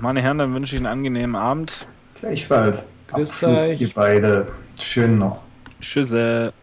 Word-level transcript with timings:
Meine 0.00 0.22
Herren, 0.22 0.38
dann 0.38 0.54
wünsche 0.54 0.76
ich 0.76 0.80
einen 0.80 0.86
angenehmen 0.86 1.36
Abend. 1.36 1.86
Gleichfalls. 2.20 2.84
Grüß 3.08 3.42
euch. 3.44 3.80
Ihr 3.82 3.90
beide. 3.94 4.46
Schön 4.80 5.18
noch. 5.18 5.40
Tschüsse. 5.78 6.54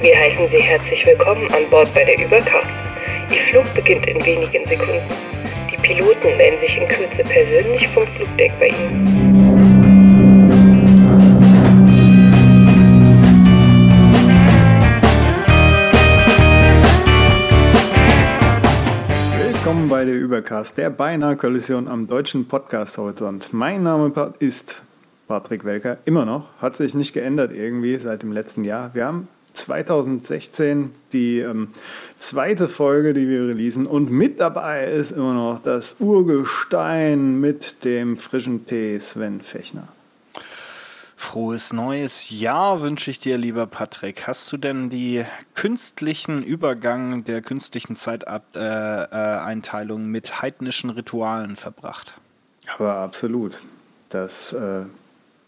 Wir 0.00 0.16
heißen 0.18 0.48
Sie 0.50 0.62
herzlich 0.62 1.04
willkommen 1.04 1.52
an 1.52 1.68
Bord 1.70 1.92
bei 1.92 2.02
der 2.02 2.18
Überkraft. 2.24 2.66
Ihr 3.30 3.42
Flug 3.50 3.74
beginnt 3.74 4.06
in 4.06 4.24
wenigen 4.24 4.66
Sekunden. 4.66 5.02
Die 5.70 5.76
Piloten 5.76 6.34
melden 6.38 6.60
sich 6.60 6.78
in 6.78 6.88
Kürze 6.88 7.24
persönlich 7.24 7.88
vom 7.88 8.06
Flugdeck 8.06 8.52
bei 8.58 8.68
Ihnen. 8.68 9.35
Willkommen 19.86 20.04
bei 20.04 20.12
der 20.12 20.20
Übercast, 20.20 20.78
der 20.78 20.90
beinahe 20.90 21.36
Kollision 21.36 21.86
am 21.86 22.08
deutschen 22.08 22.48
Podcast-Horizont. 22.48 23.52
Mein 23.52 23.84
Name 23.84 24.12
ist 24.40 24.82
Patrick 25.28 25.64
Welker, 25.64 25.98
immer 26.04 26.24
noch, 26.24 26.50
hat 26.60 26.74
sich 26.74 26.92
nicht 26.92 27.12
geändert 27.12 27.52
irgendwie 27.52 27.96
seit 27.96 28.24
dem 28.24 28.32
letzten 28.32 28.64
Jahr. 28.64 28.92
Wir 28.94 29.06
haben 29.06 29.28
2016 29.52 30.90
die 31.12 31.38
ähm, 31.38 31.68
zweite 32.18 32.68
Folge, 32.68 33.14
die 33.14 33.28
wir 33.28 33.46
releasen 33.46 33.86
und 33.86 34.10
mit 34.10 34.40
dabei 34.40 34.86
ist 34.86 35.12
immer 35.12 35.34
noch 35.34 35.62
das 35.62 36.00
Urgestein 36.00 37.38
mit 37.38 37.84
dem 37.84 38.16
frischen 38.16 38.66
Tee 38.66 38.98
Sven 38.98 39.40
Fechner. 39.40 39.86
Frohes 41.18 41.72
neues 41.72 42.28
Jahr 42.28 42.82
wünsche 42.82 43.10
ich 43.10 43.18
dir, 43.18 43.38
lieber 43.38 43.66
Patrick. 43.66 44.26
Hast 44.26 44.52
du 44.52 44.58
denn 44.58 44.90
die 44.90 45.24
künstlichen 45.54 46.42
Übergang 46.42 47.24
der 47.24 47.40
künstlichen 47.40 47.96
Zeiteinteilung 47.96 50.02
äh, 50.02 50.06
mit 50.06 50.42
heidnischen 50.42 50.90
Ritualen 50.90 51.56
verbracht? 51.56 52.20
Aber 52.76 52.96
absolut, 52.96 53.62
das 54.10 54.52
äh, 54.52 54.82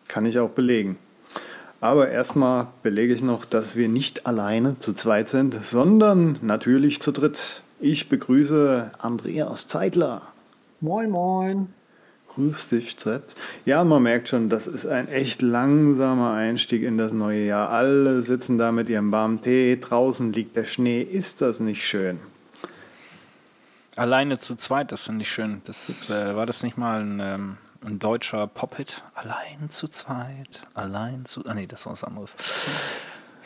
kann 0.09 0.25
ich 0.25 0.39
auch 0.39 0.51
belegen. 0.51 0.97
Aber 1.81 2.09
erstmal 2.09 2.69
belege 2.83 3.13
ich 3.13 3.23
noch, 3.23 3.45
dass 3.45 3.77
wir 3.77 3.89
nicht 3.89 4.27
alleine 4.27 4.79
zu 4.81 4.95
zweit 4.95 5.29
sind, 5.29 5.63
sondern 5.63 6.39
natürlich 6.41 7.01
zu 7.01 7.13
dritt. 7.13 7.63
Ich 7.79 8.09
begrüße 8.09 8.91
Andreas 8.99 9.69
Zeitler. 9.69 10.23
Moin, 10.81 11.11
moin. 11.11 11.75
Grüß 12.39 12.69
dich, 12.69 12.97
Z. 12.97 13.35
Ja, 13.65 13.83
man 13.83 14.05
merkt 14.05 14.29
schon, 14.29 14.49
das 14.49 14.69
ist 14.69 14.87
ein 14.87 15.09
echt 15.09 15.43
langsamer 15.43 16.35
Einstieg 16.35 16.85
in 16.85 16.97
das 16.97 17.11
neue 17.11 17.45
Jahr. 17.45 17.71
Alle 17.71 18.23
sitzen 18.23 18.59
da 18.59 18.71
mit 18.71 18.89
ihrem 18.89 19.11
warmen 19.11 19.43
Tee, 19.43 19.77
draußen 19.81 20.33
liegt 20.33 20.57
der 20.57 20.65
Schnee. 20.65 21.03
Ist 21.03 21.41
das 21.41 21.59
nicht 21.59 21.85
schön? 21.85 22.21
Alleine 23.97 24.39
zu 24.39 24.55
zweit, 24.55 24.93
das 24.93 25.07
finde 25.07 25.23
ich 25.23 25.33
schön. 25.33 25.63
Das, 25.65 26.11
äh, 26.11 26.37
war 26.37 26.47
das 26.47 26.63
nicht 26.63 26.79
mal 26.79 27.01
ein, 27.01 27.19
ähm, 27.21 27.57
ein 27.85 27.99
deutscher 27.99 28.47
Pop-Hit? 28.47 29.03
Allein 29.17 29.71
zu 29.71 29.89
zweit, 29.89 30.63
allein 30.75 31.25
zu. 31.25 31.45
Ah, 31.45 31.55
nee, 31.55 31.67
das 31.67 31.87
war 31.87 31.93
was 31.95 32.05
anderes. 32.05 32.37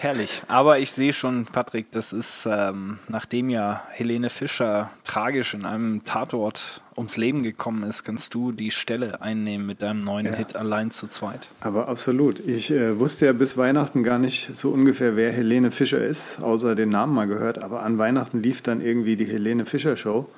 Herrlich. 0.03 0.43
Aber 0.49 0.81
ich 0.81 0.91
sehe 0.91 1.13
schon, 1.13 1.45
Patrick, 1.45 1.93
das 1.93 2.13
ist, 2.13 2.49
ähm, 2.51 2.99
nachdem 3.07 3.49
ja 3.49 3.85
Helene 3.89 4.31
Fischer 4.31 4.91
tragisch 5.05 5.55
in 5.55 5.65
einem 5.65 6.05
Tatort 6.05 6.83
ums 6.97 7.17
Leben 7.17 7.45
gekommen 7.45 7.85
ist, 7.85 8.03
kannst 8.03 8.35
du 8.35 8.51
die 8.51 8.73
Stelle 8.73 9.23
einnehmen 9.23 9.65
mit 9.65 9.81
deinem 9.81 10.03
neuen 10.03 10.27
Ja. 10.27 10.33
Hit 10.33 10.57
Allein 10.57 10.91
zu 10.91 11.07
zweit. 11.07 11.49
Aber 11.61 11.87
absolut. 11.87 12.41
Ich 12.41 12.73
äh, 12.73 12.99
wusste 12.99 13.27
ja 13.27 13.33
bis 13.33 13.57
Weihnachten 13.57 14.03
gar 14.03 14.19
nicht 14.19 14.57
so 14.57 14.71
ungefähr, 14.71 15.15
wer 15.15 15.31
Helene 15.31 15.71
Fischer 15.71 16.05
ist, 16.05 16.43
außer 16.43 16.75
den 16.75 16.89
Namen 16.89 17.15
mal 17.15 17.29
gehört. 17.29 17.63
Aber 17.63 17.85
an 17.85 17.97
Weihnachten 17.99 18.43
lief 18.43 18.61
dann 18.61 18.81
irgendwie 18.81 19.15
die 19.15 19.27
Helene 19.27 19.67
Fischer 19.67 19.97
Show 19.97 20.29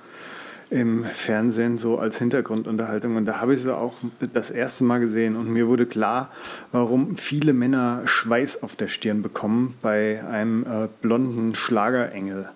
im 0.70 1.05
Fernsehen 1.05 1.79
so 1.79 1.98
als 1.98 2.19
Hintergrundunterhaltung. 2.19 3.17
Und 3.17 3.27
da 3.27 3.41
habe 3.41 3.55
ich 3.55 3.63
sie 3.63 3.77
auch 3.77 3.95
das 4.33 4.51
erste 4.51 4.85
Mal 4.85 5.01
gesehen. 5.01 5.36
Und 5.36 5.48
mir 5.48 5.69
wurde 5.69 5.86
klar, 5.86 6.30
warum 6.73 7.17
viele 7.17 7.52
Männer 7.52 8.02
Schweiß 8.05 8.63
auf 8.63 8.77
der 8.77 8.89
Stirn 8.89 9.23
bekommen 9.23 9.75
bei 9.83 10.25
einem 10.25 10.64
äh, 10.64 10.89
blonden 11.02 11.55
Schlagerengel. 11.55 12.48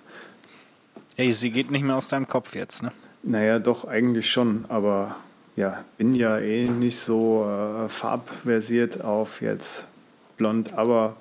Ey, 1.17 1.33
sie 1.33 1.51
geht 1.51 1.71
nicht 1.71 1.83
mehr 1.83 1.97
aus 1.97 2.09
deinem 2.09 2.29
Kopf 2.29 2.55
jetzt, 2.55 2.83
ne? 2.83 2.93
Naja, 3.25 3.59
doch, 3.59 3.85
eigentlich 3.85 4.31
schon, 4.31 4.65
aber 4.69 5.17
ja, 5.57 5.85
bin 5.97 6.15
ja 6.15 6.39
eh 6.39 6.69
nicht 6.69 6.99
so 6.99 7.45
äh, 7.45 7.89
farbversiert 7.89 9.03
auf 9.03 9.43
jetzt 9.43 9.87
blond, 10.37 10.75
aber 10.75 11.17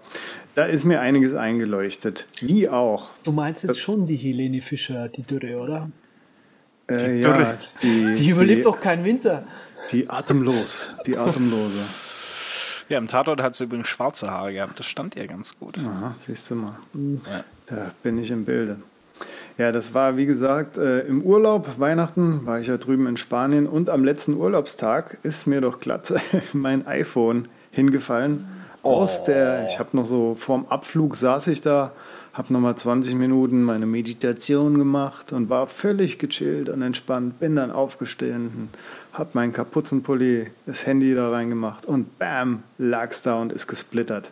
da 0.53 0.65
ist 0.65 0.85
mir 0.85 1.01
einiges 1.01 1.33
eingeleuchtet. 1.33 2.27
Wie 2.39 2.69
auch. 2.69 3.09
Du 3.23 3.31
meinst 3.31 3.63
jetzt 3.63 3.79
schon 3.79 4.05
die 4.05 4.15
Helene 4.15 4.61
Fischer, 4.61 5.09
die 5.09 5.23
Dürre, 5.23 5.57
oder? 5.57 5.89
Äh, 6.89 7.19
ja, 7.19 7.57
die, 7.81 8.13
Die 8.15 8.29
überlebt 8.29 8.65
doch 8.65 8.79
keinen 8.79 9.03
Winter. 9.03 9.43
Die 9.91 10.09
atemlos, 10.09 10.91
die 11.05 11.17
atemlose. 11.17 11.79
Ja, 12.89 12.97
im 12.97 13.09
Tatort 13.09 13.41
hat 13.41 13.55
sie 13.55 13.65
übrigens 13.65 13.89
schwarze 13.89 14.31
Haare 14.31 14.53
gehabt. 14.53 14.79
Das 14.79 14.85
stand 14.85 15.15
ihr 15.17 15.27
ganz 15.27 15.57
gut. 15.59 15.77
Aha, 15.79 16.15
siehst 16.17 16.49
du 16.49 16.55
mal. 16.55 16.79
Ja. 16.93 17.43
Da 17.65 17.91
bin 18.01 18.17
ich 18.17 18.31
im 18.31 18.45
Bilde. 18.45 18.77
Ja, 19.57 19.71
das 19.71 19.93
war 19.93 20.17
wie 20.17 20.27
gesagt 20.27 20.77
äh, 20.77 20.99
im 21.01 21.21
Urlaub, 21.23 21.79
Weihnachten 21.79 22.45
war 22.45 22.59
ich 22.59 22.67
ja 22.67 22.77
drüben 22.77 23.07
in 23.07 23.17
Spanien 23.17 23.65
und 23.65 23.89
am 23.89 24.05
letzten 24.05 24.35
Urlaubstag 24.35 25.17
ist 25.23 25.47
mir 25.47 25.61
doch 25.61 25.79
glatt 25.79 26.13
mein 26.53 26.85
iPhone 26.85 27.47
hingefallen. 27.71 28.47
Aus 28.83 29.23
der, 29.23 29.67
ich 29.67 29.79
habe 29.79 29.97
noch 29.97 30.05
so 30.05 30.35
vorm 30.39 30.67
Abflug 30.69 31.15
saß 31.15 31.47
ich 31.47 31.59
da, 31.61 31.91
habe 32.37 32.53
nochmal 32.53 32.75
20 32.75 33.15
Minuten 33.15 33.63
meine 33.63 33.87
Meditation 33.87 34.77
gemacht 34.77 35.33
und 35.33 35.49
war 35.49 35.65
völlig 35.65 36.19
gechillt 36.19 36.69
und 36.69 36.83
entspannt. 36.83 37.39
Bin 37.39 37.55
dann 37.55 37.71
aufgestanden, 37.71 38.69
habe 39.11 39.31
meinen 39.33 39.53
Kapuzenpulli, 39.53 40.51
das 40.67 40.85
Handy 40.85 41.15
da 41.15 41.31
reingemacht 41.31 41.87
und 41.87 42.19
bam, 42.19 42.61
lag's 42.77 43.23
da 43.23 43.41
und 43.41 43.51
ist 43.51 43.65
gesplittert. 43.65 44.31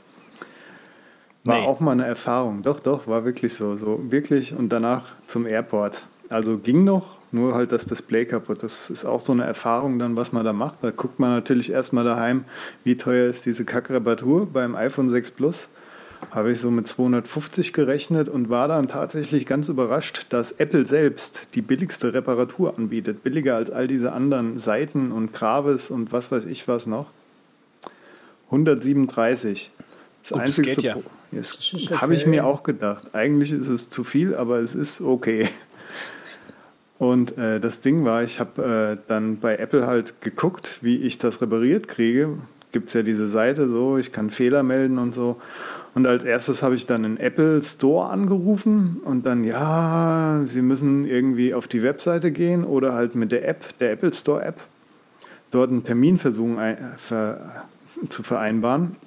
War 1.43 1.61
Nee. 1.61 1.65
auch 1.65 1.79
mal 1.79 1.93
eine 1.93 2.05
Erfahrung. 2.05 2.61
Doch, 2.61 2.79
doch, 2.79 3.07
war 3.07 3.25
wirklich 3.25 3.55
so. 3.55 3.75
So 3.75 3.99
wirklich 4.09 4.55
und 4.55 4.69
danach 4.69 5.13
zum 5.25 5.47
Airport. 5.47 6.05
Also 6.29 6.57
ging 6.57 6.83
noch, 6.83 7.17
nur 7.31 7.55
halt 7.55 7.71
das 7.71 7.85
Display 7.85 8.25
kaputt. 8.25 8.61
Das 8.63 8.89
ist 8.89 9.05
auch 9.05 9.19
so 9.19 9.31
eine 9.31 9.45
Erfahrung 9.45 9.99
dann, 9.99 10.15
was 10.15 10.31
man 10.31 10.45
da 10.45 10.53
macht. 10.53 10.77
Da 10.83 10.91
guckt 10.91 11.19
man 11.19 11.31
natürlich 11.31 11.71
erstmal 11.71 12.03
daheim, 12.03 12.45
wie 12.83 12.97
teuer 12.97 13.27
ist 13.29 13.45
diese 13.45 13.65
Kackreparatur 13.65 14.47
beim 14.51 14.75
iPhone 14.75 15.09
6 15.09 15.31
Plus. 15.31 15.69
Habe 16.31 16.51
ich 16.51 16.59
so 16.59 16.69
mit 16.69 16.87
250 16.87 17.71
gerechnet 17.71 18.27
und 18.29 18.49
war 18.49 18.67
dann 18.67 18.87
tatsächlich 18.89 19.45
ganz 19.45 19.69
überrascht, 19.69 20.25
dass 20.29 20.51
Apple 20.53 20.85
selbst 20.85 21.49
die 21.55 21.61
billigste 21.61 22.13
Reparatur 22.13 22.77
anbietet. 22.77 23.23
Billiger 23.23 23.55
als 23.55 23.71
all 23.71 23.87
diese 23.87 24.11
anderen 24.11 24.59
Seiten 24.59 25.11
und 25.11 25.33
Gravis 25.33 25.89
und 25.89 26.11
was 26.11 26.31
weiß 26.31 26.45
ich 26.45 26.67
was 26.67 26.87
noch. 26.87 27.11
137. 28.47 29.71
Das 30.21 30.29
Gutes 30.31 30.45
einzigste 30.45 30.81
Geld, 30.81 30.85
ja. 30.85 30.93
Pro- 30.95 31.03
Das 31.31 31.53
ist 31.73 31.91
habe 32.01 32.13
ich 32.13 32.21
okay. 32.21 32.29
mir 32.29 32.45
auch 32.45 32.63
gedacht. 32.63 33.13
Eigentlich 33.13 33.51
ist 33.51 33.67
es 33.67 33.89
zu 33.89 34.03
viel, 34.03 34.35
aber 34.35 34.59
es 34.59 34.75
ist 34.75 35.01
okay. 35.01 35.47
Und 36.97 37.37
äh, 37.37 37.59
das 37.59 37.81
Ding 37.81 38.05
war, 38.05 38.23
ich 38.23 38.39
habe 38.39 38.97
äh, 39.01 39.07
dann 39.07 39.39
bei 39.39 39.57
Apple 39.57 39.85
halt 39.85 40.21
geguckt, 40.21 40.79
wie 40.81 40.97
ich 40.97 41.17
das 41.17 41.41
repariert 41.41 41.87
kriege. 41.87 42.37
Gibt 42.71 42.87
es 42.87 42.93
ja 42.93 43.03
diese 43.03 43.27
Seite 43.27 43.67
so, 43.69 43.97
ich 43.97 44.11
kann 44.11 44.29
Fehler 44.29 44.63
melden 44.63 44.97
und 44.97 45.13
so. 45.13 45.39
Und 45.95 46.05
als 46.05 46.25
erstes 46.25 46.61
habe 46.61 46.75
ich 46.75 46.85
dann 46.85 47.05
einen 47.05 47.17
Apple 47.17 47.63
Store 47.63 48.09
angerufen 48.09 49.01
und 49.05 49.25
dann, 49.25 49.45
ja, 49.45 50.43
Sie 50.47 50.61
müssen 50.61 51.05
irgendwie 51.05 51.53
auf 51.53 51.67
die 51.69 51.81
Webseite 51.81 52.31
gehen 52.31 52.65
oder 52.65 52.93
halt 52.93 53.15
mit 53.15 53.31
der 53.31 53.47
App, 53.47 53.77
der 53.79 53.93
Apple 53.93 54.13
Store 54.13 54.43
App, 54.43 54.59
dort 55.51 55.71
einen 55.71 55.85
Termin 55.85 56.19
versuchen 56.19 56.59
ein, 56.59 56.77
ver, 56.97 57.63
zu 58.09 58.23
vereinbaren. 58.23 58.97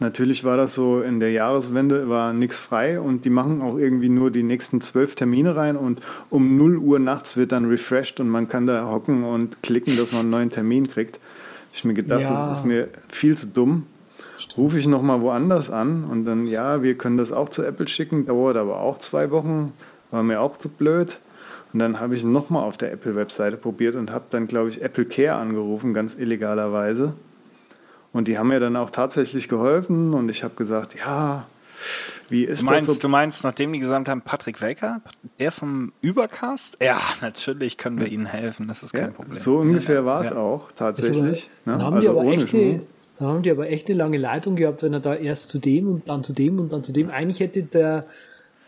Natürlich 0.00 0.44
war 0.44 0.56
das 0.56 0.74
so, 0.74 1.00
in 1.02 1.18
der 1.18 1.32
Jahreswende 1.32 2.08
war 2.08 2.32
nichts 2.32 2.60
frei 2.60 3.00
und 3.00 3.24
die 3.24 3.30
machen 3.30 3.60
auch 3.60 3.76
irgendwie 3.76 4.08
nur 4.08 4.30
die 4.30 4.44
nächsten 4.44 4.80
zwölf 4.80 5.16
Termine 5.16 5.56
rein 5.56 5.76
und 5.76 6.00
um 6.30 6.56
0 6.56 6.76
Uhr 6.76 7.00
nachts 7.00 7.36
wird 7.36 7.50
dann 7.50 7.64
refreshed 7.64 8.20
und 8.20 8.28
man 8.28 8.48
kann 8.48 8.68
da 8.68 8.88
hocken 8.88 9.24
und 9.24 9.60
klicken, 9.64 9.96
dass 9.96 10.12
man 10.12 10.20
einen 10.20 10.30
neuen 10.30 10.50
Termin 10.50 10.88
kriegt. 10.88 11.18
Ich 11.74 11.84
mir 11.84 11.94
gedacht, 11.94 12.20
Ja. 12.20 12.28
das 12.28 12.58
ist 12.58 12.64
mir 12.64 12.88
viel 13.08 13.36
zu 13.36 13.48
dumm. 13.48 13.86
Rufe 14.56 14.78
ich 14.78 14.86
nochmal 14.86 15.20
woanders 15.20 15.70
an 15.70 16.04
und 16.04 16.24
dann, 16.24 16.46
ja, 16.46 16.82
wir 16.82 16.96
können 16.96 17.16
das 17.16 17.32
auch 17.32 17.48
zu 17.48 17.62
Apple 17.64 17.88
schicken, 17.88 18.26
dauert 18.26 18.56
aber 18.56 18.80
auch 18.80 18.98
zwei 18.98 19.30
Wochen, 19.30 19.72
war 20.10 20.22
mir 20.22 20.40
auch 20.40 20.56
zu 20.56 20.68
blöd. 20.68 21.20
Und 21.72 21.80
dann 21.80 22.00
habe 22.00 22.14
ich 22.14 22.24
nochmal 22.24 22.62
auf 22.64 22.78
der 22.78 22.92
Apple-Webseite 22.92 23.56
probiert 23.58 23.94
und 23.94 24.10
habe 24.10 24.24
dann, 24.30 24.46
glaube 24.48 24.70
ich, 24.70 24.80
Apple 24.80 25.04
Care 25.04 25.34
angerufen, 25.36 25.92
ganz 25.92 26.14
illegalerweise. 26.14 27.12
Und 28.12 28.26
die 28.26 28.38
haben 28.38 28.48
mir 28.48 28.58
dann 28.58 28.74
auch 28.76 28.88
tatsächlich 28.90 29.48
geholfen 29.48 30.14
und 30.14 30.30
ich 30.30 30.42
habe 30.42 30.54
gesagt, 30.54 30.96
ja, 30.98 31.46
wie 32.30 32.44
ist 32.44 32.62
Du 32.62 32.66
meinst, 32.66 32.88
das 32.88 32.96
so? 32.96 33.02
du 33.02 33.08
meinst, 33.08 33.44
nachdem 33.44 33.72
die 33.72 33.78
gesagt 33.80 34.08
haben, 34.08 34.22
Patrick 34.22 34.60
Welker, 34.62 35.02
der 35.38 35.52
vom 35.52 35.92
Übercast? 36.00 36.78
Ja, 36.82 36.98
natürlich 37.20 37.76
können 37.76 38.00
wir 38.00 38.08
Ihnen 38.08 38.26
helfen, 38.26 38.66
das 38.66 38.82
ist 38.82 38.94
kein 38.94 39.10
Ja, 39.10 39.10
Problem. 39.10 39.36
so 39.36 39.58
ungefähr 39.58 40.04
war 40.06 40.22
es 40.22 40.30
Ja. 40.30 40.36
auch 40.36 40.72
tatsächlich. 40.72 41.50
Dann 41.66 41.78
ne? 41.78 41.84
haben 41.84 42.00
die 42.00 42.08
Also 42.08 42.18
aber 42.18 42.26
ohne 42.28 42.42
echt. 42.42 42.48
Dann 43.18 43.28
haben 43.28 43.42
die 43.42 43.50
aber 43.50 43.68
echt 43.68 43.88
eine 43.88 43.98
lange 43.98 44.16
Leitung 44.18 44.54
gehabt, 44.56 44.82
wenn 44.82 44.92
er 44.92 45.00
da 45.00 45.14
erst 45.14 45.48
zu 45.48 45.58
dem 45.58 45.88
und 45.88 46.08
dann 46.08 46.22
zu 46.22 46.32
dem 46.32 46.58
und 46.58 46.72
dann 46.72 46.84
zu 46.84 46.92
dem. 46.92 47.10
Eigentlich 47.10 47.40
hätte 47.40 47.62
der, 47.62 48.04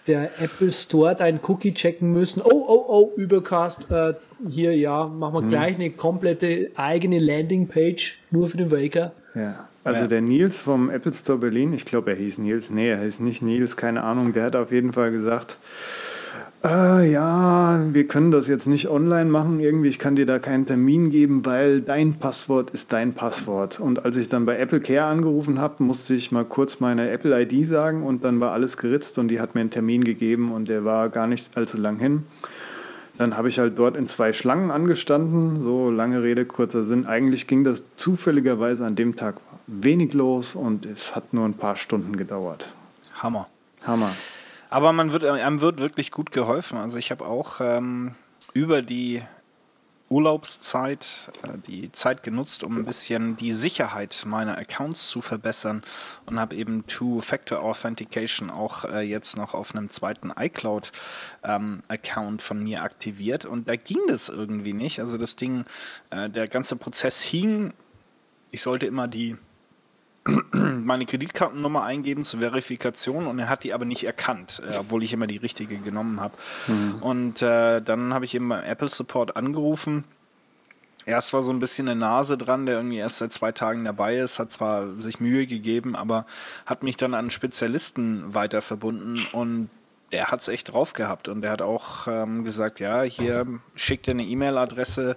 der 0.07 0.41
Apple 0.41 0.73
Store 0.73 1.15
deinen 1.15 1.41
Cookie 1.47 1.73
checken 1.73 2.13
müssen. 2.13 2.43
Oh, 2.43 2.65
oh, 2.67 2.85
oh, 2.89 3.13
Übercast, 3.17 3.91
äh, 3.91 4.15
hier, 4.49 4.77
ja, 4.77 5.07
machen 5.07 5.35
wir 5.35 5.49
gleich 5.49 5.75
eine 5.77 5.91
komplette 5.91 6.71
eigene 6.75 7.19
Landingpage 7.19 8.19
nur 8.31 8.49
für 8.49 8.57
den 8.57 8.71
Waker. 8.71 9.13
Ja. 9.35 9.69
Also 9.83 10.03
Ja. 10.03 10.09
der 10.09 10.21
Nils 10.21 10.61
vom 10.61 10.91
Apple 10.91 11.15
Store 11.15 11.39
Berlin, 11.39 11.73
ich 11.73 11.87
glaube, 11.87 12.11
er 12.11 12.17
hieß 12.17 12.37
Nils, 12.39 12.71
nee, 12.71 12.91
er 12.91 13.03
hieß 13.03 13.21
nicht 13.21 13.41
Nils, 13.41 13.77
keine 13.79 14.03
Ahnung, 14.03 14.35
der 14.35 14.45
hat 14.45 14.57
auf 14.57 14.73
jeden 14.73 14.93
Fall 14.93 15.11
gesagt, 15.11 15.57
äh, 16.65 17.11
ja, 17.11 17.81
wir 17.93 18.07
können 18.07 18.31
das 18.31 18.49
jetzt 18.49 18.67
nicht 18.67 18.89
online 18.89 19.31
machen, 19.31 19.61
irgendwie, 19.61 19.89
ich 19.89 19.99
kann 19.99 20.17
dir 20.17 20.27
da 20.27 20.39
keinen 20.39 20.67
Termin 20.67 21.11
geben, 21.11 21.47
weil 21.47 21.81
dein 21.81 22.15
Passwort 22.15 22.71
ist 22.71 22.93
dein 22.93 23.15
Passwort. 23.15 23.81
Und 23.81 24.05
als 24.05 24.17
ich 24.17 24.29
dann 24.29 24.47
bei 24.47 24.59
Apple 24.59 24.81
Care 24.81 25.07
angerufen 25.07 25.61
habe, 25.61 25.83
musste 25.83 26.15
ich 26.15 26.33
mal 26.33 26.45
kurz 26.45 26.81
meine 26.81 27.11
Apple 27.11 27.41
ID 27.43 27.67
sagen 27.67 28.03
und 28.03 28.25
dann 28.25 28.41
war 28.41 28.53
alles 28.53 28.77
geritzt 28.77 29.19
und 29.19 29.29
die 29.29 29.41
hat 29.41 29.55
mir 29.55 29.63
einen 29.63 29.71
Termin 29.71 30.05
gegeben 30.05 30.53
und 30.53 30.69
der 30.69 30.85
war 30.85 31.09
gar 31.09 31.27
nicht 31.27 31.57
allzu 31.57 31.79
lang 31.79 31.99
hin. 31.99 32.25
Dann 33.21 33.37
habe 33.37 33.51
ich 33.51 33.59
halt 33.59 33.79
dort 33.79 33.99
in 33.99 34.09
zwei 34.09 34.33
Schlangen 34.33 34.71
angestanden. 34.71 35.63
So 35.63 35.91
lange 35.91 36.23
Rede, 36.23 36.47
kurzer 36.47 36.83
Sinn. 36.83 37.05
Eigentlich 37.05 37.47
ging 37.47 37.65
das 37.65 37.85
zufälligerweise 37.95 38.87
an 38.87 38.97
dem 38.97 39.15
Tag 39.15 39.37
wenig 39.67 40.15
los 40.15 40.55
und 40.55 40.87
es 40.87 41.15
hat 41.15 41.35
nur 41.35 41.45
ein 41.45 41.53
paar 41.53 41.77
Stunden 41.77 42.17
gedauert. 42.17 42.73
Hammer. 43.13 43.47
Hammer. 43.87 44.11
Aber 44.71 44.93
man 44.93 45.13
wird, 45.13 45.25
einem 45.25 45.61
wird 45.61 45.81
wirklich 45.81 46.13
gut 46.13 46.31
geholfen. 46.31 46.79
Also 46.79 46.99
ich 46.99 47.11
habe 47.11 47.27
auch 47.27 47.61
ähm, 47.61 48.15
über 48.55 48.83
die 48.83 49.23
Urlaubszeit 50.09 51.33
äh, 51.43 51.59
die 51.67 51.91
Zeit 51.93 52.23
genutzt, 52.23 52.65
um 52.65 52.79
ein 52.79 52.85
bisschen 52.85 53.37
die 53.37 53.53
Sicherheit 53.53 54.23
meiner 54.27 54.59
Accounts 54.59 55.09
zu 55.09 55.23
verbessern 55.23 55.83
und 56.27 56.39
habe 56.39 56.55
eben 56.57 56.87
Two-Factor 56.87 57.63
Authentication 57.63 58.51
auch 58.51 58.85
äh, 58.85 59.01
jetzt 59.01 59.37
noch 59.37 59.55
auf 59.55 59.75
einem 59.75 59.91
zweiten 59.91 60.33
iCloud-Account 60.37 62.43
von 62.43 62.63
mir 62.63 62.83
aktiviert 62.83 63.45
und 63.45 63.69
da 63.69 63.77
ging 63.77 64.01
das 64.09 64.29
irgendwie 64.29 64.73
nicht. 64.73 65.01
Also 65.01 65.19
das 65.19 65.37
Ding, 65.37 65.65
äh, 66.11 66.31
der 66.31 66.49
ganze 66.49 66.77
Prozess 66.77 67.23
hing. 67.23 67.73
Ich 68.53 68.63
sollte 68.63 68.87
immer 68.87 69.07
die 69.07 69.37
meine 70.53 71.07
Kreditkartennummer 71.07 71.83
eingeben 71.83 72.25
zur 72.25 72.41
Verifikation 72.41 73.27
und 73.27 73.39
er 73.39 73.49
hat 73.49 73.65
die 73.65 73.73
aber 73.73 73.85
nicht 73.85 74.05
erkannt, 74.05 74.63
äh, 74.69 74.77
obwohl 74.77 75.03
ich 75.03 75.13
immer 75.13 75.27
die 75.27 75.39
richtige 75.39 75.79
genommen 75.79 76.21
habe. 76.21 76.35
Und 77.01 77.43
äh, 77.43 77.81
dann 77.81 78.13
habe 78.13 78.25
ich 78.25 78.35
eben 78.35 78.49
beim 78.49 78.63
Apple 78.63 78.89
Support 78.89 79.37
angerufen. 79.37 80.05
Erst 81.07 81.33
war 81.33 81.41
so 81.41 81.51
ein 81.51 81.61
bisschen 81.61 81.89
eine 81.89 81.99
Nase 81.99 82.37
dran, 82.37 82.67
der 82.67 82.77
irgendwie 82.77 82.99
erst 82.99 83.19
seit 83.19 83.33
zwei 83.33 83.53
Tagen 83.53 83.85
dabei 83.85 84.19
ist, 84.19 84.39
hat 84.39 84.53
zwar 84.53 85.01
sich 85.01 85.19
Mühe 85.19 85.47
gegeben, 85.47 85.97
aber 85.97 86.27
hat 86.67 86.83
mich 86.83 86.97
dann 86.97 87.15
an 87.15 87.21
einen 87.21 87.31
Spezialisten 87.31 88.35
weiter 88.35 88.61
verbunden 88.61 89.27
und 89.33 89.71
der 90.13 90.27
hat 90.27 90.41
es 90.41 90.49
echt 90.49 90.73
drauf 90.73 90.93
gehabt 90.93 91.29
und 91.29 91.41
der 91.43 91.53
hat 91.53 91.63
auch 91.63 92.07
ähm, 92.07 92.45
gesagt, 92.45 92.81
ja, 92.81 93.03
hier 93.03 93.47
schickt 93.75 94.07
dir 94.07 94.13
eine 94.13 94.25
E-Mail-Adresse, 94.25 95.17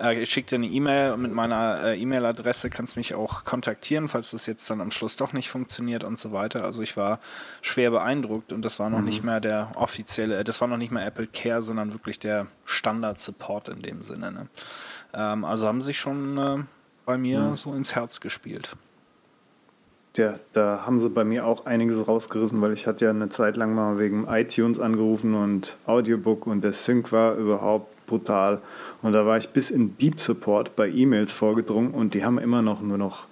äh, 0.00 0.20
ich 0.22 0.30
schicke 0.30 0.50
dir 0.50 0.56
eine 0.56 0.66
E-Mail 0.66 1.12
und 1.12 1.22
mit 1.22 1.32
meiner 1.32 1.82
äh, 1.82 2.00
E-Mail-Adresse 2.00 2.70
kannst 2.70 2.96
mich 2.96 3.14
auch 3.14 3.44
kontaktieren, 3.44 4.08
falls 4.08 4.30
das 4.30 4.46
jetzt 4.46 4.68
dann 4.70 4.80
am 4.80 4.90
Schluss 4.90 5.16
doch 5.16 5.32
nicht 5.32 5.50
funktioniert 5.50 6.04
und 6.04 6.18
so 6.18 6.32
weiter. 6.32 6.64
Also 6.64 6.82
ich 6.82 6.96
war 6.96 7.20
schwer 7.62 7.90
beeindruckt 7.90 8.52
und 8.52 8.64
das 8.64 8.78
war 8.78 8.90
noch 8.90 9.00
nicht 9.00 9.24
mehr 9.24 9.40
der 9.40 9.72
offizielle, 9.74 10.38
äh, 10.38 10.44
das 10.44 10.60
war 10.60 10.68
noch 10.68 10.78
nicht 10.78 10.92
mehr 10.92 11.06
Apple 11.06 11.26
Care, 11.26 11.62
sondern 11.62 11.92
wirklich 11.92 12.18
der 12.18 12.46
Standard-Support 12.64 13.68
in 13.68 13.82
dem 13.82 14.02
Sinne. 14.02 14.32
Ne? 14.32 14.46
Ähm, 15.14 15.44
also 15.44 15.66
haben 15.66 15.82
sich 15.82 15.98
schon 15.98 16.38
äh, 16.38 16.58
bei 17.04 17.18
mir 17.18 17.54
so 17.56 17.72
ins 17.74 17.94
Herz 17.94 18.20
gespielt. 18.20 18.76
Ja, 20.16 20.36
da 20.54 20.86
haben 20.86 21.00
sie 21.00 21.10
bei 21.10 21.24
mir 21.24 21.44
auch 21.44 21.66
einiges 21.66 22.08
rausgerissen, 22.08 22.62
weil 22.62 22.72
ich 22.72 22.86
hatte 22.86 23.04
ja 23.04 23.10
eine 23.10 23.28
Zeit 23.28 23.58
lang 23.58 23.74
mal 23.74 23.98
wegen 23.98 24.26
iTunes 24.26 24.80
angerufen 24.80 25.34
und 25.34 25.76
Audiobook 25.84 26.46
und 26.46 26.62
der 26.62 26.72
Sync 26.72 27.12
war 27.12 27.34
überhaupt 27.34 27.95
brutal. 28.06 28.60
Und 29.02 29.12
da 29.12 29.26
war 29.26 29.36
ich 29.36 29.48
bis 29.50 29.70
in 29.70 29.96
Deep 29.98 30.20
Support 30.20 30.76
bei 30.76 30.88
E-Mails 30.88 31.32
vorgedrungen 31.32 31.92
und 31.92 32.14
die 32.14 32.24
haben 32.24 32.38
immer 32.38 32.62
noch 32.62 32.80
nur 32.80 32.98
noch 32.98 33.26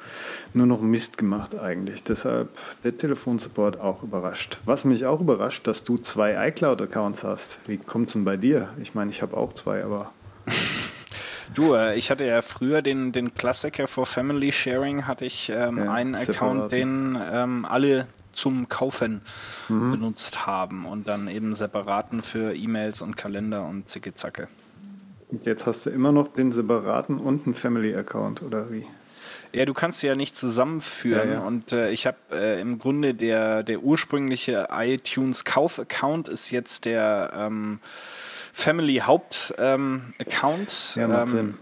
nur 0.52 0.66
noch 0.66 0.80
Mist 0.80 1.18
gemacht 1.18 1.58
eigentlich. 1.58 2.04
Deshalb 2.04 2.48
der 2.84 2.96
Telefonsupport 2.96 3.80
auch 3.80 4.02
überrascht. 4.04 4.58
Was 4.64 4.84
mich 4.84 5.04
auch 5.04 5.20
überrascht, 5.20 5.66
dass 5.66 5.82
du 5.82 5.98
zwei 5.98 6.48
iCloud-Accounts 6.48 7.24
hast. 7.24 7.58
Wie 7.66 7.76
kommt's 7.78 8.12
denn 8.12 8.24
bei 8.24 8.36
dir? 8.36 8.68
Ich 8.80 8.94
meine, 8.94 9.10
ich 9.10 9.20
habe 9.20 9.36
auch 9.36 9.52
zwei, 9.52 9.82
aber 9.84 10.12
Du, 11.54 11.74
äh, 11.74 11.96
ich 11.96 12.10
hatte 12.10 12.24
ja 12.24 12.40
früher 12.42 12.82
den, 12.82 13.12
den 13.12 13.34
Klassiker 13.34 13.86
for 13.86 14.06
Family 14.06 14.50
Sharing, 14.50 15.06
hatte 15.06 15.24
ich 15.24 15.50
ähm, 15.54 15.78
Ja, 15.78 15.92
einen 15.92 16.16
separaten. 16.16 16.58
Account, 16.58 16.72
den 16.72 17.18
ähm, 17.32 17.64
alle 17.64 18.06
zum 18.32 18.68
Kaufen 18.68 19.20
benutzt 19.68 20.44
haben 20.46 20.86
und 20.86 21.06
dann 21.06 21.28
eben 21.28 21.54
separaten 21.54 22.22
für 22.22 22.54
E-Mails 22.56 23.00
und 23.00 23.16
Kalender 23.16 23.64
und 23.64 23.88
zicke 23.88 24.14
zacke. 24.14 24.48
Jetzt 25.44 25.66
hast 25.66 25.86
du 25.86 25.90
immer 25.90 26.12
noch 26.12 26.28
den 26.28 26.52
separaten 26.52 27.18
und 27.18 27.46
einen 27.46 27.54
Family-Account 27.54 28.42
oder 28.42 28.70
wie? 28.70 28.86
Ja, 29.52 29.64
du 29.64 29.74
kannst 29.74 30.00
sie 30.00 30.08
ja 30.08 30.16
nicht 30.16 30.36
zusammenführen 30.36 31.28
Ja, 31.28 31.34
ja. 31.34 31.40
und 31.40 31.72
äh, 31.72 31.90
ich 31.90 32.06
habe 32.06 32.16
äh, 32.32 32.60
im 32.60 32.78
Grunde 32.78 33.14
der, 33.14 33.62
der 33.62 33.80
ursprüngliche 33.82 34.68
iTunes 34.72 35.44
Kauf-Account 35.44 36.28
ist 36.28 36.50
jetzt 36.50 36.84
der 36.84 37.32
ähm, 37.36 37.78
Family 38.52 38.96
Haupt-Account. 38.96 40.94
Ähm. 40.96 41.00
Ja, 41.00 41.08
macht 41.08 41.22
ähm, 41.22 41.28
Sinn. 41.28 41.54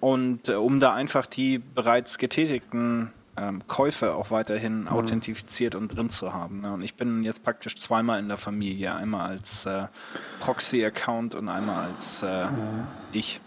Und 0.00 0.48
äh, 0.48 0.54
um 0.54 0.80
da 0.80 0.92
einfach 0.92 1.26
die 1.26 1.58
bereits 1.58 2.18
getätigten 2.18 3.12
ähm, 3.40 3.62
Käufe 3.66 4.14
auch 4.14 4.30
weiterhin 4.30 4.86
authentifiziert 4.88 5.74
und 5.74 5.88
drin 5.88 6.10
zu 6.10 6.32
haben. 6.32 6.60
Ne? 6.60 6.72
Und 6.72 6.82
ich 6.82 6.94
bin 6.94 7.24
jetzt 7.24 7.42
praktisch 7.42 7.76
zweimal 7.76 8.18
in 8.18 8.28
der 8.28 8.38
Familie. 8.38 8.94
Einmal 8.94 9.30
als 9.30 9.66
äh, 9.66 9.86
Proxy-Account 10.40 11.34
und 11.34 11.48
einmal 11.48 11.88
als 11.88 12.22
äh, 12.22 12.46
ich. 13.12 13.40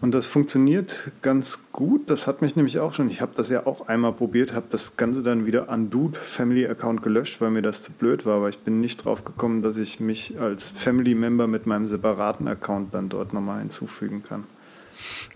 Und 0.00 0.12
das 0.12 0.26
funktioniert 0.26 1.10
ganz 1.22 1.72
gut. 1.72 2.08
Das 2.08 2.26
hat 2.26 2.40
mich 2.40 2.54
nämlich 2.54 2.78
auch 2.78 2.94
schon. 2.94 3.10
Ich 3.10 3.20
habe 3.20 3.32
das 3.36 3.48
ja 3.48 3.66
auch 3.66 3.88
einmal 3.88 4.12
probiert, 4.12 4.54
habe 4.54 4.66
das 4.70 4.96
Ganze 4.96 5.22
dann 5.22 5.44
wieder 5.44 5.68
undooed 5.68 6.16
Family 6.16 6.66
Account 6.66 7.02
gelöscht, 7.02 7.40
weil 7.40 7.50
mir 7.50 7.62
das 7.62 7.82
zu 7.82 7.90
blöd 7.90 8.24
war. 8.24 8.36
Aber 8.36 8.48
ich 8.48 8.60
bin 8.60 8.80
nicht 8.80 9.04
drauf 9.04 9.24
gekommen, 9.24 9.62
dass 9.62 9.76
ich 9.76 9.98
mich 9.98 10.38
als 10.40 10.68
Family 10.68 11.14
Member 11.14 11.48
mit 11.48 11.66
meinem 11.66 11.88
separaten 11.88 12.46
Account 12.46 12.94
dann 12.94 13.08
dort 13.08 13.32
nochmal 13.32 13.60
hinzufügen 13.60 14.22
kann. 14.22 14.44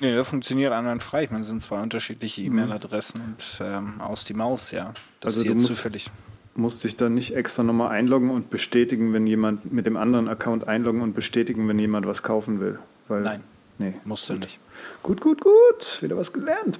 Ja, 0.00 0.10
der 0.10 0.24
funktioniert 0.24 0.72
einwandfrei. 0.72 1.24
Ich 1.24 1.30
meine, 1.30 1.42
es 1.42 1.48
sind 1.48 1.62
zwei 1.62 1.80
unterschiedliche 1.82 2.42
E-Mail-Adressen 2.42 3.20
und 3.20 3.44
ähm, 3.60 4.00
aus 4.00 4.24
die 4.24 4.34
Maus, 4.34 4.70
ja. 4.70 4.92
Das 5.20 5.34
Also 5.36 5.40
ist 5.40 5.44
du 5.46 5.50
jetzt 5.52 5.62
musst- 5.62 5.74
zufällig. 5.76 6.10
Musste 6.54 6.88
ich 6.88 6.96
dann 6.96 7.12
nicht 7.14 7.34
extra 7.36 7.62
nochmal 7.62 7.90
einloggen 7.90 8.30
und 8.30 8.48
bestätigen, 8.48 9.12
wenn 9.12 9.26
jemand 9.26 9.70
mit 9.74 9.86
dem 9.86 9.98
anderen 9.98 10.26
Account 10.26 10.66
einloggen 10.66 11.02
und 11.02 11.14
bestätigen, 11.14 11.68
wenn 11.68 11.78
jemand 11.78 12.06
was 12.06 12.22
kaufen 12.22 12.60
will? 12.60 12.78
Weil, 13.08 13.20
Nein. 13.22 13.44
Nee. 13.78 13.92
Musst 14.06 14.26
du 14.30 14.34
nicht. 14.34 14.58
Gut, 15.02 15.20
gut, 15.20 15.42
gut. 15.42 15.98
Wieder 16.00 16.16
was 16.16 16.32
gelernt. 16.32 16.78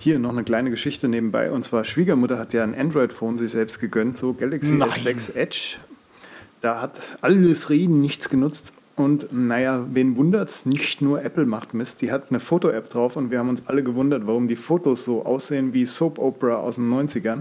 Hier 0.00 0.18
noch 0.18 0.30
eine 0.30 0.42
kleine 0.42 0.70
Geschichte 0.70 1.06
nebenbei. 1.06 1.52
Und 1.52 1.64
zwar 1.64 1.84
Schwiegermutter 1.84 2.38
hat 2.38 2.52
ja 2.54 2.64
ein 2.64 2.74
Android-Phone 2.74 3.38
sich 3.38 3.52
selbst 3.52 3.78
gegönnt, 3.78 4.18
so 4.18 4.34
Galaxy 4.34 4.72
Nein. 4.72 4.90
S6 4.90 5.36
Edge. 5.36 5.76
Da 6.60 6.80
hat 6.80 7.00
alles 7.20 7.70
Reden 7.70 8.00
nichts 8.00 8.28
genutzt. 8.28 8.72
Und 8.94 9.32
naja, 9.32 9.86
wen 9.92 10.16
wundert's? 10.16 10.66
Nicht 10.66 11.00
nur 11.00 11.22
Apple 11.24 11.46
macht 11.46 11.72
Mist. 11.72 12.02
Die 12.02 12.12
hat 12.12 12.24
eine 12.30 12.40
Foto-App 12.40 12.90
drauf 12.90 13.16
und 13.16 13.30
wir 13.30 13.38
haben 13.38 13.48
uns 13.48 13.66
alle 13.66 13.82
gewundert, 13.82 14.26
warum 14.26 14.48
die 14.48 14.56
Fotos 14.56 15.04
so 15.04 15.24
aussehen 15.24 15.72
wie 15.72 15.86
Soap 15.86 16.18
Opera 16.18 16.56
aus 16.56 16.76
den 16.76 16.92
90ern. 16.92 17.40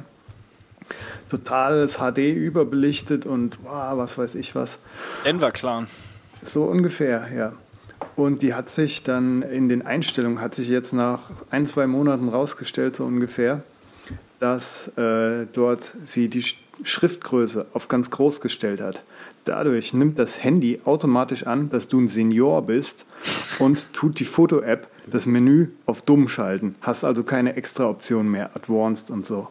Totales 1.30 1.98
HD 1.98 2.18
überbelichtet 2.34 3.26
und 3.26 3.60
wow, 3.64 3.98
was 3.98 4.18
weiß 4.18 4.36
ich 4.36 4.56
was. 4.56 4.80
Denver 5.26 5.52
Clan. 5.52 5.88
So 6.44 6.64
ungefähr, 6.64 7.28
ja. 7.36 7.54
Und 8.16 8.42
die 8.42 8.54
hat 8.54 8.70
sich 8.70 9.04
dann 9.04 9.42
in 9.42 9.70
den 9.70 9.86
Einstellungen, 9.86 10.42
hat 10.42 10.56
sich 10.56 10.68
jetzt 10.70 10.92
nach 10.94 11.30
ein, 11.50 11.66
zwei 11.68 11.86
Monaten 11.88 12.30
rausgestellt, 12.30 12.96
so 12.96 13.06
ungefähr, 13.06 13.62
dass 14.40 14.88
äh, 14.98 15.46
dort 15.54 15.94
sie 16.04 16.28
die 16.28 16.42
Sch- 16.42 16.56
Schriftgröße 16.84 17.68
auf 17.74 17.88
ganz 17.88 18.10
groß 18.10 18.42
gestellt 18.42 18.82
hat. 18.82 19.04
Dadurch 19.46 19.94
nimmt 19.94 20.20
das 20.20 20.44
Handy 20.44 20.82
automatisch 20.86 21.48
an, 21.48 21.70
dass 21.70 21.88
du 21.88 22.00
ein 22.00 22.10
Senior 22.10 22.62
bist 22.62 23.06
und 23.60 23.92
tut 23.94 24.20
die 24.20 24.26
Foto-App 24.26 24.88
das 25.08 25.26
Menü 25.26 25.70
auf 25.86 26.04
dumm 26.04 26.28
schalten. 26.28 26.76
Hast 26.82 27.04
also 27.04 27.24
keine 27.24 27.56
extra 27.56 27.90
Option 27.90 28.30
mehr, 28.30 28.56
Advanced 28.56 29.10
und 29.10 29.26
so, 29.26 29.48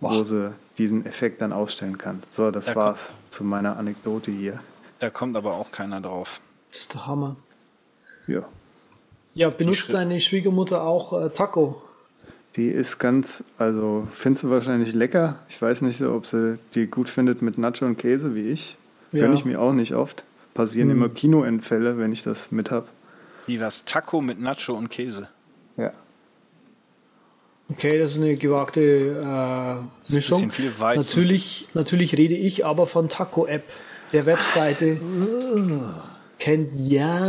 wo 0.00 0.08
Boah. 0.08 0.24
sie 0.24 0.52
diesen 0.76 1.06
Effekt 1.06 1.40
dann 1.40 1.52
ausstellen 1.52 1.98
kann. 1.98 2.22
So, 2.30 2.50
das 2.50 2.66
Da 2.66 2.74
war's 2.74 3.10
zu 3.30 3.44
meiner 3.44 3.76
Anekdote 3.76 4.30
hier. 4.30 4.60
Da 4.98 5.10
kommt 5.10 5.36
aber 5.36 5.54
auch 5.54 5.70
keiner 5.70 6.00
drauf. 6.00 6.40
Das 6.70 6.80
ist 6.80 6.94
der 6.94 7.06
Hammer. 7.06 7.36
Ja. 8.26 8.42
Ja, 9.34 9.50
benutzt 9.50 9.94
deine 9.94 10.20
Schwiegermutter 10.20 10.82
auch 10.82 11.12
äh, 11.12 11.30
Taco? 11.30 11.82
Die 12.56 12.68
ist 12.68 12.98
ganz, 12.98 13.44
also 13.56 14.08
findest 14.10 14.44
du 14.44 14.50
wahrscheinlich 14.50 14.94
lecker. 14.94 15.38
Ich 15.48 15.62
weiß 15.62 15.82
nicht 15.82 15.96
so, 15.96 16.12
ob 16.12 16.26
sie 16.26 16.58
die 16.74 16.86
gut 16.86 17.08
findet 17.08 17.40
mit 17.40 17.56
Nacho 17.56 17.86
und 17.86 17.98
Käse 17.98 18.34
wie 18.34 18.48
ich. 18.48 18.76
Ja. 19.12 19.22
Gönne 19.22 19.34
ich 19.34 19.44
mir 19.44 19.60
auch 19.60 19.72
nicht 19.72 19.94
oft. 19.94 20.24
Passieren 20.54 20.90
immer 20.90 21.08
Kinoentfälle, 21.08 21.98
wenn 21.98 22.12
ich 22.12 22.22
das 22.22 22.50
mit 22.50 22.70
hab. 22.70 22.88
Wie 23.46 23.60
was? 23.60 23.84
Taco 23.84 24.20
mit 24.20 24.40
Nacho 24.40 24.74
und 24.74 24.90
Käse. 24.90 25.28
Ja. 25.76 25.92
Okay, 27.70 27.98
das 27.98 28.12
ist 28.12 28.18
eine 28.18 28.36
gewagte 28.36 28.80
äh, 28.80 30.12
Mischung. 30.12 30.48
bisschen 30.48 30.50
viel 30.50 30.72
Weizen. 30.78 31.00
Natürlich, 31.00 31.68
natürlich 31.74 32.16
rede 32.16 32.34
ich 32.34 32.64
aber 32.66 32.86
von 32.86 33.08
Taco 33.08 33.46
App, 33.46 33.64
der 34.12 34.26
Webseite. 34.26 34.98
Kennt 36.38 36.70
ja. 36.76 37.20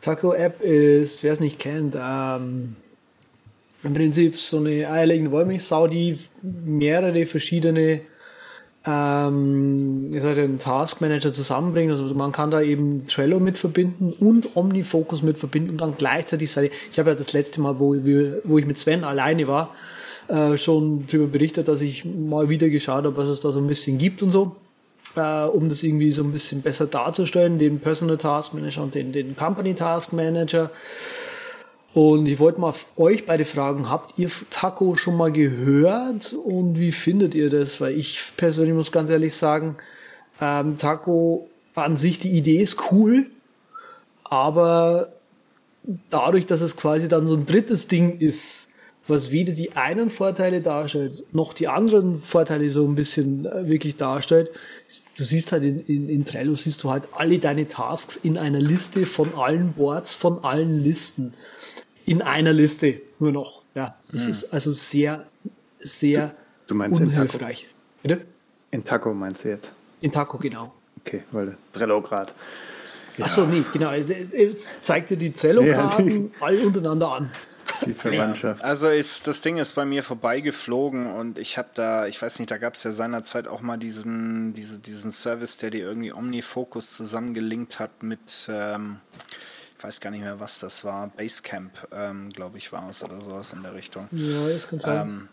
Taco 0.00 0.32
App 0.32 0.60
ist, 0.62 1.22
wer 1.24 1.32
es 1.32 1.40
nicht 1.40 1.58
kennt, 1.58 1.96
ähm, 2.00 2.76
im 3.82 3.94
Prinzip 3.94 4.36
so 4.38 4.58
eine 4.58 4.90
eierlegende 4.90 5.30
Wollmilchsau, 5.30 5.86
die 5.88 6.18
mehrere 6.42 7.26
verschiedene 7.26 8.00
ähm, 8.88 10.06
ihr 10.10 10.22
seid 10.22 10.38
einen 10.38 10.58
Taskmanager 10.58 11.32
zusammenbringen. 11.32 11.90
Also 11.90 12.14
man 12.14 12.32
kann 12.32 12.50
da 12.50 12.62
eben 12.62 13.06
Trello 13.06 13.38
mit 13.38 13.58
verbinden 13.58 14.14
und 14.18 14.56
OmniFocus 14.56 15.22
mit 15.22 15.38
verbinden 15.38 15.70
und 15.70 15.80
dann 15.80 15.94
gleichzeitig 15.98 16.50
seine, 16.50 16.70
ich 16.90 16.98
habe 16.98 17.10
ja 17.10 17.16
das 17.16 17.34
letzte 17.34 17.60
Mal, 17.60 17.78
wo, 17.78 17.94
wo 18.44 18.58
ich 18.58 18.66
mit 18.66 18.78
Sven 18.78 19.04
alleine 19.04 19.46
war, 19.46 19.74
äh, 20.28 20.56
schon 20.56 21.06
darüber 21.06 21.26
berichtet, 21.26 21.68
dass 21.68 21.82
ich 21.82 22.06
mal 22.06 22.48
wieder 22.48 22.70
geschaut 22.70 23.04
habe, 23.04 23.16
was 23.16 23.28
es 23.28 23.40
da 23.40 23.52
so 23.52 23.60
ein 23.60 23.66
bisschen 23.66 23.98
gibt 23.98 24.22
und 24.22 24.30
so. 24.30 24.56
Äh, 25.16 25.44
um 25.44 25.68
das 25.68 25.82
irgendwie 25.82 26.12
so 26.12 26.22
ein 26.22 26.32
bisschen 26.32 26.62
besser 26.62 26.86
darzustellen, 26.86 27.58
den 27.58 27.80
Personal 27.80 28.16
Task 28.16 28.54
Manager 28.54 28.82
und 28.82 28.94
den, 28.94 29.12
den 29.12 29.36
Company 29.36 29.74
Task 29.74 30.14
Manager. 30.14 30.70
Und 31.94 32.26
ich 32.26 32.38
wollte 32.38 32.60
mal 32.60 32.74
euch 32.96 33.24
beide 33.24 33.44
fragen, 33.44 33.88
habt 33.90 34.18
ihr 34.18 34.30
Taco 34.50 34.94
schon 34.94 35.16
mal 35.16 35.32
gehört 35.32 36.34
und 36.34 36.78
wie 36.78 36.92
findet 36.92 37.34
ihr 37.34 37.48
das? 37.48 37.80
Weil 37.80 37.94
ich 37.94 38.20
persönlich 38.36 38.74
muss 38.74 38.92
ganz 38.92 39.08
ehrlich 39.10 39.34
sagen, 39.34 39.76
ähm, 40.40 40.76
Taco 40.76 41.48
an 41.74 41.96
sich, 41.96 42.18
die 42.18 42.30
Idee 42.30 42.60
ist 42.60 42.92
cool, 42.92 43.26
aber 44.24 45.12
dadurch, 46.10 46.46
dass 46.46 46.60
es 46.60 46.76
quasi 46.76 47.08
dann 47.08 47.26
so 47.26 47.34
ein 47.34 47.46
drittes 47.46 47.88
Ding 47.88 48.18
ist, 48.18 48.74
was 49.06 49.30
weder 49.30 49.54
die 49.54 49.72
einen 49.74 50.10
Vorteile 50.10 50.60
darstellt, 50.60 51.24
noch 51.32 51.54
die 51.54 51.66
anderen 51.66 52.20
Vorteile 52.20 52.68
so 52.70 52.86
ein 52.86 52.94
bisschen 52.94 53.46
äh, 53.46 53.66
wirklich 53.66 53.96
darstellt. 53.96 54.50
Du 55.16 55.24
siehst 55.24 55.50
halt 55.52 55.64
in, 55.64 55.78
in, 55.80 56.08
in 56.10 56.26
Trello, 56.26 56.54
siehst 56.54 56.84
du 56.84 56.90
halt 56.90 57.04
alle 57.12 57.38
deine 57.38 57.68
Tasks 57.68 58.16
in 58.16 58.36
einer 58.36 58.60
Liste 58.60 59.06
von 59.06 59.34
allen 59.34 59.72
Boards, 59.72 60.12
von 60.12 60.44
allen 60.44 60.84
Listen 60.84 61.32
in 62.08 62.22
einer 62.22 62.52
Liste 62.52 63.00
nur 63.18 63.32
noch. 63.32 63.62
Ja, 63.74 63.96
das 64.10 64.24
mhm. 64.24 64.30
ist 64.30 64.52
also 64.52 64.72
sehr, 64.72 65.26
sehr 65.78 66.28
du, 66.28 66.34
du 66.68 66.74
meinst 66.74 67.00
unhilfreich. 67.00 67.66
In 68.02 68.10
Taco? 68.10 68.20
Bitte? 68.20 68.30
In 68.70 68.84
Taco 68.84 69.14
meinst 69.14 69.44
du 69.44 69.48
jetzt? 69.50 69.72
In 70.00 70.12
Taco, 70.12 70.38
genau. 70.38 70.74
Okay, 71.00 71.24
weil 71.30 71.56
Trello 71.72 72.00
gerade. 72.00 72.32
Ja. 73.16 73.24
Achso, 73.24 73.46
nee, 73.46 73.64
genau. 73.72 73.92
Jetzt 73.92 74.84
zeigt 74.84 75.10
dir 75.10 75.16
die 75.16 75.32
Trello-Karten 75.32 76.24
ja, 76.24 76.30
alle 76.40 76.66
untereinander 76.66 77.08
an. 77.08 77.30
Die 77.84 77.92
Verwandtschaft. 77.92 78.64
Also 78.64 78.88
ist, 78.88 79.26
das 79.26 79.40
Ding 79.40 79.58
ist 79.58 79.74
bei 79.74 79.84
mir 79.84 80.02
vorbeigeflogen 80.02 81.12
und 81.12 81.38
ich 81.38 81.58
habe 81.58 81.68
da, 81.74 82.06
ich 82.06 82.20
weiß 82.20 82.38
nicht, 82.38 82.50
da 82.50 82.58
gab 82.58 82.74
es 82.74 82.82
ja 82.84 82.92
seinerzeit 82.92 83.46
auch 83.46 83.60
mal 83.60 83.76
diesen, 83.76 84.54
diese, 84.54 84.78
diesen 84.78 85.10
Service, 85.10 85.58
der 85.58 85.70
dir 85.70 85.84
irgendwie 85.84 86.12
OmniFocus 86.12 86.96
zusammengelinkt 86.96 87.78
hat 87.78 88.02
mit, 88.02 88.48
ähm, 88.48 88.98
ich 89.78 89.84
weiß 89.84 90.00
gar 90.00 90.10
nicht 90.10 90.22
mehr, 90.22 90.40
was 90.40 90.58
das 90.58 90.84
war, 90.84 91.06
Basecamp, 91.08 91.88
ähm, 91.92 92.30
glaube 92.32 92.58
ich, 92.58 92.72
war 92.72 92.88
es 92.88 93.04
oder 93.04 93.20
sowas 93.20 93.52
in 93.52 93.62
der 93.62 93.74
Richtung. 93.74 94.08
Ja, 94.10 94.48
das 94.48 94.68
kann 94.68 94.80
sein. 94.80 95.08
Ähm, 95.08 95.28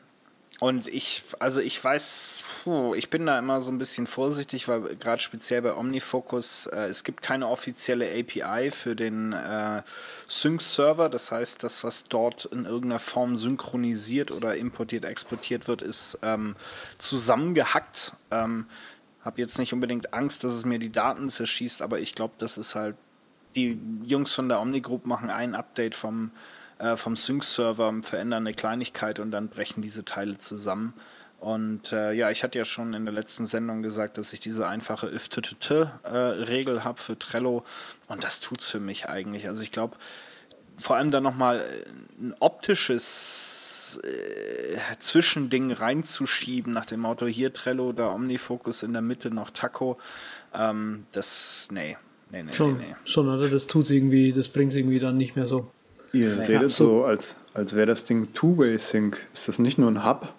und 0.59 0.87
ich, 0.87 1.23
also 1.39 1.59
ich 1.59 1.83
weiß, 1.83 2.43
puh, 2.63 2.93
ich 2.93 3.09
bin 3.09 3.25
da 3.25 3.39
immer 3.39 3.59
so 3.59 3.71
ein 3.71 3.77
bisschen 3.79 4.07
vorsichtig, 4.07 4.67
weil 4.67 4.95
gerade 4.95 5.21
speziell 5.21 5.63
bei 5.63 5.75
OmniFocus, 5.75 6.67
äh, 6.67 6.85
es 6.85 7.03
gibt 7.03 7.23
keine 7.23 7.49
offizielle 7.49 8.07
API 8.07 8.71
für 8.71 8.95
den 8.95 9.33
äh, 9.33 9.81
Sync-Server. 10.27 11.09
Das 11.09 11.31
heißt, 11.31 11.63
das, 11.63 11.83
was 11.83 12.05
dort 12.05 12.45
in 12.45 12.65
irgendeiner 12.65 12.99
Form 12.99 13.35
synchronisiert 13.35 14.31
oder 14.31 14.55
importiert, 14.55 15.03
exportiert 15.03 15.67
wird, 15.67 15.81
ist 15.81 16.19
ähm, 16.21 16.55
zusammengehackt. 16.99 18.13
Ähm, 18.31 18.67
habe 19.21 19.41
jetzt 19.41 19.57
nicht 19.57 19.73
unbedingt 19.73 20.13
Angst, 20.13 20.43
dass 20.43 20.53
es 20.53 20.65
mir 20.65 20.77
die 20.77 20.91
Daten 20.91 21.29
zerschießt, 21.29 21.81
aber 21.81 21.99
ich 21.99 22.13
glaube, 22.13 22.35
das 22.37 22.59
ist 22.59 22.75
halt 22.75 22.95
die 23.55 23.79
Jungs 24.05 24.33
von 24.33 24.49
der 24.49 24.59
Omni 24.61 24.81
Group 24.81 25.05
machen 25.05 25.29
ein 25.29 25.55
Update 25.55 25.95
vom, 25.95 26.31
äh, 26.79 26.97
vom 26.97 27.15
Sync-Server, 27.15 27.93
verändern 28.03 28.45
eine 28.45 28.53
Kleinigkeit 28.53 29.19
und 29.19 29.31
dann 29.31 29.49
brechen 29.49 29.81
diese 29.81 30.05
Teile 30.05 30.37
zusammen. 30.37 30.93
Und 31.39 31.91
äh, 31.91 32.13
ja, 32.13 32.31
ich 32.31 32.43
hatte 32.43 32.57
ja 32.57 32.65
schon 32.65 32.93
in 32.93 33.05
der 33.05 33.13
letzten 33.13 33.45
Sendung 33.45 33.83
gesagt, 33.83 34.17
dass 34.17 34.33
ich 34.33 34.39
diese 34.39 34.67
einfache 34.67 35.11
if-regel 35.13 36.83
habe 36.83 36.99
für 36.99 37.19
Trello 37.19 37.63
und 38.07 38.23
das 38.23 38.39
tut 38.39 38.61
es 38.61 38.69
für 38.69 38.79
mich 38.79 39.09
eigentlich. 39.09 39.47
Also 39.47 39.61
ich 39.61 39.71
glaube, 39.71 39.95
vor 40.79 40.95
allem 40.95 41.11
da 41.11 41.21
nochmal 41.21 41.63
ein 42.19 42.33
optisches 42.39 43.99
äh, 44.03 44.77
Zwischending 44.99 45.71
reinzuschieben, 45.71 46.73
nach 46.73 46.85
dem 46.85 47.01
Motto 47.01 47.27
hier 47.27 47.53
Trello, 47.53 47.91
da 47.91 48.09
Omnifocus 48.09 48.83
in 48.83 48.93
der 48.93 49.01
Mitte 49.01 49.29
noch 49.29 49.49
Taco, 49.51 49.99
ähm, 50.53 51.05
das, 51.11 51.67
nee, 51.71 51.97
nee, 52.35 52.43
nee, 52.43 52.53
schon, 52.53 52.77
nee, 52.77 52.85
nee. 52.89 52.95
Schon, 53.03 53.29
oder? 53.29 53.47
Das 53.47 53.67
tut 53.67 53.89
irgendwie, 53.89 54.31
das 54.33 54.47
bringt 54.47 54.73
es 54.73 54.77
irgendwie 54.77 54.99
dann 54.99 55.17
nicht 55.17 55.35
mehr 55.35 55.47
so. 55.47 55.67
Ihr 56.13 56.35
nee, 56.35 56.45
redet 56.45 56.71
so, 56.71 57.03
als, 57.03 57.35
als 57.53 57.75
wäre 57.75 57.87
das 57.87 58.05
Ding 58.05 58.33
Two-Way-Sync. 58.33 59.19
Ist 59.33 59.47
das 59.47 59.59
nicht 59.59 59.77
nur 59.77 59.89
ein 59.91 60.05
Hub? 60.05 60.33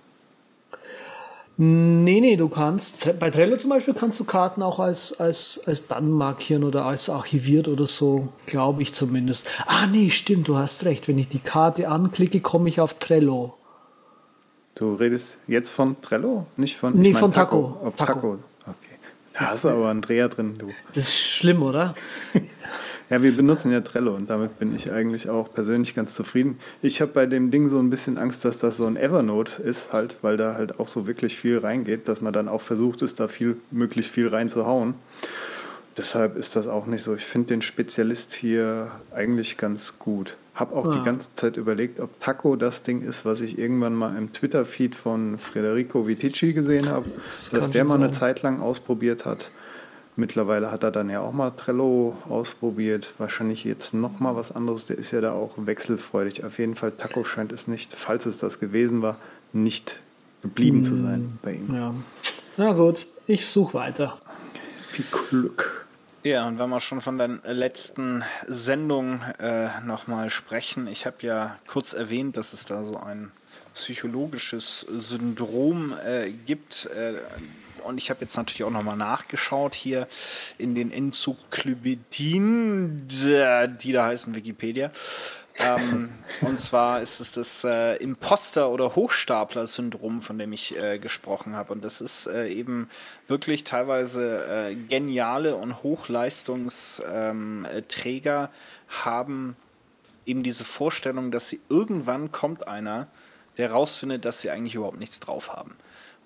Nee, 1.58 2.20
nee, 2.20 2.36
du 2.36 2.50
kannst, 2.50 3.18
bei 3.18 3.30
Trello 3.30 3.56
zum 3.56 3.70
Beispiel 3.70 3.94
kannst 3.94 4.20
du 4.20 4.24
Karten 4.24 4.62
auch 4.62 4.78
als, 4.78 5.18
als, 5.18 5.62
als 5.64 5.86
dann 5.86 6.10
markieren 6.10 6.64
oder 6.64 6.84
als 6.84 7.08
archiviert 7.08 7.66
oder 7.66 7.86
so, 7.86 8.28
glaube 8.44 8.82
ich 8.82 8.92
zumindest. 8.92 9.48
Ah, 9.66 9.86
nee, 9.86 10.10
stimmt, 10.10 10.48
du 10.48 10.56
hast 10.56 10.84
recht. 10.84 11.08
Wenn 11.08 11.16
ich 11.16 11.30
die 11.30 11.38
Karte 11.38 11.88
anklicke, 11.88 12.40
komme 12.40 12.68
ich 12.68 12.78
auf 12.78 12.94
Trello. 12.98 13.54
Du 14.74 14.94
redest 14.94 15.38
jetzt 15.46 15.70
von 15.70 16.00
Trello? 16.02 16.46
Nicht 16.58 16.76
von, 16.76 16.94
nee, 16.94 17.08
ich 17.08 17.14
mein 17.14 17.20
von 17.22 17.32
Taco. 17.32 17.92
Taco. 17.96 18.12
Taco. 18.12 18.38
Da 19.38 19.48
hast 19.48 19.64
du 19.64 19.68
aber 19.68 19.90
einen 19.90 20.00
Dreher 20.00 20.28
drin, 20.28 20.54
du. 20.58 20.68
Das 20.94 21.04
ist 21.04 21.18
schlimm, 21.18 21.62
oder? 21.62 21.94
ja, 23.10 23.22
wir 23.22 23.36
benutzen 23.36 23.70
ja 23.70 23.80
Trello 23.80 24.14
und 24.14 24.30
damit 24.30 24.58
bin 24.58 24.74
ich 24.74 24.90
eigentlich 24.90 25.28
auch 25.28 25.52
persönlich 25.52 25.94
ganz 25.94 26.14
zufrieden. 26.14 26.58
Ich 26.80 27.00
habe 27.00 27.12
bei 27.12 27.26
dem 27.26 27.50
Ding 27.50 27.68
so 27.68 27.78
ein 27.78 27.90
bisschen 27.90 28.16
Angst, 28.16 28.44
dass 28.44 28.58
das 28.58 28.78
so 28.78 28.86
ein 28.86 28.96
Evernote 28.96 29.62
ist, 29.62 29.92
halt, 29.92 30.16
weil 30.22 30.36
da 30.36 30.54
halt 30.54 30.80
auch 30.80 30.88
so 30.88 31.06
wirklich 31.06 31.36
viel 31.36 31.58
reingeht, 31.58 32.08
dass 32.08 32.20
man 32.20 32.32
dann 32.32 32.48
auch 32.48 32.62
versucht 32.62 33.02
ist, 33.02 33.20
da 33.20 33.28
viel, 33.28 33.58
möglichst 33.70 34.10
viel 34.10 34.28
reinzuhauen. 34.28 34.94
Deshalb 35.98 36.36
ist 36.36 36.56
das 36.56 36.66
auch 36.66 36.86
nicht 36.86 37.02
so. 37.02 37.14
Ich 37.14 37.24
finde 37.24 37.48
den 37.48 37.62
Spezialist 37.62 38.34
hier 38.34 38.90
eigentlich 39.14 39.56
ganz 39.56 39.98
gut. 39.98 40.36
Habe 40.56 40.74
auch 40.74 40.86
ah. 40.86 40.90
die 40.90 41.02
ganze 41.02 41.28
Zeit 41.36 41.58
überlegt, 41.58 42.00
ob 42.00 42.18
Taco 42.18 42.56
das 42.56 42.82
Ding 42.82 43.02
ist, 43.02 43.26
was 43.26 43.42
ich 43.42 43.58
irgendwann 43.58 43.94
mal 43.94 44.16
im 44.16 44.32
Twitter-Feed 44.32 44.94
von 44.94 45.36
Federico 45.36 46.08
Vitici 46.08 46.54
gesehen 46.54 46.88
habe, 46.88 47.06
das 47.22 47.50
dass 47.50 47.70
der 47.70 47.84
mal 47.84 47.96
eine 47.96 48.10
Zeit 48.10 48.40
lang 48.40 48.60
ausprobiert 48.60 49.26
hat. 49.26 49.50
Mittlerweile 50.16 50.70
hat 50.70 50.82
er 50.82 50.90
dann 50.90 51.10
ja 51.10 51.20
auch 51.20 51.34
mal 51.34 51.50
Trello 51.50 52.16
ausprobiert. 52.26 53.12
Wahrscheinlich 53.18 53.64
jetzt 53.64 53.92
noch 53.92 54.18
mal 54.18 54.34
was 54.34 54.50
anderes. 54.50 54.86
Der 54.86 54.96
ist 54.96 55.10
ja 55.10 55.20
da 55.20 55.32
auch 55.32 55.52
wechselfreudig. 55.58 56.42
Auf 56.42 56.58
jeden 56.58 56.74
Fall 56.74 56.92
Taco 56.92 57.22
scheint 57.24 57.52
es 57.52 57.68
nicht, 57.68 57.92
falls 57.92 58.24
es 58.24 58.38
das 58.38 58.58
gewesen 58.58 59.02
war, 59.02 59.18
nicht 59.52 60.00
geblieben 60.40 60.80
mm, 60.80 60.84
zu 60.84 60.96
sein 60.96 61.38
bei 61.42 61.52
ihm. 61.52 61.68
Ja. 61.70 61.94
Na 62.56 62.72
gut, 62.72 63.06
ich 63.26 63.44
suche 63.46 63.74
weiter. 63.74 64.16
Viel 64.88 65.04
Glück. 65.12 65.85
Ja, 66.26 66.46
und 66.48 66.58
wenn 66.58 66.70
wir 66.70 66.80
schon 66.80 67.00
von 67.00 67.18
der 67.18 67.28
letzten 67.44 68.24
Sendung 68.48 69.22
äh, 69.38 69.68
nochmal 69.84 70.28
sprechen, 70.28 70.88
ich 70.88 71.06
habe 71.06 71.18
ja 71.20 71.56
kurz 71.68 71.92
erwähnt, 71.92 72.36
dass 72.36 72.52
es 72.52 72.64
da 72.64 72.82
so 72.82 72.96
ein 72.96 73.30
psychologisches 73.74 74.80
Syndrom 74.80 75.94
äh, 76.04 76.32
gibt. 76.32 76.86
Äh, 76.86 77.20
und 77.84 77.98
ich 77.98 78.10
habe 78.10 78.22
jetzt 78.22 78.36
natürlich 78.36 78.64
auch 78.64 78.72
nochmal 78.72 78.96
nachgeschaut 78.96 79.76
hier 79.76 80.08
in 80.58 80.74
den 80.74 80.90
Enzyklopädien, 80.90 83.06
die 83.06 83.92
da 83.92 84.06
heißen 84.06 84.34
Wikipedia 84.34 84.90
ähm, 85.58 86.10
und 86.42 86.60
zwar 86.60 87.00
ist 87.00 87.20
es 87.20 87.32
das 87.32 87.64
äh, 87.64 87.96
Imposter- 87.96 88.70
oder 88.70 88.94
Hochstapler-Syndrom, 88.94 90.22
von 90.22 90.38
dem 90.38 90.52
ich 90.52 90.80
äh, 90.80 90.98
gesprochen 90.98 91.56
habe. 91.56 91.72
Und 91.72 91.84
das 91.84 92.00
ist 92.00 92.26
äh, 92.26 92.48
eben 92.48 92.88
wirklich 93.26 93.64
teilweise 93.64 94.46
äh, 94.46 94.74
geniale 94.74 95.56
und 95.56 95.82
Hochleistungsträger 95.82 98.44
ähm, 98.44 98.48
haben 99.04 99.56
eben 100.26 100.42
diese 100.42 100.64
Vorstellung, 100.64 101.30
dass 101.30 101.48
sie 101.48 101.60
irgendwann 101.68 102.32
kommt 102.32 102.68
einer, 102.68 103.06
der 103.56 103.72
rausfindet, 103.72 104.24
dass 104.24 104.40
sie 104.40 104.50
eigentlich 104.50 104.74
überhaupt 104.74 104.98
nichts 104.98 105.20
drauf 105.20 105.52
haben. 105.52 105.76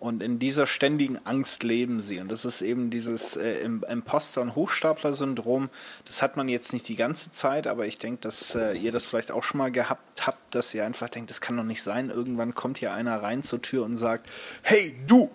Und 0.00 0.22
in 0.22 0.38
dieser 0.38 0.66
ständigen 0.66 1.18
Angst 1.26 1.62
leben 1.62 2.00
sie. 2.00 2.20
Und 2.20 2.32
das 2.32 2.46
ist 2.46 2.62
eben 2.62 2.88
dieses 2.90 3.36
äh, 3.36 3.60
Imposter- 3.60 4.40
und 4.40 4.54
Hochstapler-Syndrom. 4.54 5.68
Das 6.06 6.22
hat 6.22 6.38
man 6.38 6.48
jetzt 6.48 6.72
nicht 6.72 6.88
die 6.88 6.96
ganze 6.96 7.32
Zeit, 7.32 7.66
aber 7.66 7.86
ich 7.86 7.98
denke, 7.98 8.22
dass 8.22 8.54
äh, 8.54 8.72
ihr 8.72 8.92
das 8.92 9.04
vielleicht 9.04 9.30
auch 9.30 9.42
schon 9.42 9.58
mal 9.58 9.70
gehabt 9.70 10.26
habt, 10.26 10.54
dass 10.54 10.72
ihr 10.72 10.86
einfach 10.86 11.10
denkt, 11.10 11.28
das 11.28 11.42
kann 11.42 11.56
doch 11.56 11.64
nicht 11.64 11.82
sein. 11.82 12.08
Irgendwann 12.08 12.54
kommt 12.54 12.78
hier 12.78 12.94
einer 12.94 13.22
rein 13.22 13.42
zur 13.42 13.60
Tür 13.60 13.84
und 13.84 13.98
sagt, 13.98 14.26
hey 14.62 14.96
du, 15.06 15.30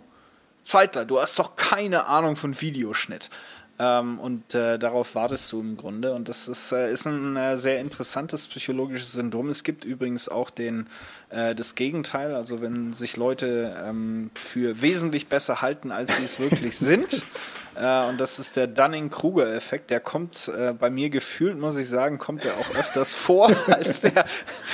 Zeitler, 0.64 1.06
du 1.06 1.22
hast 1.22 1.38
doch 1.38 1.56
keine 1.56 2.08
Ahnung 2.08 2.36
von 2.36 2.60
Videoschnitt. 2.60 3.30
Ähm, 3.78 4.20
und 4.20 4.56
äh, 4.56 4.80
darauf 4.80 5.16
wartest 5.16 5.52
du 5.52 5.60
im 5.60 5.76
Grunde. 5.76 6.14
Und 6.14 6.30
das 6.30 6.48
ist, 6.48 6.72
äh, 6.72 6.92
ist 6.92 7.06
ein 7.06 7.36
äh, 7.36 7.58
sehr 7.58 7.80
interessantes 7.80 8.48
psychologisches 8.48 9.12
Syndrom. 9.14 9.50
Es 9.50 9.64
gibt 9.64 9.84
übrigens 9.84 10.30
auch 10.30 10.50
den, 10.50 10.88
äh, 11.30 11.54
das 11.54 11.76
Gegenteil. 11.76 12.34
Also 12.34 12.62
wenn 12.62 12.94
sich 12.94 13.18
Leute 13.18 13.76
ähm, 13.86 14.32
für 14.34 14.82
wesentlich 14.82 15.28
besser 15.28 15.62
halten, 15.62 15.92
als 15.92 16.16
sie 16.16 16.24
es 16.24 16.40
wirklich 16.40 16.78
sind. 16.78 17.24
Äh, 17.78 18.08
und 18.08 18.22
das 18.22 18.40
ist 18.40 18.56
der 18.56 18.68
Dunning-Kruger-Effekt. 18.68 19.92
Der 19.92 20.00
kommt 20.00 20.48
äh, 20.48 20.72
bei 20.72 20.90
mir 20.90 21.10
gefühlt, 21.10 21.60
muss 21.60 21.76
ich 21.76 21.90
sagen, 21.90 22.18
kommt 22.18 22.46
er 22.46 22.54
auch 22.54 22.80
öfters 22.80 23.14
vor 23.16 23.52
als 23.68 24.00
der, 24.00 24.24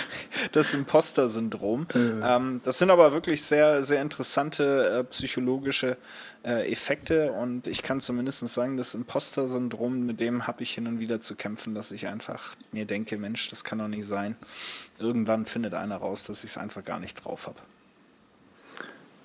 das 0.51 0.75
Imposter-Syndrom. 0.75 1.87
Ähm, 1.95 2.61
das 2.63 2.77
sind 2.77 2.91
aber 2.91 3.11
wirklich 3.11 3.43
sehr, 3.43 3.81
sehr 3.81 4.03
interessante 4.03 5.03
psychologische 5.09 5.91
äh, 5.91 5.95
Effekte 6.43 7.31
und 7.33 7.67
ich 7.67 7.83
kann 7.83 8.01
zumindest 8.01 8.47
sagen, 8.47 8.75
das 8.75 8.95
Imposter-Syndrom, 8.95 10.05
mit 10.05 10.19
dem 10.19 10.47
habe 10.47 10.63
ich 10.63 10.73
hin 10.73 10.87
und 10.87 10.99
wieder 10.99 11.21
zu 11.21 11.35
kämpfen, 11.35 11.75
dass 11.75 11.91
ich 11.91 12.07
einfach 12.07 12.55
mir 12.71 12.85
denke, 12.85 13.17
Mensch, 13.17 13.49
das 13.49 13.63
kann 13.63 13.77
doch 13.77 13.87
nicht 13.87 14.07
sein. 14.07 14.35
Irgendwann 14.97 15.45
findet 15.45 15.75
einer 15.75 15.97
raus, 15.97 16.23
dass 16.23 16.43
ich 16.43 16.51
es 16.51 16.57
einfach 16.57 16.83
gar 16.83 16.99
nicht 16.99 17.23
drauf 17.23 17.45
habe. 17.45 17.59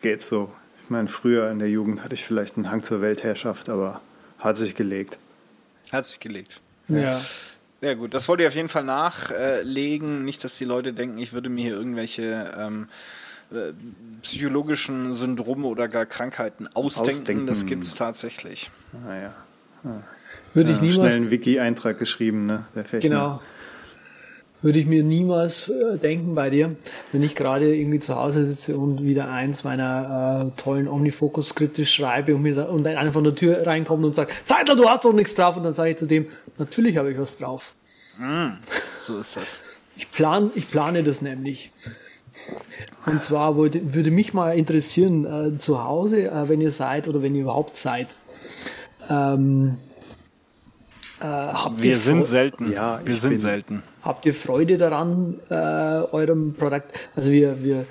Geht 0.03 0.23
so. 0.23 0.53
Ich 0.85 0.91
meine, 0.91 1.09
früher 1.09 1.51
in 1.51 1.59
der 1.59 1.71
Jugend 1.71 2.05
hatte 2.05 2.15
ich 2.15 2.23
vielleicht 2.23 2.57
einen 2.57 2.71
Hang 2.71 2.85
zur 2.85 3.01
Weltherrschaft, 3.01 3.69
aber 3.71 4.03
hat 4.39 4.59
sich 4.59 4.75
gelegt. 4.75 5.19
Hat 5.91 6.05
sich 6.05 6.21
gelegt. 6.21 6.61
Ja. 6.89 7.21
Ja 7.83 7.95
gut, 7.95 8.15
das 8.15 8.27
wollte 8.29 8.43
ich 8.43 8.49
auf 8.49 8.55
jeden 8.55 8.71
Fall 8.71 8.85
nachlegen. 8.85 10.25
Nicht, 10.25 10.43
dass 10.45 10.57
die 10.57 10.65
Leute 10.65 10.93
denken, 10.93 11.19
ich 11.19 11.33
würde 11.35 11.51
mir 11.51 11.63
hier 11.63 11.75
irgendwelche 11.75 12.55
ähm, 12.59 12.89
äh, 13.53 13.73
psychologischen 14.23 15.15
Syndrome 15.15 15.67
oder 15.67 15.88
gar 15.88 16.07
Krankheiten 16.07 16.69
ausdenken. 16.75 17.21
ausdenken. 17.21 17.47
Das 17.47 17.67
gibt 17.67 17.85
es 17.85 17.95
tatsächlich. 17.95 18.71
Naja. 19.05 19.35
Ah, 19.85 19.88
ah. 19.88 20.03
Würde 20.55 20.73
ich 20.73 20.81
niemals. 20.81 21.15
Schnell 21.15 21.23
einen 21.23 21.31
Wiki-Eintrag 21.31 21.99
geschrieben, 21.99 22.47
ne? 22.47 22.65
Der 22.75 23.00
Genau. 23.00 23.41
Würde 24.62 24.79
ich 24.79 24.87
mir 24.87 25.05
niemals 25.05 25.69
äh, 25.69 25.99
denken 25.99 26.35
bei 26.35 26.49
dir, 26.49 26.75
wenn 27.12 27.23
ich 27.23 27.35
gerade 27.35 27.75
irgendwie 27.76 28.00
zu 28.00 28.17
Hause 28.17 28.47
sitze 28.47 28.76
und 28.76 29.05
wieder 29.05 29.31
eins 29.31 29.65
meiner 29.65 30.50
äh, 30.57 30.61
tollen 30.61 30.88
Omnifocus-Skripte 30.88 31.85
schreibe 31.85 32.35
und, 32.35 32.43
mir 32.43 32.55
da, 32.55 32.65
und 32.65 32.87
einer 32.87 33.12
von 33.12 33.23
der 33.23 33.35
Tür 33.35 33.67
reinkommt 33.67 34.05
und 34.05 34.15
sagt, 34.17 34.33
Zeitler, 34.47 34.75
du 34.75 34.88
hast 34.88 35.05
doch 35.05 35.12
nichts 35.12 35.35
drauf. 35.35 35.59
Und 35.59 35.62
dann 35.62 35.75
sage 35.75 35.91
ich 35.91 35.97
zu 35.99 36.07
dem, 36.07 36.26
natürlich 36.57 36.97
habe 36.97 37.12
ich 37.12 37.19
was 37.19 37.37
drauf. 37.37 37.75
Mm, 38.19 38.55
so 39.03 39.19
ist 39.19 39.37
das. 39.37 39.61
Ich, 39.95 40.11
plan, 40.11 40.50
ich 40.55 40.71
plane 40.71 41.03
das 41.03 41.21
nämlich. 41.21 41.71
Und 43.07 43.23
zwar 43.23 43.57
würde, 43.57 43.95
würde 43.95 44.11
mich 44.11 44.35
mal 44.35 44.57
interessieren, 44.57 45.25
äh, 45.25 45.59
zu 45.59 45.85
Hause, 45.85 46.25
äh, 46.31 46.49
wenn 46.49 46.61
ihr 46.61 46.73
seid 46.73 47.09
oder 47.09 47.23
wenn 47.23 47.35
ihr 47.35 47.43
überhaupt 47.43 47.76
seid, 47.76 48.09
ähm, 49.09 49.79
äh, 51.21 51.25
wir 51.76 51.97
sind 51.97 52.26
selten. 52.26 52.73
Ja, 52.73 53.00
wir 53.05 53.17
sind 53.17 53.38
selten. 53.38 53.83
Habt 54.03 54.26
ihr 54.26 54.35
Freude 54.35 54.76
daran, 54.76 55.41
äh, 55.49 55.55
eurem 55.55 56.55
Produkt? 56.55 57.09
Also 57.17 57.31
wir, 57.31 57.62
wir 57.62 57.87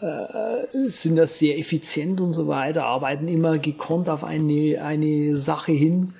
äh, 0.00 0.88
sind 0.88 1.16
da 1.16 1.26
sehr 1.26 1.58
effizient 1.58 2.20
und 2.20 2.32
so 2.32 2.48
weiter, 2.48 2.86
arbeiten 2.86 3.28
immer 3.28 3.58
gekonnt 3.58 4.08
auf 4.08 4.24
eine, 4.24 4.80
eine 4.82 5.36
Sache 5.36 5.72
hin. 5.72 6.14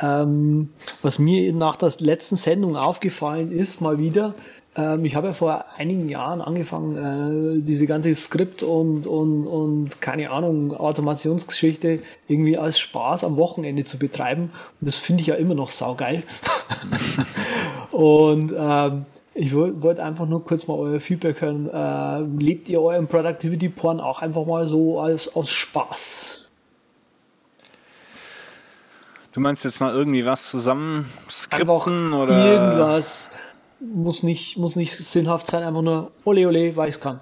Ähm, 0.00 0.70
was 1.02 1.18
mir 1.18 1.52
nach 1.52 1.76
der 1.76 1.92
letzten 1.98 2.36
Sendung 2.36 2.76
aufgefallen 2.76 3.52
ist, 3.52 3.80
mal 3.80 3.98
wieder, 3.98 4.34
ähm, 4.76 5.04
ich 5.04 5.16
habe 5.16 5.28
ja 5.28 5.32
vor 5.32 5.64
einigen 5.76 6.08
Jahren 6.08 6.40
angefangen, 6.40 7.58
äh, 7.58 7.62
diese 7.62 7.86
ganze 7.86 8.14
Skript 8.14 8.62
und, 8.62 9.06
und, 9.06 9.46
und 9.46 10.00
keine 10.00 10.30
Ahnung, 10.30 10.76
Automationsgeschichte 10.76 12.00
irgendwie 12.28 12.56
als 12.56 12.78
Spaß 12.78 13.24
am 13.24 13.36
Wochenende 13.36 13.84
zu 13.84 13.98
betreiben. 13.98 14.50
Und 14.80 14.86
das 14.86 14.96
finde 14.96 15.22
ich 15.22 15.28
ja 15.28 15.34
immer 15.34 15.54
noch 15.54 15.70
saugeil. 15.70 16.22
und 17.90 18.52
ähm, 18.56 19.06
ich 19.34 19.54
wollte 19.54 20.04
einfach 20.04 20.26
nur 20.26 20.44
kurz 20.44 20.66
mal 20.68 20.74
euer 20.74 21.00
Feedback 21.00 21.40
hören. 21.40 21.68
Äh, 21.68 22.20
lebt 22.42 22.68
ihr 22.68 22.80
euren 22.80 23.08
Productivity 23.08 23.68
Porn 23.68 24.00
auch 24.00 24.22
einfach 24.22 24.44
mal 24.44 24.68
so 24.68 25.00
als 25.00 25.34
aus 25.34 25.50
Spaß? 25.50 26.36
Du 29.32 29.40
meinst 29.40 29.64
jetzt 29.64 29.80
mal 29.80 29.94
irgendwie 29.94 30.26
was 30.26 30.50
zusammen 30.50 31.08
skripten 31.30 32.12
oder 32.12 32.44
irgendwas 32.44 33.30
muss 33.80 34.22
nicht, 34.22 34.56
muss 34.56 34.76
nicht 34.76 34.92
sinnhaft 34.92 35.46
sein, 35.46 35.62
einfach 35.62 35.82
nur 35.82 36.12
ole 36.24 36.46
ole, 36.46 36.76
weil 36.76 36.88
ich 36.88 37.00
kann. 37.00 37.20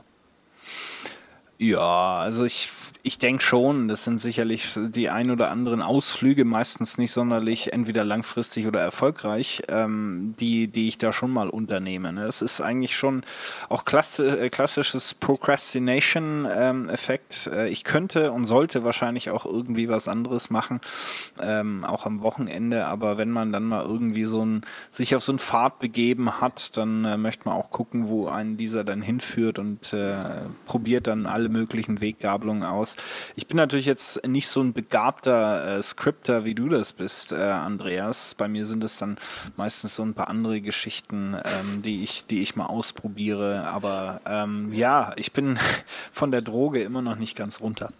Ja, 1.59 2.19
also 2.19 2.45
ich 2.45 2.71
ich 3.09 3.19
denke 3.19 3.43
schon, 3.43 3.89
das 3.89 4.05
sind 4.05 4.21
sicherlich 4.21 4.77
die 4.77 5.09
ein 5.09 5.31
oder 5.31 5.51
anderen 5.51 5.81
Ausflüge, 5.81 6.45
meistens 6.45 6.99
nicht 6.99 7.11
sonderlich 7.11 7.73
entweder 7.73 8.05
langfristig 8.05 8.67
oder 8.67 8.81
erfolgreich, 8.81 9.63
ähm, 9.69 10.35
die, 10.39 10.69
die 10.69 10.89
ich 10.89 10.99
da 10.99 11.11
schon 11.11 11.31
mal 11.31 11.49
unternehme. 11.49 12.13
Ne? 12.13 12.25
Es 12.25 12.43
ist 12.43 12.61
eigentlich 12.61 12.99
schon 12.99 13.23
auch 13.71 13.87
klasse, 13.87 14.39
äh, 14.39 14.51
klassisches 14.51 15.15
Procrastination-Effekt. 15.15 17.49
Ähm, 17.51 17.59
äh, 17.59 17.71
ich 17.71 17.83
könnte 17.83 18.31
und 18.31 18.45
sollte 18.45 18.85
wahrscheinlich 18.85 19.31
auch 19.31 19.47
irgendwie 19.47 19.89
was 19.89 20.07
anderes 20.07 20.51
machen, 20.51 20.83
ähm, 21.41 21.87
auch 21.87 22.05
am 22.05 22.21
Wochenende, 22.21 22.89
aber 22.89 23.17
wenn 23.17 23.31
man 23.31 23.53
dann 23.53 23.65
mal 23.65 23.87
irgendwie 23.87 24.27
so 24.27 24.45
ein, 24.45 24.67
sich 24.93 25.17
auf 25.17 25.25
so 25.25 25.33
einen 25.33 25.39
Pfad 25.39 25.79
begeben 25.79 26.43
hat, 26.43 26.77
dann 26.77 27.07
äh, 27.07 27.17
möchte 27.17 27.49
man 27.49 27.57
auch 27.57 27.71
gucken, 27.71 28.09
wo 28.09 28.29
einen 28.29 28.59
dieser 28.59 28.85
dann 28.85 29.01
hinführt 29.01 29.59
und 29.59 29.95
äh, 29.95 30.15
probiert 30.67 31.07
dann 31.07 31.25
alle 31.25 31.49
möglichen 31.49 32.03
Weggabelungen 32.03 32.65
aus. 32.65 32.98
Ich 33.37 33.47
bin 33.47 33.57
natürlich 33.57 33.87
jetzt 33.87 34.27
nicht 34.27 34.49
so 34.49 34.61
ein 34.61 34.73
begabter 34.73 35.79
äh, 35.79 35.83
Scripter, 35.83 36.45
wie 36.45 36.55
du 36.55 36.69
das 36.69 36.93
bist, 36.93 37.33
äh, 37.33 37.37
Andreas. 37.37 38.35
Bei 38.35 38.49
mir 38.49 38.67
sind 38.67 38.85
es 38.85 38.99
dann 38.99 39.19
meistens 39.57 39.97
so 39.97 40.03
ein 40.03 40.15
paar 40.15 40.29
andere 40.29 40.61
Geschichten, 40.61 41.35
ähm, 41.35 41.83
die, 41.83 42.03
ich, 42.03 42.27
die 42.27 42.43
ich 42.43 42.57
mal 42.57 42.67
ausprobiere. 42.67 43.65
Aber 43.69 44.21
ähm, 44.27 44.73
ja, 44.73 45.13
ich 45.17 45.33
bin 45.33 45.59
von 46.11 46.31
der 46.31 46.43
Droge 46.43 46.83
immer 46.83 47.03
noch 47.03 47.17
nicht 47.17 47.37
ganz 47.37 47.61
runter. 47.61 47.93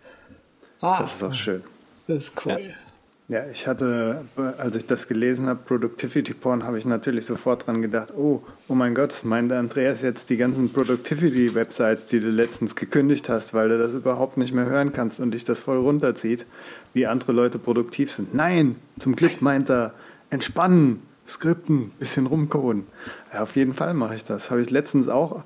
Ah, 0.81 1.01
das 1.01 1.17
ist 1.17 1.23
auch 1.23 1.35
schön. 1.35 1.65
Das 2.07 2.17
ist 2.19 2.47
cool. 2.47 2.61
Ja. 2.61 2.88
Ja, 3.31 3.45
ich 3.53 3.67
hatte, 3.67 4.25
als 4.57 4.75
ich 4.75 4.87
das 4.87 5.07
gelesen 5.07 5.49
habe, 5.49 5.61
Productivity 5.63 6.33
Porn, 6.33 6.65
habe 6.65 6.79
ich 6.79 6.87
natürlich 6.87 7.27
sofort 7.27 7.67
dran 7.67 7.83
gedacht, 7.83 8.15
oh, 8.17 8.43
oh 8.69 8.75
mein 8.75 8.95
Gott, 8.95 9.21
meint 9.23 9.53
Andreas 9.53 10.01
jetzt 10.01 10.31
die 10.31 10.39
ganzen 10.39 10.73
Productivity-Websites, 10.73 12.07
die 12.07 12.21
du 12.21 12.31
letztens 12.31 12.75
gekündigt 12.75 13.29
hast, 13.29 13.53
weil 13.53 13.69
du 13.69 13.77
das 13.77 13.93
überhaupt 13.93 14.39
nicht 14.39 14.55
mehr 14.55 14.65
hören 14.65 14.95
kannst 14.95 15.21
und 15.21 15.33
dich 15.33 15.45
das 15.45 15.61
voll 15.61 15.77
runterzieht, 15.77 16.47
wie 16.95 17.07
andere 17.07 17.33
Leute 17.33 17.59
produktiv 17.59 18.11
sind. 18.11 18.33
Nein, 18.33 18.77
zum 18.99 19.15
Glück 19.15 19.43
meint 19.43 19.69
er, 19.69 19.93
entspannen, 20.31 21.03
skripten, 21.27 21.91
bisschen 21.99 22.25
rumcoden. 22.25 22.87
Ja, 23.35 23.43
auf 23.43 23.57
jeden 23.57 23.75
Fall 23.75 23.93
mache 23.93 24.15
ich 24.15 24.25
das. 24.25 24.51
Habe 24.51 24.63
ich 24.63 24.71
letztens 24.71 25.07
auch, 25.07 25.45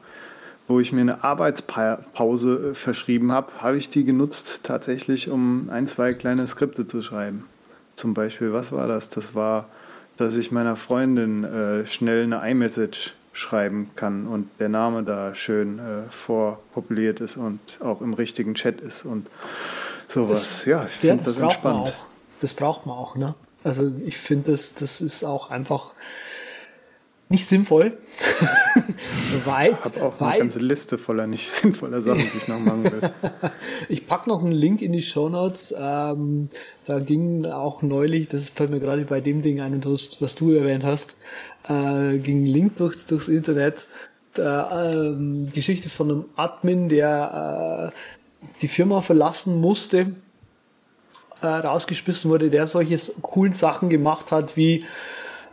wo 0.69 0.79
ich 0.79 0.93
mir 0.93 1.01
eine 1.01 1.25
Arbeitspause 1.25 2.71
äh, 2.71 2.75
verschrieben 2.75 3.33
habe, 3.33 3.51
habe 3.59 3.77
ich 3.77 3.89
die 3.89 4.05
genutzt 4.05 4.61
tatsächlich, 4.63 5.31
um 5.31 5.69
ein, 5.69 5.89
zwei 5.89 6.13
kleine 6.13 6.47
Skripte 6.47 6.87
zu 6.87 7.03
schreiben. 7.03 7.45
Zum 8.03 8.15
Beispiel, 8.15 8.53
was 8.53 8.73
war 8.73 8.89
das? 8.89 9.11
Das 9.11 9.37
war, 9.37 9.69
dass 10.17 10.35
ich 10.35 10.51
meiner 10.51 10.75
Freundin 10.75 11.45
äh, 11.45 11.87
schnell 11.87 12.25
eine 12.25 12.51
iMessage 12.51 13.15
schreiben 13.33 13.93
kann 13.95 14.27
und 14.27 14.51
der 14.59 14.69
Name 14.69 15.05
da 15.05 15.37
schön 15.37 15.79
äh, 15.79 16.11
vorpopuliert 16.11 17.21
ist 17.21 17.37
und 17.37 17.61
auch 17.79 18.01
im 18.01 18.15
richtigen 18.15 18.57
Chat 18.57 18.81
ist 18.81 19.05
und 19.05 19.29
sowas. 20.09 20.41
Das, 20.41 20.65
ja, 20.65 20.85
ich 20.87 20.95
finde 20.95 21.23
das, 21.23 21.35
das 21.35 21.43
entspannt. 21.45 21.97
Das 22.41 22.55
braucht 22.55 22.87
man 22.87 22.97
auch, 22.97 23.15
ne? 23.15 23.37
Also 23.63 23.93
ich 24.05 24.19
finde, 24.19 24.51
das, 24.51 24.75
das 24.75 25.01
ist 25.01 25.23
auch 25.23 25.51
einfach 25.51 25.95
nicht 27.33 27.47
sinnvoll. 27.47 27.99
weit, 29.45 29.79
ich 29.85 29.97
habe 29.97 30.07
auch 30.07 30.21
weit. 30.21 30.35
eine 30.35 30.39
ganze 30.41 30.59
Liste 30.61 30.99
voller 30.99 31.27
nicht 31.27 31.51
sinnvoller 31.61 32.03
Sachen, 32.03 32.19
die 32.19 32.37
ich 32.37 32.49
noch 32.49 32.61
machen 32.61 32.85
will. 32.85 33.11
ich 33.89 34.07
packe 34.07 34.29
noch 34.29 34.43
einen 34.43 34.53
Link 34.53 34.83
in 34.83 34.93
die 34.93 35.03
Show 35.03 35.29
Notes. 35.29 35.75
Ähm, 35.77 36.51
da 36.87 37.01
ging 37.01 37.47
auch 37.47 37.83
neulich, 37.83 38.29
das 38.29 38.49
fällt 38.49 38.71
mir 38.71 38.79
gerade 38.79 39.05
bei 39.05 39.21
dem 39.21 39.43
Ding 39.43 39.61
ein, 39.61 39.83
was 39.85 40.35
du 40.35 40.53
erwähnt 40.53 40.85
hast, 40.85 41.17
äh, 41.65 42.19
ging 42.19 42.43
ein 42.43 42.47
Link 42.47 42.77
durch, 42.77 43.05
durchs 43.07 43.29
Internet. 43.29 43.89
Der, 44.37 44.93
ähm, 44.95 45.51
Geschichte 45.53 45.91
von 45.91 46.11
einem 46.11 46.25
Admin, 46.37 46.89
der 46.89 47.93
äh, 47.93 48.47
die 48.63 48.69
Firma 48.69 49.03
verlassen 49.03 49.61
musste, 49.61 50.15
äh, 51.43 51.47
rausgeschmissen 51.47 52.31
wurde, 52.31 52.51
der 52.51 52.67
solche 52.67 52.99
coolen 53.21 53.53
Sachen 53.53 53.91
gemacht 53.91 54.33
hat, 54.33 54.57
wie 54.57 54.85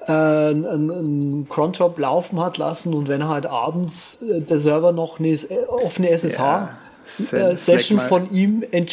äh, 0.09 0.11
einen, 0.11 0.91
einen 0.91 1.49
Cronjob 1.49 1.97
laufen 1.99 2.39
hat 2.39 2.57
lassen 2.57 2.93
und 2.93 3.07
wenn 3.07 3.21
er 3.21 3.29
halt 3.29 3.45
abends 3.45 4.23
äh, 4.23 4.41
der 4.41 4.57
Server 4.57 4.91
noch 4.91 5.19
eine 5.19 5.37
offene 5.67 6.09
SSH 6.09 6.39
ja. 6.39 6.77
Äh, 7.31 7.57
Session 7.57 7.99
von 7.99 8.31
ihm 8.31 8.63
äh, 8.71 8.85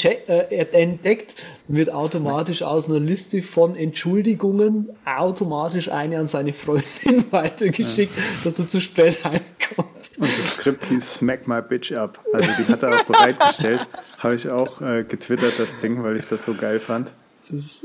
entdeckt, 0.72 1.34
wird 1.68 1.92
automatisch 1.92 2.62
aus 2.62 2.88
einer 2.88 3.00
Liste 3.00 3.42
von 3.42 3.76
Entschuldigungen 3.76 4.90
automatisch 5.04 5.90
eine 5.90 6.18
an 6.18 6.28
seine 6.28 6.52
Freundin 6.52 7.24
weitergeschickt, 7.30 8.16
ja. 8.16 8.22
dass 8.44 8.58
er 8.58 8.68
zu 8.68 8.80
spät 8.80 9.22
heimkommt. 9.24 9.88
Und 10.18 10.38
das 10.38 10.52
Skript 10.52 10.86
hieß 10.86 11.14
Smack 11.14 11.46
My 11.46 11.60
Bitch 11.60 11.92
Up. 11.92 12.18
Also 12.32 12.50
die 12.58 12.72
hat 12.72 12.82
er 12.82 12.96
auch 12.96 13.04
bereitgestellt. 13.04 13.86
Habe 14.18 14.34
ich 14.34 14.48
auch 14.48 14.80
äh, 14.80 15.04
getwittert, 15.04 15.54
das 15.58 15.76
Ding, 15.76 16.02
weil 16.02 16.16
ich 16.16 16.24
das 16.24 16.44
so 16.44 16.54
geil 16.54 16.78
fand. 16.78 17.12
Das, 17.50 17.84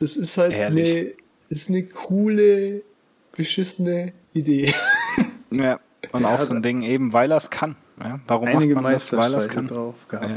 Das 0.00 0.16
ist 0.16 0.38
halt 0.38 0.54
Ehrlich. 0.54 0.96
eine, 0.96 1.12
ist 1.52 1.68
eine 1.68 1.84
coole, 1.84 2.82
beschissene 3.36 4.12
Idee. 4.32 4.72
Ja. 5.54 5.80
Und 6.12 6.24
auch 6.24 6.40
so 6.40 6.54
ein 6.54 6.62
Ding 6.62 6.82
eben, 6.82 7.12
weil 7.12 7.30
er 7.30 7.36
es 7.36 7.50
kann. 7.50 7.76
Ja, 8.02 8.18
warum 8.26 8.48
Einige 8.48 8.72
macht 8.74 8.84
man 8.84 8.92
das? 8.94 9.12
Weil 9.14 9.34
er 9.34 9.38
es 9.38 9.50
kann. 9.50 9.66
drauf 9.66 9.94
gehabt. 10.08 10.30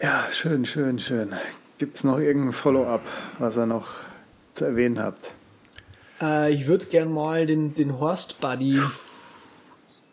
Ja. 0.00 0.08
Ja, 0.08 0.26
schön, 0.30 0.64
schön, 0.64 1.00
schön. 1.00 1.32
Gibt 1.78 1.96
es 1.96 2.04
noch 2.04 2.20
irgendein 2.20 2.52
Follow-up, 2.52 3.02
was 3.40 3.56
ihr 3.56 3.66
noch 3.66 3.88
zu 4.52 4.66
erwähnen 4.66 5.00
habt? 5.00 5.32
Äh, 6.20 6.52
ich 6.52 6.68
würde 6.68 6.86
gern 6.86 7.12
mal 7.12 7.44
den, 7.44 7.74
den 7.74 7.98
Horst 7.98 8.40
Buddy 8.40 8.80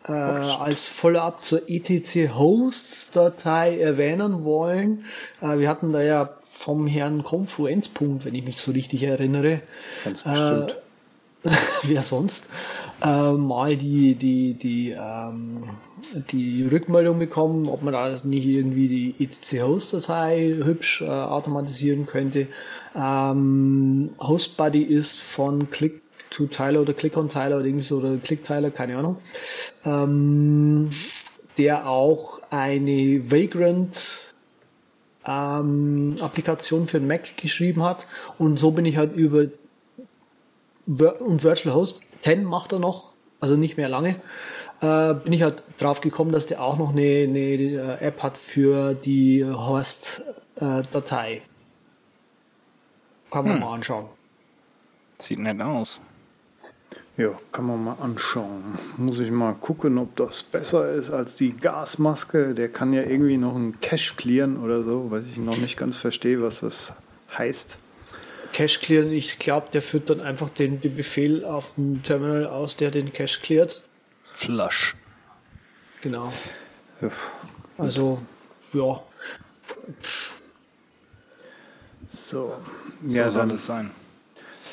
äh, 0.08 0.12
als 0.12 0.88
Follow-up 0.88 1.44
zur 1.44 1.62
ETC 1.68 2.34
Hosts 2.34 3.12
Datei 3.12 3.78
erwähnen 3.78 4.42
wollen. 4.42 5.04
Äh, 5.40 5.58
wir 5.58 5.68
hatten 5.68 5.92
da 5.92 6.02
ja 6.02 6.38
vom 6.54 6.86
Herrn 6.86 7.24
Konfluenzpunkt, 7.24 8.24
wenn 8.24 8.34
ich 8.34 8.44
mich 8.44 8.58
so 8.58 8.70
richtig 8.70 9.02
erinnere, 9.02 9.60
Ganz 10.04 10.22
bestimmt. 10.22 10.76
wer 11.82 12.00
sonst, 12.00 12.48
äh, 13.02 13.32
mal 13.32 13.76
die, 13.76 14.14
die, 14.14 14.54
die, 14.54 14.96
ähm, 14.98 15.64
die 16.30 16.64
Rückmeldung 16.64 17.18
bekommen, 17.18 17.68
ob 17.68 17.82
man 17.82 17.92
da 17.92 18.16
nicht 18.22 18.46
irgendwie 18.46 18.88
die 18.88 19.24
etc-Host-Datei 19.24 20.54
hübsch 20.64 21.02
äh, 21.02 21.08
automatisieren 21.08 22.06
könnte. 22.06 22.46
Ähm, 22.96 24.12
HostBuddy 24.20 24.82
ist 24.82 25.20
von 25.20 25.68
Click 25.68 26.00
to 26.30 26.46
Tyler 26.46 26.80
oder 26.80 26.94
Click 26.94 27.16
on 27.16 27.28
Tyler 27.28 27.56
oder 27.56 27.66
irgendwie 27.66 27.84
so 27.84 27.98
oder 27.98 28.16
Click 28.16 28.42
Tyler, 28.42 28.70
keine 28.70 28.96
Ahnung. 28.96 29.16
Ähm, 29.84 30.88
der 31.58 31.88
auch 31.88 32.40
eine 32.50 33.30
Vagrant 33.30 34.33
ähm, 35.26 36.16
Applikation 36.20 36.86
für 36.86 36.98
den 36.98 37.08
Mac 37.08 37.36
geschrieben 37.36 37.82
hat 37.82 38.06
und 38.38 38.58
so 38.58 38.70
bin 38.70 38.84
ich 38.84 38.96
halt 38.96 39.14
über 39.14 39.46
und 40.86 41.42
Virtual 41.42 41.74
Host 41.74 42.02
10 42.22 42.44
macht 42.44 42.72
er 42.72 42.78
noch, 42.78 43.12
also 43.40 43.56
nicht 43.56 43.76
mehr 43.76 43.88
lange, 43.88 44.16
äh, 44.80 45.14
bin 45.14 45.32
ich 45.32 45.42
halt 45.42 45.62
drauf 45.78 46.00
gekommen, 46.00 46.32
dass 46.32 46.46
der 46.46 46.62
auch 46.62 46.78
noch 46.78 46.90
eine, 46.92 47.24
eine 47.24 47.38
äh, 47.38 48.04
App 48.04 48.22
hat 48.22 48.38
für 48.38 48.94
die 48.94 49.44
Host-Datei. 49.44 51.42
Kann 53.30 53.48
man 53.48 53.60
mal 53.60 53.74
anschauen. 53.74 54.06
Sieht 55.16 55.38
nett 55.38 55.60
aus. 55.60 56.00
Ja, 57.16 57.30
kann 57.52 57.66
man 57.66 57.84
mal 57.84 57.96
anschauen. 58.00 58.76
Muss 58.96 59.20
ich 59.20 59.30
mal 59.30 59.54
gucken, 59.54 59.98
ob 59.98 60.16
das 60.16 60.42
besser 60.42 60.90
ist 60.92 61.12
als 61.12 61.36
die 61.36 61.56
Gasmaske. 61.56 62.54
Der 62.54 62.68
kann 62.68 62.92
ja 62.92 63.02
irgendwie 63.02 63.36
noch 63.36 63.54
einen 63.54 63.80
Cache 63.80 64.14
clearen 64.16 64.56
oder 64.56 64.82
so, 64.82 65.10
weil 65.10 65.24
ich 65.30 65.36
noch 65.36 65.56
nicht 65.56 65.76
ganz 65.76 65.96
verstehe, 65.96 66.42
was 66.42 66.60
das 66.60 66.92
heißt. 67.36 67.78
Cache 68.52 68.80
clearen, 68.80 69.12
ich 69.12 69.38
glaube, 69.38 69.68
der 69.72 69.82
führt 69.82 70.10
dann 70.10 70.20
einfach 70.20 70.48
den, 70.48 70.80
den 70.80 70.96
Befehl 70.96 71.44
auf 71.44 71.76
dem 71.76 72.02
Terminal 72.02 72.46
aus, 72.46 72.76
der 72.76 72.90
den 72.90 73.12
Cache 73.12 73.40
cleart. 73.40 73.82
Flush. 74.32 74.96
Genau. 76.00 76.32
Ja. 77.00 77.10
Also, 77.78 78.20
ja. 78.72 79.00
So, 82.08 82.54
So 83.08 83.16
ja, 83.16 83.28
soll 83.28 83.46
dann, 83.46 83.56
es 83.56 83.66
sein. 83.66 83.90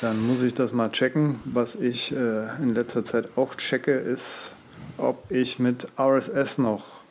Dann 0.02 0.20
muss 0.26 0.42
ich 0.42 0.52
das 0.52 0.72
mal 0.72 0.90
checken. 0.90 1.38
Was 1.44 1.76
ich 1.76 2.12
äh, 2.12 2.56
in 2.60 2.74
letzter 2.74 3.04
Zeit 3.04 3.28
auch 3.36 3.54
checke, 3.54 3.92
ist, 3.92 4.52
ob 4.98 5.30
ich 5.30 5.58
mit 5.58 5.86
RSS 5.98 6.58
noch 6.58 7.02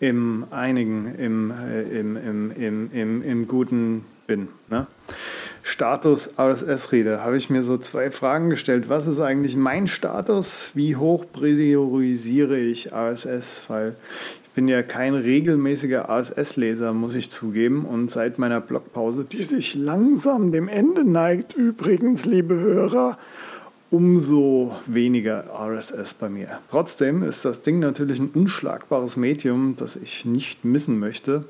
im 0.00 0.46
einigen, 0.50 1.14
im, 1.16 1.50
äh, 1.50 1.82
im, 1.82 2.16
im, 2.16 2.50
im, 2.52 2.90
im, 2.92 3.22
im 3.22 3.48
Guten 3.48 4.04
bin. 4.26 4.48
Ne? 4.70 4.86
Status 5.62 6.30
RSS-Reader. 6.38 7.22
Habe 7.22 7.36
ich 7.36 7.50
mir 7.50 7.62
so 7.64 7.76
zwei 7.76 8.10
Fragen 8.10 8.48
gestellt. 8.48 8.88
Was 8.88 9.06
ist 9.06 9.20
eigentlich 9.20 9.54
mein 9.54 9.86
Status? 9.86 10.70
Wie 10.74 10.96
hoch 10.96 11.26
priorisiere 11.30 12.58
ich 12.58 12.92
RSS? 12.92 13.64
Weil 13.68 13.96
ich 14.42 14.47
bin 14.58 14.66
ja 14.66 14.82
kein 14.82 15.14
regelmäßiger 15.14 16.08
RSS-Leser, 16.10 16.92
muss 16.92 17.14
ich 17.14 17.30
zugeben. 17.30 17.84
Und 17.84 18.10
seit 18.10 18.40
meiner 18.40 18.60
Blogpause, 18.60 19.24
die 19.24 19.44
sich 19.44 19.76
langsam 19.76 20.50
dem 20.50 20.66
Ende 20.66 21.08
neigt, 21.08 21.54
übrigens, 21.54 22.24
liebe 22.24 22.56
Hörer, 22.56 23.18
umso 23.92 24.74
weniger 24.86 25.44
RSS 25.56 26.14
bei 26.14 26.28
mir. 26.28 26.58
Trotzdem 26.72 27.22
ist 27.22 27.44
das 27.44 27.62
Ding 27.62 27.78
natürlich 27.78 28.18
ein 28.18 28.30
unschlagbares 28.34 29.16
Medium, 29.16 29.76
das 29.76 29.94
ich 29.94 30.24
nicht 30.24 30.64
missen 30.64 30.98
möchte. 30.98 31.44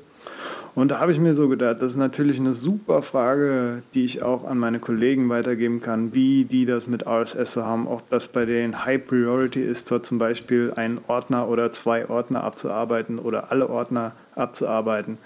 Und 0.79 0.91
da 0.91 0.99
habe 0.99 1.11
ich 1.11 1.19
mir 1.19 1.35
so 1.35 1.49
gedacht, 1.49 1.81
das 1.81 1.91
ist 1.91 1.97
natürlich 1.97 2.39
eine 2.39 2.53
super 2.53 3.01
Frage, 3.01 3.83
die 3.93 4.05
ich 4.05 4.23
auch 4.23 4.45
an 4.45 4.57
meine 4.57 4.79
Kollegen 4.79 5.27
weitergeben 5.27 5.81
kann, 5.81 6.13
wie 6.13 6.45
die 6.45 6.65
das 6.65 6.87
mit 6.87 7.05
RSS 7.05 7.51
so 7.51 7.65
haben, 7.65 7.85
ob 7.85 8.09
das 8.09 8.29
bei 8.29 8.45
denen 8.45 8.85
High 8.85 9.05
Priority 9.05 9.61
ist, 9.61 9.91
dort 9.91 10.05
zum 10.05 10.19
Beispiel 10.19 10.71
einen 10.73 11.01
Ordner 11.07 11.49
oder 11.49 11.73
zwei 11.73 12.07
Ordner 12.09 12.45
abzuarbeiten 12.45 13.19
oder 13.19 13.51
alle 13.51 13.69
Ordner 13.69 14.13
abzuarbeiten. 14.35 15.17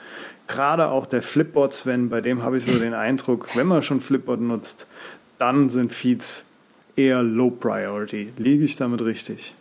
Gerade 0.48 0.88
auch 0.88 1.06
der 1.06 1.22
Flipboard 1.22 1.72
Sven, 1.72 2.10
bei 2.10 2.22
dem 2.22 2.42
habe 2.42 2.58
ich 2.58 2.66
so 2.66 2.80
den 2.80 2.96
Eindruck, 2.96 3.56
wenn 3.56 3.68
man 3.68 3.84
schon 3.84 4.02
Flipboard 4.02 4.42
nutzt, 4.42 4.88
dann 5.38 5.70
sind 5.70 5.94
Feeds 5.94 6.46
eher 6.96 7.22
Low 7.22 7.52
Priority. 7.52 8.34
Liege 8.38 8.66
ich 8.66 8.76
damit 8.76 9.04
richtig? 9.04 9.54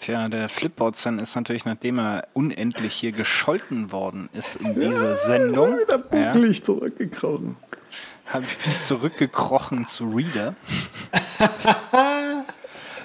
Tja, 0.00 0.28
der 0.28 0.48
Flipboard 0.48 0.96
Zen 0.96 1.18
ist 1.18 1.34
natürlich, 1.34 1.64
nachdem 1.64 1.98
er 1.98 2.28
unendlich 2.34 2.92
hier 2.92 3.12
gescholten 3.12 3.92
worden 3.92 4.28
ist 4.32 4.56
in 4.56 4.74
dieser 4.74 5.16
Sendung, 5.16 5.78
Wieder 5.78 6.02
ja, 6.12 6.32
bucklig 6.32 6.62
zurückgekrochen. 6.64 7.56
habe 8.26 8.44
ich 8.44 8.66
mich 8.66 8.82
zurückgekrochen 8.82 9.86
zu 9.86 10.04
Reader. 10.04 10.54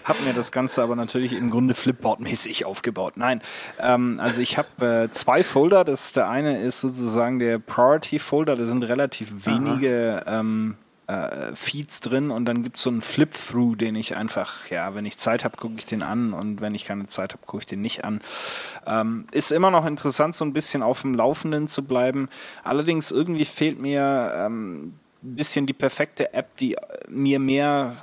Hab 0.04 0.20
mir 0.26 0.34
das 0.34 0.52
Ganze 0.52 0.82
aber 0.82 0.96
natürlich 0.96 1.34
im 1.34 1.52
Grunde 1.52 1.76
Flipboard-mäßig 1.76 2.66
aufgebaut. 2.66 3.14
Nein, 3.18 3.42
ähm, 3.80 4.20
also 4.22 4.42
ich 4.42 4.58
habe 4.58 5.04
äh, 5.04 5.12
zwei 5.12 5.44
Folder. 5.44 5.86
Das 5.86 6.12
der 6.14 6.28
eine 6.28 6.60
ist 6.60 6.82
sozusagen 6.82 7.40
der 7.40 7.60
Priority-Folder. 7.60 8.56
Da 8.56 8.66
sind 8.66 8.84
relativ 8.84 9.46
wenige 9.46 10.24
ähm, 10.28 10.76
äh, 11.12 11.56
Feeds 11.56 12.00
drin 12.00 12.32
und 12.32 12.46
dann 12.46 12.64
gibt 12.64 12.78
es 12.78 12.84
so 12.84 12.90
einen 12.90 13.02
Flip-Through, 13.02 13.76
den 13.76 13.96
ich 13.96 14.16
einfach, 14.16 14.70
ja, 14.70 14.96
wenn 14.96 15.06
ich 15.06 15.18
Zeit 15.18 15.44
habe, 15.44 15.58
gucke 15.58 15.76
ich 15.78 15.86
den 15.86 16.04
an 16.04 16.34
und 16.34 16.62
wenn 16.62 16.76
ich 16.76 16.86
keine 16.86 17.08
Zeit 17.08 17.34
habe, 17.34 17.46
gucke 17.46 17.62
ich 17.62 17.68
den 17.68 17.82
nicht 17.82 18.04
an. 18.06 18.22
Ähm, 18.86 19.26
ist 19.32 19.52
immer 19.52 19.72
noch 19.72 19.86
interessant, 19.86 20.36
so 20.36 20.46
ein 20.46 20.54
bisschen 20.54 20.84
auf 20.84 21.02
dem 21.02 21.14
Laufenden 21.14 21.68
zu 21.68 21.84
bleiben. 21.84 22.30
Allerdings 22.64 23.12
irgendwie 23.12 23.46
fehlt 23.46 23.80
mir 23.80 24.34
ähm, 24.38 24.94
ein 25.24 25.36
bisschen 25.36 25.68
die 25.68 25.74
perfekte 25.74 26.34
App, 26.34 26.56
die 26.58 26.78
mir 27.10 27.40
mehr 27.40 27.96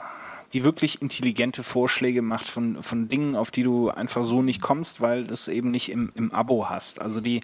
die 0.54 0.64
wirklich 0.64 1.02
intelligente 1.02 1.62
Vorschläge 1.62 2.22
macht 2.22 2.46
von, 2.46 2.82
von 2.82 3.08
Dingen, 3.08 3.36
auf 3.36 3.50
die 3.50 3.62
du 3.62 3.90
einfach 3.90 4.22
so 4.24 4.40
nicht 4.40 4.62
kommst, 4.62 5.00
weil 5.00 5.24
du 5.24 5.34
es 5.34 5.46
eben 5.48 5.70
nicht 5.70 5.90
im, 5.90 6.10
im 6.14 6.32
Abo 6.32 6.70
hast. 6.70 7.02
Also 7.02 7.20
die, 7.20 7.42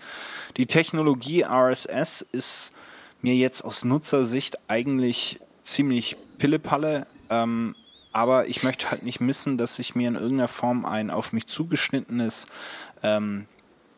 die 0.56 0.66
Technologie 0.66 1.44
RSS 1.44 2.22
ist 2.32 2.72
mir 3.20 3.34
jetzt 3.34 3.62
aus 3.62 3.84
Nutzersicht 3.84 4.58
eigentlich 4.68 5.40
ziemlich 5.64 6.16
Pillepalle, 6.38 7.06
ähm, 7.30 7.74
aber 8.12 8.48
ich 8.48 8.62
möchte 8.62 8.90
halt 8.90 9.02
nicht 9.02 9.20
missen, 9.20 9.58
dass 9.58 9.78
ich 9.80 9.96
mir 9.96 10.06
in 10.06 10.14
irgendeiner 10.14 10.46
Form 10.46 10.84
ein 10.84 11.10
auf 11.10 11.32
mich 11.32 11.48
zugeschnittenes 11.48 12.46
ähm, 13.02 13.46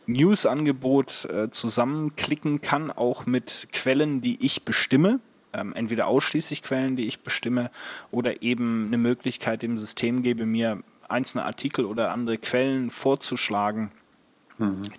News-Angebot 0.07 1.27
äh, 1.27 1.51
zusammenklicken 1.51 2.63
kann, 2.63 2.91
auch 2.91 3.27
mit 3.27 3.69
Quellen, 3.73 4.23
die 4.23 4.45
ich 4.45 4.63
bestimme. 4.63 5.21
Ähm, 5.53 5.75
entweder 5.75 6.07
ausschließlich 6.07 6.63
Quellen, 6.63 6.97
die 6.97 7.07
ich 7.07 7.21
bestimme, 7.21 7.71
oder 8.11 8.43
eben 8.43 8.87
eine 8.87 8.99
Möglichkeit 8.99 9.63
dem 9.63 9.77
System 9.77 10.23
gebe, 10.23 10.47
mir 10.47 10.83
einzelne 11.09 11.45
Artikel 11.45 11.85
oder 11.85 12.13
andere 12.13 12.39
Quellen 12.39 12.91
vorzuschlagen, 12.91 13.91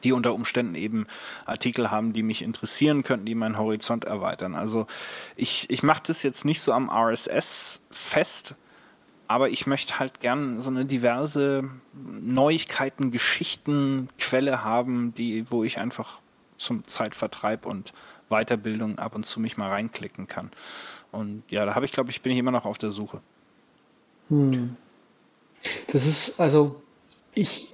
die 0.04 0.12
unter 0.12 0.34
Umständen 0.34 0.76
eben 0.76 1.08
Artikel 1.46 1.90
haben, 1.90 2.14
die 2.14 2.24
mich 2.24 2.44
interessieren 2.44 3.04
könnten, 3.04 3.26
die 3.26 3.36
meinen 3.36 3.58
Horizont 3.58 4.06
erweitern. 4.06 4.56
Also 4.56 4.88
ich, 5.36 5.70
ich 5.70 5.84
mache 5.84 6.04
das 6.06 6.24
jetzt 6.24 6.46
nicht 6.46 6.62
so 6.62 6.74
am 6.74 6.90
RSS 6.90 7.82
fest, 7.90 8.56
aber 9.28 9.50
ich 9.50 9.68
möchte 9.68 10.00
halt 10.00 10.20
gern 10.22 10.62
so 10.62 10.70
eine 10.70 10.86
diverse 10.86 11.70
Neuigkeiten, 11.94 13.12
Geschichten, 13.12 14.10
Quelle 14.20 14.64
haben, 14.64 15.14
die, 15.16 15.46
wo 15.50 15.64
ich 15.64 15.80
einfach 15.80 16.22
zum 16.58 16.88
Zeitvertreib 16.88 17.66
und 17.66 17.94
Weiterbildung 18.30 19.00
ab 19.00 19.16
und 19.16 19.26
zu 19.26 19.40
mich 19.40 19.58
mal 19.58 19.70
reinklicken 19.70 20.28
kann. 20.28 20.52
Und 21.12 21.44
ja, 21.50 21.66
da 21.66 21.76
habe 21.76 21.86
ich, 21.86 21.92
glaube 21.92 22.10
ich, 22.10 22.22
bin 22.22 22.32
ich 22.32 22.38
immer 22.38 22.52
noch 22.52 22.66
auf 22.66 22.78
der 22.78 22.92
Suche. 22.92 23.22
Das 25.88 26.06
ist, 26.06 26.40
also, 26.40 26.82
ich 27.34 27.70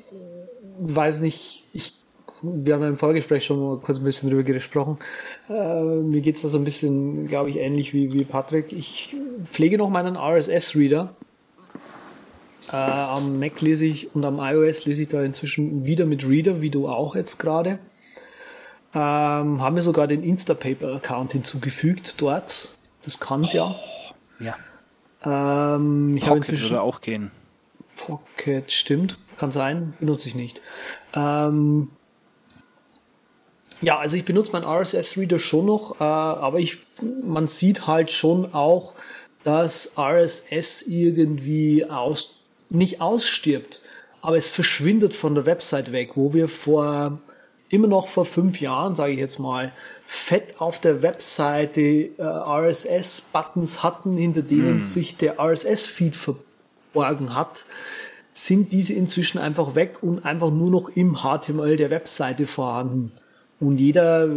weiß 0.79 1.21
nicht, 1.21 1.65
ich, 1.73 1.93
wir 2.41 2.73
haben 2.73 2.81
ja 2.81 2.89
im 2.89 2.97
Vorgespräch 2.97 3.45
schon 3.45 3.59
mal 3.59 3.77
kurz 3.79 3.97
ein 3.97 4.03
bisschen 4.03 4.29
drüber 4.29 4.43
gesprochen. 4.43 4.97
Äh, 5.49 5.83
mir 5.83 6.21
geht's 6.21 6.41
da 6.41 6.47
so 6.47 6.57
ein 6.57 6.63
bisschen, 6.63 7.27
glaube 7.27 7.49
ich, 7.49 7.57
ähnlich 7.57 7.93
wie, 7.93 8.13
wie 8.13 8.23
Patrick. 8.23 8.71
Ich 8.71 9.15
pflege 9.49 9.77
noch 9.77 9.89
meinen 9.89 10.17
RSS-Reader. 10.17 11.13
Äh, 12.71 12.75
am 12.75 13.39
Mac 13.39 13.61
lese 13.61 13.85
ich 13.85 14.15
und 14.15 14.23
am 14.23 14.39
iOS 14.39 14.85
lese 14.85 15.03
ich 15.03 15.09
da 15.09 15.21
inzwischen 15.21 15.85
wieder 15.85 16.05
mit 16.05 16.27
Reader, 16.27 16.61
wie 16.61 16.69
du 16.69 16.87
auch 16.87 17.15
jetzt 17.15 17.37
gerade. 17.37 17.79
Ähm, 18.95 19.61
haben 19.61 19.75
wir 19.75 19.83
sogar 19.83 20.07
den 20.07 20.23
Instapaper-Account 20.23 21.33
hinzugefügt 21.33 22.15
dort. 22.19 22.75
Das 23.03 23.19
kann 23.19 23.41
es 23.41 23.53
ja. 23.53 23.75
Ja. 24.39 24.55
Ähm, 25.25 26.15
ich 26.15 26.23
habe 26.23 26.39
Pocket 26.39 26.49
inzwischen 26.49 26.71
würde 26.71 26.81
auch 26.81 27.01
gehen. 27.01 27.31
Pocket, 27.97 28.71
stimmt, 28.71 29.17
kann 29.37 29.51
sein, 29.51 29.93
benutze 29.99 30.27
ich 30.27 30.35
nicht. 30.35 30.61
Ähm, 31.13 31.89
ja, 33.81 33.97
also 33.97 34.15
ich 34.15 34.25
benutze 34.25 34.51
meinen 34.53 34.65
RSS-Reader 34.65 35.39
schon 35.39 35.65
noch, 35.65 35.99
äh, 35.99 36.03
aber 36.03 36.59
ich, 36.59 36.77
man 37.23 37.47
sieht 37.47 37.85
halt 37.87 38.11
schon 38.11 38.53
auch, 38.53 38.93
dass 39.43 39.97
RSS 39.97 40.83
irgendwie 40.83 41.85
aus, 41.85 42.39
nicht 42.69 43.01
ausstirbt, 43.01 43.81
aber 44.21 44.37
es 44.37 44.49
verschwindet 44.49 45.15
von 45.15 45.35
der 45.35 45.45
Website 45.45 45.91
weg, 45.91 46.11
wo 46.15 46.33
wir 46.33 46.47
vor 46.47 47.19
immer 47.73 47.87
noch 47.87 48.07
vor 48.07 48.25
fünf 48.25 48.61
Jahren, 48.61 48.95
sage 48.95 49.13
ich 49.13 49.19
jetzt 49.19 49.39
mal, 49.39 49.73
fett 50.05 50.61
auf 50.61 50.79
der 50.79 51.01
Webseite 51.01 51.81
äh, 51.81 52.21
RSS-Buttons 52.21 53.81
hatten, 53.81 54.15
hinter 54.15 54.43
denen 54.43 54.85
sich 54.85 55.17
der 55.17 55.39
RSS-Feed 55.39 56.15
verborgen 56.93 57.35
hat, 57.35 57.65
sind 58.33 58.71
diese 58.71 58.93
inzwischen 58.93 59.39
einfach 59.39 59.75
weg 59.75 60.01
und 60.01 60.25
einfach 60.25 60.51
nur 60.51 60.71
noch 60.71 60.89
im 60.89 61.17
HTML 61.17 61.77
der 61.77 61.89
Webseite 61.89 62.47
vorhanden. 62.47 63.11
Und 63.59 63.77
jeder, 63.77 64.27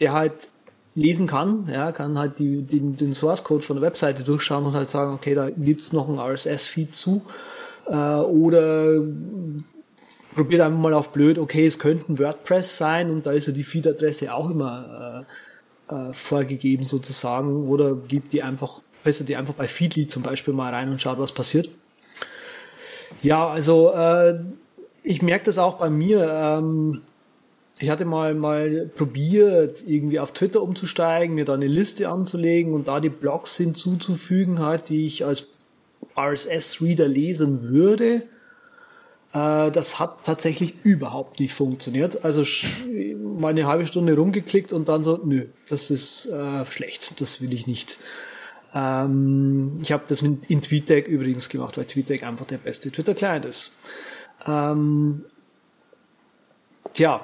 der 0.00 0.12
halt 0.12 0.48
lesen 0.94 1.26
kann, 1.26 1.68
ja, 1.70 1.90
kann 1.90 2.18
halt 2.18 2.38
die, 2.38 2.62
den, 2.62 2.96
den 2.96 3.14
Source 3.14 3.42
Code 3.42 3.62
von 3.62 3.76
der 3.76 3.82
Webseite 3.82 4.22
durchschauen 4.22 4.64
und 4.64 4.74
halt 4.74 4.90
sagen, 4.90 5.12
okay, 5.14 5.34
da 5.34 5.50
gibt's 5.50 5.92
noch 5.92 6.08
ein 6.08 6.18
RSS-Feed 6.20 6.94
zu. 6.94 7.22
Äh, 7.86 7.94
oder 7.96 9.02
probiert 10.36 10.62
einfach 10.62 10.78
mal 10.78 10.94
auf 10.94 11.10
blöd, 11.10 11.38
okay, 11.38 11.66
es 11.66 11.78
könnte 11.78 12.12
ein 12.12 12.18
WordPress 12.18 12.76
sein 12.76 13.10
und 13.10 13.26
da 13.26 13.32
ist 13.32 13.46
ja 13.46 13.52
die 13.52 13.64
Feed-Adresse 13.64 14.32
auch 14.32 14.50
immer 14.50 15.26
äh, 15.90 15.94
äh, 15.94 16.12
vorgegeben 16.12 16.84
sozusagen. 16.84 17.68
Oder 17.68 17.96
gibt 17.96 18.32
die 18.32 18.42
einfach, 18.42 18.80
besser 19.04 19.24
die 19.24 19.36
einfach 19.36 19.54
bei 19.54 19.68
Feedly 19.68 20.08
zum 20.08 20.22
Beispiel 20.22 20.54
mal 20.54 20.72
rein 20.72 20.88
und 20.90 21.00
schaut, 21.00 21.18
was 21.18 21.32
passiert. 21.32 21.68
Ja, 23.22 23.48
also 23.48 23.92
äh, 23.94 24.38
ich 25.02 25.22
merke 25.22 25.44
das 25.44 25.58
auch 25.58 25.74
bei 25.74 25.90
mir. 25.90 26.28
Ähm, 26.30 27.02
ich 27.78 27.90
hatte 27.90 28.04
mal 28.04 28.34
mal 28.34 28.90
probiert, 28.94 29.82
irgendwie 29.86 30.20
auf 30.20 30.32
Twitter 30.32 30.62
umzusteigen, 30.62 31.34
mir 31.34 31.44
da 31.44 31.54
eine 31.54 31.66
Liste 31.66 32.08
anzulegen 32.08 32.72
und 32.72 32.88
da 32.88 33.00
die 33.00 33.08
Blogs 33.08 33.56
hinzuzufügen, 33.56 34.60
halt, 34.60 34.88
die 34.88 35.06
ich 35.06 35.24
als 35.24 35.48
RSS-Reader 36.16 37.08
lesen 37.08 37.68
würde. 37.68 38.22
Äh, 39.32 39.70
das 39.72 39.98
hat 39.98 40.24
tatsächlich 40.24 40.74
überhaupt 40.84 41.40
nicht 41.40 41.52
funktioniert. 41.52 42.24
Also 42.24 42.42
sch- 42.42 43.16
mal 43.18 43.48
eine 43.48 43.66
halbe 43.66 43.86
Stunde 43.86 44.14
rumgeklickt 44.14 44.72
und 44.72 44.88
dann 44.88 45.02
so, 45.02 45.20
nö, 45.24 45.46
das 45.68 45.90
ist 45.90 46.26
äh, 46.26 46.64
schlecht, 46.66 47.20
das 47.20 47.40
will 47.40 47.52
ich 47.52 47.66
nicht. 47.66 47.98
Ähm, 48.74 49.78
ich 49.82 49.92
habe 49.92 50.04
das 50.08 50.22
mit, 50.22 50.50
in 50.50 50.60
TweetDeck 50.60 51.06
übrigens 51.06 51.48
gemacht, 51.48 51.76
weil 51.76 51.84
TweetDeck 51.84 52.24
einfach 52.24 52.46
der 52.46 52.58
beste 52.58 52.90
Twitter-Client 52.90 53.44
ist. 53.44 53.76
Ähm, 54.46 55.24
tja, 56.92 57.20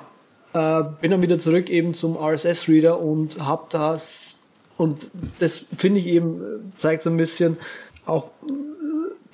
äh, 0.52 0.82
bin 1.00 1.10
dann 1.10 1.22
wieder 1.22 1.38
zurück 1.38 1.68
eben 1.68 1.94
zum 1.94 2.16
RSS-Reader 2.16 3.00
und 3.00 3.44
habe 3.44 3.66
das, 3.70 4.44
und 4.76 5.08
das 5.40 5.58
finde 5.76 6.00
ich 6.00 6.06
eben, 6.06 6.72
zeigt 6.78 7.02
so 7.02 7.10
ein 7.10 7.16
bisschen 7.16 7.56
auch 8.06 8.30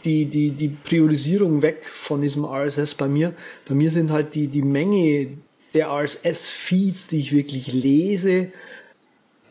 die, 0.04 0.26
die, 0.26 0.50
die 0.52 0.68
Priorisierung 0.68 1.62
weg 1.62 1.84
von 1.84 2.22
diesem 2.22 2.44
RSS 2.44 2.94
bei 2.94 3.08
mir. 3.08 3.34
Bei 3.68 3.74
mir 3.74 3.90
sind 3.90 4.10
halt 4.10 4.34
die, 4.34 4.48
die 4.48 4.62
Menge 4.62 5.38
der 5.74 5.88
RSS-Feeds, 5.88 7.08
die 7.08 7.20
ich 7.20 7.32
wirklich 7.32 7.72
lese, 7.72 8.50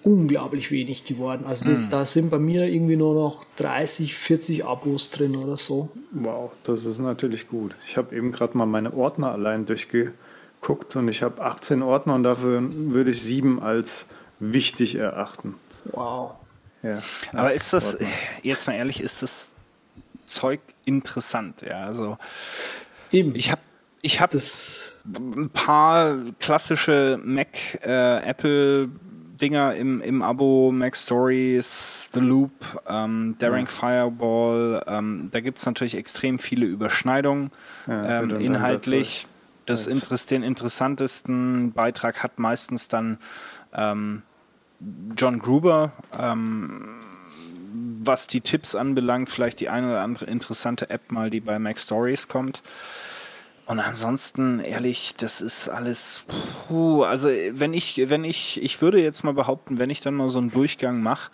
unglaublich 0.06 0.70
wenig 0.70 1.04
geworden. 1.04 1.46
Also 1.48 1.65
das, 1.65 1.82
da 1.89 2.06
sind 2.06 2.30
bei 2.30 2.38
mir 2.38 2.68
irgendwie 2.68 2.96
nur 2.96 3.15
noch 3.15 3.44
30, 3.58 4.15
40 4.15 4.63
Abos 4.63 5.10
drin 5.10 5.36
oder 5.36 5.58
so. 5.58 5.89
Wow, 6.12 6.52
das 6.63 6.86
ist 6.86 7.00
natürlich 7.00 7.48
gut. 7.48 7.74
Ich 7.88 7.98
habe 7.98 8.15
eben 8.15 8.32
gerade 8.32 8.56
mal 8.56 8.68
meine 8.68 8.94
Ordner 8.94 9.32
allein 9.32 9.65
durchgeguckt 9.65 10.96
und 10.96 11.08
ich 11.08 11.24
habe 11.24 11.41
18 11.41 11.82
Ordner 11.82 12.13
und 12.13 12.24
dafür 12.24 12.63
würde 12.72 13.12
ich 13.12 13.22
sieben 13.22 13.62
als 13.62 14.06
wichtig 14.39 14.96
erachten. 14.96 15.56
Wow. 15.86 16.36
Ja. 16.84 17.02
Aber 17.34 17.54
ist 17.54 17.74
das, 17.74 17.96
Ordner. 17.96 18.08
jetzt 18.44 18.68
mal 18.68 18.74
ehrlich, 18.74 19.02
ist 19.02 19.24
das 19.24 19.50
Zeug 20.28 20.60
interessant? 20.86 21.63
Ja, 21.63 21.84
also 21.84 22.20
Eben. 23.12 23.34
ich 23.36 23.52
habe 23.52 23.62
ich 24.04 24.22
hab 24.22 24.30
das, 24.30 24.94
ein 25.04 25.50
paar 25.50 26.15
klassische 26.39 27.20
Mac, 27.24 27.50
äh, 27.84 28.24
Apple 28.24 28.89
Dinger 29.38 29.76
im, 29.76 30.02
im 30.02 30.21
Abo, 30.21 30.71
Mac 30.71 30.95
Stories, 30.95 32.10
The 32.13 32.19
Loop, 32.19 32.52
ähm, 32.88 33.36
Daring 33.39 33.67
Fireball. 33.67 34.84
Ähm, 34.88 35.30
da 35.32 35.39
gibt 35.41 35.60
es 35.60 35.65
natürlich 35.65 35.95
extrem 35.95 36.39
viele 36.39 36.65
Überschneidungen 36.65 37.52
Ja, 37.88 38.21
ähm, 38.21 38.39
inhaltlich. 38.39 39.28
Das 39.65 39.88
Interess 39.88 40.28
den 40.28 40.43
interessantesten 40.43 41.71
Beitrag 41.71 42.21
hat 42.21 42.38
meistens 42.38 42.88
dann 42.88 43.17
ähm, 43.74 44.21
John 45.17 45.39
Gruber, 45.39 45.93
ähm, 46.19 47.02
was 48.04 48.28
die 48.28 48.41
Tipps 48.41 48.76
anbelangt, 48.76 49.30
vielleicht 49.30 49.60
die 49.60 49.69
eine 49.69 49.88
oder 49.88 50.02
andere 50.02 50.26
interessante 50.26 50.89
App 50.91 51.12
mal, 51.12 51.30
die 51.30 51.41
bei 51.41 51.58
Mac 51.58 51.80
Stories 51.80 52.28
kommt. 52.28 52.62
Und 53.67 53.80
ansonsten, 53.80 54.60
ehrlich, 54.60 55.15
das 55.17 55.41
ist 55.41 55.69
alles, 55.69 56.23
puh, 56.67 57.04
also 57.04 57.30
wenn 57.30 57.73
ich, 57.73 57.99
wenn 58.10 58.23
ich, 58.23 58.62
ich 58.62 58.80
würde 58.82 59.01
jetzt 59.01 59.23
mal 59.23 59.34
behaupten, 59.34 59.80
wenn 59.80 59.89
ich 59.89 60.01
dann 60.01 60.13
mal 60.13 60.30
so 60.30 60.38
einen 60.39 60.51
Durchgang 60.51 61.01
mache, 61.01 61.32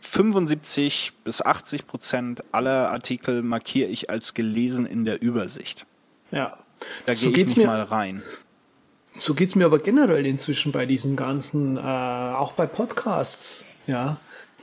75 0.00 1.12
bis 1.24 1.42
80 1.42 1.86
Prozent 1.86 2.42
aller 2.52 2.90
Artikel 2.90 3.42
markiere 3.42 3.88
ich 3.90 4.08
als 4.08 4.34
gelesen 4.34 4.86
in 4.86 5.04
der 5.04 5.20
Übersicht. 5.22 5.86
ja. 6.30 6.58
Da 7.06 7.14
So 7.14 7.20
gehe 7.20 7.28
ich 7.30 7.34
geht's 7.36 7.56
nicht 7.56 7.66
mir- 7.66 7.72
mal 7.72 7.82
rein. 7.82 8.22
So 9.18 9.32
geht's 9.32 9.54
mir 9.54 9.64
aber 9.64 9.78
generell 9.78 10.26
inzwischen 10.26 10.72
bei 10.72 10.84
diesen 10.84 11.16
ganzen, 11.16 11.78
äh, 11.78 11.80
auch 11.80 12.52
bei 12.52 12.66
Podcasts, 12.66 13.64
ja. 13.86 14.18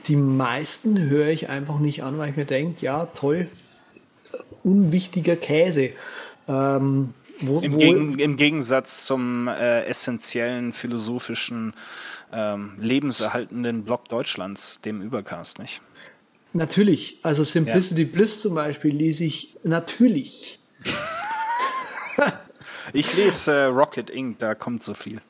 Die 0.06 0.14
meisten 0.14 0.96
höre 1.08 1.28
ich 1.28 1.48
einfach 1.48 1.80
nicht 1.80 2.04
an, 2.04 2.16
weil 2.18 2.30
ich 2.30 2.36
mir 2.36 2.44
denke, 2.44 2.84
ja, 2.86 3.06
toll, 3.06 3.48
unwichtiger 4.62 5.34
Käse. 5.36 5.90
Ähm, 6.48 7.14
wo, 7.40 7.60
Im, 7.60 7.74
wo, 7.74 7.78
Gegen, 7.78 8.18
Im 8.18 8.36
Gegensatz 8.36 9.06
zum 9.06 9.48
äh, 9.48 9.84
essentiellen 9.84 10.72
philosophischen 10.72 11.74
ähm, 12.32 12.74
lebenserhaltenden 12.78 13.84
Block 13.84 14.08
Deutschlands, 14.08 14.80
dem 14.82 15.02
Übercast, 15.02 15.58
nicht? 15.58 15.80
Natürlich, 16.52 17.18
also 17.22 17.42
Simplicity 17.42 18.04
Bliss 18.04 18.40
zum 18.40 18.54
Beispiel 18.54 18.94
lese 18.94 19.24
ich 19.24 19.56
natürlich. 19.62 20.60
Ich 22.92 23.16
lese 23.16 23.50
äh, 23.50 23.64
Rocket 23.64 24.10
Inc., 24.10 24.38
da 24.38 24.54
kommt 24.54 24.84
so 24.84 24.94
viel. 24.94 25.20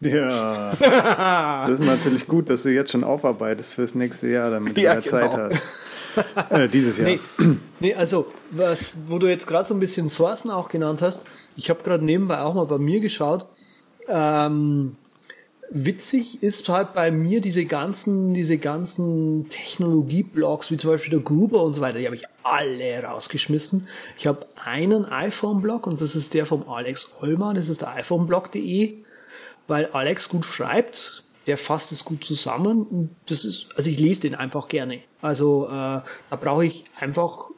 Ja, 0.00 0.72
das 1.66 1.80
ist 1.80 1.86
natürlich 1.86 2.26
gut, 2.26 2.50
dass 2.50 2.62
du 2.64 2.70
jetzt 2.70 2.92
schon 2.92 3.02
aufarbeitest 3.02 3.74
fürs 3.74 3.94
nächste 3.94 4.28
Jahr, 4.28 4.50
damit 4.50 4.76
du 4.76 4.80
Ja, 4.80 4.92
mehr 4.94 5.02
Zeit 5.02 5.30
genau. 5.30 5.42
hast. 5.44 5.62
Äh, 6.50 6.68
dieses 6.68 6.98
Jahr. 6.98 7.08
Nee, 7.08 7.20
nee, 7.80 7.94
also, 7.94 8.32
was, 8.50 8.94
wo 9.08 9.18
du 9.18 9.26
jetzt 9.26 9.46
gerade 9.46 9.68
so 9.68 9.74
ein 9.74 9.80
bisschen 9.80 10.08
Sourcen 10.08 10.50
auch 10.50 10.68
genannt 10.68 11.02
hast, 11.02 11.24
ich 11.56 11.70
habe 11.70 11.82
gerade 11.82 12.04
nebenbei 12.04 12.40
auch 12.40 12.54
mal 12.54 12.66
bei 12.66 12.78
mir 12.78 13.00
geschaut. 13.00 13.46
Ähm, 14.08 14.96
witzig 15.70 16.42
ist 16.42 16.68
halt 16.68 16.94
bei 16.94 17.10
mir 17.10 17.40
diese 17.40 17.64
ganzen, 17.64 18.34
diese 18.34 18.58
ganzen 18.58 19.48
Technologie-Blogs, 19.48 20.70
wie 20.70 20.76
zum 20.76 20.90
Beispiel 20.90 21.10
der 21.10 21.20
Gruber 21.20 21.62
und 21.62 21.74
so 21.74 21.80
weiter, 21.80 21.98
die 21.98 22.06
habe 22.06 22.16
ich 22.16 22.24
alle 22.42 23.02
rausgeschmissen. 23.02 23.88
Ich 24.18 24.26
habe 24.26 24.46
einen 24.64 25.04
iPhone-Blog 25.04 25.86
und 25.86 26.00
das 26.00 26.14
ist 26.14 26.34
der 26.34 26.46
vom 26.46 26.68
Alex 26.68 27.14
Ollmann, 27.20 27.56
das 27.56 27.68
ist 27.68 27.82
der 27.82 27.94
iPhoneblog.de, 27.94 28.98
weil 29.66 29.86
Alex 29.92 30.28
gut 30.28 30.44
schreibt, 30.44 31.24
der 31.46 31.58
fasst 31.58 31.92
es 31.92 32.04
gut 32.04 32.24
zusammen 32.24 32.84
und 32.84 33.10
das 33.26 33.44
ist, 33.44 33.68
also 33.76 33.88
ich 33.88 33.98
lese 33.98 34.22
den 34.22 34.34
einfach 34.34 34.68
gerne. 34.68 35.00
Also 35.22 35.66
äh, 35.66 35.70
da 35.70 36.04
brauche 36.40 36.64
ich 36.66 36.84
einfach 36.98 37.50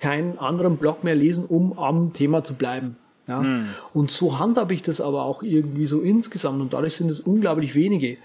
keinen 0.00 0.38
anderen 0.38 0.76
Blog 0.76 1.04
mehr 1.04 1.14
lesen, 1.14 1.44
um 1.44 1.78
am 1.78 2.12
Thema 2.12 2.42
zu 2.42 2.54
bleiben. 2.54 2.96
Ja? 3.26 3.66
Und 3.92 4.10
so 4.10 4.38
handhabe 4.38 4.74
ich 4.74 4.82
das 4.82 5.00
aber 5.00 5.24
auch 5.24 5.42
irgendwie 5.42 5.86
so 5.86 6.00
insgesamt 6.00 6.60
und 6.60 6.74
dadurch 6.74 6.96
sind 6.96 7.10
es 7.10 7.20
unglaublich 7.20 7.74
wenige. 7.74 8.18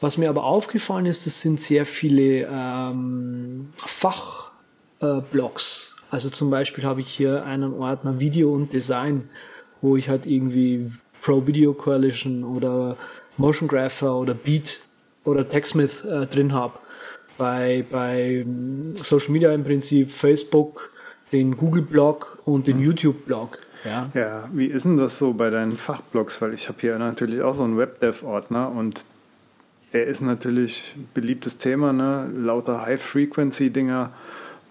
Was 0.00 0.16
mir 0.16 0.30
aber 0.30 0.44
aufgefallen 0.44 1.04
ist, 1.06 1.26
das 1.26 1.40
sind 1.40 1.60
sehr 1.60 1.84
viele 1.84 2.48
ähm, 2.50 3.68
Fachblogs. 3.76 5.00
Äh, 5.96 5.98
also 6.10 6.30
zum 6.30 6.48
Beispiel 6.50 6.84
habe 6.84 7.02
ich 7.02 7.08
hier 7.08 7.44
einen 7.44 7.74
Ordner 7.74 8.20
Video 8.20 8.50
und 8.54 8.72
Design, 8.72 9.28
wo 9.82 9.96
ich 9.96 10.08
halt 10.08 10.24
irgendwie 10.24 10.90
Pro 11.20 11.46
Video 11.46 11.74
Coalition 11.74 12.44
oder 12.44 12.96
Motion 13.38 13.68
Grapher 13.68 14.14
oder 14.14 14.34
Beat 14.34 14.82
oder 15.24 15.48
TechSmith 15.48 16.04
äh, 16.04 16.26
drin 16.26 16.52
habe. 16.52 16.78
Bei, 17.38 17.84
bei 17.90 18.44
mm, 18.44 18.96
Social 18.96 19.30
Media 19.30 19.52
im 19.52 19.64
Prinzip 19.64 20.10
Facebook, 20.10 20.90
den 21.32 21.56
Google 21.56 21.82
Blog 21.82 22.42
und 22.44 22.66
den 22.66 22.80
YouTube 22.80 23.24
Blog. 23.26 23.58
Ja. 23.84 24.10
Ja, 24.12 24.48
wie 24.52 24.66
ist 24.66 24.84
denn 24.84 24.96
das 24.96 25.18
so 25.18 25.32
bei 25.32 25.50
deinen 25.50 25.76
Fachblogs? 25.76 26.42
Weil 26.42 26.54
ich 26.54 26.68
habe 26.68 26.78
hier 26.80 26.98
natürlich 26.98 27.40
auch 27.42 27.54
so 27.54 27.62
einen 27.62 27.78
Webdev-Ordner 27.78 28.70
und 28.72 29.04
der 29.92 30.06
ist 30.06 30.20
natürlich 30.20 30.94
ein 30.96 31.08
beliebtes 31.14 31.58
Thema, 31.58 31.92
ne? 31.92 32.30
Lauter 32.36 32.82
High-Frequency-Dinger, 32.84 34.12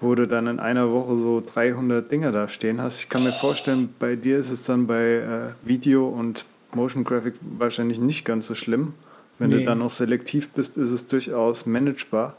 wo 0.01 0.13
du 0.13 0.27
dann 0.27 0.47
in 0.47 0.59
einer 0.59 0.91
Woche 0.91 1.15
so 1.15 1.41
300 1.41 2.11
Dinger 2.11 2.31
da 2.31 2.49
stehen 2.49 2.81
hast. 2.81 2.99
Ich 2.99 3.09
kann 3.09 3.23
mir 3.23 3.33
vorstellen, 3.33 3.93
bei 3.97 4.15
dir 4.15 4.37
ist 4.37 4.51
es 4.51 4.63
dann 4.63 4.85
bei 4.85 5.03
äh, 5.03 5.67
Video 5.67 6.07
und 6.07 6.45
Motion 6.73 7.03
Graphic 7.03 7.35
wahrscheinlich 7.57 7.99
nicht 7.99 8.25
ganz 8.25 8.47
so 8.47 8.55
schlimm. 8.55 8.93
Wenn 9.39 9.49
Nee. 9.51 9.59
du 9.59 9.65
dann 9.65 9.79
noch 9.79 9.91
selektiv 9.91 10.49
bist, 10.49 10.77
ist 10.77 10.89
es 10.89 11.07
durchaus 11.07 11.65
managebar. 11.65 12.35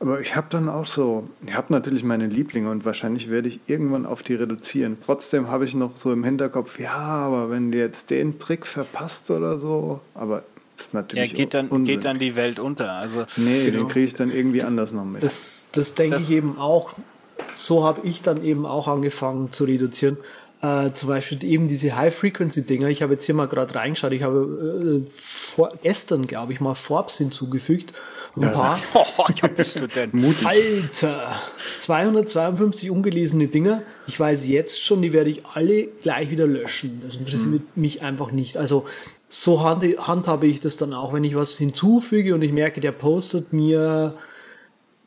Aber 0.00 0.20
ich 0.20 0.34
habe 0.34 0.48
dann 0.50 0.68
auch 0.68 0.86
so, 0.86 1.28
ich 1.46 1.54
habe 1.54 1.72
natürlich 1.72 2.02
meine 2.02 2.26
Lieblinge 2.26 2.68
und 2.70 2.84
wahrscheinlich 2.84 3.30
werde 3.30 3.48
ich 3.48 3.60
irgendwann 3.68 4.04
auf 4.04 4.22
die 4.24 4.34
reduzieren. 4.34 4.98
Trotzdem 5.04 5.48
habe 5.48 5.64
ich 5.64 5.74
noch 5.74 5.96
so 5.96 6.12
im 6.12 6.24
Hinterkopf, 6.24 6.78
ja, 6.80 6.90
aber 6.96 7.50
wenn 7.50 7.70
du 7.70 7.78
jetzt 7.78 8.10
den 8.10 8.38
Trick 8.40 8.66
verpasst 8.66 9.30
oder 9.30 9.58
so, 9.58 10.00
aber 10.14 10.42
das 10.76 10.86
ist 10.86 10.92
Ja, 10.94 11.00
natürlich 11.00 11.34
geht 11.34 11.54
dann, 11.54 11.68
Unsinn. 11.68 11.84
geht 11.96 12.04
dann 12.04 12.18
die 12.18 12.34
Welt 12.34 12.58
unter. 12.58 12.92
Also 12.92 13.24
Nee, 13.36 13.66
Genau. 13.66 13.84
den 13.84 13.88
kriege 13.88 14.04
ich 14.06 14.14
dann 14.14 14.32
irgendwie 14.32 14.64
anders 14.64 14.92
noch 14.92 15.04
mit. 15.04 15.22
Das, 15.22 15.68
das 15.72 15.94
denke 15.94 16.16
ich 16.16 16.30
eben 16.30 16.58
auch. 16.58 16.94
So 17.54 17.84
habe 17.84 18.00
ich 18.04 18.20
dann 18.22 18.42
eben 18.42 18.66
auch 18.66 18.88
angefangen 18.88 19.52
zu 19.52 19.64
reduzieren. 19.64 20.16
Äh, 20.64 20.94
zum 20.94 21.10
Beispiel 21.10 21.44
eben 21.44 21.68
diese 21.68 21.94
High-Frequency-Dinger. 21.94 22.88
Ich 22.88 23.02
habe 23.02 23.14
jetzt 23.14 23.26
hier 23.26 23.34
mal 23.34 23.48
gerade 23.48 23.74
reingeschaut. 23.74 24.12
Ich 24.12 24.22
habe 24.22 25.04
äh, 25.04 25.10
vor, 25.12 25.70
gestern, 25.82 26.26
glaube 26.26 26.54
ich, 26.54 26.60
mal 26.60 26.74
Forbes 26.74 27.18
hinzugefügt. 27.18 27.92
Ein 28.34 28.50
paar. 28.52 28.80
oh, 28.94 29.26
ja, 29.42 29.48
bist 29.48 29.78
du 29.78 29.86
denn? 29.86 30.10
Mutig. 30.12 30.46
Alter! 30.46 31.32
252 31.78 32.90
ungelesene 32.90 33.48
Dinger. 33.48 33.82
Ich 34.06 34.18
weiß 34.18 34.48
jetzt 34.48 34.82
schon, 34.82 35.02
die 35.02 35.12
werde 35.12 35.28
ich 35.28 35.44
alle 35.44 35.84
gleich 36.02 36.30
wieder 36.30 36.46
löschen. 36.46 37.02
Das 37.04 37.16
interessiert 37.16 37.76
mich 37.76 38.00
einfach 38.00 38.32
nicht. 38.32 38.56
Also 38.56 38.86
so 39.28 39.62
hand, 39.62 39.84
handhabe 39.98 40.46
ich 40.46 40.60
das 40.60 40.78
dann 40.78 40.94
auch, 40.94 41.12
wenn 41.12 41.24
ich 41.24 41.36
was 41.36 41.58
hinzufüge 41.58 42.34
und 42.34 42.40
ich 42.40 42.52
merke, 42.52 42.80
der 42.80 42.92
postet 42.92 43.52
mir 43.52 44.14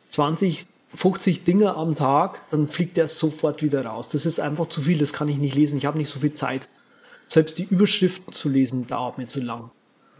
20, 0.09 0.67
50 0.97 1.43
Dinger 1.43 1.77
am 1.77 1.95
Tag, 1.95 2.41
dann 2.49 2.67
fliegt 2.67 2.97
der 2.97 3.07
sofort 3.07 3.61
wieder 3.61 3.85
raus. 3.85 4.09
Das 4.09 4.25
ist 4.25 4.39
einfach 4.39 4.65
zu 4.65 4.81
viel, 4.81 4.97
das 4.97 5.13
kann 5.13 5.29
ich 5.29 5.37
nicht 5.37 5.53
lesen. 5.53 5.77
Ich 5.77 5.85
habe 5.85 5.97
nicht 5.97 6.09
so 6.09 6.19
viel 6.19 6.33
Zeit. 6.33 6.69
Selbst 7.27 7.59
die 7.59 7.65
Überschriften 7.65 8.33
zu 8.33 8.49
lesen 8.49 8.87
dauert 8.87 9.19
mir 9.19 9.27
zu 9.27 9.39
lang. 9.41 9.69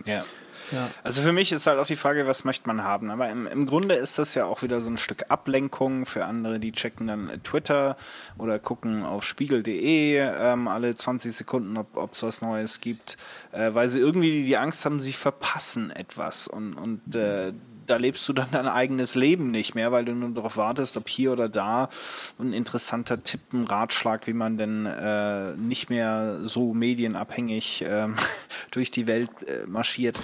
Ja. 0.05 0.23
Ja. 0.71 0.91
Also 1.03 1.21
für 1.21 1.31
mich 1.31 1.51
ist 1.51 1.65
halt 1.65 1.79
auch 1.79 1.87
die 1.87 1.95
Frage, 1.95 2.27
was 2.27 2.43
möchte 2.43 2.67
man 2.67 2.83
haben. 2.83 3.09
Aber 3.09 3.29
im, 3.29 3.47
im 3.47 3.65
Grunde 3.65 3.95
ist 3.95 4.19
das 4.19 4.35
ja 4.35 4.45
auch 4.45 4.61
wieder 4.61 4.81
so 4.81 4.89
ein 4.89 4.97
Stück 4.97 5.25
Ablenkung 5.29 6.05
für 6.05 6.25
andere, 6.25 6.59
die 6.59 6.73
checken 6.73 7.07
dann 7.07 7.41
Twitter 7.43 7.97
oder 8.37 8.59
gucken 8.59 9.03
auf 9.03 9.23
spiegel.de 9.23 10.17
ähm, 10.17 10.67
alle 10.67 10.93
20 10.93 11.33
Sekunden, 11.33 11.77
ob 11.77 12.13
es 12.13 12.21
was 12.21 12.41
Neues 12.41 12.81
gibt, 12.81 13.17
äh, 13.51 13.73
weil 13.73 13.89
sie 13.89 13.99
irgendwie 13.99 14.43
die 14.43 14.57
Angst 14.57 14.85
haben, 14.85 14.99
sie 14.99 15.13
verpassen 15.13 15.89
etwas. 15.89 16.47
Und, 16.47 16.73
und 16.73 17.15
äh, 17.15 17.53
da 17.87 17.95
lebst 17.95 18.27
du 18.27 18.33
dann 18.33 18.49
dein 18.51 18.67
eigenes 18.67 19.15
Leben 19.15 19.51
nicht 19.51 19.73
mehr, 19.73 19.91
weil 19.91 20.05
du 20.05 20.13
nur 20.13 20.29
darauf 20.29 20.57
wartest, 20.57 20.97
ob 20.97 21.09
hier 21.09 21.31
oder 21.31 21.49
da 21.49 21.89
ein 22.37 22.53
interessanter 22.53 23.23
Tipp, 23.23 23.41
ein 23.53 23.65
Ratschlag, 23.65 24.27
wie 24.27 24.33
man 24.33 24.57
denn 24.57 24.85
äh, 24.85 25.53
nicht 25.53 25.89
mehr 25.89 26.41
so 26.43 26.73
medienabhängig 26.73 27.85
ähm, 27.87 28.15
durch 28.71 28.91
die 28.91 29.07
Welt 29.07 29.29
äh, 29.47 29.65
marschiert. 29.65 30.17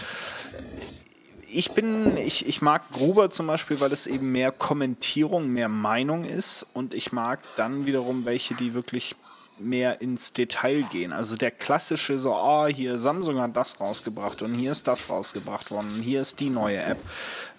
Ich 1.52 1.71
bin, 1.71 2.17
ich, 2.17 2.47
ich 2.47 2.62
mag 2.62 2.91
Gruber 2.91 3.30
zum 3.30 3.47
Beispiel, 3.47 3.80
weil 3.80 3.91
es 3.91 4.08
eben 4.08 4.32
mehr 4.32 4.52
Kommentierung, 4.52 5.49
mehr 5.49 5.69
Meinung 5.69 6.26
ist 6.26 6.65
und 6.73 6.93
ich 6.93 7.12
mag 7.12 7.39
dann 7.58 7.86
wiederum 7.86 8.26
welche, 8.26 8.56
die 8.56 8.73
wirklich 8.73 9.15
mehr 9.60 10.02
ins 10.02 10.34
Detail 10.34 10.84
gehen. 10.92 11.13
Also 11.13 11.36
der 11.36 11.52
klassische 11.52 12.20
so, 12.20 12.34
ah, 12.34 12.68
hier 12.68 12.98
Samsung 12.98 13.39
hat 13.39 13.56
das 13.56 13.80
rausgebracht 13.80 14.42
und 14.42 14.54
hier 14.54 14.72
ist 14.72 14.88
das 14.88 15.10
rausgebracht 15.10 15.72
worden 15.72 15.88
und 15.96 16.02
hier 16.02 16.22
ist 16.22 16.39
die 16.39 16.50
neue 16.50 16.82
App. 16.82 17.00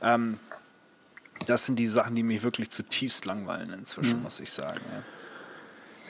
Ähm, 0.02 0.38
das 1.46 1.66
sind 1.66 1.78
die 1.78 1.86
Sachen, 1.86 2.14
die 2.14 2.22
mich 2.22 2.42
wirklich 2.42 2.70
zutiefst 2.70 3.24
langweilen 3.26 3.72
inzwischen, 3.72 4.22
muss 4.22 4.40
ich 4.40 4.50
sagen. 4.50 4.80
Ja. 4.92 5.02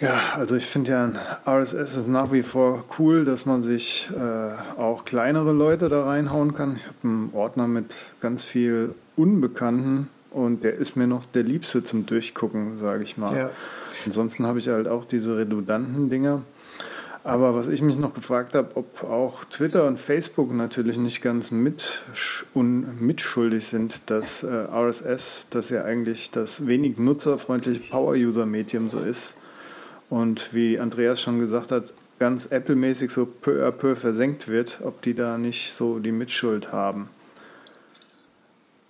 Ja, 0.01 0.20
also 0.35 0.57
ich 0.57 0.66
finde 0.66 0.90
ja, 0.90 1.12
RSS 1.47 1.97
ist 1.97 2.09
nach 2.09 2.33
wie 2.33 2.42
vor 2.42 2.85
cool, 2.99 3.25
dass 3.25 3.47
man 3.47 3.62
sich 3.62 4.09
äh, 4.11 4.79
auch 4.81 5.05
kleinere 5.05 5.53
Leute 5.53 5.88
da 5.88 6.05
reinhauen 6.05 6.55
kann. 6.55 6.77
Ich 6.77 6.85
habe 6.85 6.97
einen 7.05 7.31
Ordner 7.33 7.68
mit 7.68 7.94
ganz 8.20 8.42
viel 8.42 8.94
Unbekannten 9.14 10.09
und 10.35 10.64
der 10.64 10.75
ist 10.75 10.97
mir 10.97 11.07
noch 11.07 11.25
der 11.27 11.44
Liebste 11.44 11.85
zum 11.85 12.07
Durchgucken, 12.07 12.77
sage 12.77 13.05
ich 13.05 13.16
mal. 13.16 13.37
Ja. 13.37 13.51
Ansonsten 14.05 14.47
habe 14.47 14.59
ich 14.59 14.68
halt 14.68 14.88
auch 14.88 15.05
diese 15.05 15.37
redundanten 15.37 16.11
Dinger. 16.11 16.42
Aber 17.23 17.55
was 17.55 17.68
ich 17.68 17.81
mich 17.81 17.97
noch 17.97 18.12
gefragt 18.12 18.55
habe, 18.55 18.73
ob 18.75 19.03
auch 19.05 19.44
Twitter 19.44 19.87
und 19.87 19.99
Facebook 19.99 20.53
natürlich 20.53 20.99
nicht 20.99 21.23
ganz 21.23 21.51
mit 21.51 22.03
und 22.53 23.01
mitschuldig 23.01 23.66
sind, 23.66 24.11
dass 24.11 24.42
äh, 24.42 24.49
RSS, 24.49 25.47
das 25.49 25.70
ja 25.70 25.85
eigentlich 25.85 26.31
das 26.31 26.66
wenig 26.66 26.99
nutzerfreundliche 26.99 27.81
Power-User-Medium 27.90 28.90
so 28.90 28.99
ist 28.99 29.37
und 30.11 30.53
wie 30.53 30.79
Andreas 30.79 31.23
schon 31.23 31.38
gesagt 31.38 31.73
hat, 31.73 31.94
ganz 32.18 32.47
Apple-mäßig 32.47 33.11
so 33.11 33.25
peu 33.25 33.66
à 33.66 33.70
peu 33.70 33.97
versenkt 33.97 34.49
wird, 34.49 34.81
ob 34.83 35.01
die 35.01 35.14
da 35.14 35.38
nicht 35.38 35.73
so 35.73 36.01
die 36.01 36.12
Mitschuld 36.12 36.73
haben. 36.73 37.09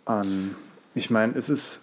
An, 0.06 0.56
ich 0.94 1.10
meine, 1.10 1.34
es 1.36 1.48
ist, 1.48 1.80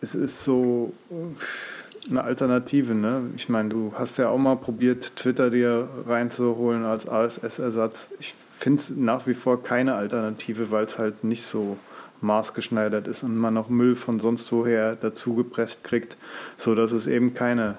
es 0.00 0.14
ist 0.14 0.42
so 0.42 0.92
äh, 1.10 2.10
eine 2.10 2.24
Alternative, 2.24 2.94
ne? 2.94 3.30
Ich 3.36 3.48
meine, 3.48 3.68
du 3.68 3.92
hast 3.96 4.18
ja 4.18 4.28
auch 4.28 4.38
mal 4.38 4.56
probiert, 4.56 5.16
Twitter 5.16 5.50
dir 5.50 5.88
reinzuholen 6.06 6.84
als 6.84 7.06
RSS-Ersatz. 7.08 8.10
Ich 8.18 8.34
finde 8.56 8.80
es 8.80 8.90
nach 8.90 9.26
wie 9.26 9.34
vor 9.34 9.62
keine 9.62 9.94
Alternative, 9.94 10.70
weil 10.70 10.84
es 10.84 10.98
halt 10.98 11.24
nicht 11.24 11.44
so 11.44 11.76
maßgeschneidert 12.20 13.08
ist 13.08 13.22
und 13.22 13.36
man 13.36 13.54
noch 13.54 13.68
Müll 13.68 13.96
von 13.96 14.20
sonst 14.20 14.50
woher 14.52 14.96
dazu 14.96 15.34
gepresst 15.34 15.84
kriegt, 15.84 16.16
sodass 16.56 16.92
es 16.92 17.06
eben 17.06 17.34
keine 17.34 17.78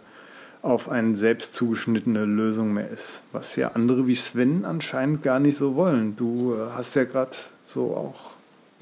auf 0.61 0.89
einen 0.89 1.15
selbst 1.17 1.55
zugeschnittene 1.55 2.23
Lösung 2.23 2.73
mehr 2.73 2.89
ist. 2.89 3.21
Was 3.33 3.55
ja 3.57 3.71
andere 3.73 4.07
wie 4.07 4.15
Sven 4.15 4.63
anscheinend 4.63 5.21
gar 5.21 5.39
nicht 5.39 5.57
so 5.57 5.75
wollen. 5.75 6.15
Du 6.15 6.53
äh, 6.53 6.71
hast 6.75 6.95
ja 6.95 7.03
gerade 7.03 7.35
so 7.65 7.95
auch 7.95 8.32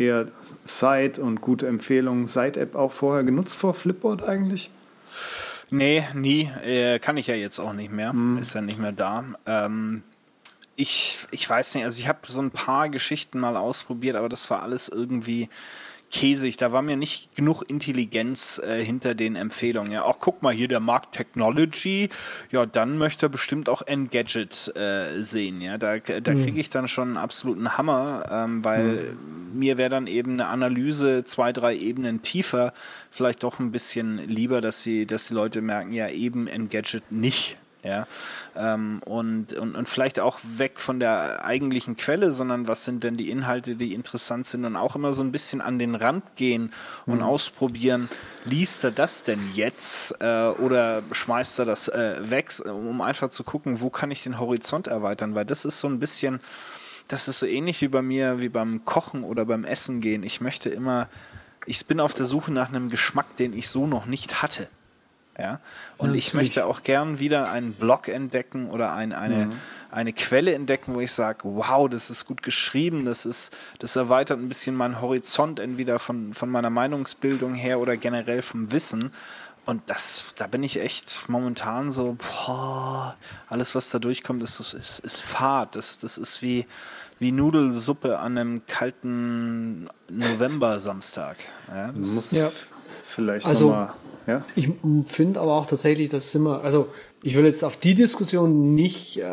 eher 0.01 0.27
Site 0.65 1.21
und 1.21 1.41
gute 1.41 1.67
Empfehlungen. 1.67 2.27
Site-App 2.27 2.75
auch 2.75 2.91
vorher 2.91 3.23
genutzt 3.23 3.55
vor 3.55 3.73
Flipboard 3.73 4.23
eigentlich? 4.23 4.69
Nee, 5.69 6.03
nie. 6.13 6.49
Äh, 6.63 6.99
kann 6.99 7.17
ich 7.17 7.27
ja 7.27 7.35
jetzt 7.35 7.59
auch 7.59 7.73
nicht 7.73 7.91
mehr. 7.91 8.13
Ist 8.39 8.55
ja 8.55 8.61
nicht 8.61 8.79
mehr 8.79 8.91
da. 8.91 9.23
Ähm, 9.45 10.03
ich, 10.75 11.19
ich 11.31 11.49
weiß 11.49 11.75
nicht, 11.75 11.83
also 11.85 11.99
ich 11.99 12.07
habe 12.07 12.19
so 12.27 12.41
ein 12.41 12.51
paar 12.51 12.89
Geschichten 12.89 13.39
mal 13.39 13.55
ausprobiert, 13.55 14.15
aber 14.15 14.29
das 14.29 14.49
war 14.49 14.63
alles 14.63 14.89
irgendwie 14.89 15.49
käsig. 16.11 16.57
Da 16.57 16.71
war 16.71 16.81
mir 16.81 16.95
nicht 16.95 17.35
genug 17.35 17.63
Intelligenz 17.67 18.59
äh, 18.59 18.83
hinter 18.83 19.15
den 19.15 19.35
Empfehlungen. 19.35 19.91
Ja, 19.91 20.03
auch 20.03 20.19
guck 20.19 20.41
mal 20.41 20.53
hier, 20.53 20.67
der 20.67 20.79
Markt 20.79 21.15
Technology, 21.15 22.09
ja, 22.51 22.65
dann 22.65 22.97
möchte 22.97 23.27
er 23.27 23.29
bestimmt 23.29 23.69
auch 23.69 23.81
Engadget 23.81 24.73
äh, 24.75 25.21
sehen. 25.23 25.61
Ja, 25.61 25.77
da, 25.77 25.97
da 25.97 26.33
kriege 26.33 26.59
ich 26.59 26.69
dann 26.69 26.87
schon 26.87 27.09
einen 27.09 27.17
absoluten 27.17 27.77
Hammer, 27.77 28.25
ähm, 28.31 28.63
weil 28.63 29.15
mir 29.53 29.77
wäre 29.77 29.89
dann 29.89 30.07
eben 30.07 30.33
eine 30.33 30.47
Analyse 30.47 31.23
zwei, 31.25 31.51
drei 31.53 31.75
Ebenen 31.75 32.21
tiefer 32.21 32.73
vielleicht 33.09 33.43
doch 33.43 33.59
ein 33.59 33.71
bisschen 33.71 34.17
lieber, 34.27 34.61
dass 34.61 34.81
sie, 34.81 35.05
dass 35.05 35.27
die 35.27 35.33
Leute 35.33 35.61
merken, 35.61 35.91
ja, 35.91 36.09
eben 36.09 36.47
Engadget 36.47 37.11
nicht. 37.11 37.57
Ja, 37.83 38.05
ähm, 38.55 39.01
und, 39.05 39.53
und, 39.53 39.75
und 39.75 39.89
vielleicht 39.89 40.19
auch 40.19 40.39
weg 40.43 40.79
von 40.79 40.99
der 40.99 41.43
eigentlichen 41.45 41.97
Quelle, 41.97 42.31
sondern 42.31 42.67
was 42.67 42.85
sind 42.85 43.03
denn 43.03 43.17
die 43.17 43.31
Inhalte, 43.31 43.75
die 43.75 43.95
interessant 43.95 44.45
sind 44.45 44.65
und 44.65 44.75
auch 44.75 44.95
immer 44.95 45.13
so 45.13 45.23
ein 45.23 45.31
bisschen 45.31 45.61
an 45.61 45.79
den 45.79 45.95
Rand 45.95 46.23
gehen 46.35 46.71
und 47.07 47.23
ausprobieren, 47.23 48.07
liest 48.45 48.83
er 48.83 48.91
das 48.91 49.23
denn 49.23 49.39
jetzt 49.55 50.15
äh, 50.21 50.49
oder 50.59 51.01
schmeißt 51.11 51.57
er 51.57 51.65
das 51.65 51.87
äh, 51.87 52.17
weg, 52.21 52.53
um 52.65 53.01
einfach 53.01 53.29
zu 53.29 53.43
gucken, 53.43 53.81
wo 53.81 53.89
kann 53.89 54.11
ich 54.11 54.21
den 54.21 54.37
Horizont 54.37 54.85
erweitern, 54.85 55.33
weil 55.33 55.45
das 55.45 55.65
ist 55.65 55.79
so 55.79 55.87
ein 55.87 55.97
bisschen, 55.97 56.39
das 57.07 57.27
ist 57.27 57.39
so 57.39 57.47
ähnlich 57.47 57.81
wie 57.81 57.87
bei 57.87 58.03
mir, 58.03 58.41
wie 58.41 58.49
beim 58.49 58.85
Kochen 58.85 59.23
oder 59.23 59.45
beim 59.45 59.63
Essen 59.63 60.01
gehen. 60.01 60.21
Ich 60.21 60.39
möchte 60.39 60.69
immer, 60.69 61.09
ich 61.65 61.83
bin 61.87 61.99
auf 61.99 62.13
der 62.13 62.27
Suche 62.27 62.51
nach 62.51 62.69
einem 62.69 62.91
Geschmack, 62.91 63.37
den 63.37 63.53
ich 63.53 63.69
so 63.69 63.87
noch 63.87 64.05
nicht 64.05 64.43
hatte. 64.43 64.69
Ja? 65.37 65.59
Und 65.97 66.09
Ja, 66.11 66.15
ich 66.15 66.25
natürlich. 66.27 66.33
möchte 66.33 66.65
auch 66.65 66.83
gern 66.83 67.19
wieder 67.19 67.51
einen 67.51 67.73
Blog 67.73 68.07
entdecken 68.07 68.69
oder 68.69 68.93
ein, 68.93 69.13
eine, 69.13 69.51
eine 69.89 70.13
Quelle 70.13 70.53
entdecken, 70.53 70.93
wo 70.95 70.99
ich 70.99 71.11
sage, 71.11 71.39
wow, 71.43 71.89
das 71.89 72.09
ist 72.09 72.25
gut 72.25 72.43
geschrieben, 72.43 73.05
das 73.05 73.25
ist, 73.25 73.51
das 73.79 73.95
erweitert 73.95 74.39
ein 74.39 74.49
bisschen 74.49 74.75
meinen 74.75 75.01
Horizont, 75.01 75.59
entweder 75.59 75.99
von, 75.99 76.33
von 76.33 76.49
meiner 76.49 76.69
Meinungsbildung 76.69 77.53
her 77.53 77.79
oder 77.79 77.97
generell 77.97 78.41
vom 78.41 78.71
Wissen. 78.71 79.11
Und 79.65 79.83
das, 79.87 80.33
da 80.37 80.47
bin 80.47 80.63
ich 80.63 80.79
echt 80.81 81.25
momentan 81.27 81.91
so, 81.91 82.17
boah, 82.17 83.15
alles, 83.47 83.75
was 83.75 83.89
da 83.91 83.99
durchkommt, 83.99 84.41
ist, 84.43 84.59
ist, 84.59 84.99
ist 84.99 85.21
fad. 85.21 85.75
Das, 85.75 85.99
das 85.99 86.17
ist 86.17 86.41
wie, 86.41 86.65
wie 87.19 87.31
Nudelsuppe 87.31 88.17
an 88.17 88.37
einem 88.39 88.65
kalten 88.65 89.87
November-Samstag. 90.09 91.37
Ja, 91.67 91.87
das 91.87 91.93
Du 92.09 92.15
musst 92.15 92.31
Ja. 92.33 92.51
vielleicht 93.05 93.45
Also- 93.45 93.69
nochmal. 93.69 93.93
Ja? 94.27 94.43
Ich 94.55 94.69
finde 95.05 95.39
aber 95.39 95.53
auch 95.53 95.65
tatsächlich, 95.65 96.09
dass 96.09 96.33
immer, 96.35 96.63
also 96.63 96.89
ich 97.23 97.35
will 97.35 97.45
jetzt 97.45 97.63
auf 97.63 97.77
die 97.77 97.95
Diskussion 97.95 98.75
nicht 98.75 99.17
äh, 99.17 99.23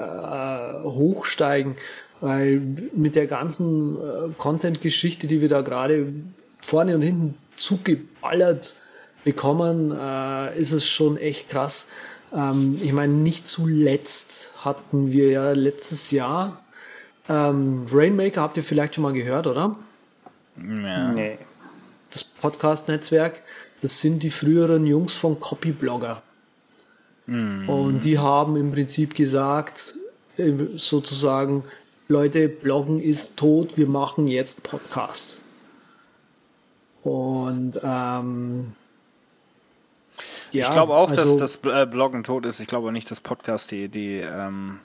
hochsteigen, 0.82 1.76
weil 2.20 2.60
mit 2.94 3.16
der 3.16 3.26
ganzen 3.26 3.96
äh, 3.96 4.30
Content-Geschichte, 4.36 5.26
die 5.26 5.40
wir 5.40 5.48
da 5.48 5.62
gerade 5.62 6.12
vorne 6.58 6.94
und 6.94 7.02
hinten 7.02 7.34
zugeballert 7.56 8.74
bekommen, 9.24 9.92
äh, 9.92 10.58
ist 10.58 10.72
es 10.72 10.88
schon 10.88 11.16
echt 11.16 11.48
krass. 11.48 11.88
Ähm, 12.34 12.78
ich 12.82 12.92
meine, 12.92 13.12
nicht 13.12 13.48
zuletzt 13.48 14.50
hatten 14.58 15.12
wir 15.12 15.30
ja 15.30 15.52
letztes 15.52 16.10
Jahr 16.10 16.60
ähm, 17.28 17.86
Rainmaker, 17.92 18.40
habt 18.40 18.56
ihr 18.56 18.64
vielleicht 18.64 18.94
schon 18.94 19.02
mal 19.02 19.12
gehört, 19.12 19.46
oder? 19.46 19.76
Ja. 20.56 21.12
Nee. 21.12 21.38
Das 22.10 22.24
Podcast-Netzwerk, 22.24 23.40
das 23.80 24.00
sind 24.00 24.22
die 24.22 24.30
früheren 24.30 24.86
Jungs 24.86 25.14
von 25.14 25.38
Copyblogger. 25.40 26.22
Und 27.26 28.00
die 28.06 28.18
haben 28.18 28.56
im 28.56 28.72
Prinzip 28.72 29.14
gesagt, 29.14 29.98
äh, 30.38 30.50
sozusagen, 30.76 31.62
Leute, 32.08 32.48
Bloggen 32.48 33.00
ist 33.00 33.38
tot, 33.38 33.76
wir 33.76 33.86
machen 33.86 34.28
jetzt 34.28 34.62
Podcast. 34.62 35.42
Und 37.02 37.78
ähm, 37.82 38.72
ja, 40.52 40.66
ich 40.66 40.70
glaube 40.70 40.94
auch, 40.94 41.10
also- 41.10 41.38
dass 41.38 41.58
das 41.60 41.70
äh, 41.70 41.86
Bloggen 41.86 42.24
tot 42.24 42.46
ist. 42.46 42.60
Ich 42.60 42.66
glaube 42.66 42.88
auch 42.88 42.92
nicht, 42.92 43.10
dass 43.10 43.20
Podcast 43.20 43.70
die, 43.72 43.88
die, 43.88 44.16
ähm, 44.20 44.78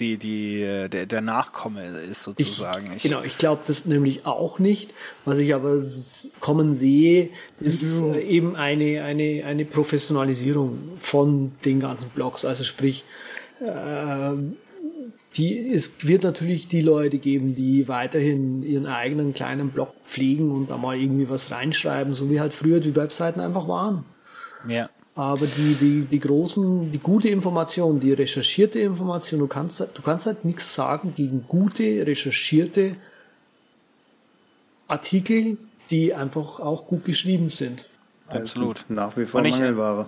die, 0.00 0.16
die, 0.16 0.60
äh, 0.60 0.88
der, 0.88 1.06
der 1.06 1.20
Nachkomme 1.20 1.86
ist 1.86 2.22
sozusagen. 2.22 2.92
Ich, 2.96 3.02
genau, 3.02 3.22
ich 3.22 3.38
glaube 3.38 3.62
das 3.66 3.86
nämlich 3.86 4.26
auch 4.26 4.58
nicht. 4.58 4.94
Was 5.24 5.38
ich 5.38 5.54
aber 5.54 5.80
kommen 6.40 6.74
sehe, 6.74 7.30
ist 7.60 8.00
äh, 8.00 8.20
eben 8.20 8.56
eine, 8.56 9.02
eine, 9.02 9.44
eine 9.44 9.64
Professionalisierung 9.64 10.92
von 10.98 11.52
den 11.64 11.80
ganzen 11.80 12.10
Blogs. 12.10 12.44
Also 12.44 12.64
sprich, 12.64 13.04
ähm, 13.60 14.56
die, 15.36 15.70
es 15.70 16.06
wird 16.06 16.22
natürlich 16.22 16.68
die 16.68 16.80
Leute 16.80 17.18
geben, 17.18 17.54
die 17.56 17.88
weiterhin 17.88 18.62
ihren 18.62 18.86
eigenen 18.86 19.34
kleinen 19.34 19.70
Blog 19.70 19.92
pflegen 20.04 20.52
und 20.52 20.70
da 20.70 20.76
mal 20.76 20.96
irgendwie 20.96 21.28
was 21.28 21.50
reinschreiben, 21.50 22.14
so 22.14 22.30
wie 22.30 22.40
halt 22.40 22.54
früher 22.54 22.80
die 22.80 22.94
Webseiten 22.94 23.40
einfach 23.40 23.66
waren. 23.66 24.04
Ja. 24.68 24.88
Aber 25.16 25.46
die, 25.46 25.74
die, 25.74 26.00
die 26.06 26.18
großen, 26.18 26.90
die 26.90 26.98
gute 26.98 27.28
Information, 27.28 28.00
die 28.00 28.12
recherchierte 28.12 28.80
Information, 28.80 29.38
du 29.38 29.46
kannst, 29.46 29.78
halt- 29.80 29.96
du 29.96 30.02
kannst 30.02 30.26
halt 30.26 30.44
nichts 30.44 30.74
sagen 30.74 31.14
gegen 31.14 31.44
gute, 31.46 32.04
recherchierte 32.04 32.96
Artikel, 34.88 35.56
die 35.90 36.14
einfach 36.14 36.60
auch 36.60 36.86
gut 36.88 37.04
geschrieben 37.04 37.50
sind. 37.50 37.88
Absolut. 38.28 38.84
Nach 38.88 39.16
wie 39.16 39.24
vor 39.26 39.40
Und 39.40 39.46
ich, 39.46 39.54
äh, 39.54 39.58
Mangelware. 39.60 40.06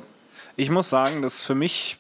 Ich 0.57 0.71
muss 0.71 0.89
sagen, 0.89 1.23
dass 1.23 1.43
für 1.45 1.55
mich, 1.55 1.99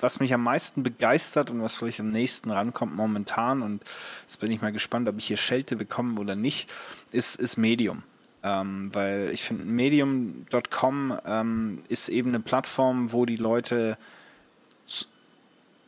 was 0.00 0.18
mich 0.18 0.32
am 0.34 0.42
meisten 0.42 0.82
begeistert 0.82 1.50
und 1.50 1.62
was 1.62 1.76
vielleicht 1.76 2.00
am 2.00 2.10
nächsten 2.10 2.50
rankommt 2.50 2.96
momentan, 2.96 3.62
und 3.62 3.82
jetzt 4.22 4.40
bin 4.40 4.50
ich 4.50 4.60
mal 4.62 4.72
gespannt, 4.72 5.08
ob 5.08 5.18
ich 5.18 5.26
hier 5.26 5.36
Schelte 5.36 5.76
bekomme 5.76 6.18
oder 6.20 6.34
nicht, 6.34 6.68
ist, 7.12 7.36
ist 7.36 7.56
Medium. 7.56 8.02
Ähm, 8.44 8.90
weil 8.92 9.30
ich 9.32 9.42
finde, 9.42 9.64
medium.com 9.64 11.18
ähm, 11.24 11.82
ist 11.88 12.10
eben 12.10 12.28
eine 12.28 12.40
Plattform, 12.40 13.10
wo 13.10 13.24
die 13.24 13.36
Leute 13.36 13.96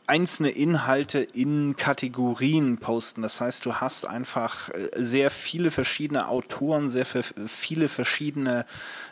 einzelne 0.07 0.49
Inhalte 0.49 1.19
in 1.19 1.75
Kategorien 1.75 2.77
posten. 2.77 3.21
Das 3.21 3.41
heißt, 3.41 3.65
du 3.65 3.75
hast 3.75 4.05
einfach 4.05 4.69
äh, 4.69 4.89
sehr 4.95 5.29
viele 5.29 5.69
verschiedene 5.69 6.29
Autoren, 6.29 6.89
sehr 6.89 7.05
viele 7.05 7.89
verschiedene 7.89 8.65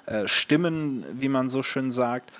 äh, 0.05 0.27
Stimmen, 0.27 1.05
wie 1.13 1.29
man 1.29 1.49
so 1.49 1.63
schön 1.63 1.91
sagt. 1.91 2.31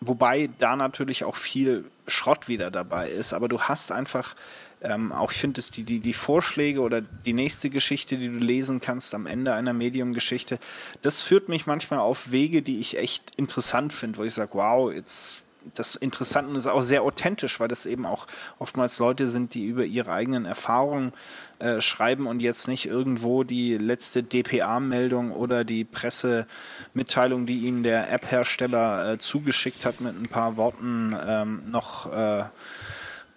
Wobei 0.00 0.48
da 0.58 0.76
natürlich 0.76 1.24
auch 1.24 1.36
viel 1.36 1.84
Schrott 2.06 2.48
wieder 2.48 2.70
dabei 2.70 3.08
ist. 3.08 3.34
Aber 3.34 3.48
du 3.48 3.60
hast 3.60 3.92
einfach, 3.92 4.34
ähm, 4.82 5.12
auch 5.12 5.32
ich 5.32 5.38
finde, 5.38 5.60
es 5.60 5.70
die, 5.70 5.82
die, 5.82 6.00
die 6.00 6.12
Vorschläge 6.12 6.80
oder 6.80 7.00
die 7.00 7.32
nächste 7.32 7.70
Geschichte, 7.70 8.16
die 8.16 8.28
du 8.28 8.38
lesen 8.38 8.80
kannst 8.80 9.14
am 9.14 9.26
Ende 9.26 9.54
einer 9.54 9.72
Medium-Geschichte, 9.72 10.58
das 11.02 11.22
führt 11.22 11.48
mich 11.48 11.66
manchmal 11.66 11.98
auf 11.98 12.30
Wege, 12.30 12.62
die 12.62 12.80
ich 12.80 12.98
echt 12.98 13.32
interessant 13.36 13.92
finde, 13.92 14.18
wo 14.18 14.24
ich 14.24 14.34
sage, 14.34 14.50
wow, 14.54 14.92
jetzt 14.92 15.44
das 15.74 15.96
Interessante 15.96 16.56
ist 16.56 16.66
auch 16.66 16.82
sehr 16.82 17.02
authentisch, 17.02 17.60
weil 17.60 17.68
das 17.68 17.86
eben 17.86 18.06
auch 18.06 18.26
oftmals 18.58 18.98
Leute 18.98 19.28
sind, 19.28 19.54
die 19.54 19.66
über 19.66 19.84
ihre 19.84 20.12
eigenen 20.12 20.44
Erfahrungen 20.44 21.12
äh, 21.58 21.80
schreiben 21.80 22.26
und 22.26 22.40
jetzt 22.40 22.68
nicht 22.68 22.86
irgendwo 22.86 23.44
die 23.44 23.76
letzte 23.76 24.22
DPA-Meldung 24.22 25.32
oder 25.32 25.64
die 25.64 25.84
Pressemitteilung, 25.84 27.46
die 27.46 27.58
ihnen 27.66 27.82
der 27.82 28.10
App-Hersteller 28.10 29.12
äh, 29.12 29.18
zugeschickt 29.18 29.84
hat, 29.84 30.00
mit 30.00 30.16
ein 30.16 30.28
paar 30.28 30.56
Worten 30.56 31.16
ähm, 31.26 31.62
noch 31.70 32.12
äh, 32.12 32.44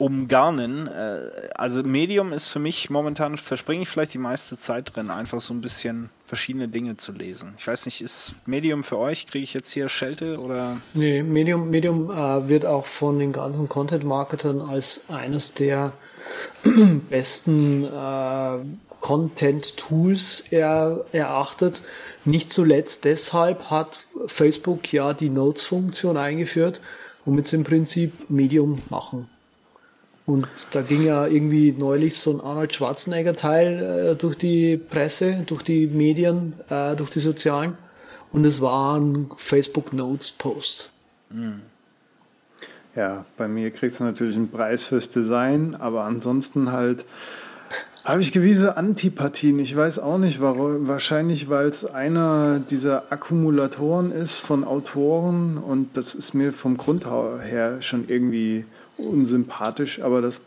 umgarnen. 0.02 0.88
Äh, 0.88 1.50
also 1.54 1.84
Medium 1.84 2.34
ist 2.34 2.48
für 2.48 2.60
mich 2.60 2.90
momentan, 2.90 3.38
verspringe 3.38 3.84
ich 3.84 3.90
vielleicht 3.90 4.16
die 4.16 4.18
meiste 4.18 4.58
Zeit 4.58 4.96
drin, 4.96 5.12
einfach 5.12 5.40
so 5.40 5.54
ein 5.54 5.62
bisschen 5.62 6.10
verschiedene 6.26 6.68
Dinge 6.68 6.98
zu 6.98 7.12
lesen. 7.12 7.54
Ich 7.58 7.68
weiß 7.68 7.86
nicht, 7.86 8.02
ist 8.02 8.34
Medium 8.48 8.84
für 8.84 8.98
euch? 8.98 9.28
Kriege 9.28 9.44
ich 9.44 9.54
jetzt 9.54 9.72
hier 9.72 9.90
Schelte 9.90 10.40
oder? 10.40 10.78
Nee, 10.96 11.22
Medium, 11.22 11.70
Medium 11.70 12.10
äh, 12.10 12.50
wird 12.50 12.66
auch 12.66 12.86
von 12.86 13.20
den 13.20 13.32
ganzen 13.32 13.70
Content-Marketern 13.70 14.62
als 14.62 15.06
eines 15.10 15.54
der 15.54 15.94
besten 17.10 17.84
äh, 17.86 18.58
Content-Tools 19.02 20.46
er, 20.50 21.06
erachtet. 21.12 21.84
Nicht 22.26 22.50
zuletzt 22.50 23.06
deshalb 23.06 23.70
hat 23.70 24.00
Facebook 24.26 24.92
ja 24.92 25.14
die 25.14 25.30
Notes-Funktion 25.30 26.18
eingeführt, 26.18 26.82
womit 27.26 27.46
sie 27.48 27.58
im 27.58 27.64
Prinzip 27.64 28.30
Medium 28.30 28.80
machen. 28.90 29.30
Und 30.26 30.48
da 30.72 30.82
ging 30.82 31.04
ja 31.04 31.26
irgendwie 31.26 31.72
neulich 31.72 32.18
so 32.18 32.32
ein 32.32 32.42
Arnold 32.42 32.76
Schwarzenegger-Teil 32.76 34.12
äh, 34.12 34.16
durch 34.16 34.38
die 34.38 34.78
Presse, 34.78 35.44
durch 35.46 35.64
die 35.64 35.88
Medien, 35.88 36.54
äh, 36.70 36.96
durch 36.96 37.10
die 37.10 37.20
sozialen. 37.20 37.78
Und 38.32 38.46
es 38.46 38.62
war 38.62 38.98
ein 39.00 39.30
Facebook 39.36 39.94
Notes-Post. 39.94 40.94
Ja, 42.96 43.26
bei 43.38 43.48
mir 43.48 43.72
kriegst 43.72 44.00
du 44.00 44.04
natürlich 44.04 44.36
einen 44.36 44.52
Preis 44.52 44.84
fürs 44.84 45.10
Design, 45.10 45.76
aber 45.76 46.04
ansonsten 46.04 46.72
halt 46.72 47.06
habe 48.04 48.22
ich 48.22 48.32
gewisse 48.32 48.78
Antipathien. 48.78 49.60
Ich 49.60 49.76
weiß 49.76 50.00
auch 50.00 50.18
nicht, 50.18 50.42
warum. 50.42 50.88
Wahrscheinlich, 50.88 51.50
weil 51.50 51.68
es 51.68 51.86
einer 51.86 52.60
dieser 52.60 53.12
Akkumulatoren 53.12 54.12
ist 54.12 54.38
von 54.38 54.64
Autoren 54.64 55.58
und 55.58 55.96
das 55.96 56.16
ist 56.16 56.34
mir 56.34 56.52
vom 56.52 56.78
Grund 56.78 57.06
her 57.06 57.82
schon 57.82 58.06
irgendwie 58.08 58.66
unsympathisch, 58.98 60.02
aber 60.02 60.22
das 60.22 60.42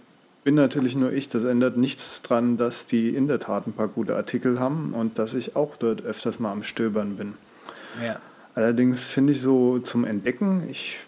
bin 0.45 0.55
natürlich 0.55 0.95
nur 0.95 1.12
ich. 1.12 1.28
Das 1.28 1.45
ändert 1.45 1.76
nichts 1.76 2.22
dran, 2.22 2.57
dass 2.57 2.86
die 2.86 3.09
in 3.09 3.26
der 3.26 3.40
Tat 3.40 3.66
ein 3.66 3.72
paar 3.72 3.88
gute 3.88 4.14
Artikel 4.14 4.61
haben 4.61 4.92
und 4.92 5.18
dass 5.18 5.34
ich 5.34 5.57
auch 5.57 5.76
dort 5.76 6.05
öfters 6.05 6.38
mal 6.38 6.53
am 6.53 6.62
Stöbern 6.62 7.16
bin. 7.16 7.34
Ja. 8.05 8.20
Allerdings 8.55 9.03
finde 9.03 9.32
ich 9.32 9.40
so 9.40 9.78
zum 9.80 10.05
Entdecken, 10.05 10.68
ich 10.70 10.99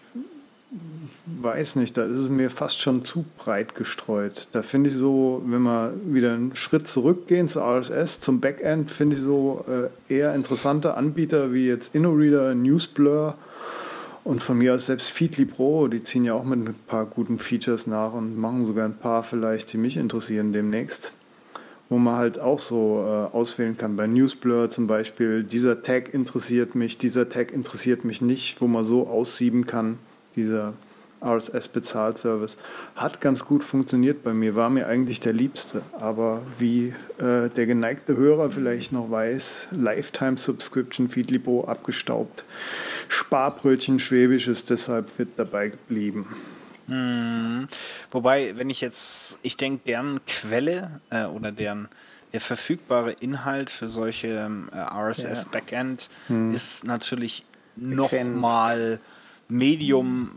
weiß 1.41 1.75
nicht, 1.75 1.97
da 1.97 2.05
ist 2.05 2.17
es 2.17 2.29
mir 2.29 2.49
fast 2.49 2.79
schon 2.81 3.05
zu 3.05 3.25
breit 3.37 3.75
gestreut. 3.75 4.47
Da 4.51 4.61
finde 4.61 4.89
ich 4.89 4.95
so, 4.95 5.41
wenn 5.45 5.61
wir 5.61 5.93
wieder 6.05 6.33
einen 6.33 6.55
Schritt 6.55 6.87
zurückgehen 6.87 7.47
zu 7.47 7.59
RSS, 7.61 8.19
zum 8.19 8.41
Backend, 8.41 8.91
finde 8.91 9.15
ich 9.15 9.21
so 9.21 9.65
äh, 9.67 10.13
eher 10.13 10.33
interessante 10.35 10.95
Anbieter 10.95 11.53
wie 11.53 11.67
jetzt 11.67 11.95
InnoReader, 11.95 12.55
Newsblur 12.55 13.35
und 14.27 14.43
von 14.43 14.57
mir 14.57 14.73
aus 14.73 14.87
selbst 14.87 15.09
Feedly 15.09 15.45
Pro, 15.45 15.87
die 15.87 16.03
ziehen 16.03 16.25
ja 16.25 16.33
auch 16.33 16.43
mit 16.43 16.59
ein 16.59 16.75
paar 16.87 17.05
guten 17.05 17.39
Features 17.39 17.87
nach 17.87 18.13
und 18.13 18.37
machen 18.37 18.65
sogar 18.65 18.85
ein 18.85 18.97
paar 18.97 19.23
vielleicht, 19.23 19.71
die 19.73 19.77
mich 19.77 19.97
interessieren 19.97 20.53
demnächst 20.53 21.11
wo 21.89 21.97
man 21.97 22.17
halt 22.17 22.39
auch 22.39 22.59
so 22.59 23.03
äh, 23.05 23.35
auswählen 23.35 23.77
kann. 23.77 23.95
Bei 23.95 24.07
Newsblur 24.07 24.69
zum 24.69 24.87
Beispiel, 24.87 25.43
dieser 25.43 25.81
Tag 25.83 26.13
interessiert 26.13 26.75
mich, 26.75 26.97
dieser 26.97 27.29
Tag 27.29 27.53
interessiert 27.53 28.03
mich 28.03 28.21
nicht, 28.21 28.59
wo 28.59 28.67
man 28.67 28.83
so 28.83 29.07
aussieben 29.07 29.65
kann, 29.65 29.97
dieser 30.35 30.73
RSS-Bezahlservice. 31.21 32.57
Hat 32.95 33.21
ganz 33.21 33.45
gut 33.45 33.63
funktioniert 33.63 34.23
bei 34.23 34.33
mir, 34.33 34.55
war 34.55 34.69
mir 34.69 34.87
eigentlich 34.87 35.19
der 35.19 35.33
liebste. 35.33 35.81
Aber 35.99 36.41
wie 36.57 36.93
äh, 37.17 37.49
der 37.49 37.65
geneigte 37.65 38.15
Hörer 38.15 38.49
vielleicht 38.49 38.91
noch 38.91 39.09
weiß, 39.09 39.69
Lifetime 39.71 40.37
Subscription 40.37 41.09
Feedly 41.09 41.39
Pro 41.39 41.65
abgestaubt. 41.65 42.43
Sparbrötchen 43.09 43.99
Schwäbisches, 43.99 44.65
deshalb 44.65 45.17
wird 45.17 45.29
dabei 45.37 45.69
geblieben. 45.69 46.27
Mhm. 46.87 47.67
Wobei, 48.11 48.53
wenn 48.57 48.69
ich 48.69 48.81
jetzt, 48.81 49.37
ich 49.41 49.57
denke, 49.57 49.81
deren 49.87 50.19
Quelle 50.25 51.01
äh, 51.09 51.25
oder 51.25 51.51
deren 51.51 51.89
der 52.33 52.41
verfügbare 52.41 53.13
Inhalt 53.13 53.69
für 53.69 53.89
solche 53.89 54.49
äh, 54.71 54.77
RSS 54.77 55.43
Ja. 55.43 55.49
Backend 55.51 56.09
Hm. 56.27 56.53
ist 56.53 56.83
natürlich 56.83 57.45
nochmal 57.75 58.99
Medium 59.47 60.31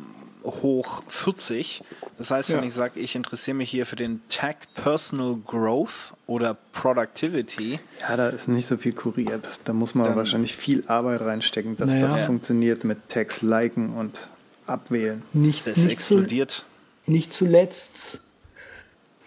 hoch 0.45 1.03
40. 1.09 1.83
Das 2.19 2.31
heißt, 2.31 2.51
wenn 2.51 2.59
Ja. 2.61 2.65
ich 2.67 2.75
sage, 2.75 3.01
ich 3.01 3.15
interessiere 3.17 3.57
mich 3.57 3.71
hier 3.71 3.87
für 3.87 3.97
den 3.97 4.21
Tag 4.29 4.57
Personal 4.75 5.37
Growth 5.47 6.13
oder 6.27 6.57
Productivity, 6.73 7.81
Ja, 8.01 8.17
da 8.17 8.29
ist 8.29 8.49
nicht 8.49 8.67
so 8.67 8.77
viel 8.77 8.93
kuriert. 8.93 9.49
Da 9.65 9.73
muss 9.73 9.95
man 9.95 10.07
Dann- 10.07 10.17
wahrscheinlich 10.17 10.55
viel 10.57 10.85
Arbeit 10.87 11.23
reinstecken, 11.23 11.77
dass 11.77 11.89
Naja. 11.95 12.01
das 12.03 12.17
Ja. 12.17 12.27
funktioniert 12.27 12.85
mit 12.85 13.09
Tags 13.09 13.43
liken 13.43 13.95
und 13.95 14.29
abwählen. 14.67 15.23
Nicht, 15.33 15.67
Das 15.67 15.77
nicht, 15.79 16.01
zu, 16.01 16.15
explodiert. 16.17 16.65
nicht 17.07 17.33
zuletzt 17.33 18.25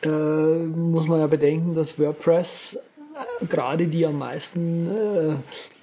äh, 0.03 0.09
muss 0.09 1.07
man 1.07 1.19
ja 1.21 1.27
bedenken, 1.27 1.75
dass 1.75 1.97
WordPress 1.97 2.77
äh, 3.41 3.45
gerade 3.45 3.87
die 3.87 4.05
am 4.05 4.17
meisten 4.17 4.87
äh, 4.87 5.35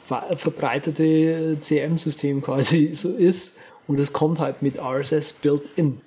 ver- 0.05 0.37
verbreitete 0.37 1.57
CM-System 1.61 2.43
quasi 2.43 2.91
so 2.95 3.09
ist. 3.15 3.57
Und 3.91 3.99
es 3.99 4.13
kommt 4.13 4.39
halt 4.39 4.63
mit 4.63 4.79
RSS 4.79 5.33
built-in. 5.33 6.01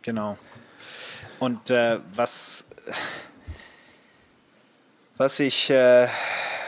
Genau. 0.00 0.38
Und 1.38 1.68
äh, 1.68 1.98
was, 2.14 2.64
was 5.18 5.38
ich, 5.38 5.68
äh, 5.68 6.08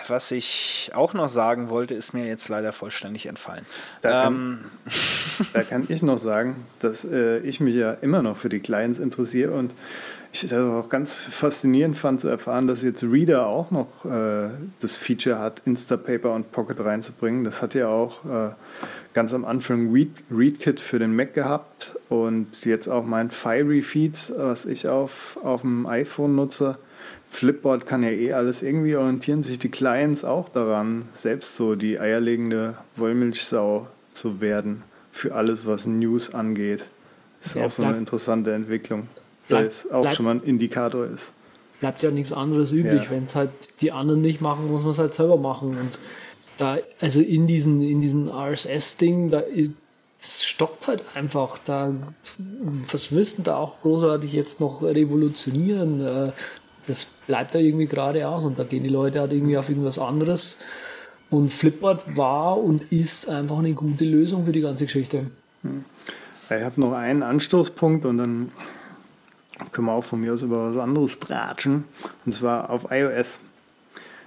was 0.07 0.31
ich 0.33 0.91
auch 0.93 1.15
noch 1.15 1.31
sagen 1.31 1.71
wollte, 1.71 1.95
ist 1.95 2.13
mir 2.13 2.27
jetzt 2.27 2.51
leider 2.51 2.75
vollständig 2.75 3.25
entfallen. 3.25 3.65
Da 4.03 4.27
Ähm, 4.27 4.67
Da 5.55 5.63
kann 5.63 5.87
ich 5.89 6.03
noch 6.03 6.19
sagen, 6.19 6.67
dass 6.81 7.07
äh, 7.07 7.39
ich 7.39 7.61
mich 7.61 7.77
ja 7.77 7.93
immer 7.93 8.21
noch 8.21 8.37
für 8.37 8.51
die 8.51 8.61
Clients 8.61 8.99
interessiere 8.99 9.53
und 9.53 9.73
ich 10.33 10.43
das 10.43 10.53
auch 10.53 10.89
ganz 10.89 11.19
faszinierend 11.19 11.99
fand 11.99 12.21
zu 12.21 12.29
erfahren, 12.29 12.67
dass 12.67 12.83
jetzt 12.83 13.03
Reader 13.03 13.47
auch 13.47 13.71
noch 13.71 14.05
äh, 14.05 14.51
das 14.81 14.97
Feature 14.97 15.39
hat, 15.39 15.63
Instapaper 15.65 16.35
und 16.35 16.53
Pocket 16.53 16.79
reinzubringen. 16.81 17.45
Das 17.45 17.63
hat 17.63 17.75
ja 17.75 17.89
auch 17.89 18.25
äh, 18.25 18.51
ganz 19.13 19.35
am 19.35 19.45
Anfang 19.45 19.93
Read, 19.93 20.11
ReadKit 20.31 20.79
für 20.79 20.99
den 20.99 21.15
Mac 21.17 21.35
gehabt 21.35 21.99
und 22.09 22.65
jetzt 22.65 22.89
auch 22.89 23.05
mein 23.05 23.31
Fiery 23.31 23.83
Feeds, 23.83 24.33
was 24.37 24.67
ich 24.67 24.89
auf, 24.89 25.39
auf 25.43 25.63
dem 25.63 25.87
iPhone 25.87 26.37
nutze. 26.37 26.79
Flipboard 27.29 27.87
kann 27.87 28.03
ja 28.03 28.11
eh 28.11 28.33
alles 28.33 28.63
irgendwie 28.63 28.97
orientieren 28.97 29.43
sich 29.43 29.59
die 29.59 29.69
Clients 29.69 30.25
auch 30.25 30.49
daran, 30.49 31.09
selbst 31.13 31.57
so 31.57 31.77
die 31.77 31.99
eierlegende 31.99 32.77
Wollmilchsau 32.97 33.87
zu 34.13 34.41
werden 34.41 34.83
für 35.13 35.35
alles, 35.35 35.67
was 35.67 35.87
News 35.87 36.35
angeht. 36.35 36.87
Ist 37.41 37.55
Ja, 37.55 37.67
auch 37.67 37.71
so 37.71 37.83
eine 37.85 37.97
interessante 37.97 38.53
Entwicklung, 38.53 39.09
da 39.51 39.59
bleib- 39.59 39.69
es 39.69 39.91
auch 39.91 40.03
bleib- 40.03 40.15
schon 40.15 40.25
mal 40.27 40.35
ein 40.37 40.43
Indikator 40.43 41.07
ist. 41.07 41.33
bleibt 41.81 42.03
ja 42.03 42.11
nichts 42.11 42.33
anderes 42.33 42.73
übrig. 42.73 43.05
Ja. 43.05 43.11
Wenn 43.11 43.25
es 43.25 43.35
halt 43.35 43.51
die 43.83 43.93
anderen 43.93 44.21
nicht 44.21 44.41
machen, 44.41 44.69
muss 44.71 44.83
man 44.83 44.91
es 44.93 44.99
halt 44.99 45.15
selber 45.15 45.37
machen. 45.37 45.77
Und 45.79 45.99
da, 46.59 46.79
also 47.01 47.21
in 47.21 47.47
diesen, 47.47 47.81
in 47.83 48.01
diesen 48.01 48.29
RSS-Ding, 48.29 49.31
da 49.31 49.43
das 50.19 50.45
stockt 50.45 50.87
halt 50.89 51.03
einfach. 51.15 51.59
Da, 51.65 51.95
was 52.93 53.11
müssen 53.11 53.43
da 53.45 53.57
auch 53.57 53.81
großartig 53.81 54.33
jetzt 54.35 54.61
noch 54.61 54.83
revolutionieren? 54.83 56.01
Äh, 56.05 56.33
Das 56.87 57.07
bleibt 57.27 57.55
da 57.55 57.59
irgendwie 57.59 57.87
gerade 57.87 58.27
aus 58.29 58.45
und 58.45 58.59
da 58.59 58.65
gehen 58.65 58.83
die 58.83 58.89
Leute 58.91 59.21
halt 59.21 59.33
irgendwie 59.33 59.57
auf 59.57 59.69
irgendwas 59.69 59.99
anderes. 59.99 60.57
Und 61.31 61.53
Flipboard 61.53 62.17
war 62.17 62.59
und 62.59 62.91
ist 62.93 63.29
einfach 63.31 63.59
eine 63.59 63.73
gute 63.75 64.05
Lösung 64.05 64.45
für 64.45 64.53
die 64.53 64.61
ganze 64.63 64.85
Geschichte. 64.87 65.27
Ich 65.63 66.63
habe 66.63 66.81
noch 66.81 66.93
einen 66.93 67.23
Anstoßpunkt 67.23 68.05
und 68.05 68.19
dann 68.19 68.51
können 69.73 69.87
wir 69.87 69.93
auch 69.93 70.05
von 70.05 70.21
mir 70.21 70.33
aus 70.35 70.43
über 70.43 70.75
was 70.75 70.83
anderes 70.83 71.19
tratschen. 71.19 71.85
Und 72.27 72.33
zwar 72.35 72.71
auf 72.71 72.87
iOS. 72.91 73.41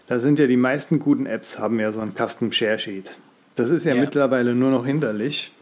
Da 0.07 0.19
sind 0.19 0.39
ja 0.39 0.47
die 0.47 0.57
meisten 0.57 0.99
guten 0.99 1.25
Apps 1.25 1.59
haben 1.59 1.79
ja 1.79 1.91
so 1.91 1.99
ein 2.01 2.13
Custom 2.15 2.51
Share 2.51 2.77
Sheet. 2.79 3.17
Das 3.55 3.69
ist 3.69 3.85
ja, 3.85 3.95
Ja. 3.95 4.01
mittlerweile 4.01 4.53
nur 4.55 4.71
noch 4.71 4.85
hinderlich, 4.85 5.53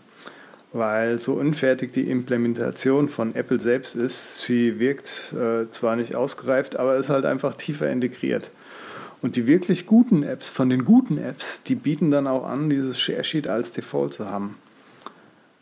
weil 0.74 1.20
so 1.20 1.34
unfertig 1.34 1.94
die 1.94 2.10
Implementation 2.10 3.10
von 3.10 3.36
Apple 3.36 3.60
selbst 3.60 3.96
ist. 3.96 4.40
Sie 4.44 4.80
wirkt 4.80 5.34
äh, 5.34 5.70
zwar 5.72 5.96
nicht 5.96 6.16
ausgereift, 6.16 6.78
aber 6.78 6.96
ist 6.96 7.10
halt 7.10 7.26
einfach 7.26 7.56
tiefer 7.56 7.90
integriert. 7.90 8.52
Und 9.22 9.36
die 9.36 9.46
wirklich 9.46 9.86
guten 9.86 10.24
Apps 10.24 10.50
von 10.50 10.70
den 10.70 10.86
guten 10.86 11.18
Apps, 11.20 11.62
die 11.62 11.76
bieten 11.76 12.10
dann 12.10 12.26
auch 12.26 12.44
an, 12.48 12.70
dieses 12.70 13.00
Share 13.00 13.24
Sheet 13.24 13.48
als 13.48 13.72
Default 13.72 14.14
zu 14.16 14.28
haben. 14.28 14.56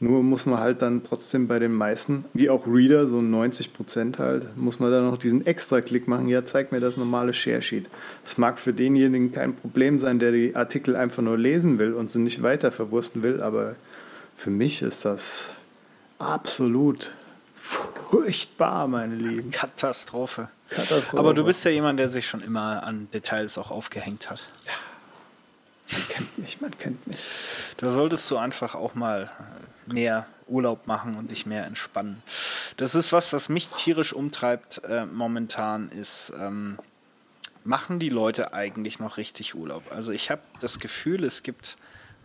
Nur 0.01 0.23
muss 0.23 0.45
man 0.45 0.59
halt 0.59 0.81
dann 0.81 1.03
trotzdem 1.03 1.49
bei 1.49 1.59
den 1.59 1.73
meisten, 1.73 2.23
wie 2.33 2.49
auch 2.49 2.65
Reader, 2.65 3.07
so 3.07 3.21
90 3.21 3.73
Prozent 3.73 4.17
halt, 4.17 4.55
muss 4.55 4.79
man 4.79 4.91
dann 4.91 5.05
noch 5.05 5.17
diesen 5.17 5.45
Extra-Klick 5.45 6.07
machen. 6.07 6.29
Ja, 6.29 6.45
zeig 6.45 6.71
mir 6.71 6.79
das 6.79 6.95
normale 6.95 7.33
Share-Sheet. 7.33 7.89
Das 8.23 8.37
mag 8.37 8.59
für 8.59 8.71
denjenigen 8.71 9.33
kein 9.33 9.55
Problem 9.55 9.99
sein, 9.99 10.19
der 10.19 10.31
die 10.31 10.55
Artikel 10.55 10.95
einfach 10.95 11.21
nur 11.21 11.37
lesen 11.37 11.79
will 11.79 11.93
und 11.93 12.09
sie 12.09 12.19
nicht 12.19 12.41
weiter 12.41 12.71
verwursten 12.71 13.23
will, 13.23 13.41
aber 13.41 13.75
für 14.37 14.51
mich 14.51 14.81
ist 14.81 15.03
das 15.03 15.49
absolut 16.17 17.11
furchtbar, 17.57 18.87
meine 18.87 19.15
Lieben. 19.15 19.51
Katastrophe. 19.51 20.47
Katastrophe. 20.69 21.17
Aber 21.17 21.33
du 21.33 21.43
bist 21.43 21.65
ja 21.65 21.71
jemand, 21.71 21.99
der 21.99 22.07
sich 22.07 22.25
schon 22.25 22.39
immer 22.39 22.83
an 22.83 23.09
Details 23.13 23.57
auch 23.57 23.69
aufgehängt 23.69 24.29
hat. 24.29 24.41
Man 25.91 26.07
kennt 26.07 26.37
mich, 26.37 26.61
man 26.61 26.77
kennt 26.77 27.07
mich. 27.07 27.19
Da 27.77 27.89
solltest 27.89 28.29
du 28.29 28.37
einfach 28.37 28.75
auch 28.75 28.95
mal 28.95 29.31
mehr 29.87 30.27
Urlaub 30.47 30.87
machen 30.87 31.15
und 31.15 31.31
dich 31.31 31.45
mehr 31.45 31.65
entspannen. 31.65 32.21
Das 32.77 32.95
ist 32.95 33.11
was, 33.11 33.33
was 33.33 33.49
mich 33.49 33.69
tierisch 33.69 34.13
umtreibt 34.13 34.81
äh, 34.83 35.05
momentan, 35.05 35.89
ist, 35.89 36.33
ähm, 36.37 36.77
machen 37.63 37.99
die 37.99 38.09
Leute 38.09 38.53
eigentlich 38.53 38.99
noch 38.99 39.17
richtig 39.17 39.55
Urlaub? 39.55 39.83
Also 39.91 40.11
ich 40.11 40.29
habe 40.29 40.41
das 40.59 40.79
Gefühl, 40.79 41.23
es 41.23 41.43
gibt 41.43 41.77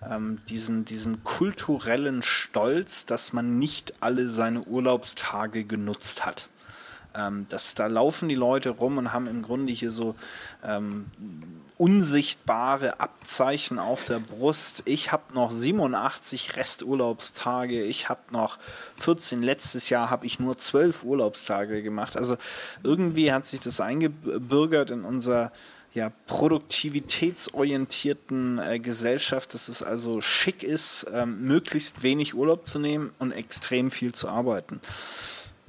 ähm, 0.09 0.41
diesen, 0.49 0.85
diesen 0.85 1.25
kulturellen 1.25 2.23
Stolz, 2.23 3.07
dass 3.07 3.33
man 3.33 3.59
nicht 3.59 3.95
alle 4.01 4.29
seine 4.29 4.63
Urlaubstage 4.63 5.65
genutzt 5.65 6.25
hat. 6.25 6.49
Ähm, 7.15 7.47
das, 7.49 7.75
da 7.75 7.87
laufen 7.87 8.29
die 8.29 8.35
Leute 8.35 8.71
rum 8.71 8.99
und 8.99 9.13
haben 9.13 9.27
im 9.27 9.43
Grunde 9.43 9.73
hier 9.73 9.91
so 9.91 10.15
ähm, 10.65 11.07
unsichtbare 11.77 13.01
Abzeichen 13.01 13.81
auf 13.81 14.05
der 14.05 14.21
Brust. 14.21 14.83
Ich 14.85 15.11
habe 15.11 15.35
noch 15.35 15.51
87 15.51 16.57
Resturlaubstage. 16.57 17.83
Ich 17.83 18.09
habe 18.09 18.21
noch 18.31 18.59
14. 18.97 19.43
Letztes 19.43 19.89
Jahr 19.89 20.11
habe 20.11 20.27
ich 20.27 20.39
nur 20.39 20.57
12 20.57 21.03
Urlaubstage 21.03 21.83
gemacht. 21.83 22.17
Also 22.17 22.37
irgendwie 22.85 23.33
hat 23.33 23.47
sich 23.47 23.59
das 23.61 23.81
eingebürgert 23.81 24.91
in 24.91 25.05
unser 25.05 25.51
ja, 25.95 26.13
produktivitätsorientierten 26.27 28.59
äh, 28.59 28.79
Gesellschaft, 28.81 29.55
dass 29.55 29.69
es 29.69 29.83
also 29.83 30.21
schick 30.21 30.65
ist, 30.65 31.07
ähm, 31.13 31.47
möglichst 31.47 32.03
wenig 32.03 32.35
Urlaub 32.35 32.67
zu 32.67 32.81
nehmen 32.81 33.13
und 33.19 33.33
extrem 33.33 33.91
viel 33.91 34.13
zu 34.13 34.29
arbeiten. 34.29 34.81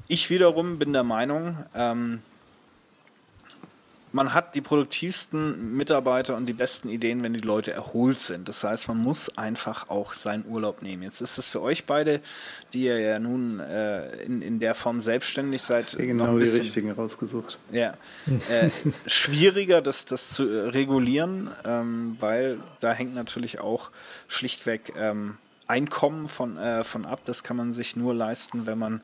Ich 0.08 0.30
wiederum 0.30 0.80
bin 0.80 0.94
der 0.94 1.04
Meinung, 1.04 1.58
ähm, 1.76 2.22
man 4.16 4.34
hat 4.34 4.56
die 4.56 4.62
produktivsten 4.62 5.76
Mitarbeiter 5.76 6.38
und 6.38 6.46
die 6.46 6.54
besten 6.54 6.88
Ideen, 6.88 7.22
wenn 7.22 7.34
die 7.34 7.42
Leute 7.42 7.74
erholt 7.74 8.22
sind. 8.22 8.48
Das 8.48 8.64
heißt, 8.64 8.88
man 8.88 8.96
muss 8.98 9.38
einfach 9.38 9.90
auch 9.90 10.14
seinen 10.14 10.46
Urlaub 10.48 10.82
nehmen. 10.82 11.04
Jetzt 11.04 11.20
ist 11.20 11.38
es 11.38 11.50
für 11.50 11.62
euch 11.62 11.84
beide, 11.86 12.22
die 12.72 12.84
ihr 12.86 12.98
ja 12.98 13.20
nun 13.20 13.60
äh, 13.60 14.24
in, 14.24 14.42
in 14.42 14.62
der 14.62 14.74
Form 14.74 15.02
selbstständig 15.02 15.62
seid, 15.64 15.84
noch 15.92 16.00
genau 16.00 16.24
ein 16.28 16.34
die 16.36 16.40
bisschen- 16.40 16.62
richtigen 16.62 16.92
rausgesucht. 16.92 17.60
ja, 17.74 17.96
äh, 18.50 18.70
schwieriger, 19.06 19.82
das, 19.82 20.06
das 20.06 20.30
zu 20.30 20.48
äh, 20.48 20.70
regulieren, 20.70 21.50
ähm, 21.66 22.16
weil 22.22 22.60
da 22.80 22.94
hängt 22.94 23.16
natürlich 23.16 23.60
auch 23.60 23.92
schlichtweg 24.30 24.94
ähm, 24.98 25.36
Einkommen 25.68 26.30
von, 26.30 26.58
äh, 26.58 26.84
von 26.86 27.06
ab. 27.06 27.22
Das 27.26 27.44
kann 27.44 27.58
man 27.58 27.74
sich 27.74 27.96
nur 27.96 28.14
leisten, 28.14 28.66
wenn 28.66 28.78
man 28.78 29.02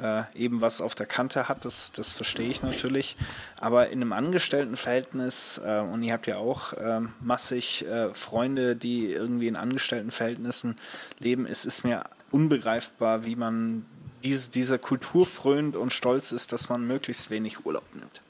äh, 0.00 0.38
eben 0.38 0.60
was 0.60 0.80
auf 0.80 0.94
der 0.94 1.06
Kante 1.06 1.48
hat. 1.48 1.64
Das, 1.64 1.92
das 1.92 2.12
verstehe 2.12 2.48
ich 2.48 2.62
natürlich. 2.62 3.16
Aber 3.60 3.88
in 3.88 4.00
einem 4.00 4.12
Angestelltenverhältnis, 4.12 5.60
äh, 5.64 5.80
und 5.80 6.02
ihr 6.02 6.12
habt 6.12 6.26
ja 6.26 6.38
auch 6.38 6.72
ähm, 6.78 7.12
massig 7.20 7.86
äh, 7.86 8.12
Freunde, 8.14 8.76
die 8.76 9.06
irgendwie 9.06 9.48
in 9.48 9.56
Angestelltenverhältnissen 9.56 10.76
leben, 11.18 11.46
es 11.46 11.64
ist 11.64 11.84
mir 11.84 12.04
unbegreifbar, 12.30 13.24
wie 13.24 13.36
man 13.36 13.86
dies, 14.22 14.50
dieser 14.50 14.78
Kultur 14.78 15.26
frönt 15.26 15.76
und 15.76 15.92
stolz 15.92 16.32
ist, 16.32 16.52
dass 16.52 16.68
man 16.68 16.86
möglichst 16.86 17.30
wenig 17.30 17.64
Urlaub 17.64 17.84
nimmt. 17.94 18.22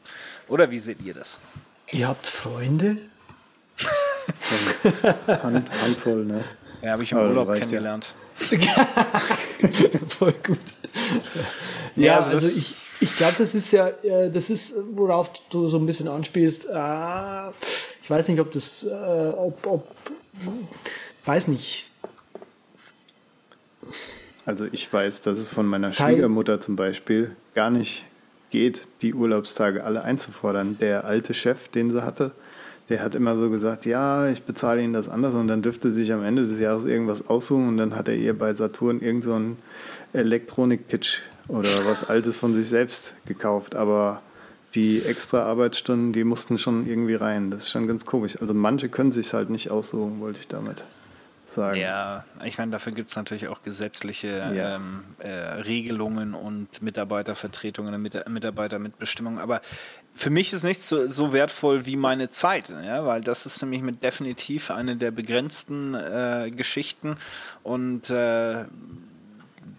Oder 0.49 0.71
wie 0.71 0.79
seht 0.79 1.01
ihr 1.03 1.15
das? 1.15 1.39
Ihr 1.91 2.09
habt 2.09 2.27
Freunde? 2.27 2.99
Hand, 5.27 5.71
Handvoll, 5.83 6.25
ne? 6.25 6.45
Ja, 6.83 6.93
habe 6.93 7.03
ich 7.03 7.13
im 7.13 7.19
Aber 7.19 7.29
Urlaub 7.29 7.49
reicht 7.49 7.65
ja. 7.71 7.79
kennengelernt. 7.81 8.15
Voll 10.09 10.33
gut. 10.47 10.59
Ja, 11.97 12.05
Ja, 12.05 12.17
also 12.19 12.31
also, 12.31 12.49
ich, 12.49 12.87
ich 13.01 13.17
glaube, 13.17 13.35
das 13.39 13.55
ist 13.55 13.73
ja, 13.73 13.89
äh, 14.03 14.31
das 14.31 14.51
ist, 14.51 14.75
worauf 14.93 15.31
du 15.51 15.69
so 15.69 15.79
ein 15.79 15.87
bisschen 15.87 16.07
anspielst. 16.09 16.67
Äh, 16.67 17.51
ich 18.03 18.09
weiß 18.09 18.29
nicht, 18.29 18.41
ob 18.41 18.53
das, 18.53 18.85
äh, 18.85 18.89
ob, 19.37 19.67
ob, 19.67 19.89
weiß 21.25 21.49
nicht. 21.49 21.87
Also 24.47 24.67
ich 24.71 24.91
weiß, 24.91 25.23
dass 25.23 25.39
es 25.39 25.49
von 25.49 25.67
meiner 25.67 25.93
Teil- 25.93 26.15
Schwiegermutter 26.15 26.61
zum 26.61 26.77
Beispiel 26.77 27.35
gar 27.55 27.71
nicht 27.71 28.05
geht, 28.51 28.89
die 29.03 29.13
Urlaubstage 29.15 29.85
alle 29.85 30.03
einzufordern. 30.05 30.79
Der 30.79 31.05
alte 31.05 31.35
Chef, 31.35 31.69
den 31.69 31.91
sie 31.91 32.03
hatte, 32.03 32.33
der 32.89 33.03
hat 33.03 33.15
immer 33.15 33.37
so 33.37 33.51
gesagt, 33.51 33.87
ja, 33.87 34.29
ich 34.29 34.43
bezahle 34.43 34.83
Ihnen 34.83 34.93
das 34.95 35.09
anders 35.09 35.35
und 35.35 35.49
dann 35.49 35.63
dürfte 35.63 35.91
sich 35.91 36.13
am 36.13 36.25
Ende 36.25 36.47
des 36.47 36.59
Jahres 36.59 36.85
irgendwas 36.85 37.29
aussuchen 37.29 37.69
und 37.69 37.77
dann 37.77 37.95
hat 37.95 38.09
er 38.09 38.15
ihr 38.17 38.39
bei 38.39 38.55
Saturn 38.55 39.01
irgend 39.01 39.25
so 39.25 39.35
einen 39.35 39.59
Elektronik-Pitch 40.13 41.21
oder 41.49 41.69
was 41.85 42.09
Altes 42.09 42.37
von 42.37 42.55
sich 42.55 42.69
selbst 42.69 43.15
gekauft. 43.27 43.75
Aber 43.75 44.23
die 44.75 45.03
extra 45.03 45.43
Arbeitsstunden, 45.45 46.13
die 46.13 46.25
mussten 46.25 46.59
schon 46.59 46.87
irgendwie 46.87 47.15
rein. 47.15 47.51
Das 47.51 47.65
ist 47.65 47.71
schon 47.71 47.87
ganz 47.89 48.05
komisch. 48.07 48.41
Also 48.41 48.55
manche 48.55 48.89
können 48.89 49.13
sich 49.13 49.33
halt 49.33 49.51
nicht 49.51 49.71
aussuchen, 49.71 50.21
wollte 50.21 50.41
ich 50.41 50.49
damit 50.49 50.85
sagen. 51.47 51.81
Ja, 51.81 52.25
ich 52.45 52.59
meine, 52.59 52.71
dafür 52.73 52.93
gibt 52.93 53.09
es 53.09 53.17
natürlich 53.17 53.49
auch 53.49 53.63
gesetzliche 53.63 54.29
Ja. 54.55 54.77
ähm, 54.77 55.05
äh, 55.19 55.31
Regelungen 55.63 56.35
und 56.35 56.83
Mitarbeitervertretungen 56.83 57.95
und 57.95 58.03
Mit 58.03 58.29
Mitarbeitermitbestimmung. 58.29 59.39
Aber 59.39 59.63
für 60.19 60.31
mich 60.31 60.53
ist 60.53 60.65
nichts 60.65 60.89
so, 60.89 61.07
so 61.07 61.33
wertvoll 61.33 61.87
wie 61.87 61.97
meine 61.97 62.29
Zeit, 62.29 62.71
ja, 62.71 63.07
weil 63.07 63.21
das 63.21 63.47
ist 63.47 63.63
nämlich 63.63 63.83
mit 63.83 64.03
definitiv 64.03 64.73
eine 64.73 64.97
der 64.97 65.13
begrenzten 65.13 65.95
äh, 65.95 66.51
Geschichten. 66.51 67.17
Und 67.63 68.11
äh, 68.11 68.65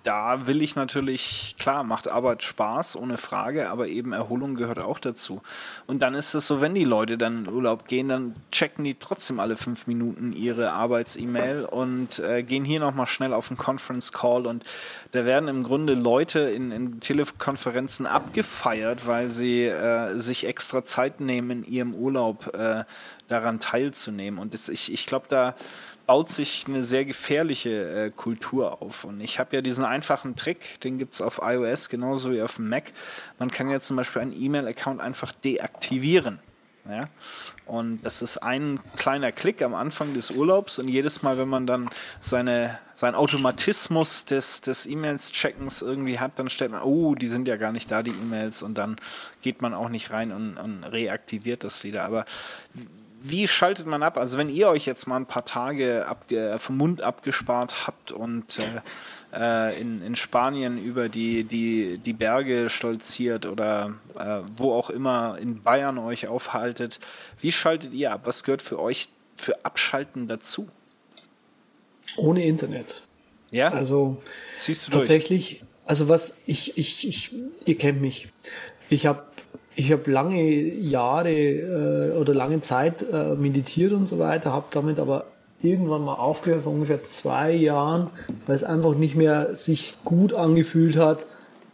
da 0.03 0.47
will 0.47 0.61
ich 0.61 0.75
natürlich, 0.75 1.55
klar, 1.59 1.83
macht 1.83 2.09
Arbeit 2.09 2.43
Spaß, 2.43 2.95
ohne 2.95 3.17
Frage, 3.17 3.69
aber 3.69 3.87
eben 3.87 4.13
Erholung 4.13 4.55
gehört 4.55 4.79
auch 4.79 4.99
dazu. 4.99 5.41
Und 5.87 6.01
dann 6.01 6.13
ist 6.13 6.33
es 6.33 6.47
so, 6.47 6.61
wenn 6.61 6.75
die 6.75 6.83
Leute 6.83 7.17
dann 7.17 7.45
in 7.45 7.51
Urlaub 7.51 7.87
gehen, 7.87 8.09
dann 8.09 8.35
checken 8.51 8.83
die 8.83 8.95
trotzdem 8.95 9.39
alle 9.39 9.57
fünf 9.57 9.87
Minuten 9.87 10.33
ihre 10.33 10.71
Arbeits-E-Mail 10.71 11.65
und 11.65 12.19
äh, 12.19 12.43
gehen 12.43 12.65
hier 12.65 12.79
nochmal 12.79 13.07
schnell 13.07 13.33
auf 13.33 13.49
einen 13.49 13.57
Conference-Call 13.57 14.45
und 14.45 14.63
da 15.11 15.25
werden 15.25 15.49
im 15.49 15.63
Grunde 15.63 15.93
Leute 15.93 16.39
in, 16.39 16.71
in 16.71 16.99
Telekonferenzen 16.99 18.05
abgefeiert, 18.05 19.07
weil 19.07 19.29
sie 19.29 19.65
äh, 19.65 20.19
sich 20.19 20.45
extra 20.45 20.83
Zeit 20.83 21.19
nehmen, 21.19 21.49
in 21.51 21.63
ihrem 21.63 21.93
Urlaub 21.93 22.55
äh, 22.55 22.83
daran 23.29 23.59
teilzunehmen. 23.59 24.39
Und 24.39 24.53
das, 24.53 24.69
ich, 24.69 24.91
ich 24.91 25.05
glaube, 25.05 25.27
da 25.29 25.55
baut 26.09 26.29
sich 26.29 26.65
eine 26.67 26.83
sehr 26.83 27.05
gefährliche 27.05 28.05
äh, 28.07 28.09
Kultur 28.09 28.81
auf. 28.81 29.03
Und 29.03 29.21
ich 29.21 29.37
habe 29.37 29.55
ja 29.55 29.61
diesen 29.61 29.85
einfachen 29.85 30.35
Trick, 30.35 30.81
den 30.81 30.97
gibt 30.97 31.13
es 31.13 31.21
auf 31.21 31.39
iOS 31.43 31.87
genauso 31.87 32.31
wie 32.31 32.41
auf 32.41 32.55
dem 32.55 32.67
Mac. 32.67 32.93
Man 33.37 33.51
kann 33.51 33.69
ja 33.69 33.79
zum 33.79 33.95
Beispiel 33.95 34.23
einen 34.23 34.33
E-Mail-Account 34.33 35.01
einfach 35.01 35.31
deaktivieren. 35.31 36.39
Ja? 36.89 37.09
Und 37.67 38.03
das 38.03 38.23
ist 38.23 38.39
ein 38.39 38.79
kleiner 38.97 39.31
Klick 39.31 39.61
am 39.61 39.75
Anfang 39.75 40.15
des 40.15 40.31
Urlaubs 40.31 40.79
und 40.79 40.87
jedes 40.87 41.21
Mal, 41.21 41.37
wenn 41.37 41.47
man 41.47 41.67
dann 41.67 41.91
seine, 42.19 42.79
seinen 42.95 43.13
Automatismus 43.13 44.25
des, 44.25 44.61
des 44.61 44.87
E-Mails-Checkens 44.87 45.83
irgendwie 45.83 46.17
hat, 46.17 46.39
dann 46.39 46.49
stellt 46.49 46.71
man, 46.71 46.81
oh, 46.81 47.13
die 47.13 47.27
sind 47.27 47.47
ja 47.47 47.55
gar 47.55 47.71
nicht 47.71 47.91
da, 47.91 48.01
die 48.01 48.09
E-Mails, 48.09 48.63
und 48.63 48.79
dann 48.79 48.95
geht 49.43 49.61
man 49.61 49.75
auch 49.75 49.89
nicht 49.89 50.09
rein 50.09 50.31
und, 50.31 50.57
und 50.57 50.85
reaktiviert 50.85 51.63
das 51.63 51.83
wieder. 51.83 52.03
Aber 52.03 52.25
wie 53.21 53.47
schaltet 53.47 53.85
man 53.85 54.03
ab? 54.03 54.17
Also 54.17 54.37
wenn 54.37 54.49
ihr 54.49 54.69
euch 54.69 54.85
jetzt 54.85 55.07
mal 55.07 55.17
ein 55.17 55.25
paar 55.25 55.45
Tage 55.45 56.05
vom 56.57 56.77
Mund 56.77 57.01
abgespart 57.01 57.87
habt 57.87 58.11
und 58.11 58.59
äh, 58.59 58.63
äh, 59.33 59.79
in, 59.79 60.01
in 60.01 60.15
Spanien 60.15 60.83
über 60.83 61.09
die, 61.09 61.43
die, 61.43 61.97
die 61.97 62.13
Berge 62.13 62.69
stolziert 62.69 63.45
oder 63.45 63.93
äh, 64.17 64.39
wo 64.57 64.73
auch 64.73 64.89
immer 64.89 65.37
in 65.39 65.61
Bayern 65.61 65.97
euch 65.97 66.27
aufhaltet, 66.27 66.99
wie 67.39 67.51
schaltet 67.51 67.93
ihr 67.93 68.11
ab? 68.11 68.21
Was 68.23 68.43
gehört 68.43 68.61
für 68.61 68.79
euch 68.79 69.09
für 69.35 69.65
Abschalten 69.65 70.27
dazu? 70.27 70.67
Ohne 72.17 72.45
Internet. 72.45 73.03
Ja, 73.51 73.69
Also 73.69 74.21
ziehst 74.55 74.87
du 74.87 74.91
durch. 74.91 75.07
tatsächlich, 75.07 75.63
also 75.85 76.07
was 76.09 76.37
ich, 76.45 76.77
ich, 76.77 77.07
ich, 77.07 77.33
ihr 77.65 77.77
kennt 77.77 78.01
mich. 78.01 78.29
Ich 78.89 79.05
habe 79.05 79.25
ich 79.79 79.93
hab 79.93 80.07
lange 80.07 80.43
Jahre 80.43 81.31
äh, 81.31 82.11
oder 82.17 82.33
lange 82.33 82.59
Zeit 82.59 83.05
äh, 83.13 83.35
meditiert 83.35 83.93
und 83.93 84.07
so 84.07 84.19
weiter, 84.19 84.51
habe 84.51 84.65
damit 84.71 84.99
aber 84.99 85.27
irgendwann 85.61 86.03
mal 86.03 86.15
aufgehört 86.15 86.63
vor 86.63 86.73
ungefähr 86.73 87.03
zwei 87.03 87.53
Jahren, 87.53 88.09
weil 88.45 88.57
es 88.57 88.65
einfach 88.65 88.93
nicht 88.95 89.15
mehr 89.15 89.55
sich 89.55 89.95
gut 90.03 90.33
angefühlt 90.33 90.97
hat, 90.97 91.27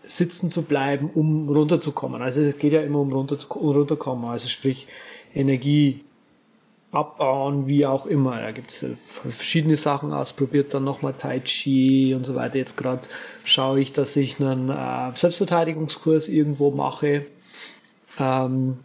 sitzen 0.03 0.51
zu 0.51 0.61
bleiben, 0.61 1.09
um 1.15 1.49
runterzukommen. 1.49 2.21
Also 2.21 2.41
es 2.41 2.57
geht 2.57 2.73
ja 2.73 2.81
immer 2.81 2.99
um 2.99 3.11
runter, 3.11 3.37
runterkommen, 3.49 4.29
also 4.29 4.47
sprich 4.47 4.85
Energie 5.33 6.01
abbauen, 6.91 7.65
wie 7.65 7.87
auch 7.87 8.05
immer. 8.05 8.39
Da 8.39 8.51
gibt 8.51 8.69
es 8.69 8.85
verschiedene 8.99 9.77
Sachen 9.77 10.13
ausprobiert, 10.13 10.75
dann 10.75 10.83
nochmal 10.83 11.13
Tai 11.17 11.39
Chi 11.39 12.13
und 12.13 12.23
so 12.23 12.35
weiter. 12.35 12.57
Jetzt 12.57 12.77
gerade 12.77 13.01
schaue 13.45 13.79
ich, 13.79 13.93
dass 13.93 14.15
ich 14.15 14.39
einen 14.39 14.69
äh, 14.69 15.11
Selbstverteidigungskurs 15.15 16.27
irgendwo 16.29 16.69
mache. 16.69 17.25
Ähm, 18.19 18.77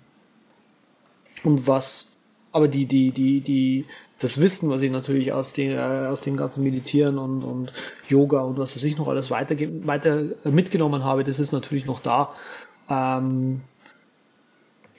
und 1.45 1.67
was, 1.67 2.17
aber 2.53 2.69
die, 2.69 2.87
die, 2.87 3.13
die, 3.13 3.41
die, 3.41 3.87
das 4.19 4.41
Wissen, 4.41 4.69
was 4.71 4.83
ich 4.83 4.91
natürlich 4.91 5.33
aus, 5.33 5.53
den, 5.53 5.73
äh, 5.73 6.07
aus 6.09 6.21
dem 6.21 6.37
ganzen 6.37 6.63
Meditieren 6.63 7.19
und, 7.19 7.43
und 7.43 7.73
Yoga 8.09 8.41
und 8.41 8.59
was 8.59 8.77
weiß 8.77 8.85
ich 8.85 8.99
noch 8.99 9.09
alles 9.09 9.31
weiter, 9.31 9.57
weiter 9.85 10.23
mitgenommen 10.45 11.05
habe, 11.05 11.25
das 11.25 11.39
ist 11.39 11.53
natürlich 11.53 11.87
noch 11.87 12.01
da. 12.01 12.35
Ähm, 12.89 13.63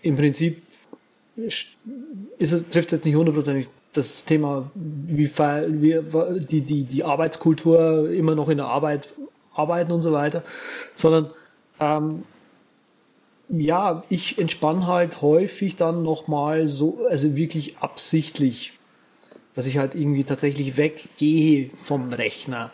Im 0.01 0.17
Prinzip 0.17 0.63
ist 1.35 1.77
es, 2.39 2.69
trifft 2.69 2.91
jetzt 2.91 3.05
nicht 3.05 3.15
hundertprozentig 3.15 3.69
das 3.93 4.23
Thema, 4.25 4.71
wie, 4.73 5.29
wie 5.29 6.45
die, 6.45 6.61
die, 6.61 6.83
die 6.85 7.03
Arbeitskultur 7.03 8.09
immer 8.09 8.35
noch 8.35 8.49
in 8.49 8.57
der 8.57 8.67
Arbeit 8.67 9.13
arbeiten 9.53 9.91
und 9.91 10.01
so 10.01 10.13
weiter, 10.13 10.43
sondern 10.95 11.29
ähm, 11.79 12.23
ja, 13.51 14.03
ich 14.09 14.37
entspanne 14.39 14.87
halt 14.87 15.21
häufig 15.21 15.75
dann 15.75 16.03
nochmal 16.03 16.69
so, 16.69 17.05
also 17.09 17.35
wirklich 17.35 17.77
absichtlich, 17.79 18.73
dass 19.55 19.65
ich 19.65 19.77
halt 19.77 19.95
irgendwie 19.95 20.23
tatsächlich 20.23 20.77
weggehe 20.77 21.69
vom 21.83 22.13
Rechner 22.13 22.71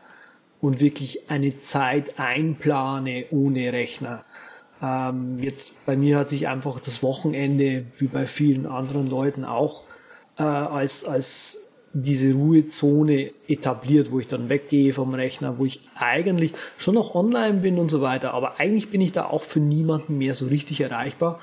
und 0.59 0.79
wirklich 0.79 1.29
eine 1.29 1.59
Zeit 1.61 2.19
einplane 2.19 3.25
ohne 3.31 3.73
Rechner. 3.73 4.23
Ähm, 4.81 5.39
jetzt 5.39 5.85
bei 5.85 5.97
mir 5.97 6.19
hat 6.19 6.29
sich 6.29 6.47
einfach 6.47 6.79
das 6.79 7.01
Wochenende, 7.01 7.85
wie 7.97 8.07
bei 8.07 8.27
vielen 8.27 8.67
anderen 8.67 9.09
Leuten 9.09 9.45
auch, 9.45 9.83
äh, 10.37 10.43
als, 10.43 11.05
als 11.05 11.66
diese 12.03 12.33
Ruhezone 12.33 13.31
etabliert, 13.47 14.11
wo 14.11 14.19
ich 14.19 14.27
dann 14.27 14.49
weggehe 14.49 14.93
vom 14.93 15.15
Rechner, 15.15 15.57
wo 15.57 15.65
ich 15.65 15.81
eigentlich 15.95 16.53
schon 16.77 16.93
noch 16.93 17.15
online 17.15 17.59
bin 17.59 17.79
und 17.79 17.89
so 17.89 18.01
weiter, 18.01 18.33
aber 18.33 18.59
eigentlich 18.59 18.89
bin 18.89 19.01
ich 19.01 19.13
da 19.13 19.25
auch 19.25 19.41
für 19.41 19.59
niemanden 19.59 20.17
mehr 20.17 20.35
so 20.35 20.45
richtig 20.45 20.81
erreichbar, 20.81 21.39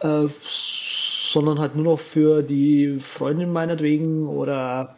äh, 0.00 0.26
sondern 0.40 1.58
halt 1.58 1.74
nur 1.74 1.84
noch 1.84 1.98
für 1.98 2.42
die 2.42 2.98
Freundin 2.98 3.52
meinetwegen 3.52 4.26
oder 4.28 4.96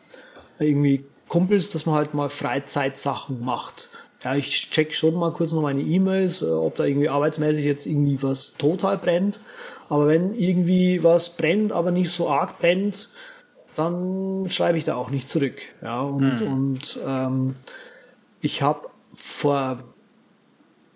irgendwie 0.60 1.04
Kumpels, 1.28 1.70
dass 1.70 1.86
man 1.86 1.96
halt 1.96 2.14
mal 2.14 2.30
Freizeitsachen 2.30 3.44
macht. 3.44 3.90
Ja, 4.22 4.36
ich 4.36 4.70
check 4.70 4.94
schon 4.94 5.14
mal 5.16 5.32
kurz 5.32 5.50
noch 5.52 5.62
meine 5.62 5.82
E-Mails, 5.82 6.42
äh, 6.42 6.46
ob 6.46 6.76
da 6.76 6.84
irgendwie 6.84 7.08
arbeitsmäßig 7.08 7.64
jetzt 7.64 7.86
irgendwie 7.86 8.22
was 8.22 8.54
total 8.56 8.96
brennt. 8.96 9.40
Aber 9.88 10.06
wenn 10.06 10.34
irgendwie 10.34 11.02
was 11.02 11.36
brennt, 11.36 11.72
aber 11.72 11.90
nicht 11.90 12.10
so 12.10 12.30
arg 12.30 12.58
brennt, 12.58 13.08
dann 13.76 14.46
schreibe 14.48 14.78
ich 14.78 14.84
da 14.84 14.94
auch 14.96 15.10
nicht 15.10 15.28
zurück. 15.28 15.56
Ja, 15.82 16.00
und, 16.02 16.40
und 16.42 16.98
ähm, 17.06 17.56
ich 18.40 18.62
habe 18.62 18.88
vor 19.12 19.78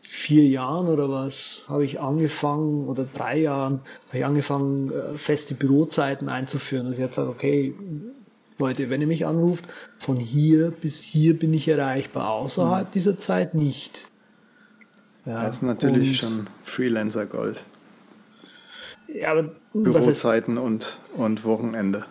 vier 0.00 0.44
Jahren 0.48 0.88
oder 0.88 1.08
was 1.10 1.64
habe 1.68 1.84
ich 1.84 2.00
angefangen 2.00 2.88
oder 2.88 3.04
drei 3.12 3.38
Jahren 3.38 3.80
habe 4.08 4.18
ich 4.18 4.24
angefangen 4.24 4.90
äh, 4.90 5.16
feste 5.16 5.54
Bürozeiten 5.54 6.28
einzuführen. 6.28 6.86
Also 6.86 7.02
jetzt 7.02 7.16
sage 7.16 7.28
okay 7.28 7.74
Leute, 8.58 8.90
wenn 8.90 9.00
ihr 9.00 9.06
mich 9.06 9.24
anruft, 9.26 9.66
von 9.98 10.16
hier 10.16 10.72
bis 10.72 11.00
hier 11.02 11.38
bin 11.38 11.54
ich 11.54 11.68
erreichbar, 11.68 12.30
außerhalb 12.30 12.90
dieser 12.90 13.16
Zeit 13.18 13.54
nicht. 13.54 14.06
Ja, 15.26 15.44
Das 15.44 15.56
ist 15.56 15.62
natürlich 15.62 16.22
und- 16.24 16.30
schon 16.30 16.46
Freelancer-Gold. 16.64 17.62
Ja, 19.14 19.30
aber 19.30 19.44
was 19.72 19.94
heißt, 19.94 20.04
Bürozeiten 20.04 20.58
und, 20.58 20.96
und 21.16 21.44
Wochenende. 21.44 22.04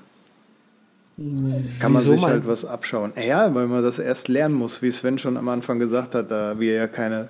Kann 1.80 1.94
man 1.94 2.04
wieso 2.04 2.12
sich 2.12 2.22
mein- 2.22 2.32
halt 2.32 2.48
was 2.48 2.64
abschauen. 2.64 3.12
Ja, 3.20 3.54
weil 3.56 3.66
man 3.68 3.82
das 3.82 3.98
erst 3.98 4.28
lernen 4.28 4.54
muss, 4.56 4.84
wie 4.84 4.92
Sven 4.92 5.18
schon 5.18 5.36
am 5.36 5.50
Anfang 5.50 5.80
gesagt 5.80 6.14
hat, 6.14 6.30
da 6.30 6.60
wir 6.60 6.74
ja 6.74 6.88
keine 6.88 7.30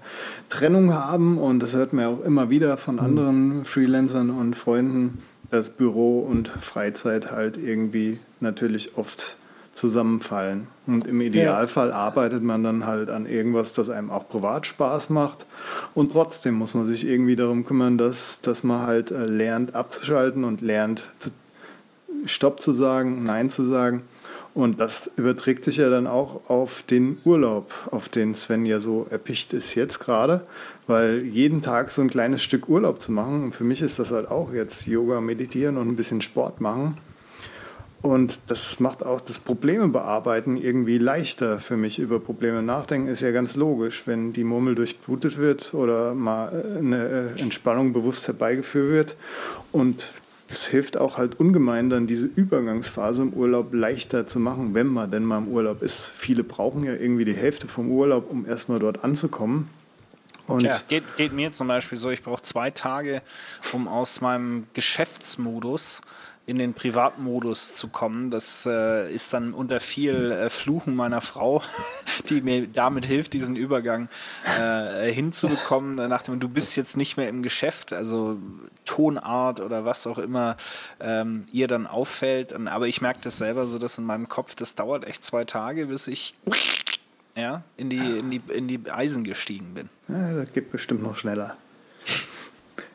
Trennung 0.50 0.94
haben 0.94 1.38
und 1.38 1.60
das 1.62 1.74
hört 1.74 1.94
man 1.94 2.04
ja 2.04 2.10
auch 2.10 2.24
immer 2.24 2.50
wieder 2.50 2.76
von 2.76 3.00
anderen 3.00 3.64
Freelancern 3.64 4.30
und 4.30 4.56
Freunden, 4.56 5.20
dass 5.52 5.70
Büro 5.70 6.20
und 6.20 6.50
Freizeit 6.50 7.32
halt 7.32 7.56
irgendwie 7.58 8.20
natürlich 8.42 8.98
oft 8.98 9.38
zusammenfallen. 9.74 10.68
Und 10.88 11.08
im 11.08 11.22
Idealfall 11.22 11.92
arbeitet 11.94 12.44
man 12.44 12.64
dann 12.64 12.86
halt 12.86 13.10
an 13.10 13.26
irgendwas, 13.26 13.74
das 13.74 13.90
einem 13.90 14.10
auch 14.10 14.28
privat 14.28 14.66
Spaß 14.66 15.12
macht. 15.12 15.46
Und 15.94 16.12
trotzdem 16.12 16.56
muss 16.56 16.74
man 16.74 16.86
sich 16.86 17.08
irgendwie 17.08 17.36
darum 17.36 17.64
kümmern, 17.66 17.98
dass, 17.98 18.42
dass 18.42 18.64
man 18.64 18.86
halt 18.88 19.12
äh, 19.12 19.26
lernt 19.26 19.76
abzuschalten 19.76 20.44
und 20.44 20.62
lernt 20.62 21.08
zu 21.20 21.30
Stopp 22.26 22.62
zu 22.62 22.74
sagen, 22.74 23.24
Nein 23.24 23.50
zu 23.50 23.68
sagen. 23.70 24.04
Und 24.54 24.80
das 24.80 25.12
überträgt 25.18 25.66
sich 25.66 25.78
ja 25.78 25.90
dann 25.92 26.08
auch 26.08 26.50
auf 26.50 26.82
den 26.82 27.18
Urlaub, 27.26 27.72
auf 27.92 28.10
den 28.10 28.34
Sven 28.34 28.66
ja 28.66 28.80
so 28.80 29.06
erpicht 29.08 29.54
ist 29.54 29.76
jetzt 29.76 30.00
gerade, 30.00 30.42
weil 30.88 31.24
jeden 31.24 31.62
Tag 31.62 31.92
so 31.92 32.02
ein 32.02 32.10
kleines 32.10 32.42
Stück 32.42 32.68
Urlaub 32.68 33.00
zu 33.00 33.12
machen, 33.12 33.44
und 33.44 33.56
für 33.56 33.64
mich 33.64 33.84
ist 33.84 34.00
das 34.00 34.12
halt 34.12 34.32
auch 34.32 34.52
jetzt 34.52 34.88
Yoga, 34.88 35.22
Meditieren 35.22 35.78
und 35.78 35.88
ein 35.88 35.96
bisschen 35.96 36.22
Sport 36.22 36.60
machen. 36.60 36.98
Und 38.02 38.40
das 38.48 38.80
macht 38.80 39.06
auch 39.06 39.22
das 39.22 39.38
Probleme 39.38 39.88
bearbeiten 39.90 40.58
irgendwie 40.58 40.98
leichter 40.98 41.60
für 41.60 41.78
mich. 41.78 42.00
Über 42.00 42.20
Probleme 42.20 42.62
nachdenken 42.64 43.10
ist 43.10 43.22
ja 43.22 43.32
ganz 43.32 43.56
logisch. 43.56 44.04
Wenn 44.06 44.34
die 44.34 44.44
Murmel 44.44 44.76
durchblutet 44.76 45.38
wird 45.38 45.74
oder 45.74 46.14
mal 46.14 46.78
eine 46.78 47.34
äh, 47.38 47.42
Entspannung 47.42 47.94
bewusst 47.94 48.28
herbeigeführt 48.28 48.90
wird 48.90 49.16
und 49.72 50.10
das 50.48 50.66
hilft 50.66 50.98
auch 50.98 51.18
halt 51.18 51.40
ungemein, 51.40 51.90
dann 51.90 52.08
diese 52.08 52.26
Übergangsphase 52.26 53.22
im 53.22 53.34
Urlaub 53.34 53.74
leichter 53.74 54.28
zu 54.28 54.40
machen, 54.40 54.74
wenn 54.74 54.88
man 54.88 55.12
denn 55.12 55.24
mal 55.24 55.40
im 55.40 55.50
Urlaub 55.50 55.82
ist. 55.82 56.06
Viele 56.16 56.44
brauchen 56.44 56.84
ja 56.84 56.94
irgendwie 56.94 57.26
die 57.26 57.34
Hälfte 57.34 57.68
vom 57.68 57.92
Urlaub, 57.92 58.32
um 58.32 58.46
erstmal 58.46 58.80
dort 58.80 59.04
anzukommen. 59.04 59.70
Und 60.48 60.62
ja, 60.62 60.80
geht, 60.88 61.18
geht 61.18 61.34
mir 61.34 61.52
zum 61.52 61.68
Beispiel 61.68 61.98
so, 61.98 62.10
ich 62.10 62.24
brauche 62.24 62.42
zwei 62.42 62.72
Tage, 62.72 63.22
um 63.74 63.90
aus 63.90 64.22
meinem 64.22 64.68
Geschäftsmodus 64.74 66.02
in 66.48 66.58
den 66.58 66.74
Privatmodus 66.74 67.76
zu 67.76 67.90
kommen. 67.90 68.32
Das 68.32 68.66
äh, 68.66 69.14
ist 69.14 69.34
dann 69.34 69.54
unter 69.54 69.82
viel 69.82 70.32
äh, 70.32 70.50
Fluchen 70.50 70.96
meiner 70.96 71.20
Frau, 71.20 71.62
die 72.30 72.42
mir 72.42 72.68
damit 72.68 73.04
hilft, 73.04 73.34
diesen 73.34 73.58
Übergang 73.58 74.08
äh, 74.58 75.12
hinzubekommen. 75.12 75.96
Nach 76.10 76.22
dem, 76.22 76.40
du 76.40 76.48
bist 76.48 76.78
jetzt 76.78 76.96
nicht 76.96 77.18
mehr 77.18 77.28
im 77.28 77.44
Geschäft, 77.44 77.92
also 77.92 78.38
Tonart 78.86 79.60
oder 79.60 79.84
was 79.84 80.08
auch 80.08 80.18
immer 80.18 80.56
ähm, 81.02 81.46
ihr 81.52 81.68
dann 81.68 81.86
auffällt. 81.86 82.54
Aber 82.54 82.88
ich 82.88 83.02
merke 83.02 83.20
das 83.22 83.38
selber 83.38 83.68
so, 83.68 83.78
dass 83.78 83.98
in 83.98 84.06
meinem 84.06 84.30
Kopf, 84.30 84.56
das 84.56 84.74
dauert 84.74 85.06
echt 85.06 85.26
zwei 85.26 85.44
Tage, 85.44 85.88
bis 85.88 86.08
ich 86.08 86.34
ja, 87.36 87.62
in, 87.76 87.90
die, 87.90 87.98
in, 87.98 88.32
die, 88.32 88.42
in 88.54 88.70
die 88.70 88.90
Eisen 88.90 89.26
gestiegen 89.26 89.74
bin. 89.74 89.90
Ja, 90.08 90.34
das 90.34 90.54
geht 90.54 90.72
bestimmt 90.72 91.04
noch 91.04 91.18
schneller. 91.18 91.58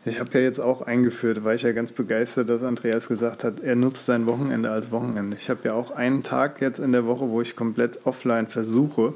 Ich 0.05 0.19
habe 0.19 0.31
ja 0.35 0.41
jetzt 0.41 0.59
auch 0.59 0.83
eingeführt, 0.83 1.45
war 1.45 1.55
ich 1.55 1.63
ja 1.63 1.73
ganz 1.73 1.93
begeistert, 1.93 2.49
dass 2.49 2.65
Andreas 2.65 3.07
gesagt 3.07 3.45
hat, 3.45 3.61
er 3.61 3.77
nutzt 3.77 4.07
sein 4.07 4.27
Wochenende 4.27 4.71
als 4.71 4.91
Wochenende. 4.91 5.37
Ich 5.39 5.49
habe 5.49 5.61
ja 5.65 5.75
auch 5.75 5.93
einen 5.93 6.25
Tag 6.25 6.61
jetzt 6.61 6.81
in 6.81 6.91
der 6.91 7.07
Woche, 7.07 7.29
wo 7.29 7.41
ich 7.41 7.55
komplett 7.55 8.05
offline 8.05 8.49
versuche. 8.49 9.15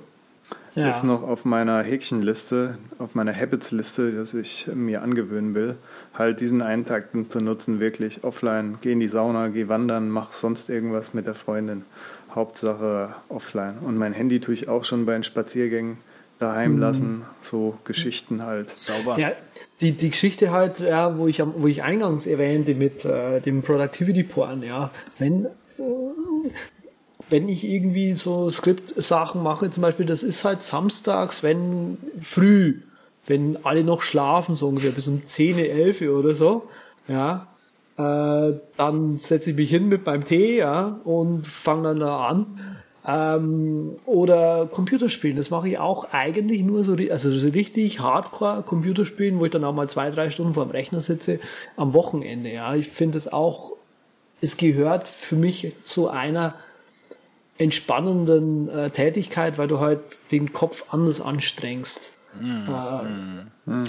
Ja. 0.77 0.89
Ist 0.89 1.03
noch 1.03 1.23
auf 1.23 1.45
meiner 1.45 1.83
Häkchenliste, 1.83 2.79
auf 2.99 3.15
meiner 3.15 3.35
Habits-Liste, 3.35 4.13
dass 4.13 4.35
ich 4.35 4.69
mir 4.73 5.03
angewöhnen 5.03 5.55
will, 5.55 5.77
halt 6.15 6.41
diesen 6.41 6.63
einen 6.63 6.85
Tag 6.85 7.09
zu 7.31 7.41
nutzen, 7.41 7.81
wirklich 7.81 8.23
offline. 8.23 8.79
Geh 8.83 8.93
in 8.93 9.01
die 9.01 9.09
Sauna, 9.09 9.49
geh 9.49 9.69
wandern, 9.69 10.11
mach 10.11 10.33
sonst 10.33 10.69
irgendwas 10.69 11.15
mit 11.15 11.27
der 11.27 11.35
Freundin. 11.35 11.85
Hauptsache 12.35 13.15
offline. 13.29 13.79
Und 13.81 13.97
mein 13.97 14.13
Handy 14.13 14.39
tue 14.39 14.55
ich 14.55 14.69
auch 14.69 14.85
schon 14.85 15.07
bei 15.07 15.15
den 15.15 15.25
Spaziergängen 15.25 15.97
daheim 16.39 16.75
mhm. 16.75 16.81
lassen, 16.81 17.23
so 17.41 17.79
Geschichten 17.85 18.43
halt. 18.43 18.77
Sauber. 18.77 19.19
Ja, 19.19 19.33
die, 19.81 19.93
die 19.93 20.11
Geschichte 20.11 20.51
halt, 20.51 20.81
ja, 20.81 21.19
wo 21.19 21.27
ich 21.27 21.43
wo 21.43 21.67
ich 21.67 21.83
eingangs 21.83 22.27
erwähnte 22.27 22.75
mit 22.75 23.05
äh, 23.05 23.41
dem 23.41 23.63
Productivity 23.63 24.23
Porn, 24.23 24.63
ja, 24.63 24.91
wenn 25.19 25.47
äh, 25.47 25.51
wenn 27.29 27.49
ich 27.49 27.65
irgendwie 27.65 28.13
so 28.13 28.51
Skript-Sachen 28.51 29.43
mache, 29.43 29.71
zum 29.71 29.83
Beispiel, 29.83 30.07
das 30.07 30.23
ist 30.23 30.45
halt 30.45 30.63
samstags, 30.63 31.43
wenn 31.43 31.99
früh, 32.23 32.83
wenn 33.27 33.65
alle 33.65 33.83
noch 33.83 34.03
schlafen, 34.03 34.55
so 34.55 34.69
ungefähr 34.69 34.93
bis 34.93 35.09
um 35.09 35.27
10, 35.27 35.59
11 35.59 36.03
oder 36.03 36.35
so, 36.35 36.69
ja, 37.09 37.49
äh, 37.99 38.55
dann 38.77 39.19
setze 39.19 39.51
ich 39.51 39.57
mich 39.57 39.71
hin 39.71 39.89
mit 39.89 40.07
meinem 40.07 40.25
Tee, 40.25 40.59
ja, 40.59 41.01
und 41.05 41.47
fange 41.47 41.89
dann 41.89 42.01
da 42.01 42.27
an 42.29 42.47
ähm, 43.07 43.97
oder 44.05 44.67
Computerspielen, 44.67 45.37
das 45.37 45.51
mache 45.51 45.69
ich 45.69 45.79
auch 45.79 46.13
eigentlich 46.13 46.63
nur 46.63 46.85
so, 46.85 46.97
also 47.11 47.31
so 47.31 47.49
richtig 47.49 48.01
Hardcore 48.01 48.63
Computerspielen, 48.65 49.39
wo 49.39 49.45
ich 49.45 49.51
dann 49.53 49.65
auch 49.65 49.75
mal 49.75 49.89
zwei, 49.89 50.11
drei 50.11 50.31
Stunden 50.31 50.55
vor 50.55 50.67
dem 50.67 50.73
Rechner 50.73 51.01
sitze, 51.01 51.39
am 51.77 51.95
Wochenende. 51.95 52.51
Ja, 52.51 52.75
ich 52.75 52.89
finde 52.89 53.19
es 53.19 53.33
auch, 53.33 53.73
es 54.41 54.57
gehört 54.57 55.09
für 55.09 55.37
mich 55.37 55.73
zu 55.85 56.09
einer 56.09 56.55
entspannenden 57.59 58.69
äh, 58.69 58.91
Tätigkeit, 58.91 59.57
weil 59.57 59.69
du 59.69 59.81
halt 59.81 60.33
den 60.33 60.53
Kopf 60.53 60.87
anders 60.93 61.21
anstrengst. 61.21 62.19
Mm, 62.41 62.69
äh, 63.67 63.71
mm. 63.71 63.89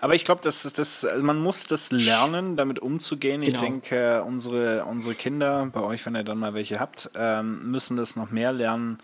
Aber 0.00 0.14
ich 0.14 0.24
glaube, 0.24 0.42
das, 0.42 0.62
das, 0.62 1.04
also 1.04 1.24
man 1.24 1.38
muss 1.38 1.66
das 1.66 1.90
lernen, 1.90 2.56
damit 2.56 2.78
umzugehen. 2.78 3.40
Genau. 3.40 3.56
Ich 3.56 3.62
denke, 3.62 4.22
unsere, 4.24 4.84
unsere 4.84 5.14
Kinder, 5.14 5.66
bei 5.72 5.80
euch, 5.80 6.04
wenn 6.06 6.14
ihr 6.14 6.24
dann 6.24 6.38
mal 6.38 6.54
welche 6.54 6.80
habt, 6.80 7.10
ähm, 7.14 7.70
müssen 7.70 7.96
das 7.96 8.16
noch 8.16 8.30
mehr 8.30 8.52
lernen 8.52 8.98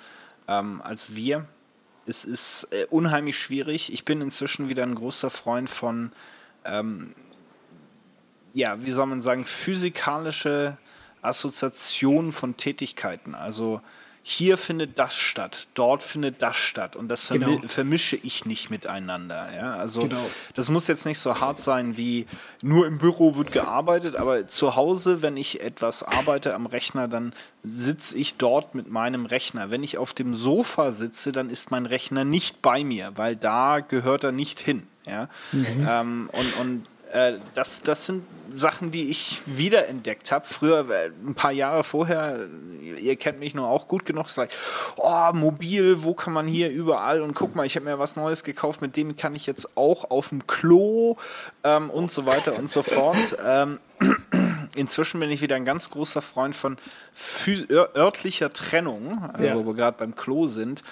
ähm, 0.48 0.80
als 0.82 1.14
wir. 1.14 1.46
Es 2.06 2.24
ist 2.24 2.68
äh, 2.70 2.86
unheimlich 2.90 3.38
schwierig. 3.38 3.92
Ich 3.92 4.04
bin 4.04 4.20
inzwischen 4.20 4.68
wieder 4.68 4.82
ein 4.82 4.94
großer 4.94 5.30
Freund 5.30 5.70
von, 5.70 6.12
ähm, 6.64 7.14
ja, 8.54 8.84
wie 8.84 8.90
soll 8.90 9.06
man 9.06 9.20
sagen, 9.20 9.44
physikalische 9.44 10.78
Assoziation 11.22 12.32
von 12.32 12.56
Tätigkeiten. 12.56 13.34
Also 13.34 13.80
hier 14.24 14.56
findet 14.56 15.00
das 15.00 15.16
statt, 15.16 15.66
dort 15.74 16.04
findet 16.04 16.42
das 16.42 16.56
statt 16.56 16.94
und 16.94 17.08
das 17.08 17.26
vermi 17.26 17.56
genau. 17.56 17.68
vermische 17.68 18.16
ich 18.16 18.46
nicht 18.46 18.70
miteinander. 18.70 19.48
Ja? 19.56 19.74
Also 19.74 20.02
genau. 20.02 20.24
das 20.54 20.68
muss 20.68 20.86
jetzt 20.86 21.06
nicht 21.06 21.18
so 21.18 21.40
hart 21.40 21.60
sein 21.60 21.96
wie 21.96 22.26
nur 22.62 22.86
im 22.86 22.98
Büro 22.98 23.34
wird 23.34 23.50
gearbeitet, 23.50 24.14
aber 24.14 24.46
zu 24.46 24.76
Hause, 24.76 25.22
wenn 25.22 25.36
ich 25.36 25.60
etwas 25.60 26.04
arbeite 26.04 26.54
am 26.54 26.66
Rechner, 26.66 27.08
dann 27.08 27.32
sitze 27.64 28.16
ich 28.16 28.36
dort 28.36 28.76
mit 28.76 28.88
meinem 28.88 29.26
Rechner. 29.26 29.70
Wenn 29.70 29.82
ich 29.82 29.98
auf 29.98 30.12
dem 30.12 30.36
Sofa 30.36 30.92
sitze, 30.92 31.32
dann 31.32 31.50
ist 31.50 31.72
mein 31.72 31.86
Rechner 31.86 32.24
nicht 32.24 32.62
bei 32.62 32.84
mir, 32.84 33.12
weil 33.16 33.34
da 33.34 33.80
gehört 33.80 34.22
er 34.22 34.32
nicht 34.32 34.60
hin. 34.60 34.86
Ja? 35.04 35.28
Mhm. 35.50 35.88
Ähm, 35.88 36.30
und, 36.32 36.60
und 36.60 36.86
äh, 37.12 37.34
das, 37.54 37.82
das 37.82 38.06
sind 38.06 38.24
Sachen, 38.54 38.90
die 38.90 39.10
ich 39.10 39.42
wiederentdeckt 39.46 40.32
habe. 40.32 40.46
Früher, 40.46 40.88
äh, 40.90 41.10
ein 41.26 41.34
paar 41.34 41.52
Jahre 41.52 41.84
vorher, 41.84 42.38
ihr 43.00 43.16
kennt 43.16 43.40
mich 43.40 43.54
nur 43.54 43.68
auch 43.68 43.88
gut 43.88 44.04
genug, 44.04 44.28
sagt, 44.28 44.54
oh, 44.96 45.32
mobil, 45.32 46.04
wo 46.04 46.14
kann 46.14 46.32
man 46.32 46.46
hier 46.46 46.70
überall 46.70 47.22
und 47.22 47.34
guck 47.34 47.54
mal, 47.54 47.66
ich 47.66 47.76
habe 47.76 47.86
mir 47.86 47.98
was 47.98 48.16
Neues 48.16 48.44
gekauft, 48.44 48.80
mit 48.82 48.96
dem 48.96 49.16
kann 49.16 49.34
ich 49.34 49.46
jetzt 49.46 49.76
auch 49.76 50.10
auf 50.10 50.30
dem 50.30 50.46
Klo 50.46 51.16
ähm, 51.64 51.90
und 51.90 52.10
so 52.10 52.26
weiter 52.26 52.58
und 52.58 52.70
so 52.70 52.82
fort. 52.82 53.36
Ähm, 53.44 53.78
inzwischen 54.74 55.20
bin 55.20 55.30
ich 55.30 55.42
wieder 55.42 55.56
ein 55.56 55.64
ganz 55.64 55.90
großer 55.90 56.22
Freund 56.22 56.54
von 56.54 56.78
örtlicher 57.70 58.52
Trennung, 58.52 59.30
äh, 59.38 59.48
ja. 59.48 59.54
wo 59.54 59.66
wir 59.66 59.74
gerade 59.74 59.98
beim 59.98 60.14
Klo 60.14 60.46
sind. 60.46 60.82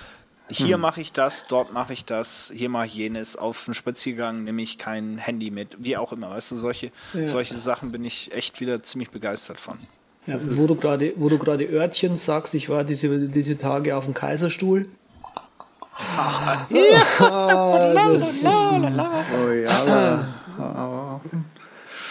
Hier 0.51 0.74
hm. 0.74 0.80
mache 0.80 1.01
ich 1.01 1.12
das, 1.12 1.46
dort 1.46 1.72
mache 1.72 1.92
ich 1.92 2.05
das, 2.05 2.53
hier 2.55 2.68
mache 2.68 2.86
ich 2.86 2.94
jenes. 2.94 3.36
Auf 3.36 3.66
einen 3.66 3.74
Spaziergang 3.74 4.44
nehme 4.44 4.62
ich 4.62 4.78
kein 4.78 5.18
Handy 5.18 5.51
mit, 5.51 5.76
wie 5.78 5.96
auch 5.96 6.12
immer. 6.12 6.30
Weißt 6.30 6.51
du, 6.51 6.57
solche, 6.57 6.90
ja. 7.14 7.26
solche 7.26 7.57
Sachen 7.57 7.92
bin 7.92 8.05
ich 8.05 8.32
echt 8.32 8.61
wieder 8.61 8.82
ziemlich 8.82 9.11
begeistert 9.11 9.61
von. 9.61 9.78
Ja, 10.26 10.36
wo 10.57 10.66
du 10.66 10.74
gerade, 10.74 11.12
wo 11.16 11.28
du 11.28 11.38
gerade 11.38 11.64
Örtchen 11.64 12.16
sagst, 12.16 12.55
ich 12.55 12.68
war 12.68 12.84
diese, 12.84 13.28
diese 13.28 13.59
Tage 13.59 13.96
auf 13.96 14.05
dem 14.05 14.14
Kaiserstuhl. 14.14 14.88
Ah, 16.16 16.66
ja. 16.70 17.92
das 17.92 18.36
ist 18.36 18.46
ein, 18.46 19.01
oh 19.01 19.53
ja. 19.53 21.20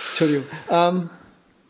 Entschuldigung. 0.09 0.45
Ähm, 0.69 1.09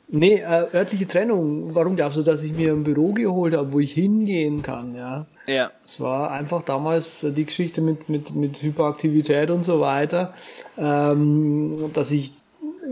nee, 0.08 0.36
äh, 0.40 0.68
örtliche 0.74 1.08
Trennung. 1.08 1.74
Warum 1.76 1.96
glaubst 1.96 2.18
du, 2.18 2.24
dass 2.24 2.44
ich 2.44 2.54
mir 2.54 2.74
ein 2.74 2.84
Büro 2.84 3.14
geholt 3.14 3.56
habe, 3.56 3.72
wo 3.72 3.80
ich 3.80 3.94
hingehen 3.94 4.62
kann? 4.62 4.96
Ja. 4.96 5.26
Ja. 5.50 5.72
Es 5.84 6.00
war 6.00 6.30
einfach 6.32 6.62
damals 6.62 7.26
die 7.28 7.46
Geschichte 7.46 7.82
mit, 7.82 8.08
mit, 8.08 8.36
mit 8.36 8.62
Hyperaktivität 8.62 9.50
und 9.50 9.64
so 9.64 9.80
weiter, 9.80 10.34
ähm, 10.78 11.90
dass 11.94 12.12
ich 12.12 12.34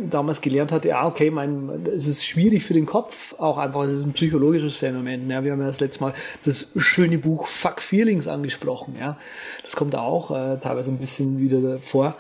damals 0.10 0.42
gelernt 0.42 0.72
hatte, 0.72 0.90
ja, 0.90 1.06
okay, 1.06 1.30
mein, 1.30 1.86
es 1.86 2.08
ist 2.08 2.26
schwierig 2.26 2.64
für 2.64 2.74
den 2.74 2.86
Kopf, 2.86 3.36
auch 3.38 3.58
einfach, 3.58 3.84
es 3.84 3.94
ist 3.94 4.06
ein 4.06 4.14
psychologisches 4.14 4.76
Phänomen. 4.76 5.30
Ja, 5.30 5.44
wir 5.44 5.52
haben 5.52 5.62
ja 5.62 5.68
das 5.68 5.80
letzte 5.80 6.04
Mal 6.04 6.14
das 6.46 6.72
schöne 6.78 7.20
Buch 7.20 7.48
Fuck 7.48 7.82
Feelings 7.82 8.28
angesprochen. 8.28 8.96
Ja, 9.00 9.18
das 9.64 9.76
kommt 9.76 9.96
auch 9.96 10.32
äh, 10.32 10.58
teilweise 10.58 10.92
ein 10.92 10.98
bisschen 10.98 11.40
wieder 11.40 11.80
vor. 11.80 12.16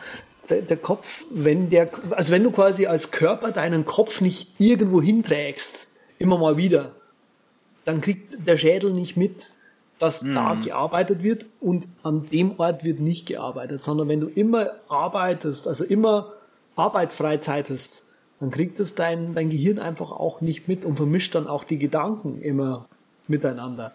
Der, 0.50 0.62
der 0.62 0.78
Kopf, 0.78 1.26
wenn 1.32 1.70
der, 1.70 1.90
also 2.12 2.32
wenn 2.32 2.44
du 2.44 2.52
quasi 2.52 2.86
als 2.86 3.12
Körper 3.12 3.52
deinen 3.52 3.86
Kopf 3.86 4.22
nicht 4.22 4.54
irgendwo 4.60 5.02
hinträgst, 5.02 5.94
immer 6.20 6.38
mal 6.38 6.58
wieder, 6.58 6.94
dann 7.86 8.02
kriegt 8.02 8.48
der 8.48 8.58
Schädel 8.58 8.94
nicht 8.94 9.18
mit, 9.18 9.52
dass 10.00 10.24
mhm. 10.24 10.36
da 10.36 10.56
gearbeitet 10.56 11.24
wird 11.24 11.45
und 11.60 11.88
an 12.04 12.30
dem 12.30 12.60
Ort 12.60 12.84
wird 12.84 13.00
nicht 13.00 13.26
gearbeitet, 13.26 13.84
sondern 13.84 14.08
wenn 14.08 14.22
du 14.22 14.28
immer 14.28 14.72
arbeitest, 14.89 15.68
also 15.68 15.84
immer 15.84 16.34
Arbeit 16.76 17.14
freizeitest, 17.14 18.16
dann 18.39 18.52
kriegt 18.52 18.80
es 18.80 18.93
dein, 18.95 19.34
dein 19.34 19.50
Gehirn 19.50 19.80
einfach 19.80 20.12
auch 20.12 20.41
nicht 20.41 20.68
mit 20.68 20.86
und 20.86 20.98
vermischt 20.98 21.34
dann 21.34 21.48
auch 21.48 21.64
die 21.64 21.80
Gedanken 21.80 22.39
immer 22.39 22.88
miteinander. 23.28 23.93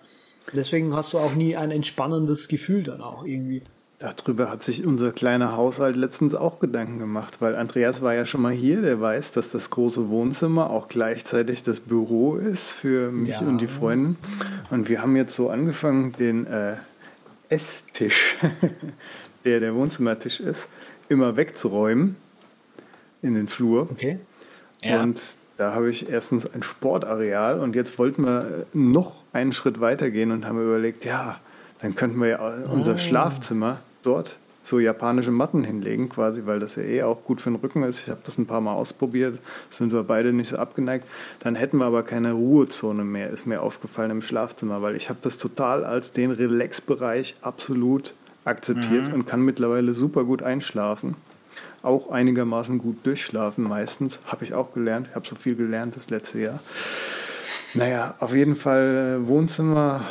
Deswegen 0.55 0.94
hast 0.94 1.12
du 1.12 1.18
auch 1.18 1.34
nie 1.34 1.57
ein 1.57 1.70
entspannendes 1.70 2.48
Gefühl 2.48 2.82
dann 2.82 3.00
auch 3.00 3.24
irgendwie. 3.24 3.62
Darüber 4.03 4.50
hat 4.50 4.64
sich 4.64 4.84
unser 4.84 5.12
kleiner 5.12 5.57
Haushalt 5.57 5.94
letztens 5.94 6.34
auch 6.34 6.59
Gedanken 6.59 6.98
gemacht, 6.98 7.36
weil 7.40 7.55
Andreas 7.55 8.03
war 8.03 8.14
ja 8.14 8.26
schon 8.26 8.42
mal 8.42 8.53
hier, 8.53 8.82
der 8.82 9.00
weiß, 9.00 9.30
dass 9.30 9.53
das 9.53 9.70
große 9.70 10.09
Wohnzimmer 10.09 10.70
auch 10.70 10.88
gleichzeitig 10.88 11.62
das 11.62 11.78
Büro 11.78 12.34
ist 12.34 12.72
für 12.72 13.12
mich 13.12 13.40
ja. 13.40 13.46
und 13.46 13.59
die 13.59 13.68
Freunde. 13.68 14.16
Und 14.70 14.88
wir 14.88 15.03
haben 15.03 15.14
jetzt 15.14 15.36
so 15.36 15.50
angefangen, 15.50 16.12
den 16.14 16.46
äh, 16.48 16.74
Esstisch, 17.48 18.38
der 19.44 19.61
der 19.61 19.72
Wohnzimmertisch 19.76 20.40
ist, 20.40 20.66
immer 21.09 21.36
wegzuräumen 21.36 22.16
in 23.22 23.34
den 23.34 23.46
Flur. 23.46 23.88
Okay. 23.88 24.18
Ja. 24.82 25.00
Und 25.00 25.36
da 25.59 25.74
habe 25.74 25.90
ich 25.90 26.09
erstens 26.09 26.53
ein 26.53 26.64
Sportareal 26.64 27.61
und 27.61 27.76
jetzt 27.76 28.00
wollten 28.00 28.24
wir 28.24 28.66
noch 28.72 29.22
einen 29.32 29.53
Schritt 29.53 29.80
weiter 29.80 30.11
gehen 30.11 30.32
und 30.32 30.44
haben 30.44 30.61
überlegt, 30.61 31.05
ja, 31.05 31.38
dann 31.80 31.94
könnten 31.94 32.20
wir 32.20 32.28
ja 32.28 32.55
unser 32.64 32.94
oh. 32.94 32.98
Schlafzimmer 32.98 33.78
dort 34.03 34.36
so 34.64 34.78
japanische 34.78 35.32
Matten 35.32 35.64
hinlegen, 35.64 36.09
quasi, 36.09 36.46
weil 36.46 36.61
das 36.61 36.76
ja 36.76 36.84
eh 36.84 37.03
auch 37.03 37.24
gut 37.24 37.40
für 37.40 37.50
den 37.50 37.57
Rücken 37.57 37.82
ist. 37.82 38.03
Ich 38.03 38.09
habe 38.09 38.20
das 38.22 38.38
ein 38.38 38.46
paar 38.46 38.61
Mal 38.61 38.74
ausprobiert, 38.74 39.40
sind 39.70 39.92
wir 39.92 40.05
beide 40.05 40.32
nicht 40.32 40.50
so 40.50 40.57
abgeneigt. 40.57 41.05
Dann 41.40 41.57
hätten 41.57 41.78
wir 41.78 41.86
aber 41.86 42.05
keine 42.05 42.32
Ruhezone 42.32 43.03
mehr, 43.03 43.30
ist 43.30 43.44
mir 43.44 43.61
aufgefallen 43.61 44.12
im 44.12 44.22
Schlafzimmer, 44.22 44.80
weil 44.80 44.94
ich 44.94 45.09
habe 45.09 45.18
das 45.22 45.38
total 45.38 45.84
als 45.84 46.12
den 46.12 46.30
Relax-Bereich 46.30 47.34
absolut 47.42 48.14
akzeptiert 48.44 49.09
Mhm. 49.09 49.14
und 49.14 49.26
kann 49.26 49.42
mittlerweile 49.42 49.94
super 49.94 50.22
gut 50.24 50.42
einschlafen. 50.44 51.16
Auch 51.82 52.12
einigermaßen 52.12 52.78
gut 52.78 53.05
durchschlafen 53.05 53.64
meistens, 53.64 54.20
habe 54.26 54.44
ich 54.44 54.55
auch 54.55 54.72
gelernt. 54.74 55.09
Ich 55.11 55.16
habe 55.16 55.26
so 55.26 55.34
viel 55.34 55.57
gelernt 55.57 55.96
das 55.96 56.09
letzte 56.09 56.38
Jahr. 56.38 56.61
Naja, 57.74 58.14
auf 58.20 58.32
jeden 58.32 58.55
Fall 58.55 59.18
äh, 59.24 59.26
Wohnzimmer 59.26 60.05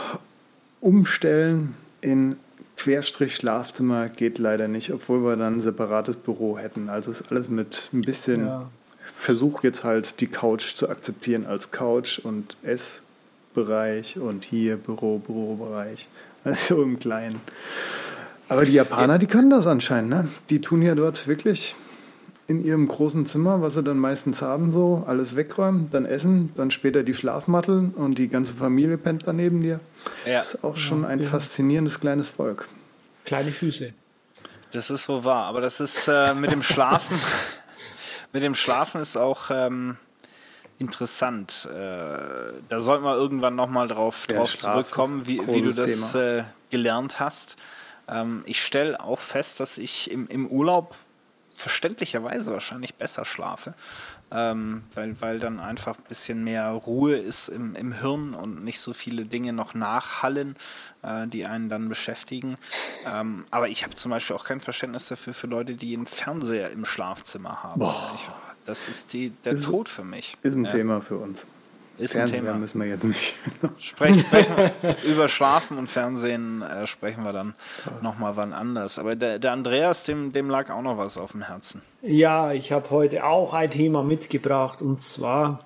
umstellen 0.82 1.76
in 2.02 2.36
Querstrich 2.82 3.36
Schlafzimmer 3.36 4.10
geht 4.10 4.40
leider 4.40 4.68
nicht, 4.68 4.92
obwohl 4.92 5.24
wir 5.24 5.36
dann 5.36 5.58
ein 5.58 5.62
separates 5.62 6.16
Büro 6.16 6.58
hätten. 6.58 6.90
Also 6.90 7.12
ist 7.12 7.32
alles 7.32 7.48
mit 7.48 7.90
ein 7.94 8.02
bisschen 8.02 8.48
Ja. 8.48 8.70
Versuch 9.04 9.64
jetzt 9.64 9.84
halt 9.84 10.20
die 10.20 10.26
Couch 10.26 10.76
zu 10.76 10.90
akzeptieren 10.90 11.46
als 11.46 11.70
Couch 11.70 12.18
und 12.18 12.58
Essbereich 12.64 14.18
und 14.18 14.46
hier 14.46 14.78
Büro, 14.78 15.20
Bürobereich. 15.20 16.08
Also 16.44 16.82
im 16.82 16.98
Kleinen. 16.98 17.40
Aber 18.48 18.66
die 18.66 18.74
Japaner, 18.74 19.20
die 19.20 19.28
können 19.28 19.52
das 19.52 19.68
anscheinend, 19.68 20.10
ne? 20.10 20.28
Die 20.50 20.60
tun 20.60 20.82
ja 20.82 20.96
dort 20.96 21.28
wirklich 21.28 21.76
in 22.48 22.64
ihrem 22.64 22.88
großen 22.88 23.26
Zimmer, 23.26 23.62
was 23.62 23.76
sie 23.76 23.84
dann 23.84 23.98
meistens 23.98 24.42
haben, 24.42 24.72
so 24.72 25.04
alles 25.08 25.36
wegräumen, 25.36 25.90
dann 25.92 26.06
essen, 26.06 26.52
dann 26.56 26.72
später 26.72 27.04
die 27.04 27.14
Schlafmatteln 27.14 27.92
und 27.92 28.18
die 28.18 28.28
ganze 28.28 28.56
Familie 28.56 28.98
pennt 28.98 29.26
da 29.26 29.34
neben 29.34 29.62
dir. 29.62 29.80
Ja. 30.26 30.40
Das 30.40 30.56
ist 30.56 30.64
auch 30.64 30.78
schon 30.78 31.06
ein 31.06 31.20
ja. 31.20 31.30
faszinierendes 31.30 32.00
kleines 32.00 32.28
Volk. 32.28 32.68
Kleine 33.26 33.52
Füße. 33.52 33.94
Das 34.72 34.90
ist 34.90 35.08
wohl 35.10 35.24
wahr, 35.24 35.46
aber 35.46 35.62
das 35.62 35.80
ist 35.80 36.08
äh, 36.08 36.34
mit 36.34 36.52
dem 36.52 36.64
Schlafen, 36.64 37.20
mit 38.34 38.44
dem 38.44 38.56
Schlafen 38.56 39.02
ist 39.02 39.18
auch 39.18 39.50
ähm, 39.50 39.98
interessant. 40.80 41.70
Äh, 41.72 41.78
da 42.70 42.80
sollten 42.80 43.04
wir 43.04 43.16
irgendwann 43.16 43.56
nochmal 43.56 43.88
drauf, 43.88 44.26
Ja, 44.30 44.38
drauf 44.38 44.52
Schlaf 44.52 44.74
zurückkommen, 44.74 45.28
wie, 45.28 45.46
wie 45.48 45.62
du 45.62 45.74
das 45.74 46.16
äh, 46.16 46.44
gelernt 46.70 47.20
hast. 47.20 47.58
Ähm, 48.08 48.44
ich 48.46 48.64
stelle 48.64 49.02
auch 49.02 49.20
fest, 49.20 49.60
dass 49.60 49.78
ich 49.78 50.10
im, 50.10 50.28
im 50.28 50.48
Urlaub 50.48 50.96
verständlicherweise 51.62 52.52
wahrscheinlich 52.52 52.96
besser 52.96 53.24
schlafe, 53.26 53.74
ähm, 54.32 54.84
weil, 54.96 55.16
weil 55.22 55.40
dann 55.40 55.60
einfach 55.60 55.98
ein 55.98 56.04
bisschen 56.10 56.44
mehr 56.44 56.70
Ruhe 56.70 57.16
ist 57.16 57.48
im, 57.50 57.76
im 57.76 57.94
Hirn 57.94 58.34
und 58.34 58.64
nicht 58.64 58.80
so 58.82 58.94
viele 58.94 59.26
Dinge 59.26 59.54
noch 59.54 59.74
nachhallen, 59.74 60.56
äh, 61.04 61.28
die 61.28 61.46
einen 61.46 61.70
dann 61.70 61.88
beschäftigen. 61.90 62.58
Ähm, 63.06 63.46
aber 63.52 63.70
ich 63.70 63.84
habe 63.84 63.96
zum 63.96 64.12
Beispiel 64.12 64.36
auch 64.36 64.46
kein 64.46 64.60
Verständnis 64.62 65.08
dafür 65.08 65.34
für 65.34 65.48
Leute, 65.48 65.76
die 65.76 65.96
einen 65.96 66.08
Fernseher 66.08 66.72
im 66.72 66.86
Schlafzimmer 66.86 67.64
haben. 67.64 67.82
Ich, 68.16 68.30
das 68.66 68.90
ist 68.90 69.14
die, 69.14 69.30
der 69.46 69.54
Ist- 69.54 69.66
Tod 69.66 69.90
für 69.90 70.04
mich. 70.04 70.38
Ist 70.44 70.56
ein 70.56 70.66
Ja, 70.66 70.72
Thema 70.72 71.02
für 71.02 71.18
uns. 71.18 71.48
Ist 72.02 72.16
ein 72.16 72.28
Fernseher 72.28 72.42
Thema. 72.42 72.58
müssen 72.58 72.80
wir 72.80 72.88
jetzt 72.88 73.04
nicht. 73.04 73.34
Sprechen, 73.80 74.20
sprechen 74.20 74.50
über 75.06 75.28
Schlafen 75.30 75.78
und 75.78 75.88
Fernsehen 75.90 76.62
äh, 76.62 76.86
sprechen 76.88 77.24
wir 77.24 77.32
dann 77.34 77.54
nochmal 78.02 78.36
wann 78.36 78.54
anders. 78.54 78.98
Aber 79.00 79.16
der, 79.16 79.40
der 79.40 79.52
Andreas, 79.52 80.04
dem, 80.06 80.34
dem 80.34 80.50
lag 80.50 80.70
auch 80.70 80.82
noch 80.82 80.98
was 80.98 81.18
auf 81.18 81.32
dem 81.32 81.44
Herzen. 81.44 81.82
Ja, 82.02 82.52
ich 82.52 82.72
habe 82.72 82.90
heute 82.90 83.24
auch 83.26 83.54
ein 83.54 83.70
Thema 83.70 84.04
mitgebracht 84.04 84.82
und 84.82 85.02
zwar 85.02 85.66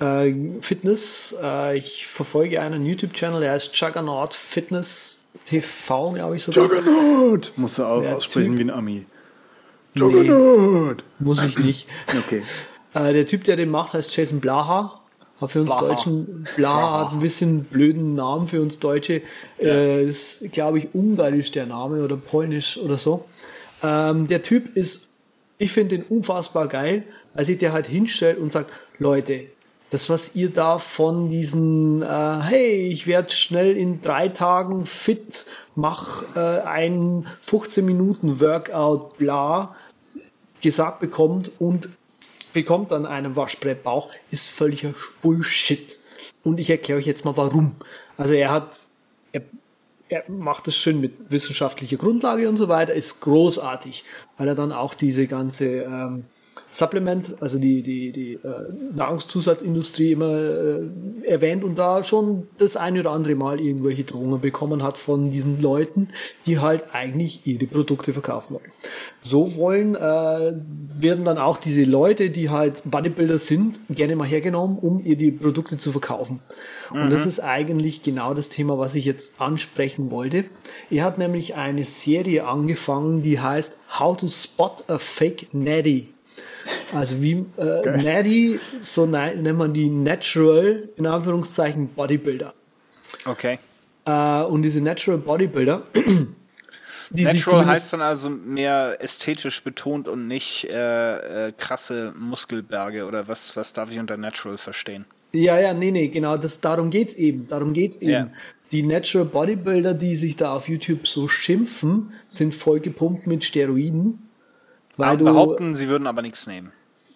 äh, 0.00 0.34
Fitness. 0.60 1.36
Äh, 1.42 1.76
ich 1.76 2.06
verfolge 2.06 2.60
einen 2.60 2.86
YouTube-Channel, 2.86 3.40
der 3.40 3.52
heißt 3.52 3.76
Juggernaut 3.76 4.34
Fitness 4.34 5.28
TV, 5.44 6.12
glaube 6.12 6.36
ich 6.36 6.44
sogar. 6.44 6.64
Juggernaut! 6.64 7.52
Musst 7.56 7.78
du 7.78 7.84
auch 7.84 8.00
Der 8.02 8.16
aussprechen 8.16 8.52
Typ- 8.54 8.58
wie 8.58 8.62
ein 8.62 8.70
Ami. 8.70 9.06
Nee, 9.94 10.00
Juggernaut! 10.00 11.04
muss 11.18 11.42
ich 11.44 11.58
nicht. 11.58 11.86
Okay. 12.08 12.42
Äh, 12.94 13.12
der 13.12 13.26
Typ, 13.26 13.44
der 13.44 13.56
den 13.56 13.70
macht, 13.70 13.94
heißt 13.94 14.16
Jason 14.16 14.40
Blaha. 14.40 15.00
Hat 15.40 15.50
für 15.50 15.60
uns 15.60 15.76
Blaha. 15.76 15.88
Deutschen, 15.88 16.48
Blaha 16.56 17.00
hat 17.00 17.12
ein 17.12 17.20
bisschen 17.20 17.64
blöden 17.64 18.14
Namen 18.14 18.46
für 18.46 18.60
uns 18.60 18.78
Deutsche. 18.78 19.22
Äh, 19.60 20.04
ist, 20.04 20.52
glaube 20.52 20.78
ich, 20.78 20.94
ungarisch 20.94 21.50
der 21.52 21.66
Name 21.66 22.04
oder 22.04 22.16
polnisch 22.16 22.78
oder 22.78 22.98
so. 22.98 23.24
Ähm, 23.82 24.28
der 24.28 24.42
Typ 24.42 24.76
ist, 24.76 25.08
ich 25.58 25.72
finde 25.72 25.98
den 25.98 26.04
unfassbar 26.04 26.68
geil, 26.68 27.04
weil 27.34 27.44
sich 27.44 27.58
der 27.58 27.72
halt 27.72 27.86
hinstellt 27.86 28.38
und 28.38 28.52
sagt, 28.52 28.70
Leute, 28.98 29.46
das, 29.90 30.08
was 30.08 30.34
ihr 30.36 30.50
da 30.50 30.78
von 30.78 31.28
diesen, 31.28 32.00
äh, 32.02 32.38
hey, 32.40 32.88
ich 32.88 33.06
werde 33.06 33.30
schnell 33.30 33.76
in 33.76 34.00
drei 34.00 34.28
Tagen 34.28 34.86
fit, 34.86 35.46
mach 35.74 36.34
äh, 36.34 36.60
ein 36.60 37.26
15 37.42 37.84
Minuten 37.84 38.40
Workout, 38.40 39.18
bla, 39.18 39.76
gesagt 40.62 41.00
bekommt 41.00 41.50
und 41.58 41.90
bekommt 42.52 42.92
dann 42.92 43.06
einen 43.06 43.36
Waschbrettbauch, 43.36 44.10
ist 44.30 44.48
völliger 44.48 44.94
Bullshit. 45.22 45.98
Und 46.44 46.60
ich 46.60 46.70
erkläre 46.70 46.98
euch 46.98 47.06
jetzt 47.06 47.24
mal 47.24 47.36
warum. 47.36 47.76
Also 48.16 48.34
er 48.34 48.50
hat, 48.50 48.84
er, 49.32 49.42
er 50.08 50.24
macht 50.28 50.66
das 50.66 50.76
schön 50.76 51.00
mit 51.00 51.30
wissenschaftlicher 51.30 51.96
Grundlage 51.96 52.48
und 52.48 52.56
so 52.56 52.68
weiter, 52.68 52.94
ist 52.94 53.20
großartig, 53.20 54.04
weil 54.36 54.48
er 54.48 54.54
dann 54.54 54.72
auch 54.72 54.94
diese 54.94 55.26
ganze 55.26 55.82
ähm, 55.82 56.24
Supplement, 56.74 57.36
also 57.40 57.58
die, 57.58 57.82
die, 57.82 58.12
die 58.12 58.32
äh, 58.32 58.38
Nahrungszusatzindustrie 58.94 60.12
immer 60.12 60.32
äh, 60.32 60.88
erwähnt 61.26 61.64
und 61.64 61.78
da 61.78 62.02
schon 62.02 62.48
das 62.56 62.78
eine 62.78 63.00
oder 63.00 63.10
andere 63.10 63.34
Mal 63.34 63.60
irgendwelche 63.60 64.04
Drohungen 64.04 64.40
bekommen 64.40 64.82
hat 64.82 64.98
von 64.98 65.28
diesen 65.28 65.60
Leuten, 65.60 66.08
die 66.46 66.60
halt 66.60 66.84
eigentlich 66.94 67.46
ihre 67.46 67.66
Produkte 67.66 68.14
verkaufen 68.14 68.54
wollen. 68.54 68.72
So 69.20 69.54
wollen, 69.56 69.96
äh, 69.96 70.54
werden 70.98 71.26
dann 71.26 71.36
auch 71.36 71.58
diese 71.58 71.84
Leute, 71.84 72.30
die 72.30 72.48
halt 72.48 72.80
Bodybuilder 72.86 73.38
sind, 73.38 73.78
gerne 73.90 74.16
mal 74.16 74.26
hergenommen, 74.26 74.78
um 74.78 75.04
ihr 75.04 75.16
die 75.16 75.30
Produkte 75.30 75.76
zu 75.76 75.92
verkaufen. 75.92 76.40
Und 76.90 77.10
das 77.10 77.26
ist 77.26 77.40
eigentlich 77.40 78.02
genau 78.02 78.34
das 78.34 78.48
Thema, 78.48 78.78
was 78.78 78.94
ich 78.94 79.04
jetzt 79.04 79.40
ansprechen 79.40 80.10
wollte. 80.10 80.44
Er 80.90 81.04
hat 81.04 81.18
nämlich 81.18 81.54
eine 81.54 81.84
Serie 81.84 82.46
angefangen, 82.46 83.22
die 83.22 83.40
heißt 83.40 83.78
How 83.98 84.16
to 84.16 84.28
Spot 84.28 84.76
a 84.88 84.98
Fake 84.98 85.48
Natty. 85.52 86.11
Also 86.94 87.22
wie 87.22 87.44
äh, 87.56 88.02
Natty, 88.02 88.60
so 88.80 89.06
ne- 89.06 89.34
nennt 89.36 89.58
man 89.58 89.72
die 89.72 89.88
Natural, 89.88 90.88
in 90.96 91.06
Anführungszeichen, 91.06 91.88
Bodybuilder. 91.88 92.52
Okay. 93.24 93.58
Äh, 94.04 94.42
und 94.42 94.62
diese 94.62 94.80
Natural 94.80 95.18
Bodybuilder, 95.18 95.82
die 97.10 97.24
Natural 97.24 97.66
heißt 97.66 97.92
dann 97.92 98.02
also 98.02 98.30
mehr 98.30 98.96
ästhetisch 99.00 99.62
betont 99.62 100.08
und 100.08 100.28
nicht 100.28 100.68
äh, 100.70 101.48
äh, 101.48 101.52
krasse 101.56 102.12
Muskelberge 102.18 103.06
oder 103.06 103.28
was, 103.28 103.56
was 103.56 103.72
darf 103.72 103.90
ich 103.90 103.98
unter 103.98 104.16
Natural 104.16 104.58
verstehen? 104.58 105.06
Ja, 105.32 105.58
ja, 105.58 105.72
nee, 105.72 105.90
nee, 105.90 106.08
genau, 106.08 106.36
das, 106.36 106.60
darum 106.60 106.90
geht's 106.90 107.14
eben, 107.14 107.48
darum 107.48 107.72
geht's 107.72 107.96
eben. 107.98 108.10
Ja. 108.10 108.28
Die 108.70 108.82
Natural 108.82 109.26
Bodybuilder, 109.26 109.94
die 109.94 110.16
sich 110.16 110.36
da 110.36 110.54
auf 110.54 110.68
YouTube 110.68 111.06
so 111.06 111.28
schimpfen, 111.28 112.12
sind 112.28 112.54
vollgepumpt 112.54 113.26
mit 113.26 113.44
Steroiden. 113.44 114.18
Weil 114.96 115.16
du, 115.16 115.24
behaupten, 115.24 115.74
sie 115.74 115.88
würden 115.88 116.06
aber 116.06 116.22
nichts 116.22 116.46
nehmen. 116.46 116.72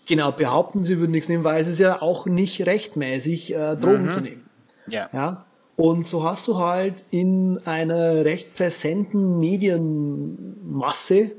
genau, 0.07 0.33
behaupten, 0.33 0.85
sie 0.85 0.99
würden 0.99 1.13
nichts 1.13 1.29
nehmen, 1.29 1.45
weil 1.45 1.61
es 1.61 1.69
ist 1.69 1.79
ja 1.79 2.01
auch 2.01 2.27
nicht 2.27 2.67
rechtmäßig, 2.67 3.55
äh, 3.55 3.77
Drogen 3.77 4.13
zu 4.13 4.21
nehmen. 4.21 4.45
Ja. 4.87 5.09
Ja. 5.13 5.47
Und 5.77 6.07
so 6.07 6.25
hast 6.25 6.49
du 6.49 6.59
halt 6.59 7.05
in 7.11 7.61
einer 7.67 8.25
recht 8.25 8.55
präsenten 8.55 9.39
Medienmasse 9.39 11.33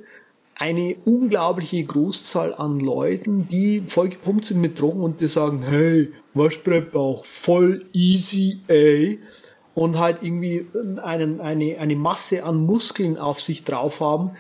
eine 0.59 0.95
unglaubliche 1.05 1.83
Großzahl 1.83 2.53
an 2.53 2.79
Leuten, 2.79 3.47
die 3.47 3.83
vollgepumpt 3.88 4.45
sind 4.45 4.61
mit 4.61 4.79
Drogen 4.79 5.01
und 5.01 5.21
die 5.21 5.27
sagen, 5.27 5.63
hey, 5.63 6.11
Waschbrettbauch, 6.33 7.25
voll 7.25 7.85
easy, 7.93 8.61
ey. 8.67 9.19
Und 9.75 9.99
halt 9.99 10.19
irgendwie 10.21 10.67
einen, 11.03 11.39
eine, 11.39 11.77
eine 11.77 11.95
Masse 11.95 12.43
an 12.43 12.57
Muskeln 12.57 13.17
auf 13.17 13.39
sich 13.39 13.63
drauf 13.63 13.99
haben, 13.99 14.31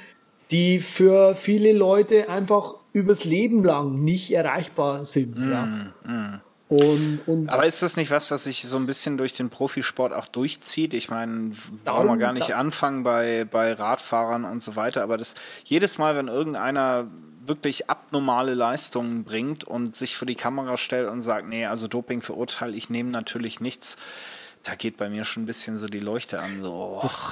die 0.51 0.79
für 0.79 1.35
viele 1.35 1.73
Leute 1.73 2.29
einfach 2.29 2.75
übers 2.93 3.23
Leben 3.23 3.63
lang 3.63 3.99
nicht 4.01 4.31
erreichbar 4.31 5.05
sind. 5.05 5.43
ja. 5.45 6.41
Und, 6.69 7.21
und 7.25 7.49
Aber 7.49 7.65
ist 7.65 7.81
das 7.81 7.95
nicht 7.95 8.11
was, 8.11 8.29
was 8.29 8.43
sich 8.43 8.63
so 8.63 8.75
ein 8.75 8.85
bisschen 8.85 9.17
durch 9.17 9.31
den 9.31 9.49
Profisport 9.49 10.11
auch 10.11 10.25
durchzieht? 10.25 10.93
Ich 10.93 11.09
meine, 11.09 11.53
brauchen 11.85 12.07
wir 12.07 12.17
gar 12.17 12.33
nicht 12.33 12.55
anfangen 12.55 13.03
bei, 13.03 13.45
bei 13.49 13.71
Radfahrern 13.71 14.43
und 14.43 14.61
so 14.61 14.75
weiter, 14.75 15.01
aber 15.01 15.17
das 15.17 15.33
jedes 15.63 15.97
Mal, 15.97 16.17
wenn 16.17 16.27
irgendeiner 16.27 17.07
wirklich 17.45 17.89
abnormale 17.89 18.53
Leistungen 18.53 19.23
bringt 19.23 19.63
und 19.63 19.95
sich 19.95 20.17
vor 20.17 20.25
die 20.25 20.35
Kamera 20.35 20.75
stellt 20.75 21.09
und 21.09 21.21
sagt, 21.21 21.47
nee, 21.47 21.65
also 21.65 21.87
Doping 21.87 22.21
verurteile 22.21 22.75
ich 22.75 22.89
nehme 22.89 23.11
natürlich 23.11 23.61
nichts, 23.61 23.95
da 24.63 24.75
geht 24.75 24.97
bei 24.97 25.09
mir 25.09 25.23
schon 25.23 25.43
ein 25.43 25.45
bisschen 25.45 25.77
so 25.77 25.87
die 25.87 25.99
Leuchte 25.99 26.39
an. 26.39 26.61
So, 26.61 26.71
oh, 26.71 26.99
Das, 27.01 27.31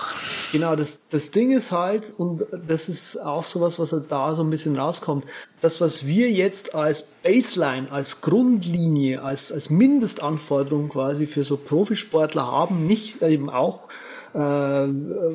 genau, 0.51 0.75
das, 0.75 1.09
das 1.09 1.31
Ding 1.31 1.51
ist 1.51 1.71
halt, 1.71 2.13
und 2.17 2.45
das 2.67 2.87
ist 2.87 3.17
auch 3.17 3.45
sowas, 3.45 3.77
was 3.77 3.91
halt 3.91 4.11
da 4.11 4.33
so 4.35 4.43
ein 4.43 4.49
bisschen 4.49 4.77
rauskommt, 4.77 5.25
das, 5.61 5.81
was 5.81 6.05
wir 6.05 6.31
jetzt 6.31 6.75
als 6.75 7.03
Baseline, 7.23 7.91
als 7.91 8.21
Grundlinie, 8.21 9.21
als, 9.21 9.51
als 9.51 9.69
Mindestanforderung 9.69 10.89
quasi 10.89 11.25
für 11.25 11.43
so 11.43 11.57
Profisportler 11.57 12.49
haben, 12.49 12.87
nicht 12.87 13.21
eben 13.21 13.49
auch 13.49 13.89
äh, 14.33 14.87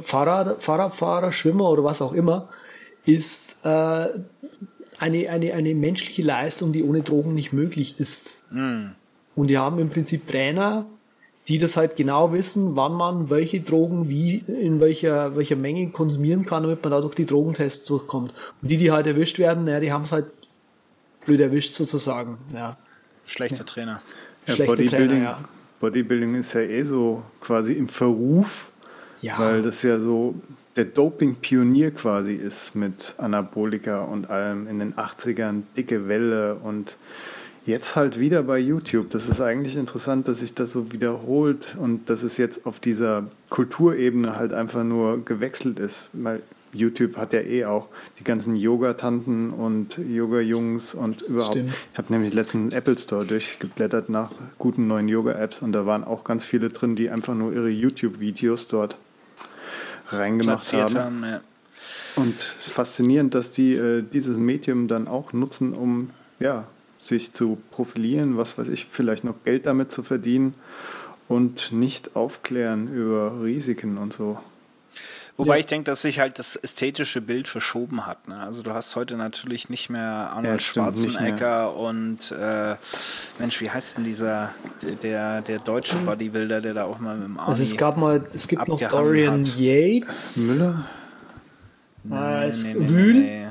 Fahrrad, 0.03 0.63
Fahrradfahrer, 0.63 1.33
Schwimmer 1.33 1.71
oder 1.71 1.85
was 1.85 2.01
auch 2.01 2.13
immer, 2.13 2.49
ist 3.05 3.65
äh, 3.65 4.09
eine, 4.99 5.31
eine, 5.31 5.53
eine 5.55 5.75
menschliche 5.75 6.23
Leistung, 6.23 6.73
die 6.73 6.83
ohne 6.85 7.03
Drogen 7.03 7.35
nicht 7.35 7.53
möglich 7.53 7.99
ist. 7.99 8.39
Hm. 8.51 8.93
Und 9.35 9.49
die 9.49 9.59
haben 9.59 9.79
im 9.79 9.89
Prinzip 9.89 10.27
Trainer, 10.27 10.87
die 11.49 11.59
das 11.59 11.77
halt 11.77 11.97
genau 11.97 12.33
wissen, 12.33 12.77
wann 12.77 12.93
man 12.93 13.31
welche 13.31 13.61
Drogen 13.61 14.09
wie 14.09 14.37
in 14.47 14.81
welcher, 14.81 15.37
welcher 15.37 15.57
Menge 15.57 15.89
konsumieren 15.91 16.47
kann, 16.47 16.63
damit 16.63 16.83
man 16.83 16.93
da 16.93 17.01
durch 17.01 17.15
die 17.15 17.27
Drogentests 17.27 17.85
durchkommt. 17.87 18.33
Und 18.63 18.71
die, 18.71 18.77
die 18.77 18.93
halt 18.93 19.07
erwischt 19.07 19.39
werden, 19.39 19.65
naja, 19.65 19.81
die 19.81 19.93
haben 19.93 20.05
es 20.05 20.13
halt 20.13 20.27
blöd 21.25 21.41
erwischt 21.41 21.75
sozusagen. 21.75 22.39
Ja. 22.55 22.77
Schlechter 23.25 23.65
Trainer. 23.65 24.01
Ja, 24.47 24.55
Schlechte 24.55 24.77
Bodybuilding, 24.77 25.09
Trainer, 25.09 25.23
ja. 25.23 25.41
Bodybuilding 25.81 26.35
ist 26.37 26.53
ja 26.55 26.61
eh 26.61 26.83
so 26.83 27.23
quasi 27.41 27.73
im 27.73 27.89
Verruf, 27.89 28.71
Ja. 29.21 29.39
weil 29.39 29.63
das 29.63 29.83
ja 29.83 30.01
so 30.01 30.35
der 30.77 30.85
Doping-Pionier 30.85 31.91
quasi 31.91 32.35
ist 32.35 32.75
mit 32.75 33.15
Anabolika 33.19 34.03
und 34.03 34.31
allem 34.31 34.67
in 34.69 34.79
den 34.79 34.95
80ern, 34.95 35.63
dicke 35.77 36.09
Welle 36.09 36.55
und 36.57 36.97
jetzt 37.71 37.97
halt 37.97 38.19
wieder 38.19 38.43
bei 38.43 38.59
YouTube. 38.59 39.11
Das 39.11 39.27
ist 39.27 39.41
eigentlich 39.41 39.77
interessant, 39.77 40.29
dass 40.29 40.41
sich 40.41 40.55
das 40.55 40.73
so 40.73 40.93
wiederholt 40.93 41.77
und 41.79 42.11
dass 42.11 42.23
es 42.23 42.37
jetzt 42.37 42.67
auf 42.67 42.81
dieser 42.81 43.29
Kulturebene 43.49 44.37
halt 44.37 44.53
einfach 44.53 44.85
nur 44.85 45.25
gewechselt 45.25 45.79
ist, 45.79 46.09
weil 46.13 46.43
YouTube 46.73 47.17
hat 47.17 47.33
ja 47.33 47.41
eh 47.41 47.65
auch 47.65 47.89
die 48.19 48.25
ganzen 48.25 48.55
Yoga-Tanten 48.55 49.51
und 49.51 49.99
Yoga-Jungs 49.99 50.95
und 50.95 51.23
überhaupt. 51.23 51.55
Stimmt. 51.55 51.75
Ich 51.93 51.99
habe 51.99 52.13
nämlich 52.13 52.33
letzten 52.33 52.71
Apple 52.73 52.99
Store 52.99 53.25
durchgeblättert 53.25 54.09
nach 54.09 54.31
guten 54.59 54.87
neuen 54.87 55.09
Yoga-Apps 55.09 55.63
und 55.63 55.73
da 55.73 55.87
waren 55.87 56.05
auch 56.05 56.25
ganz 56.25 56.45
viele 56.45 56.69
drin, 56.69 56.97
die 56.97 57.11
einfach 57.11 57.35
nur 57.35 57.53
ihre 57.53 57.69
YouTube-Videos 57.69 58.69
dort 58.69 58.99
reingemacht 60.09 60.73
haben. 60.73 60.99
haben. 60.99 61.25
Ja. 61.25 61.41
Und 62.17 62.41
es 62.41 62.67
ist 62.67 62.73
faszinierend, 62.73 63.35
dass 63.35 63.51
die 63.51 63.75
äh, 63.75 64.03
dieses 64.03 64.37
Medium 64.37 64.89
dann 64.89 65.09
auch 65.09 65.33
nutzen, 65.33 65.73
um 65.73 66.11
ja, 66.39 66.67
sich 67.03 67.33
zu 67.33 67.59
profilieren, 67.71 68.37
was 68.37 68.59
weiß 68.59 68.69
ich, 68.69 68.87
vielleicht 68.87 69.25
noch 69.25 69.35
Geld 69.45 69.67
damit 69.67 69.91
zu 69.93 70.03
verdienen 70.03 70.55
und 71.29 71.73
nicht 71.73 72.17
aufklären 72.17 72.89
über 72.93 73.43
Risiken 73.43 73.97
und 73.99 74.13
so. 74.13 74.39
Wobei 75.37 75.55
Ja. 75.55 75.61
ich 75.61 75.67
denke, 75.67 75.85
dass 75.91 76.03
sich 76.03 76.19
halt 76.21 76.39
das 76.39 76.55
ästhetische 76.57 77.23
Bild 77.23 77.49
verschoben 77.49 78.07
hat. 78.07 78.29
Ne? 78.29 78.39
Also 78.39 78.63
du 78.63 78.73
hast 78.75 78.95
heute 78.95 79.17
natürlich 79.17 79.71
nicht 79.71 79.89
mehr 79.89 80.03
Arnold 80.35 80.45
Ja, 80.55 80.59
Schwarzenegger 80.61 81.75
und 81.77 82.31
äh, 82.33 82.77
Mensch, 83.39 83.61
wie 83.63 83.71
heißt 83.71 83.97
denn 83.97 84.05
dieser 84.05 84.51
der 85.03 85.41
der 85.41 85.59
deutsche 85.61 85.97
Bodybuilder, 85.97 86.61
der 86.61 86.75
da 86.75 86.85
auch 86.85 86.99
mal 86.99 87.17
mit 87.17 87.25
dem 87.27 87.39
Arnie 87.39 87.49
Also 87.51 87.63
es 87.63 87.75
gab 87.79 87.97
mal, 87.97 88.23
es 88.35 88.49
gibt 88.49 88.69
noch 88.69 88.79
Dorian 88.79 89.47
hat. 89.47 89.57
Yates. 89.57 90.37
Müller? 90.49 90.85
Es- 92.47 92.65
Nee, 92.65 92.75
nee, 92.75 92.81
nee, 92.81 92.87
Rühl. 92.93 93.15
nee. 93.15 93.49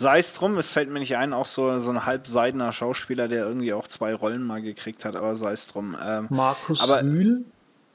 Sei 0.00 0.18
es 0.18 0.32
drum, 0.32 0.56
es 0.56 0.70
fällt 0.70 0.88
mir 0.88 0.98
nicht 0.98 1.18
ein, 1.18 1.34
auch 1.34 1.44
so, 1.44 1.78
so 1.78 1.90
ein 1.90 2.06
halbseidener 2.06 2.72
Schauspieler, 2.72 3.28
der 3.28 3.44
irgendwie 3.44 3.74
auch 3.74 3.86
zwei 3.86 4.14
Rollen 4.14 4.42
mal 4.42 4.62
gekriegt 4.62 5.04
hat, 5.04 5.14
aber 5.14 5.36
sei 5.36 5.52
es 5.52 5.66
drum. 5.66 5.94
Ähm, 6.02 6.26
Markus 6.30 6.80
aber, 6.80 7.02
Rühl. 7.02 7.44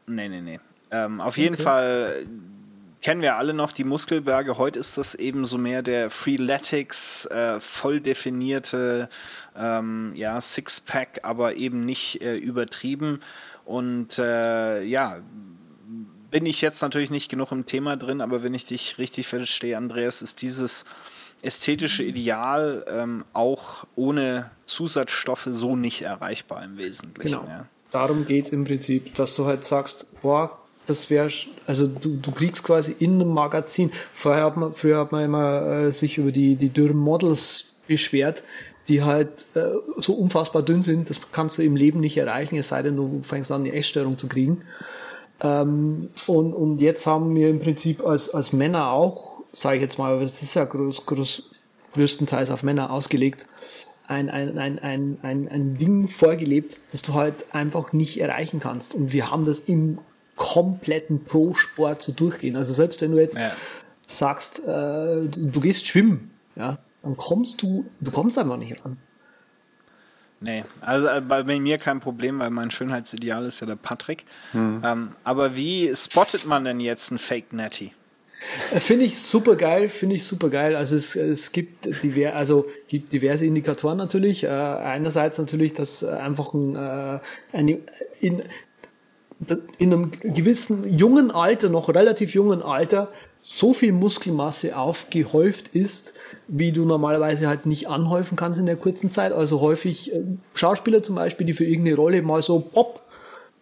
Nee, 0.06 0.30
nee, 0.30 0.42
nee. 0.42 0.60
Ähm, 0.92 1.20
auf 1.20 1.36
jeden 1.40 1.56
Okay. 1.56 1.64
Fall 1.64 2.14
äh, 2.22 2.26
kennen 3.02 3.22
wir 3.22 3.38
alle 3.38 3.56
noch 3.56 3.72
die 3.72 3.84
Muskelberge. 3.84 4.60
Heute 4.60 4.78
ist 4.78 5.00
das 5.00 5.16
eben 5.16 5.48
so 5.48 5.58
mehr 5.58 5.82
der 5.82 6.12
Freeletics, 6.12 7.26
äh, 7.26 7.60
voll 7.60 8.02
definierte 8.02 9.10
ähm, 9.58 10.12
ja, 10.16 10.40
Sixpack, 10.40 11.22
aber 11.24 11.56
eben 11.56 11.86
nicht 11.86 12.22
äh, 12.22 12.36
übertrieben. 12.36 13.20
Und 13.66 14.20
äh, 14.20 14.84
ja, 14.84 15.22
bin 16.30 16.46
ich 16.46 16.62
jetzt 16.62 16.84
natürlich 16.84 17.10
nicht 17.10 17.30
genug 17.30 17.52
im 17.52 17.66
Thema 17.66 17.98
drin, 17.98 18.22
aber 18.22 18.44
wenn 18.44 18.54
ich 18.54 18.66
dich 18.66 19.00
richtig 19.00 19.26
verstehe, 19.26 19.76
Andreas, 19.76 20.22
ist 20.22 20.44
dieses 20.44 20.86
ästhetische 21.42 22.04
Ideal 22.04 22.86
ähm, 22.90 23.24
auch 23.34 23.86
ohne 23.96 24.52
Zusatzstoffe 24.66 25.48
so 25.52 25.76
nicht 25.76 26.02
erreichbar 26.02 26.64
im 26.64 26.78
Wesentlichen. 26.78 27.36
Genau. 27.36 27.48
Ja. 27.48 27.68
Darum 27.92 28.26
geht's 28.26 28.50
im 28.50 28.66
Prinzip, 28.66 29.16
dass 29.16 29.36
du 29.36 29.46
halt 29.46 29.64
sagst, 29.64 30.22
boah, 30.22 30.58
das 30.86 31.10
wäre, 31.10 31.30
also 31.66 31.88
du, 31.88 32.18
du 32.18 32.32
kriegst 32.32 32.64
quasi 32.64 32.96
in 33.00 33.16
einem 33.16 33.30
Magazin. 33.30 33.92
Vorher 34.14 34.46
hat 34.46 34.58
man, 34.58 34.74
früher 34.74 35.00
hat 35.00 35.12
man 35.12 35.24
immer 35.24 35.62
äh, 35.62 35.92
sich 35.92 36.18
über 36.18 36.32
die, 36.32 36.56
die 36.56 36.70
dürren 36.70 36.98
Models 36.98 37.76
beschwert, 37.88 38.44
die 38.88 39.04
halt 39.04 39.46
äh, 39.56 39.72
so 39.98 40.14
unfassbar 40.14 40.62
dünn 40.62 40.84
sind, 40.84 41.10
das 41.10 41.20
kannst 41.32 41.58
du 41.58 41.64
im 41.64 41.76
Leben 41.76 42.00
nicht 42.00 42.18
erreichen, 42.18 42.56
es 42.58 42.68
sei 42.68 42.84
denn, 42.84 42.96
du 42.96 43.22
fängst 43.24 43.52
an, 43.52 43.62
eine 43.62 43.74
Essstörung 43.74 44.18
zu 44.18 44.28
kriegen. 44.28 44.62
Ähm, 45.42 46.10
und, 46.28 46.54
und 46.54 46.80
jetzt 46.80 47.08
haben 47.08 47.36
wir 47.36 47.50
im 47.50 47.60
Prinzip 47.60 48.06
als, 48.06 48.30
als 48.30 48.54
Männer 48.54 48.92
auch, 48.92 49.35
sage 49.56 49.78
ich 49.78 49.82
jetzt 49.82 49.98
mal, 49.98 50.14
aber 50.14 50.22
das 50.24 50.42
ist 50.42 50.54
ja 50.54 50.66
groß, 50.66 51.06
groß, 51.06 51.44
größtenteils 51.94 52.52
auf 52.52 52.64
Männer 52.64 52.92
ausgelegt, 52.92 53.48
ein, 54.08 54.30
ein, 54.30 54.58
ein, 54.60 54.78
ein, 54.80 55.18
ein, 55.24 55.48
ein 55.48 55.78
Ding 55.78 56.08
vorgelebt, 56.08 56.78
das 56.92 57.02
du 57.02 57.14
halt 57.14 57.54
einfach 57.56 57.94
nicht 57.94 58.20
erreichen 58.20 58.60
kannst. 58.60 58.94
Und 58.94 59.14
wir 59.14 59.32
haben 59.32 59.46
das 59.46 59.62
im 59.62 60.00
kompletten 60.36 61.24
Pro-Sport 61.24 62.04
so 62.04 62.12
durchgehen. 62.12 62.56
Also 62.58 62.74
selbst 62.74 63.02
wenn 63.02 63.12
du 63.12 63.20
jetzt 63.20 63.38
Ja. 63.40 63.52
sagst, 64.06 64.60
äh, 64.60 65.28
du, 65.28 65.30
du 65.30 65.60
gehst 65.62 65.88
schwimmen, 65.88 66.32
ja, 66.56 66.78
dann 67.02 67.16
kommst 67.18 67.62
du, 67.62 67.86
du 68.02 68.12
kommst 68.12 68.38
einfach 68.38 68.58
nicht 68.58 68.84
ran. 68.84 68.98
Nee, 70.42 70.66
also 70.82 71.08
äh, 71.08 71.22
bei 71.22 71.44
bei 71.44 71.60
mir 71.60 71.78
kein 71.78 72.02
Problem, 72.02 72.40
weil 72.40 72.50
mein 72.50 72.70
Schönheitsideal 72.70 73.46
ist 73.46 73.62
ja 73.62 73.68
der 73.68 73.78
Patrick. 73.78 74.26
Hm. 74.52 74.82
Ähm, 74.84 75.10
aber 75.24 75.56
wie 75.56 75.96
spottet 75.96 76.46
man 76.46 76.66
denn 76.66 76.80
jetzt 76.82 77.10
einen 77.10 77.20
Fake 77.20 77.54
Natty? 77.54 77.94
Äh, 78.72 78.80
Finde 78.80 79.06
ich 79.06 79.22
super 79.22 79.56
geil, 79.56 79.90
finde 79.90 80.16
ich 80.16 80.24
super 80.24 80.50
geil. 80.50 80.76
Also 80.76 80.96
es, 80.96 81.16
es 81.16 81.52
gibt 81.52 82.04
diver, 82.04 82.36
also 82.36 82.66
gibt 82.88 83.14
diverse 83.14 83.46
Indikatoren 83.46 83.98
natürlich. 83.98 84.44
Äh, 84.44 84.48
einerseits 84.48 85.38
natürlich, 85.38 85.74
dass 85.74 86.04
äh, 86.04 86.08
einfach 86.08 86.54
ein, 86.54 86.76
äh, 86.76 87.20
eine, 87.54 87.80
in, 88.20 88.42
in 89.78 89.94
einem 89.94 90.12
gewissen 90.12 90.98
jungen 90.98 91.32
Alter, 91.32 91.70
noch 91.70 91.90
relativ 91.90 92.34
jungen 92.34 92.62
Alter, 92.62 93.10
so 93.42 93.74
viel 93.74 93.92
Muskelmasse 93.92 94.76
aufgehäuft 94.76 95.68
ist, 95.68 96.14
wie 96.48 96.72
du 96.72 96.84
normalerweise 96.84 97.48
halt 97.48 97.68
nicht 97.68 97.88
anhäufen 97.88 98.36
kannst 98.36 98.60
in 98.60 98.66
der 98.66 98.76
kurzen 98.76 99.12
Zeit. 99.12 99.34
Also 99.34 99.62
häufig 99.62 100.14
äh, 100.14 100.24
Schauspieler 100.54 101.04
zum 101.04 101.16
Beispiel, 101.16 101.46
die 101.46 101.54
für 101.54 101.66
irgendeine 101.66 101.96
Rolle 101.96 102.22
mal 102.22 102.42
so 102.42 102.60
pop, 102.60 103.05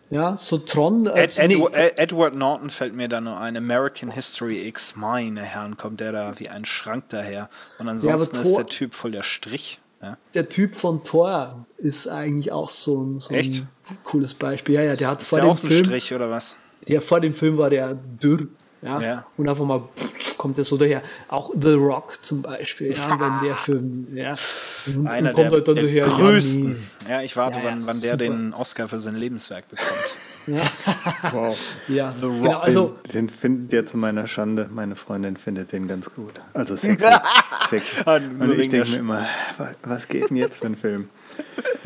ja, 0.10 0.38
so 0.38 0.58
Tron, 0.58 1.08
äh, 1.08 1.24
Ed, 1.24 1.38
nee, 1.48 1.56
Edward, 1.56 1.76
Ed, 1.76 1.94
Edward 1.98 2.36
Norton 2.36 2.70
fällt 2.70 2.94
mir 2.94 3.08
da 3.08 3.20
nur 3.22 3.40
ein. 3.40 3.58
American 3.58 4.12
History 4.12 4.68
X, 4.68 4.96
meine 4.96 5.42
Herren, 5.42 5.78
kommt 5.78 6.00
der 6.00 6.12
da 6.12 6.40
wie 6.40 6.50
ein 6.50 6.66
Schrank 6.66 7.06
daher. 7.10 7.50
Und 7.80 7.90
ansonsten 7.90 8.38
ist 8.38 8.44
Thor- 8.44 8.58
der 8.58 8.68
Typ 8.68 8.94
voll 8.94 9.12
der 9.12 9.24
Strich. 9.24 9.80
Ja. 10.02 10.18
der 10.34 10.50
Typ 10.50 10.76
von 10.76 11.06
Thor 11.06 11.66
ist 11.78 12.08
eigentlich 12.10 12.52
auch 12.52 12.70
so 12.70 13.02
ein, 13.02 13.20
so 13.22 13.34
Echt? 13.34 13.62
ein 13.62 13.70
cooles 14.04 14.34
Beispiel. 14.34 14.76
Ja, 14.76 14.82
ja, 14.82 14.96
der 14.98 15.08
hat 15.08 15.22
Ist 15.22 15.30
vor 15.30 15.40
der 15.40 15.48
dem 15.48 15.52
auch 15.52 15.64
ein 15.64 15.68
Film, 15.68 15.86
Strich 15.86 16.14
oder 16.14 16.30
was? 16.30 16.58
der 16.90 17.02
vor 17.02 17.22
dem 17.22 17.34
Film 17.34 17.58
war 17.58 17.70
der 17.70 17.94
dürr. 17.94 18.48
Ja, 18.84 19.02
Ja. 19.02 19.26
und 19.38 19.48
einfach 19.50 19.66
mal 19.66 19.84
kommt 20.38 20.58
der 20.58 20.66
so 20.66 20.78
daher. 20.78 21.02
Auch 21.30 21.52
The 21.60 21.74
Rock 21.74 22.18
zum 22.22 22.42
Beispiel, 22.42 22.92
ja, 22.94 23.10
wenn 23.20 23.48
der 23.48 23.56
Film, 23.56 24.08
ja, 24.14 24.36
und, 24.88 25.08
Einer 25.08 25.30
und 25.30 25.36
kommt 25.36 25.46
der, 25.48 25.52
halt 25.54 25.68
dann 25.68 25.76
der 25.76 25.84
daher. 25.86 26.06
größten. 26.06 26.88
Ja, 27.10 27.22
ich 27.22 27.36
warte, 27.38 27.60
Ja, 27.60 27.66
ja, 27.66 27.72
wann, 27.72 27.88
wann 27.88 28.02
der 28.02 28.18
den 28.18 28.54
Oscar 28.54 28.88
für 28.90 29.00
sein 29.00 29.16
Lebenswerk 29.16 29.66
bekommt. 29.70 29.90
Wow. 31.32 31.58
ja. 31.88 32.14
genau, 32.20 32.60
also 32.60 32.98
den, 33.14 33.28
den 33.28 33.30
findet 33.30 33.72
der 33.72 33.86
zu 33.86 33.96
meiner 33.96 34.28
Schande. 34.28 34.70
Meine 34.70 34.98
Freundin 34.98 35.38
findet 35.38 35.72
den 35.72 35.88
ganz 35.88 36.06
gut. 36.14 36.42
Also 36.54 36.76
sexy. 36.76 37.08
sexy. 37.70 37.96
Ah, 38.04 38.16
Und 38.18 38.60
ich 38.60 38.68
denke 38.68 38.90
mir 38.90 38.98
immer, 38.98 39.26
wa- 39.58 39.72
was 39.84 40.06
geht 40.10 40.30
denn 40.30 40.36
jetzt 40.36 40.60
für 40.60 40.66
ein 40.68 40.76
Film? 40.76 41.08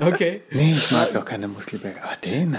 okay. 0.02 0.42
Nee, 0.50 0.74
ich 0.76 0.92
mag 0.92 1.14
doch 1.14 1.24
keine 1.24 1.48
Muskelberge. 1.48 2.04
Aber 2.04 2.16
den? 2.16 2.58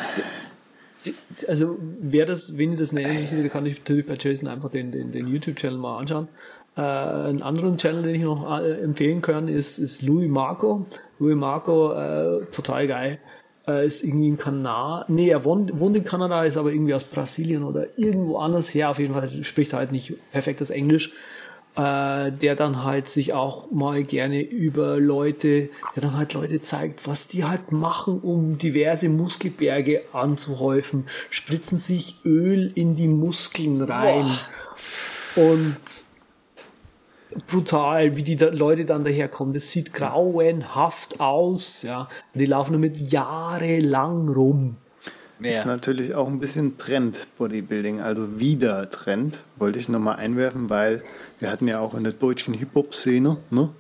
Also 1.47 1.77
wer 2.01 2.27
das, 2.27 2.57
wen 2.57 2.73
ihr 2.73 2.79
das 2.79 2.93
näher 2.93 3.11
interessiert, 3.11 3.51
kann 3.53 3.67
ich 3.67 3.79
natürlich 3.79 4.07
bei 4.07 4.17
Jason 4.19 4.49
einfach 4.49 4.71
den, 4.71 4.91
den, 4.91 5.13
den 5.13 5.29
YouTube-Channel 5.29 5.79
mal 5.79 5.99
anschauen. 5.99 6.29
Äh, 6.77 6.81
einen 6.81 7.43
anderen 7.43 7.77
Channel, 7.77 8.03
den 8.03 8.15
ich 8.15 8.23
noch 8.23 8.61
äh, 8.61 8.81
empfehlen 8.81 9.21
kann, 9.21 9.49
ist, 9.49 9.79
ist 9.79 10.03
Louis 10.03 10.29
Marco. 10.29 10.87
Louis 11.19 11.37
Marco, 11.37 11.93
äh, 11.93 12.47
total 12.53 12.87
geil. 12.87 13.19
Äh, 13.67 13.87
ist 13.87 14.05
irgendwie 14.05 14.31
ein 14.31 14.39
Kanal. 14.39 15.05
Nee, 15.09 15.29
er 15.29 15.45
wohnt, 15.45 15.79
wohnt 15.79 15.97
in 15.97 16.05
Kanada, 16.05 16.45
ist 16.45 16.57
aber 16.57 16.73
irgendwie 16.73 16.95
aus 16.95 17.05
Brasilien 17.05 17.65
oder 17.65 17.87
irgendwo 17.97 18.39
anders 18.39 18.73
her. 18.73 18.91
Auf 18.91 18.99
jeden 18.99 19.13
Fall 19.13 19.31
spricht 19.45 19.73
er 19.73 19.81
halt 19.81 19.93
nicht 19.93 20.15
perfektes 20.33 20.71
Englisch. 20.71 21.13
Äh, 21.79 22.33
der 22.33 22.57
dann 22.57 22.83
halt 22.83 23.09
sich 23.09 23.35
auch 23.35 23.71
mal 23.71 24.03
gerne 24.03 24.41
über 24.41 24.99
Leute, 24.99 25.71
der 25.95 26.03
dann 26.03 26.17
halt 26.17 26.35
Leute 26.35 26.61
zeigt, 26.61 27.07
was 27.07 27.29
die 27.29 27.45
halt 27.45 27.71
machen, 27.71 28.19
um 28.19 28.59
diverse 28.59 29.09
Muskelberge 29.09 30.03
anzuhäufen, 30.13 31.07
spritzen 31.31 31.79
sich 31.79 32.17
Öl 32.25 32.73
in 32.75 32.97
die 32.97 33.07
Muskeln 33.07 33.81
rein 33.81 34.29
und 35.37 35.79
brutal, 37.47 38.17
wie 38.17 38.25
die 38.25 38.35
da 38.35 38.49
Leute 38.49 38.85
dann 38.85 39.05
daherkommen. 39.05 39.55
Das 39.55 39.71
sieht 39.71 39.95
grauenhaft 39.95 41.21
aus, 41.21 41.83
ja. 41.83 42.09
Und 42.35 42.41
die 42.41 42.47
laufen 42.47 42.73
damit 42.73 43.13
jahrelang 43.13 44.29
rum. 44.29 44.79
Ist 45.41 45.67
natürlich 45.67 46.15
auch 46.15 46.27
ein 46.27 46.41
bisschen 46.41 46.79
Trend, 46.79 47.27
Bodybuilding, 47.39 48.01
also 48.01 48.41
wieder 48.41 48.91
Trend, 48.91 49.45
wollte 49.57 49.79
ich 49.79 49.89
nochmal 49.89 50.17
einwerfen, 50.17 50.69
weil 50.69 51.03
wir 51.39 51.51
hatten 51.51 51.69
ja 51.69 51.79
auch 51.79 51.95
in 51.95 52.03
der 52.03 52.13
deutschen 52.13 52.55
Hip-Hop-Szene, 52.55 53.37
ne? 53.51 53.71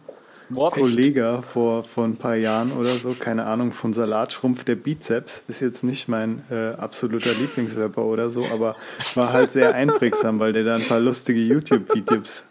Boah, 0.50 0.70
Kollege 0.70 1.42
vor, 1.42 1.84
vor 1.84 2.04
ein 2.04 2.16
paar 2.16 2.36
Jahren 2.36 2.72
oder 2.72 2.94
so, 2.96 3.14
keine 3.18 3.44
Ahnung, 3.44 3.72
von 3.72 3.92
Salatschrumpf 3.92 4.64
der 4.64 4.76
Bizeps, 4.76 5.42
ist 5.46 5.60
jetzt 5.60 5.84
nicht 5.84 6.08
mein 6.08 6.42
äh, 6.50 6.70
absoluter 6.70 7.34
Lieblingsrapper 7.34 8.02
oder 8.02 8.30
so, 8.30 8.46
aber 8.52 8.74
war 9.14 9.32
halt 9.32 9.50
sehr 9.50 9.74
einprägsam, 9.74 10.38
weil 10.38 10.54
der 10.54 10.64
da 10.64 10.74
ein 10.74 10.82
paar 10.82 11.00
lustige 11.00 11.40
YouTube-Videos 11.40 12.44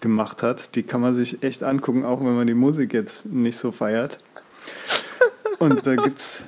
gemacht 0.00 0.42
hat. 0.42 0.76
Die 0.76 0.82
kann 0.82 1.00
man 1.00 1.14
sich 1.14 1.42
echt 1.42 1.62
angucken, 1.62 2.04
auch 2.04 2.20
wenn 2.20 2.36
man 2.36 2.46
die 2.46 2.54
Musik 2.54 2.94
jetzt 2.94 3.26
nicht 3.26 3.58
so 3.58 3.72
feiert. 3.72 4.18
Und 5.58 5.86
da 5.86 5.96
gibt's. 5.96 6.44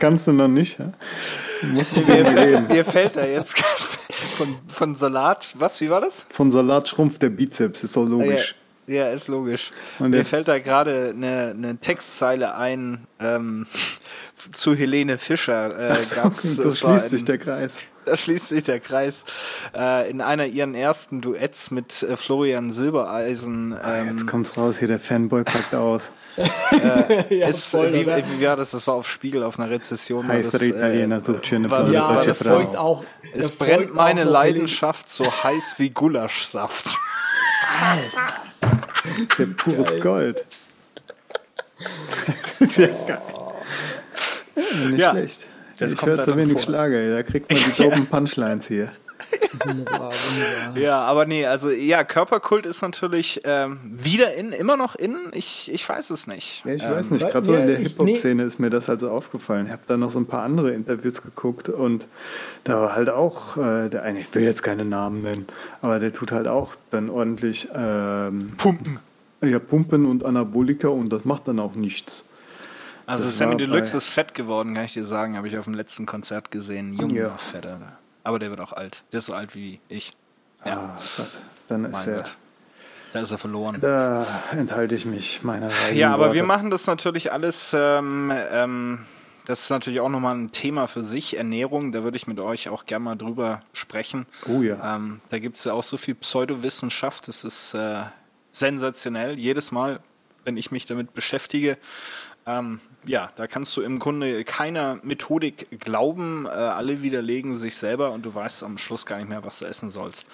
Kannst 0.00 0.26
du 0.26 0.32
noch 0.32 0.48
nicht, 0.48 0.78
ja? 0.78 0.92
Mir, 1.62 1.84
reden. 2.36 2.66
mir 2.66 2.84
fällt 2.84 3.16
da 3.16 3.24
jetzt 3.24 3.56
von, 4.36 4.56
von 4.66 4.94
Salat, 4.96 5.52
was, 5.56 5.80
wie 5.80 5.90
war 5.90 6.00
das? 6.00 6.26
Von 6.30 6.50
Salatschrumpf 6.50 7.18
der 7.18 7.30
Bizeps, 7.30 7.84
ist 7.84 7.94
doch 7.96 8.04
logisch. 8.04 8.56
Ja, 8.86 8.94
ja, 9.06 9.10
ist 9.10 9.28
logisch. 9.28 9.70
Und 10.00 10.10
mir 10.10 10.24
fällt 10.24 10.48
da 10.48 10.58
gerade 10.58 11.10
eine, 11.14 11.50
eine 11.56 11.76
Textzeile 11.76 12.56
ein 12.56 13.06
ähm, 13.20 13.66
zu 14.52 14.74
Helene 14.74 15.18
Fischer. 15.18 15.98
Äh, 15.98 16.02
so, 16.02 16.62
das 16.64 16.78
schließt 16.80 17.10
sich 17.10 17.22
ein- 17.22 17.26
der 17.26 17.38
Kreis. 17.38 17.80
Da 18.06 18.16
schließt 18.16 18.48
sich 18.48 18.64
der 18.64 18.80
Kreis. 18.80 19.24
Äh, 19.76 20.10
in 20.10 20.20
einer 20.20 20.46
ihren 20.46 20.74
ersten 20.74 21.20
Duets 21.20 21.70
mit 21.70 22.02
äh, 22.02 22.16
Florian 22.16 22.72
Silbereisen. 22.72 23.78
Ähm, 23.84 24.08
Jetzt 24.12 24.26
kommt's 24.26 24.56
raus, 24.56 24.78
hier 24.78 24.88
der 24.88 24.98
Fanboy 24.98 25.44
packt 25.44 25.74
aus. 25.74 26.10
ja, 27.30 27.48
ist, 27.48 27.70
voll, 27.70 27.92
wie, 27.92 28.04
oder? 28.04 28.18
wie 28.18 28.46
war 28.46 28.56
das? 28.56 28.70
Das 28.70 28.86
war 28.86 28.94
auf 28.94 29.08
Spiegel 29.08 29.42
auf 29.42 29.58
einer 29.58 29.70
Rezession. 29.70 30.28
Heißt 30.28 30.54
das, 30.54 30.62
Italiener, 30.62 31.20
schöne 31.42 31.70
war 31.70 31.88
ja, 31.90 32.22
das 32.22 32.38
das, 32.38 32.48
folgt 32.48 32.76
auch. 32.76 33.04
Es 33.34 33.50
brennt 33.50 33.82
folgt 33.82 33.94
meine 33.94 34.22
auch 34.22 34.24
noch 34.26 34.32
Leidenschaft 34.32 35.08
so 35.10 35.24
heiß 35.24 35.74
wie 35.78 35.90
Gulaschsaft. 35.90 36.86
Das 38.60 39.18
ist 39.18 39.38
ja 39.38 39.46
pures 39.56 40.00
Gold. 40.00 40.46
Das 42.40 42.60
ist 42.60 42.76
ja 42.78 42.86
geil. 43.06 43.22
Ja, 44.56 44.88
nicht 44.88 45.00
Ja, 45.00 45.10
schlecht. 45.10 45.46
Das 45.80 45.92
ich 45.92 46.02
höre 46.02 46.22
zu 46.22 46.36
wenig 46.36 46.54
vor. 46.54 46.62
Schlager. 46.62 47.14
Da 47.14 47.22
kriegt 47.22 47.50
man 47.50 47.60
die 47.60 47.82
dopen 47.82 48.06
Punchlines 48.06 48.66
hier. 48.66 48.90
Wunderbar, 49.64 50.12
wunderbar. 50.12 50.78
Ja, 50.78 51.00
aber 51.00 51.26
nee, 51.26 51.46
also 51.46 51.70
ja, 51.70 52.04
Körperkult 52.04 52.66
ist 52.66 52.82
natürlich 52.82 53.40
ähm, 53.44 53.78
wieder 53.82 54.34
in, 54.34 54.52
immer 54.52 54.76
noch 54.76 54.94
in. 54.94 55.16
Ich, 55.32 55.70
ich 55.72 55.88
weiß 55.88 56.10
es 56.10 56.26
nicht. 56.26 56.64
Ja, 56.64 56.74
ich 56.74 56.84
ähm, 56.84 56.90
weiß 56.92 57.10
nicht, 57.10 57.28
gerade 57.28 57.44
so 57.44 57.54
in 57.54 57.66
der 57.66 57.76
Hip-Hop-Szene 57.76 58.44
ist 58.44 58.58
mir 58.58 58.70
das 58.70 58.88
also 58.88 59.10
aufgefallen. 59.10 59.66
Ich 59.66 59.72
habe 59.72 59.82
da 59.86 59.96
noch 59.96 60.10
so 60.10 60.18
ein 60.18 60.26
paar 60.26 60.42
andere 60.42 60.72
Interviews 60.72 61.22
geguckt 61.22 61.68
und 61.68 62.06
da 62.64 62.80
war 62.80 62.94
halt 62.94 63.10
auch 63.10 63.56
äh, 63.56 63.88
der 63.88 64.02
eine, 64.02 64.20
ich 64.20 64.34
will 64.34 64.42
jetzt 64.42 64.62
keine 64.62 64.84
Namen 64.84 65.22
nennen, 65.22 65.46
aber 65.82 65.98
der 65.98 66.12
tut 66.12 66.32
halt 66.32 66.48
auch 66.48 66.74
dann 66.90 67.10
ordentlich 67.10 67.68
ähm, 67.74 68.52
Pumpen. 68.56 68.98
ja, 69.42 69.58
Pumpen 69.58 70.06
und 70.06 70.24
Anabolika 70.24 70.88
und 70.88 71.10
das 71.12 71.24
macht 71.24 71.48
dann 71.48 71.58
auch 71.58 71.74
nichts. 71.74 72.24
Also 73.10 73.24
Das 73.24 73.38
Sammy 73.38 73.56
Deluxe 73.56 73.96
ist 73.96 74.08
fett 74.08 74.34
geworden, 74.34 74.74
kann 74.74 74.84
ich 74.84 74.92
dir 74.92 75.04
sagen. 75.04 75.36
Habe 75.36 75.48
ich 75.48 75.58
auf 75.58 75.64
dem 75.64 75.74
letzten 75.74 76.06
Konzert 76.06 76.50
gesehen. 76.50 76.94
Junge, 76.94 77.18
Ja. 77.20 77.30
fetter. 77.36 77.78
Aber 78.24 78.38
der 78.38 78.50
wird 78.50 78.60
auch 78.60 78.72
alt. 78.72 79.02
Der 79.12 79.18
ist 79.18 79.26
so 79.26 79.34
alt 79.34 79.54
wie 79.54 79.80
ich. 79.88 80.12
Ja, 80.64 80.94
Ah, 80.96 80.98
dann 81.68 81.84
ist 81.86 81.92
mein 82.06 82.08
er, 82.08 82.22
Gott. 82.22 82.36
Da 83.12 83.20
ist 83.20 83.30
er 83.30 83.38
verloren. 83.38 83.78
da 83.80 84.26
enthalte 84.52 84.94
ich 84.94 85.04
mich 85.06 85.42
meiner 85.42 85.68
Reise. 85.70 85.98
Ja, 85.98 86.12
aber 86.14 86.32
wir 86.34 86.44
machen 86.44 86.70
das 86.70 86.86
natürlich 86.86 87.32
alles. 87.32 87.74
Ähm, 87.76 88.30
ähm, 88.52 88.98
das 89.46 89.62
ist 89.62 89.70
natürlich 89.70 90.00
auch 90.00 90.08
nochmal 90.10 90.36
ein 90.36 90.52
Thema 90.52 90.86
für 90.86 91.02
sich, 91.02 91.36
Ernährung. 91.36 91.90
Da 91.92 92.04
würde 92.04 92.16
ich 92.16 92.26
mit 92.28 92.38
euch 92.38 92.68
auch 92.68 92.86
gerne 92.86 93.04
mal 93.06 93.16
drüber 93.16 93.60
sprechen. 93.72 94.26
Oh 94.46 94.60
ja. 94.62 94.96
Ähm, 94.96 95.20
da 95.30 95.38
gibt 95.40 95.56
es 95.56 95.64
ja 95.64 95.72
auch 95.72 95.82
so 95.82 95.96
viel 95.96 96.14
Pseudowissenschaft. 96.14 97.26
Das 97.26 97.42
ist 97.42 97.74
äh, 97.74 98.02
sensationell. 98.52 99.38
Jedes 99.40 99.72
Mal, 99.72 100.00
wenn 100.44 100.56
ich 100.56 100.70
mich 100.70 100.86
damit 100.86 101.14
beschäftige, 101.14 101.78
ähm, 102.46 102.80
ja, 103.06 103.30
da 103.36 103.46
kannst 103.46 103.76
du 103.76 103.82
im 103.82 103.98
Grunde 103.98 104.44
keiner 104.44 104.98
Methodik 105.02 105.80
glauben. 105.80 106.46
Äh, 106.46 106.50
alle 106.50 107.02
widerlegen 107.02 107.54
sich 107.54 107.76
selber 107.76 108.12
und 108.12 108.24
du 108.26 108.34
weißt 108.34 108.62
am 108.62 108.78
Schluss 108.78 109.06
gar 109.06 109.18
nicht 109.18 109.28
mehr, 109.28 109.42
was 109.44 109.58
du 109.58 109.64
essen 109.64 109.90
sollst 109.90 110.26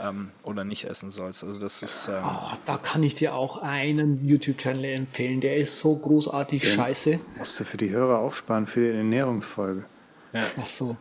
ähm, 0.00 0.30
oder 0.42 0.64
nicht 0.64 0.84
essen 0.84 1.10
sollst. 1.10 1.44
Also 1.44 1.60
das 1.60 1.82
ist 1.82 2.08
ähm, 2.08 2.22
Oh, 2.24 2.56
da 2.64 2.76
kann 2.76 3.02
ich 3.02 3.14
dir 3.14 3.34
auch 3.34 3.62
einen 3.62 4.24
YouTube-Channel 4.24 4.84
empfehlen, 4.84 5.40
der 5.40 5.56
ist 5.56 5.78
so 5.78 5.96
großartig 5.96 6.72
scheiße. 6.74 7.18
Musst 7.38 7.58
du 7.58 7.64
für 7.64 7.76
die 7.76 7.90
Hörer 7.90 8.18
aufsparen 8.18 8.66
für 8.66 8.80
die 8.80 8.96
Ernährungsfolge. 8.96 9.84
Ach 10.32 10.66
so. 10.66 10.96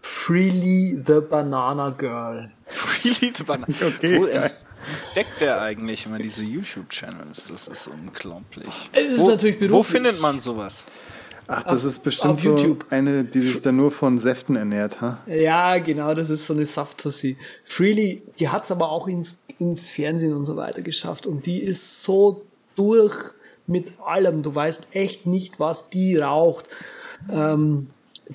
Freely 0.00 1.02
the 1.06 1.20
Banana 1.20 1.90
Girl. 1.90 2.50
Really 3.04 3.32
the 3.34 3.42
Banana. 3.42 3.66
Okay, 3.68 4.18
Wo 4.18 4.26
geil. 4.26 4.52
Entdeckt 5.08 5.40
der 5.40 5.60
eigentlich 5.60 6.06
immer 6.06 6.18
diese 6.18 6.42
YouTube-Channels? 6.42 7.48
Das 7.50 7.68
ist 7.68 7.88
unglaublich. 7.88 8.90
Es 8.92 9.12
ist 9.14 9.20
wo, 9.20 9.30
natürlich 9.30 9.56
Wo 9.56 9.66
beruflich. 9.66 10.02
findet 10.02 10.20
man 10.20 10.40
sowas? 10.40 10.84
Ach, 11.46 11.62
das 11.64 11.84
ist 11.84 12.02
bestimmt 12.02 12.34
auf 12.34 12.40
so 12.40 12.56
YouTube. 12.56 12.86
eine, 12.90 13.24
die 13.24 13.40
sich 13.40 13.60
dann 13.60 13.76
nur 13.76 13.90
von 13.90 14.18
Säften 14.18 14.56
ernährt, 14.56 15.00
ha? 15.02 15.18
Ja, 15.26 15.76
genau, 15.78 16.14
das 16.14 16.30
ist 16.30 16.46
so 16.46 16.54
eine 16.54 16.64
Safttussi. 16.64 17.36
Freely, 17.64 18.22
die 18.38 18.48
hat's 18.48 18.70
aber 18.70 18.90
auch 18.90 19.08
ins, 19.08 19.44
ins 19.58 19.90
Fernsehen 19.90 20.32
und 20.32 20.46
so 20.46 20.56
weiter 20.56 20.80
geschafft 20.80 21.26
und 21.26 21.44
die 21.44 21.62
ist 21.62 22.02
so 22.02 22.42
durch 22.76 23.14
mit 23.66 23.88
allem. 24.04 24.42
Du 24.42 24.54
weißt 24.54 24.88
echt 24.92 25.26
nicht, 25.26 25.60
was 25.60 25.90
die 25.90 26.16
raucht. 26.16 26.68
Ähm, 27.30 27.88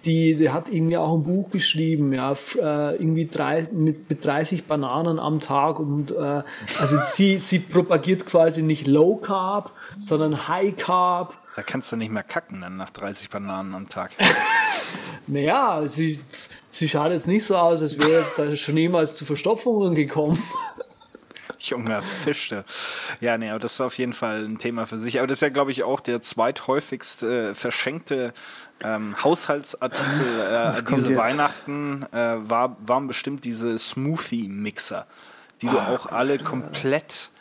die, 0.05 0.35
die 0.35 0.49
hat 0.51 0.69
irgendwie 0.69 0.97
auch 0.97 1.13
ein 1.13 1.23
Buch 1.23 1.49
geschrieben, 1.49 2.13
ja, 2.13 2.33
äh, 2.33 2.95
irgendwie 2.95 3.27
drei, 3.27 3.67
mit, 3.71 4.09
mit 4.09 4.23
30 4.23 4.65
Bananen 4.65 5.19
am 5.19 5.41
Tag 5.41 5.79
und 5.79 6.11
äh, 6.11 6.43
also 6.79 6.99
sie, 7.05 7.39
sie 7.39 7.59
propagiert 7.59 8.25
quasi 8.25 8.61
nicht 8.61 8.87
Low 8.87 9.17
Carb, 9.17 9.71
sondern 9.97 10.47
High 10.47 10.77
Carb. 10.77 11.35
Da 11.55 11.63
kannst 11.63 11.91
du 11.91 11.95
nicht 11.95 12.11
mehr 12.11 12.23
kacken 12.23 12.61
dann 12.61 12.77
nach 12.77 12.91
30 12.91 13.29
Bananen 13.29 13.73
am 13.73 13.89
Tag. 13.89 14.11
Naja, 15.27 15.83
sie, 15.87 16.19
sie 16.71 16.89
schaut 16.89 17.11
jetzt 17.11 17.27
nicht 17.27 17.45
so 17.45 17.55
aus, 17.55 17.83
als 17.83 17.99
wäre 17.99 18.17
jetzt 18.17 18.39
da 18.39 18.55
schon 18.55 18.75
jemals 18.77 19.15
zu 19.15 19.25
Verstopfungen 19.25 19.93
gekommen. 19.93 20.41
Junger 21.69 22.01
Fischte. 22.01 22.63
Ja, 23.19 23.37
nee, 23.37 23.49
aber 23.49 23.59
das 23.59 23.73
ist 23.73 23.81
auf 23.81 23.97
jeden 23.97 24.13
Fall 24.13 24.45
ein 24.45 24.59
Thema 24.59 24.85
für 24.85 24.97
sich. 24.97 25.19
Aber 25.19 25.27
das 25.27 25.37
ist 25.37 25.41
ja, 25.41 25.49
glaube 25.49 25.71
ich, 25.71 25.83
auch 25.83 25.99
der 25.99 26.21
zweithäufigst 26.21 27.23
äh, 27.23 27.53
verschenkte 27.53 28.33
ähm, 28.81 29.21
Haushaltsartikel 29.23 30.39
äh, 30.39 30.81
diese? 30.95 31.17
Weihnachten 31.17 32.05
äh, 32.13 32.37
war, 32.37 32.77
waren 32.85 33.07
bestimmt 33.07 33.43
diese 33.43 33.77
Smoothie-Mixer, 33.77 35.05
die 35.61 35.67
du 35.67 35.77
auch 35.77 36.05
alle 36.07 36.37
komplett 36.39 37.31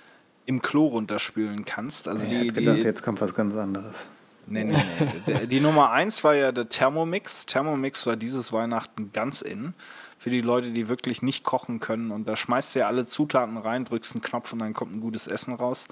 im 0.47 0.62
Klo 0.62 0.87
runterspülen 0.87 1.64
kannst. 1.64 2.09
Also 2.09 2.25
Ich 2.25 2.31
die, 2.31 2.37
hätte 2.39 2.53
gedacht, 2.53 2.79
die, 2.79 2.83
jetzt 2.83 3.03
kommt 3.03 3.21
was 3.21 3.35
ganz 3.35 3.55
anderes. 3.55 4.05
Nee, 4.47 4.64
nee, 4.64 4.77
nee. 5.27 5.47
Die 5.47 5.61
Nummer 5.61 5.93
eins 5.93 6.25
war 6.25 6.35
ja 6.35 6.53
der 6.53 6.69
Thermomix. 6.69 7.45
Thermomix 7.47 8.07
war 8.07 8.16
dieses 8.16 8.53
Weihnachten 8.53 9.12
ganz 9.12 9.43
in. 9.43 9.75
Für 10.19 10.31
die 10.31 10.41
Leute, 10.41 10.71
die 10.71 10.89
wirklich 10.89 11.23
nicht 11.23 11.45
kochen 11.45 11.81
können. 11.81 12.11
Und 12.11 12.27
da 12.27 12.35
schmeißt 12.35 12.75
du 12.75 12.81
ja 12.81 12.89
alle 12.89 13.07
Zutaten 13.07 13.57
rein, 13.57 13.85
drückst 13.85 14.14
einen 14.14 14.23
Knopf 14.23 14.53
und 14.53 14.59
dann 14.59 14.75
kommt 14.75 14.93
ein 14.95 15.01
gutes 15.01 15.29
Essen 15.29 15.55
raus. 15.55 15.87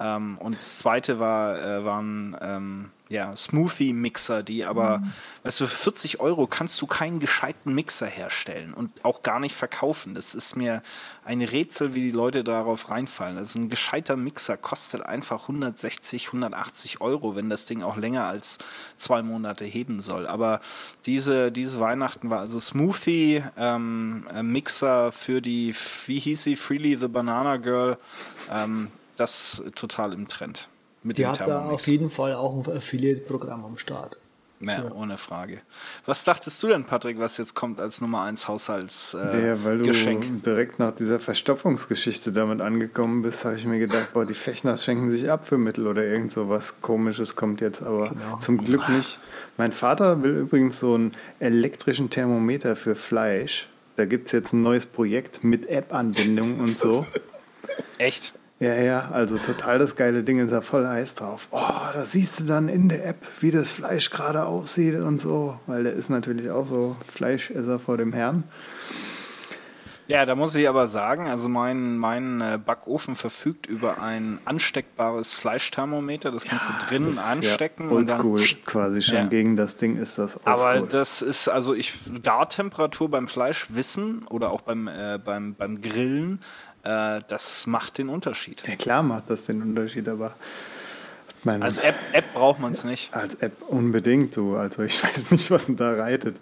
Ähm, 0.00 0.38
und 0.38 0.56
das 0.56 0.78
zweite 0.78 1.20
war, 1.20 1.60
äh, 1.60 1.84
waren 1.84 2.36
ähm, 2.40 2.90
ja, 3.10 3.34
Smoothie-Mixer, 3.34 4.44
die 4.44 4.64
aber, 4.64 5.02
weißt 5.42 5.60
du, 5.60 5.66
für 5.66 5.90
40 5.90 6.20
Euro 6.20 6.46
kannst 6.46 6.80
du 6.80 6.86
keinen 6.86 7.18
gescheiten 7.18 7.74
Mixer 7.74 8.06
herstellen 8.06 8.72
und 8.72 9.04
auch 9.04 9.24
gar 9.24 9.40
nicht 9.40 9.56
verkaufen. 9.56 10.14
Das 10.14 10.36
ist 10.36 10.56
mir 10.56 10.80
ein 11.24 11.42
Rätsel, 11.42 11.94
wie 11.94 12.02
die 12.02 12.12
Leute 12.12 12.44
darauf 12.44 12.88
reinfallen. 12.88 13.36
Also 13.36 13.58
ein 13.58 13.68
gescheiter 13.68 14.16
Mixer 14.16 14.56
kostet 14.56 15.02
einfach 15.02 15.42
160, 15.42 16.28
180 16.28 17.00
Euro, 17.00 17.34
wenn 17.34 17.50
das 17.50 17.66
Ding 17.66 17.82
auch 17.82 17.96
länger 17.96 18.26
als 18.26 18.58
zwei 18.96 19.22
Monate 19.22 19.64
heben 19.64 20.00
soll. 20.00 20.28
Aber 20.28 20.60
diese, 21.04 21.50
diese 21.50 21.80
Weihnachten 21.80 22.30
war 22.30 22.38
also 22.38 22.60
Smoothie, 22.60 23.42
ähm, 23.58 24.24
äh, 24.32 24.44
Mixer 24.44 25.10
für 25.10 25.42
die, 25.42 25.74
wie 26.06 26.20
hieß 26.20 26.44
sie, 26.44 26.54
Freely 26.54 26.94
the 26.94 27.08
Banana 27.08 27.56
Girl, 27.56 27.98
ähm, 28.52 28.92
das 29.20 29.62
total 29.74 30.12
im 30.12 30.28
Trend. 30.28 30.68
Mit 31.02 31.18
Die 31.18 31.22
dem 31.22 31.32
hat 31.32 31.40
da 31.46 31.66
auf 31.68 31.86
jeden 31.86 32.10
Fall 32.10 32.34
auch 32.34 32.54
ein 32.66 32.76
Affiliate-Programm 32.76 33.64
am 33.64 33.78
Start. 33.78 34.20
Ja, 34.62 34.92
ohne 34.92 35.16
Frage. 35.16 35.62
Was 36.04 36.24
dachtest 36.24 36.62
du 36.62 36.68
denn, 36.68 36.84
Patrick, 36.84 37.18
was 37.18 37.38
jetzt 37.38 37.54
kommt 37.54 37.80
als 37.80 38.02
Nummer 38.02 38.24
1 38.24 38.46
Haushaltsgeschenk? 38.46 39.34
Äh, 39.34 39.40
Der, 39.40 39.64
weil 39.64 39.78
du 39.78 39.84
Geschenk? 39.86 40.42
direkt 40.44 40.78
nach 40.78 40.92
dieser 40.92 41.18
Verstopfungsgeschichte 41.18 42.30
damit 42.30 42.60
angekommen 42.60 43.22
bist, 43.22 43.46
habe 43.46 43.56
ich 43.56 43.64
mir 43.64 43.78
gedacht, 43.78 44.12
boah, 44.12 44.26
die 44.26 44.34
Fechners 44.34 44.84
schenken 44.84 45.10
sich 45.12 45.30
Abführmittel 45.30 45.86
oder 45.86 46.04
irgend 46.04 46.30
so 46.32 46.50
was 46.50 46.82
komisches 46.82 47.36
kommt 47.36 47.62
jetzt, 47.62 47.82
aber 47.82 48.12
zum 48.40 48.58
Glück 48.58 48.86
nicht. 48.90 49.18
Mein 49.56 49.72
Vater 49.72 50.22
will 50.22 50.36
übrigens 50.36 50.78
so 50.78 50.92
einen 50.92 51.12
elektrischen 51.38 52.10
Thermometer 52.10 52.76
für 52.76 52.94
Fleisch. 52.94 53.66
Da 53.96 54.04
gibt 54.04 54.26
es 54.26 54.32
jetzt 54.32 54.52
ein 54.52 54.60
neues 54.60 54.84
Projekt 54.84 55.42
mit 55.42 55.70
App-Anbindung 55.70 56.60
und 56.60 56.78
so. 56.78 57.06
Echt? 57.96 58.34
Ja, 58.60 58.74
ja, 58.74 59.08
also 59.10 59.38
total 59.38 59.78
das 59.78 59.96
geile 59.96 60.22
Ding 60.22 60.38
ist 60.38 60.50
ja 60.50 60.60
voll 60.60 60.86
heiß 60.86 61.14
drauf. 61.14 61.48
Oh, 61.50 61.62
das 61.94 62.12
siehst 62.12 62.40
du 62.40 62.44
dann 62.44 62.68
in 62.68 62.90
der 62.90 63.06
App, 63.06 63.16
wie 63.40 63.50
das 63.50 63.70
Fleisch 63.70 64.10
gerade 64.10 64.44
aussieht 64.44 64.96
und 64.96 65.18
so, 65.18 65.58
weil 65.66 65.84
der 65.84 65.94
ist 65.94 66.10
natürlich 66.10 66.50
auch 66.50 66.66
so 66.66 66.94
Fleischesser 67.06 67.78
vor 67.78 67.96
dem 67.96 68.12
Herrn. 68.12 68.44
Ja, 70.08 70.26
da 70.26 70.34
muss 70.34 70.56
ich 70.56 70.68
aber 70.68 70.88
sagen, 70.88 71.28
also 71.28 71.48
mein, 71.48 71.96
mein 71.96 72.40
äh, 72.40 72.58
Backofen 72.58 73.14
verfügt 73.14 73.66
über 73.66 74.02
ein 74.02 74.40
ansteckbares 74.44 75.32
Fleischthermometer. 75.34 76.32
Das 76.32 76.44
kannst 76.46 76.68
du 76.68 76.72
drinnen 76.88 77.16
anstecken. 77.16 77.90
Ja 77.90 77.96
und 77.96 78.08
dann, 78.08 78.20
oldschool 78.20 78.58
quasi 78.66 79.02
schon 79.02 79.14
Ja. 79.14 79.24
gegen 79.26 79.54
das 79.54 79.76
Ding 79.76 79.96
ist 79.96 80.18
das 80.18 80.44
aber 80.44 80.66
oldschool. 80.66 80.88
das 80.88 81.22
ist, 81.22 81.48
also 81.48 81.74
ich, 81.74 81.94
Gartemperatur 82.24 83.08
beim 83.08 83.28
Fleisch 83.28 83.68
wissen 83.70 84.24
oder 84.28 84.50
auch 84.50 84.62
beim, 84.62 84.88
äh, 84.88 85.20
beim, 85.24 85.54
beim 85.54 85.80
Grillen, 85.80 86.42
äh, 86.84 87.20
das 87.28 87.66
macht 87.66 87.98
den 87.98 88.08
Unterschied. 88.08 88.62
Ja, 88.66 88.76
klar 88.76 89.02
macht 89.02 89.24
das 89.28 89.46
den 89.46 89.62
Unterschied, 89.62 90.08
aber 90.08 90.34
mein, 91.44 91.62
Als 91.62 91.78
App, 91.78 91.94
App 92.12 92.34
braucht 92.34 92.60
man 92.60 92.72
es 92.72 92.84
nicht. 92.84 93.14
als 93.14 93.34
App 93.36 93.52
unbedingt, 93.68 94.36
du. 94.36 94.56
Also 94.56 94.82
ich 94.82 95.02
weiß 95.02 95.30
nicht, 95.30 95.50
was 95.50 95.64
da 95.68 95.94
reitet. 95.94 96.36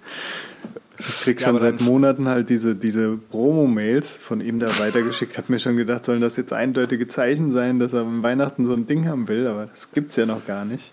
Ich 1.00 1.20
krieg 1.20 1.40
schon 1.40 1.56
seit 1.60 1.80
Monaten 1.80 2.26
halt 2.26 2.50
diese, 2.50 2.74
diese 2.74 3.16
Promo-Mails 3.16 4.16
von 4.16 4.40
ihm 4.40 4.58
da 4.58 4.66
weitergeschickt. 4.80 5.38
Hab 5.38 5.48
mir 5.48 5.60
schon 5.60 5.76
gedacht, 5.76 6.04
sollen 6.04 6.20
das 6.20 6.36
jetzt 6.36 6.52
eindeutige 6.52 7.06
Zeichen 7.06 7.52
sein, 7.52 7.78
dass 7.78 7.92
er 7.92 8.00
an 8.00 8.24
Weihnachten 8.24 8.66
so 8.66 8.72
ein 8.72 8.88
Ding 8.88 9.06
haben 9.06 9.28
will, 9.28 9.46
aber 9.46 9.66
das 9.66 9.92
gibt's 9.92 10.16
ja 10.16 10.26
noch 10.26 10.44
gar 10.44 10.64
nicht. 10.64 10.90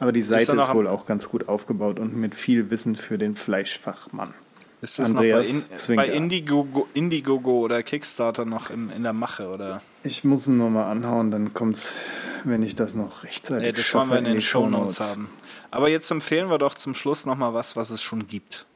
Aber 0.00 0.12
die 0.12 0.22
Seite 0.22 0.42
ist 0.44 0.48
am- 0.58 0.76
wohl 0.78 0.86
auch 0.86 1.04
ganz 1.04 1.28
gut 1.28 1.46
aufgebaut 1.48 1.98
und 2.00 2.16
mit 2.16 2.34
viel 2.34 2.70
Wissen 2.70 2.96
für 2.96 3.18
den 3.18 3.36
Fleischfachmann. 3.36 4.32
Ist 4.80 4.98
das 4.98 5.10
Andreas 5.10 5.52
noch 5.52 5.54
bei, 5.54 5.72
in, 5.72 5.76
Zwinker. 5.76 6.02
bei 6.02 6.08
Indiegogo, 6.12 6.88
Indiegogo 6.94 7.58
oder 7.60 7.82
Kickstarter 7.82 8.44
noch 8.44 8.70
im, 8.70 8.90
in 8.90 9.02
der 9.02 9.12
Mache? 9.12 9.48
Oder? 9.48 9.82
Ich 10.04 10.22
muss 10.24 10.46
ihn 10.46 10.56
nur 10.58 10.70
mal 10.70 10.90
anhauen, 10.90 11.30
dann 11.30 11.52
kommt's, 11.52 11.96
wenn 12.44 12.62
ich 12.62 12.76
das 12.76 12.94
noch 12.94 13.24
rechtzeitig 13.24 13.66
Nee, 13.66 13.72
das 13.72 13.84
schaffe, 13.84 14.10
wollen 14.10 14.10
wir 14.10 14.18
in 14.18 14.24
den 14.24 14.34
die 14.34 14.40
Shownotes 14.42 14.96
Shownotes. 14.96 15.10
haben. 15.10 15.28
Aber 15.70 15.88
jetzt 15.88 16.10
empfehlen 16.10 16.48
wir 16.48 16.58
doch 16.58 16.74
zum 16.74 16.94
Schluss 16.94 17.26
nochmal 17.26 17.54
was, 17.54 17.74
was 17.76 17.90
es 17.90 18.00
schon 18.00 18.28
gibt. 18.28 18.66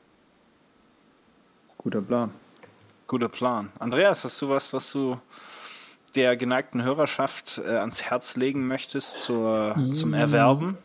Guter 1.78 2.02
Plan. 2.02 2.30
Guter 3.06 3.28
Plan. 3.28 3.70
Andreas, 3.78 4.24
hast 4.24 4.40
du 4.42 4.48
was, 4.48 4.72
was 4.72 4.90
du 4.92 5.18
der 6.14 6.36
geneigten 6.36 6.82
Hörerschaft 6.82 7.60
äh, 7.64 7.76
ans 7.76 8.02
Herz 8.02 8.36
legen 8.36 8.66
möchtest 8.66 9.22
zur, 9.24 9.76
zum 9.94 10.14
Erwerben? 10.14 10.76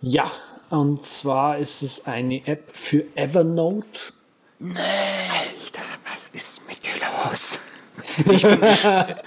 Ja, 0.00 0.30
und 0.70 1.04
zwar 1.04 1.58
ist 1.58 1.82
es 1.82 2.06
eine 2.06 2.46
App 2.46 2.70
für 2.72 3.04
Evernote. 3.16 4.12
Was 4.60 6.28
ist 6.34 6.68
mit 6.68 6.84
dir 6.84 6.92
los? 7.00 7.60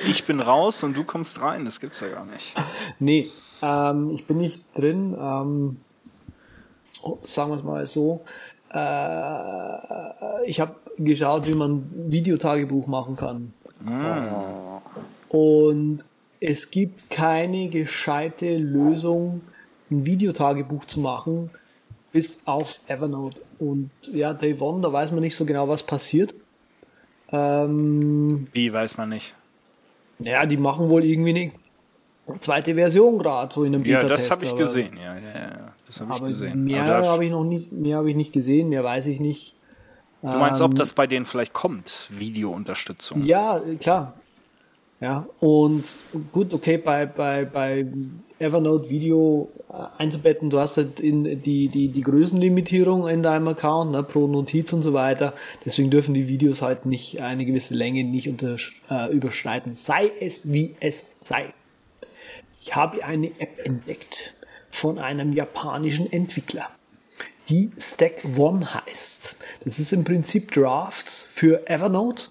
Ich 0.05 0.26
bin 0.26 0.39
raus 0.39 0.84
und 0.84 0.95
du 0.95 1.03
kommst 1.03 1.41
rein. 1.41 1.65
Das 1.65 1.80
gibt's 1.80 1.99
ja 2.01 2.10
gar 2.10 2.26
nicht. 2.26 2.53
Nee, 2.99 3.31
ähm, 3.61 4.11
ich 4.11 4.27
bin 4.27 4.38
nicht 4.38 4.64
drin. 4.77 5.15
Ähm, 5.19 5.77
oh, 7.01 7.18
sagen 7.23 7.49
wir 7.49 7.55
es 7.55 7.64
mal 7.64 7.88
so. 7.88 8.23
Äh, 8.72 10.47
ich 10.47 10.60
habe 10.60 10.76
geschaut, 10.97 11.47
wie 11.47 11.55
man 11.55 11.72
ein 11.77 12.11
Videotagebuch 12.11 12.85
machen 12.85 13.15
kann. 13.15 13.53
Und 15.30 16.05
es 16.39 16.69
gibt 16.69 17.10
keine 17.10 17.69
gescheite 17.69 18.57
Lösung, 18.57 19.41
ein 19.89 20.05
Videotagebuch 20.05 20.85
zu 20.85 20.99
machen, 20.99 21.49
bis 22.14 22.44
auf 22.45 22.80
Evernote. 22.88 23.41
Und 23.60 23.90
ja, 24.11 24.34
Day 24.34 24.56
One, 24.60 24.81
da 24.81 24.94
weiß 24.94 25.11
man 25.11 25.19
nicht 25.22 25.35
so 25.35 25.44
genau, 25.44 25.68
was 25.68 25.84
passiert. 25.84 26.34
Ähm, 27.31 28.48
Wie, 28.53 28.72
weiß 28.72 28.95
man 28.98 29.10
nicht. 29.10 29.35
ja, 30.19 30.45
die 30.45 30.57
machen 30.57 30.90
wohl 30.90 31.03
irgendwie 31.03 31.52
eine 32.27 32.40
zweite 32.40 32.76
Version 32.76 33.18
gerade, 33.18 33.53
so 33.53 33.64
in 33.64 33.73
einem 33.76 33.84
Ja, 33.84 33.98
Beta-Test. 33.98 34.26
das 34.30 34.31
habe 34.31 34.45
ich 34.45 34.52
aber- 34.52 34.60
gesehen. 34.60 34.95
Ja, 34.98 35.15
ja, 35.15 35.22
ja. 35.22 35.73
Das 35.88 35.99
habe 35.99 36.14
ich 36.14 36.22
gesehen. 36.22 36.64
mehr 36.64 36.85
habe 36.85 37.26
ich 37.26 37.31
noch 37.31 37.44
nicht, 37.44 37.72
mehr 37.72 37.98
habe 37.98 38.10
ich 38.10 38.15
nicht 38.15 38.31
gesehen, 38.31 38.69
mehr 38.69 38.84
weiß 38.84 39.07
ich 39.07 39.19
nicht. 39.19 39.56
du 40.22 40.27
meinst, 40.30 40.61
ob 40.61 40.72
ähm, 40.72 40.77
das 40.77 40.94
bei 40.94 41.06
denen 41.07 41.26
vielleicht 41.26 41.53
kommt? 41.53 42.10
Videounterstützung. 42.18 43.26
Ja, 43.26 43.60
klar. 43.80 44.14
Ja, 45.03 45.27
und 45.41 45.84
gut, 46.31 46.53
okay, 46.53 46.77
bei, 46.77 47.05
bei, 47.05 47.43
bei 47.43 47.85
Evernote 48.39 48.89
Video 48.89 49.51
äh, 49.69 49.73
einzubetten, 49.97 50.49
du 50.49 50.61
hast 50.61 50.77
halt 50.77 51.01
in 51.01 51.41
die, 51.41 51.67
die, 51.67 51.89
die 51.89 52.01
Größenlimitierung 52.01 53.09
in 53.09 53.21
deinem 53.21 53.49
Account, 53.49 53.91
ne, 53.91 54.01
pro 54.01 54.27
Notiz 54.27 54.71
und 54.71 54.81
so 54.81 54.93
weiter. 54.93 55.34
Deswegen 55.65 55.89
dürfen 55.89 56.13
die 56.13 56.30
Videos 56.30 56.61
halt 56.61 56.85
nicht 56.85 57.19
eine 57.19 57.43
gewisse 57.45 57.73
Länge 57.73 58.05
nicht 58.05 58.30
unter, 58.30 58.55
äh, 58.89 59.11
überschreiten. 59.13 59.75
Sei 59.75 60.09
es 60.21 60.53
wie 60.53 60.77
es 60.80 61.19
sei. 61.19 61.53
Ich 62.61 62.73
habe 62.73 63.03
eine 63.03 63.27
App 63.41 63.59
entdeckt 63.65 64.35
von 64.71 64.99
einem 64.99 65.34
japanischen 65.34 66.09
Entwickler, 66.09 66.69
die 67.49 67.71
Stack 67.77 68.23
One 68.38 68.73
heißt. 68.73 69.35
Das 69.65 69.80
ist 69.80 69.91
im 69.91 70.05
Prinzip 70.05 70.53
Drafts 70.53 71.23
für 71.23 71.67
Evernote. 71.69 72.27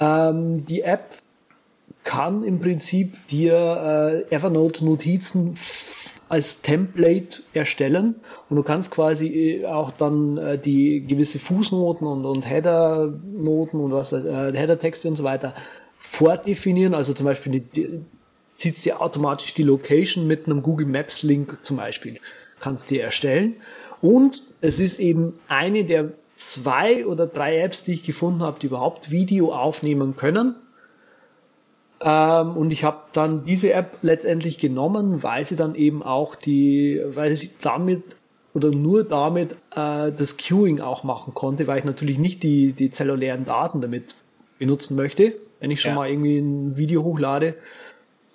Ähm, 0.00 0.66
die 0.66 0.82
App 0.82 1.19
kann 2.04 2.42
im 2.44 2.60
Prinzip 2.60 3.16
dir 3.28 4.24
äh, 4.30 4.34
Evernote-Notizen 4.34 5.56
als 6.28 6.62
Template 6.62 7.42
erstellen 7.52 8.14
und 8.48 8.56
du 8.56 8.62
kannst 8.62 8.90
quasi 8.90 9.26
äh, 9.26 9.66
auch 9.66 9.90
dann 9.90 10.38
äh, 10.38 10.58
die 10.58 11.04
gewisse 11.06 11.38
Fußnoten 11.38 12.06
und, 12.06 12.24
und 12.24 12.48
Header-Noten 12.48 13.80
und 13.80 13.92
was, 13.92 14.12
äh, 14.12 14.52
Header-Texte 14.54 15.08
und 15.08 15.16
so 15.16 15.24
weiter 15.24 15.54
vordefinieren. 15.98 16.94
Also 16.94 17.14
zum 17.14 17.26
Beispiel 17.26 17.52
die, 17.52 17.60
die, 17.60 18.00
zieht 18.56 18.84
dir 18.84 19.00
automatisch 19.00 19.54
die 19.54 19.62
Location 19.62 20.26
mit 20.26 20.46
einem 20.46 20.62
Google 20.62 20.86
Maps 20.86 21.22
Link 21.22 21.58
zum 21.62 21.78
Beispiel. 21.78 22.20
Kannst 22.60 22.90
dir 22.90 23.02
erstellen. 23.02 23.56
Und 24.00 24.42
es 24.60 24.78
ist 24.80 25.00
eben 25.00 25.34
eine 25.48 25.84
der 25.84 26.12
zwei 26.36 27.06
oder 27.06 27.26
drei 27.26 27.58
Apps, 27.58 27.84
die 27.84 27.94
ich 27.94 28.02
gefunden 28.02 28.42
habe, 28.42 28.58
die 28.60 28.66
überhaupt 28.66 29.10
Video 29.10 29.52
aufnehmen 29.52 30.16
können. 30.16 30.54
Ähm, 32.02 32.56
und 32.56 32.70
ich 32.70 32.84
habe 32.84 32.98
dann 33.12 33.44
diese 33.44 33.72
App 33.72 33.98
letztendlich 34.02 34.58
genommen, 34.58 35.22
weil 35.22 35.44
sie 35.44 35.56
dann 35.56 35.74
eben 35.74 36.02
auch 36.02 36.34
die, 36.34 37.00
weil 37.04 37.32
ich 37.32 37.50
damit 37.60 38.16
oder 38.52 38.70
nur 38.70 39.04
damit 39.04 39.52
äh, 39.76 40.10
das 40.10 40.36
Queuing 40.36 40.80
auch 40.80 41.04
machen 41.04 41.34
konnte, 41.34 41.66
weil 41.66 41.78
ich 41.78 41.84
natürlich 41.84 42.18
nicht 42.18 42.42
die, 42.42 42.72
die 42.72 42.90
zellulären 42.90 43.44
Daten 43.44 43.80
damit 43.80 44.14
benutzen 44.58 44.96
möchte, 44.96 45.34
wenn 45.60 45.70
ich 45.70 45.80
schon 45.80 45.90
Ja. 45.90 45.96
mal 45.96 46.08
irgendwie 46.10 46.38
ein 46.38 46.76
Video 46.76 47.04
hochlade, 47.04 47.54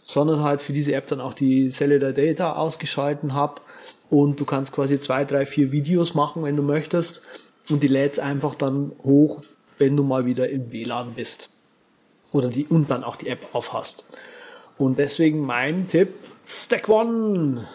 sondern 0.03 0.43
halt 0.43 0.61
für 0.61 0.71
diese 0.71 0.93
App 0.93 1.07
dann 1.07 1.19
auch 1.19 1.33
die 1.33 1.69
Cellular 1.69 2.13
Data 2.13 2.53
ausgeschalten 2.53 3.33
habe 3.33 3.61
und 4.09 4.39
du 4.39 4.45
kannst 4.45 4.71
quasi 4.71 4.99
zwei, 4.99 5.25
drei, 5.25 5.45
vier 5.45 5.71
Videos 5.71 6.13
machen, 6.13 6.43
wenn 6.43 6.55
du 6.55 6.63
möchtest. 6.63 7.27
Und 7.67 7.81
die 7.81 7.87
lädst 7.87 8.19
einfach 8.19 8.53
dann 8.53 8.91
hoch, 9.03 9.41
wenn 9.79 9.97
du 9.97 10.03
mal 10.03 10.27
wieder 10.27 10.47
im 10.47 10.71
WLAN 10.71 11.15
bist 11.15 11.54
oder 12.35 12.49
die 12.49 12.65
und 12.65 12.91
dann 12.91 13.03
auch 13.03 13.15
die 13.15 13.29
App 13.29 13.47
aufhast. 13.53 14.05
Und 14.77 14.99
deswegen 14.99 15.39
mein 15.39 15.87
Tipp, 15.87 16.09
Stack 16.45 16.89
One. 16.89 17.65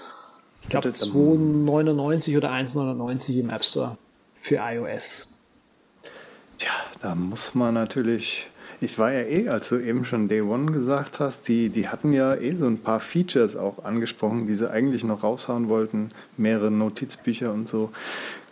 Ich 0.62 0.68
glaube 0.68 0.90
2,99 0.90 2.36
oder 2.36 2.52
1,99 2.52 3.40
im 3.40 3.50
App 3.50 3.64
Store 3.64 3.96
für 4.40 4.56
iOS. 4.56 5.28
Tja, 6.58 6.70
da 7.00 7.14
muss 7.14 7.54
man 7.54 7.72
natürlich. 7.72 8.46
Ich 8.82 8.98
war 8.98 9.12
ja 9.12 9.22
eh, 9.22 9.48
als 9.48 9.70
du 9.70 9.76
eben 9.76 10.04
schon 10.04 10.28
Day 10.28 10.40
One 10.40 10.72
gesagt 10.72 11.20
hast, 11.20 11.48
die, 11.48 11.68
die 11.68 11.88
hatten 11.88 12.12
ja 12.12 12.34
eh 12.34 12.54
so 12.54 12.66
ein 12.66 12.78
paar 12.78 13.00
Features 13.00 13.56
auch 13.56 13.84
angesprochen, 13.84 14.46
die 14.46 14.54
sie 14.54 14.70
eigentlich 14.70 15.04
noch 15.04 15.22
raushauen 15.22 15.68
wollten. 15.68 16.12
Mehrere 16.36 16.70
Notizbücher 16.70 17.52
und 17.52 17.68
so. 17.68 17.92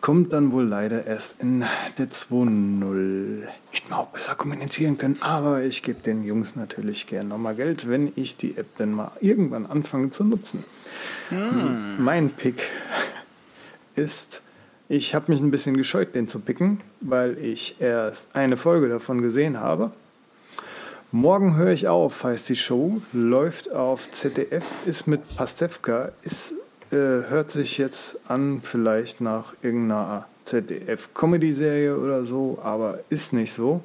Kommt 0.00 0.32
dann 0.32 0.52
wohl 0.52 0.64
leider 0.64 1.06
erst 1.06 1.40
in 1.40 1.64
der 1.98 2.08
2.0. 2.10 3.42
Hätten 3.70 3.88
wir 3.88 3.98
auch 3.98 4.06
besser 4.06 4.36
kommunizieren 4.36 4.96
können, 4.96 5.18
aber 5.20 5.62
ich 5.62 5.82
gebe 5.82 6.00
den 6.00 6.22
Jungs 6.22 6.54
natürlich 6.56 7.06
gern 7.06 7.28
nochmal 7.28 7.56
Geld, 7.56 7.88
wenn 7.88 8.12
ich 8.14 8.36
die 8.36 8.56
App 8.56 8.68
dann 8.78 8.92
mal 8.92 9.10
irgendwann 9.20 9.66
anfange 9.66 10.10
zu 10.10 10.24
nutzen. 10.24 10.64
Mein 11.98 12.30
Pick 12.30 12.62
ist, 13.96 14.42
ich 14.88 15.14
habe 15.14 15.32
mich 15.32 15.40
ein 15.40 15.50
bisschen 15.50 15.76
gescheut, 15.76 16.14
den 16.14 16.28
zu 16.28 16.40
picken, 16.40 16.80
weil 17.00 17.36
ich 17.36 17.80
erst 17.80 18.36
eine 18.36 18.56
Folge 18.56 18.88
davon 18.88 19.20
gesehen 19.20 19.60
habe. 19.60 19.92
Morgen 21.10 21.56
höre 21.56 21.72
ich 21.72 21.88
auf, 21.88 22.22
heißt 22.22 22.48
die 22.50 22.56
Show, 22.56 23.00
läuft 23.12 23.72
auf 23.72 24.10
ZDF, 24.12 24.64
ist 24.86 25.06
mit 25.06 25.36
Pastewka, 25.36 26.12
ist, 26.22 26.52
äh, 26.90 27.28
hört 27.28 27.51
sich 27.51 27.78
jetzt 27.78 28.31
an 28.31 28.60
vielleicht 28.62 29.20
nach 29.20 29.55
irgendeiner 29.62 30.27
ZDF-Comedy-Serie 30.44 31.98
oder 31.98 32.24
so, 32.24 32.59
aber 32.62 33.01
ist 33.10 33.32
nicht 33.32 33.52
so. 33.52 33.82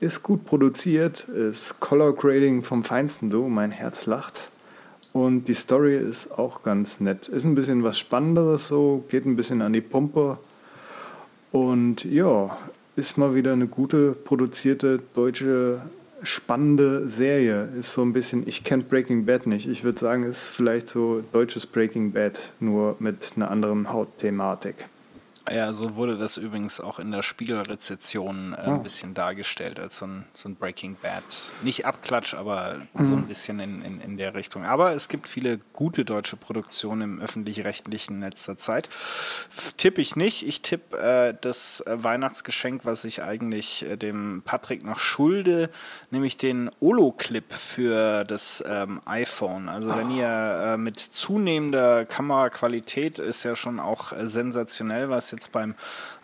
Ist 0.00 0.22
gut 0.22 0.44
produziert, 0.44 1.28
ist 1.28 1.80
Color 1.80 2.14
Grading 2.14 2.62
vom 2.62 2.84
Feinsten, 2.84 3.30
du, 3.30 3.48
mein 3.48 3.70
Herz 3.70 4.06
lacht. 4.06 4.50
Und 5.12 5.48
die 5.48 5.54
Story 5.54 5.96
ist 5.96 6.38
auch 6.38 6.62
ganz 6.62 7.00
nett. 7.00 7.28
Ist 7.28 7.44
ein 7.44 7.54
bisschen 7.54 7.82
was 7.82 7.98
Spannenderes 7.98 8.68
so, 8.68 9.04
geht 9.08 9.24
ein 9.24 9.36
bisschen 9.36 9.62
an 9.62 9.72
die 9.72 9.80
Pumpe. 9.80 10.38
Und 11.50 12.04
ja, 12.04 12.56
ist 12.96 13.16
mal 13.16 13.34
wieder 13.34 13.52
eine 13.52 13.68
gute 13.68 14.12
produzierte 14.12 15.00
deutsche 15.14 15.82
spannende 16.22 17.08
Serie. 17.08 17.68
Ist 17.78 17.92
so 17.92 18.02
ein 18.02 18.12
bisschen, 18.12 18.46
ich 18.46 18.64
kenne 18.64 18.84
Breaking 18.84 19.26
Bad 19.26 19.46
nicht. 19.46 19.68
Ich 19.68 19.84
würde 19.84 19.98
sagen, 19.98 20.24
ist 20.24 20.48
vielleicht 20.48 20.88
so 20.88 21.22
deutsches 21.32 21.66
Breaking 21.66 22.12
Bad, 22.12 22.52
nur 22.60 22.96
mit 22.98 23.32
einer 23.36 23.50
anderen 23.50 23.92
Hautthematik. 23.92 24.86
Ja, 25.50 25.72
so 25.72 25.96
wurde 25.96 26.18
das 26.18 26.36
übrigens 26.36 26.80
auch 26.80 26.98
in 26.98 27.10
der 27.10 27.22
Spiegelrezession 27.22 28.54
äh, 28.54 28.62
ein 28.62 28.82
bisschen 28.82 29.14
dargestellt, 29.14 29.78
als 29.78 29.98
so 29.98 30.06
ein, 30.06 30.24
so 30.34 30.48
ein 30.48 30.56
Breaking 30.56 30.96
Bad. 31.00 31.22
Nicht 31.62 31.86
Abklatsch, 31.86 32.34
aber 32.34 32.76
mhm. 32.94 33.04
so 33.04 33.14
ein 33.16 33.26
bisschen 33.26 33.60
in, 33.60 33.82
in, 33.82 34.00
in 34.00 34.16
der 34.16 34.34
Richtung. 34.34 34.64
Aber 34.64 34.92
es 34.92 35.08
gibt 35.08 35.28
viele 35.28 35.58
gute 35.72 36.04
deutsche 36.04 36.36
Produktionen 36.36 37.02
im 37.02 37.20
öffentlich-rechtlichen 37.20 38.18
Netz 38.18 38.46
der 38.46 38.56
Zeit. 38.56 38.88
Tippe 39.76 40.00
ich 40.00 40.16
nicht. 40.16 40.46
Ich 40.46 40.62
tippe 40.62 40.98
äh, 40.98 41.34
das 41.40 41.82
Weihnachtsgeschenk, 41.86 42.84
was 42.84 43.04
ich 43.04 43.22
eigentlich 43.22 43.88
äh, 43.88 43.96
dem 43.96 44.42
Patrick 44.44 44.84
noch 44.84 44.98
schulde, 44.98 45.70
nämlich 46.10 46.36
den 46.36 46.70
Olo-Clip 46.80 47.52
für 47.52 48.24
das 48.24 48.62
ähm, 48.66 49.00
iPhone. 49.04 49.68
Also 49.68 49.94
wenn 49.96 50.10
ihr 50.10 50.26
äh, 50.28 50.76
mit 50.76 50.98
zunehmender 51.00 52.04
Kameraqualität 52.04 53.18
ist 53.18 53.44
ja 53.44 53.56
schon 53.56 53.80
auch 53.80 54.12
äh, 54.12 54.26
sensationell, 54.26 55.10
was 55.10 55.30
jetzt 55.30 55.37
jetzt 55.38 55.52
beim 55.52 55.74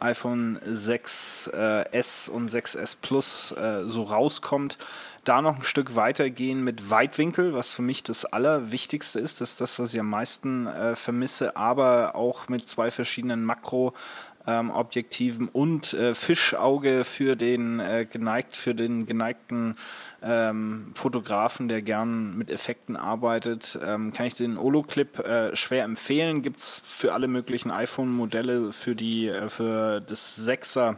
iPhone 0.00 0.58
6S 0.68 1.50
äh, 1.52 2.32
und 2.32 2.50
6S 2.50 2.96
Plus 3.00 3.52
äh, 3.52 3.82
so 3.84 4.02
rauskommt, 4.02 4.78
da 5.24 5.40
noch 5.40 5.56
ein 5.56 5.62
Stück 5.62 5.94
weitergehen 5.94 6.62
mit 6.62 6.90
Weitwinkel, 6.90 7.54
was 7.54 7.72
für 7.72 7.82
mich 7.82 8.02
das 8.02 8.26
Allerwichtigste 8.26 9.20
ist. 9.20 9.40
Das 9.40 9.50
ist 9.50 9.60
das, 9.60 9.78
was 9.78 9.94
ich 9.94 10.00
am 10.00 10.10
meisten 10.10 10.66
äh, 10.66 10.96
vermisse, 10.96 11.56
aber 11.56 12.14
auch 12.14 12.48
mit 12.48 12.68
zwei 12.68 12.90
verschiedenen 12.90 13.44
Makro- 13.44 13.94
ähm, 14.46 14.70
Objektiven 14.70 15.48
und 15.48 15.94
äh, 15.94 16.14
Fischauge 16.14 17.04
für 17.04 17.36
den 17.36 17.80
äh, 17.80 18.06
geneigt 18.10 18.56
für 18.56 18.74
den 18.74 19.06
geneigten 19.06 19.76
ähm, 20.22 20.92
Fotografen, 20.94 21.68
der 21.68 21.82
gern 21.82 22.36
mit 22.36 22.50
Effekten 22.50 22.96
arbeitet, 22.96 23.78
ähm, 23.84 24.12
kann 24.12 24.26
ich 24.26 24.34
den 24.34 24.58
Olo-Clip 24.58 25.18
äh, 25.20 25.56
schwer 25.56 25.84
empfehlen. 25.84 26.42
Gibt 26.42 26.58
es 26.58 26.82
für 26.84 27.14
alle 27.14 27.28
möglichen 27.28 27.70
iPhone-Modelle 27.70 28.72
für 28.72 28.94
die 28.94 29.28
äh, 29.28 29.48
für 29.48 30.00
das 30.00 30.46
6er 30.46 30.96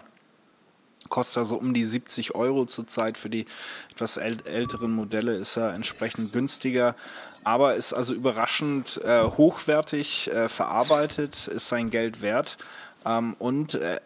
kostet 1.08 1.42
er 1.42 1.44
so 1.44 1.54
um 1.54 1.72
die 1.72 1.84
70 1.84 2.34
Euro 2.34 2.66
zurzeit. 2.66 3.16
Für 3.16 3.30
die 3.30 3.46
etwas 3.92 4.16
äl 4.16 4.38
älteren 4.44 4.92
Modelle 4.92 5.36
ist 5.36 5.56
er 5.56 5.72
entsprechend 5.74 6.32
günstiger. 6.32 6.96
Aber 7.44 7.76
ist 7.76 7.92
also 7.92 8.12
überraschend 8.12 9.00
äh, 9.04 9.22
hochwertig 9.22 10.32
äh, 10.32 10.48
verarbeitet, 10.48 11.46
ist 11.46 11.68
sein 11.68 11.90
Geld 11.90 12.20
wert 12.20 12.58
ähm, 13.06 13.34
und 13.38 13.74
äh, 13.74 14.00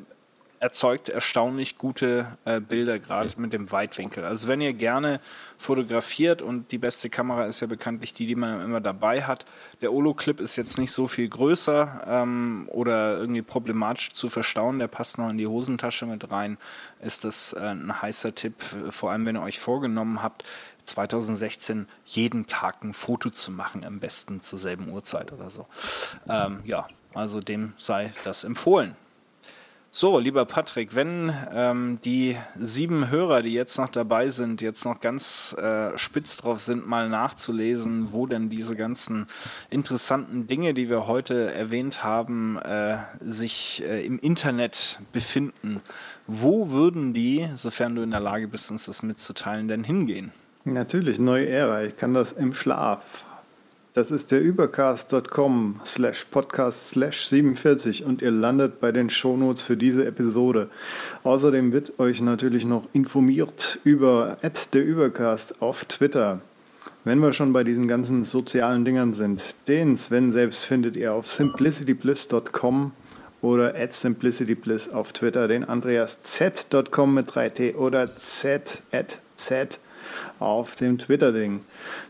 erzeugt 0.61 1.09
erstaunlich 1.09 1.79
gute 1.79 2.37
äh, 2.45 2.61
Bilder, 2.61 2.99
gerade 2.99 3.29
mit 3.39 3.55
dem 3.55 3.73
Weitwinkel. 3.73 4.25
Also 4.25 4.47
wenn 4.47 4.61
ihr 4.61 4.75
gerne 4.75 5.21
fotografiert 5.57 6.43
und 6.43 6.71
die 6.71 6.77
beste 6.77 7.09
Kamera 7.09 7.47
ist 7.47 7.61
ja 7.61 7.67
bekanntlich 7.67 8.13
die, 8.13 8.27
die 8.27 8.35
man 8.35 8.61
immer 8.63 8.83
dabei 8.83 9.23
hat. 9.23 9.47
Der 9.81 9.93
Olo-Clip 9.93 10.39
ist 10.39 10.57
jetzt 10.57 10.79
nicht 10.79 10.93
so 10.93 11.09
viel 11.09 11.29
größer 11.29 12.03
ähm, 12.07 12.69
oder 12.71 13.17
irgendwie 13.19 13.41
problematisch 13.41 14.13
zu 14.13 14.29
verstauen. 14.29 14.79
Der 14.79 14.89
passt 14.89 15.17
noch 15.17 15.31
in 15.31 15.39
die 15.39 15.47
Hosentasche 15.47 16.05
mit 16.05 16.31
rein. 16.31 16.59
Ist 17.01 17.25
das 17.25 17.55
äh, 17.55 17.61
ein 17.61 18.03
heißer 18.03 18.35
Tipp, 18.35 18.57
vor 18.91 19.11
allem 19.11 19.25
wenn 19.25 19.37
ihr 19.37 19.43
euch 19.43 19.59
vorgenommen 19.59 20.23
habt, 20.23 20.45
2016 20.85 21.89
jeden 22.05 22.49
Tag 22.49 22.83
ein 22.85 22.93
Foto 22.93 23.31
zu 23.31 23.51
machen, 23.51 23.85
am 23.85 23.99
besten 23.99 24.43
zur 24.43 24.59
selben 24.59 24.91
Uhrzeit 24.91 25.33
oder 25.33 25.49
so. 25.49 25.67
Ähm, 26.29 26.61
ja, 26.65 26.87
also 27.15 27.41
dem 27.41 27.73
sei 27.77 28.13
das 28.25 28.45
empfohlen. 28.45 28.97
So, 29.93 30.21
lieber 30.21 30.45
Patrick, 30.45 30.95
wenn 30.95 31.35
ähm, 31.53 31.99
die 32.05 32.37
sieben 32.57 33.11
Hörer, 33.11 33.43
die 33.43 33.53
jetzt 33.53 33.77
noch 33.77 33.89
dabei 33.89 34.31
sind, 34.31 34.63
jetzt 34.63 34.85
noch 34.85 35.01
ganz 35.01 35.53
äh, 35.55 35.99
spitz 35.99 36.37
drauf 36.37 36.61
sind, 36.61 36.87
mal 36.87 37.09
nachzulesen, 37.09 38.13
wo 38.13 38.27
denn 38.27 38.51
diese 38.51 38.77
ganzen 38.77 39.27
interessanten 39.69 40.47
Dinge, 40.47 40.75
die 40.75 40.89
wir 40.89 41.09
heute 41.09 41.53
erwähnt 41.53 42.05
haben, 42.05 42.57
äh, 42.59 42.99
sich 43.19 43.83
äh, 43.85 44.07
im 44.07 44.21
Internet 44.21 45.01
befinden, 45.11 45.81
wo 46.29 46.71
würden 46.71 47.13
die, 47.13 47.49
sofern 47.57 47.97
du 47.97 48.03
in 48.03 48.13
der 48.13 48.21
Lage 48.21 48.47
bist, 48.47 48.71
uns 48.71 48.87
das 48.87 49.03
mitzuteilen, 49.03 49.67
denn 49.67 49.83
hingehen? 49.83 50.31
Natürlich, 50.65 51.19
neue 51.19 51.49
Ära. 51.49 51.83
Ich 51.83 51.97
kann 51.97 52.15
das 52.15 52.31
im 52.31 52.55
Schlaf. 52.55 53.25
Das 53.93 54.13
ist 54.13 54.31
der 54.31 54.41
übercast.com 54.41 55.81
slash 55.85 56.27
podcast 56.27 56.91
slash 56.91 57.27
47 57.27 58.05
und 58.05 58.23
ihr 58.23 58.31
landet 58.31 58.79
bei 58.79 58.93
den 58.93 59.11
Shownotes 59.11 59.63
für 59.63 59.77
diese 59.77 60.07
Episode. 60.07 60.71
Außerdem 61.25 61.73
wird 61.73 61.99
euch 61.99 62.21
natürlich 62.21 62.65
noch 62.65 62.85
informiert 62.93 63.81
über 63.83 64.39
der 64.73 64.85
Übercast 64.85 65.61
auf 65.61 65.85
Twitter. 65.87 66.41
Wenn 67.03 67.19
wir 67.19 67.33
schon 67.33 67.53
bei 67.53 67.65
diesen 67.65 67.89
ganzen 67.89 68.25
sozialen 68.25 68.85
Dingern 68.85 69.13
sind, 69.13 69.57
den 69.67 69.97
Sven 69.97 70.31
selbst 70.31 70.65
findet 70.65 70.97
ihr 70.97 71.13
auf 71.13 71.29
simplicitybliss.com 71.29 72.93
oder 73.43 73.75
at 73.75 73.93
simplicitybliss 73.93 74.91
auf 74.91 75.13
Twitter, 75.13 75.49
den 75.49 75.65
Andreas 75.65 76.23
z.com 76.23 77.13
mit 77.13 77.29
3t 77.29 77.75
oder 77.75 78.15
z 78.15 78.83
at 78.93 79.19
z 79.35 79.81
auf 80.39 80.75
dem 80.75 80.99
Twitter-Ding. 80.99 81.61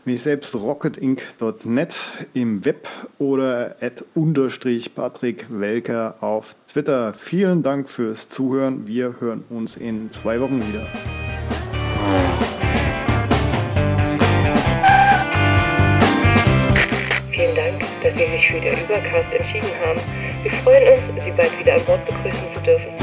Mich 0.05 0.21
selbst 0.21 0.55
rocketinc.net 0.55 1.95
im 2.33 2.65
Web 2.65 2.87
oder 3.19 3.75
at 3.81 4.03
unterstrich 4.15 4.95
Patrick 4.95 5.45
Welker 5.49 6.15
auf 6.21 6.55
Twitter. 6.71 7.13
Vielen 7.13 7.63
Dank 7.63 7.89
fürs 7.89 8.27
Zuhören. 8.27 8.87
Wir 8.87 9.15
hören 9.19 9.43
uns 9.49 9.77
in 9.77 10.11
zwei 10.11 10.39
Wochen 10.39 10.59
wieder. 10.67 10.85
Vielen 17.31 17.55
Dank, 17.55 17.79
dass 18.03 18.13
Sie 18.13 18.31
sich 18.31 18.47
für 18.47 18.59
den 18.59 18.73
Übercast 18.73 19.33
entschieden 19.33 19.69
haben. 19.85 19.99
Wir 20.43 20.51
freuen 20.51 20.93
uns, 20.93 21.23
Sie 21.23 21.31
bald 21.31 21.59
wieder 21.59 21.75
an 21.75 21.85
Bord 21.85 22.05
begrüßen 22.05 22.53
zu 22.55 22.61
dürfen. 22.61 23.00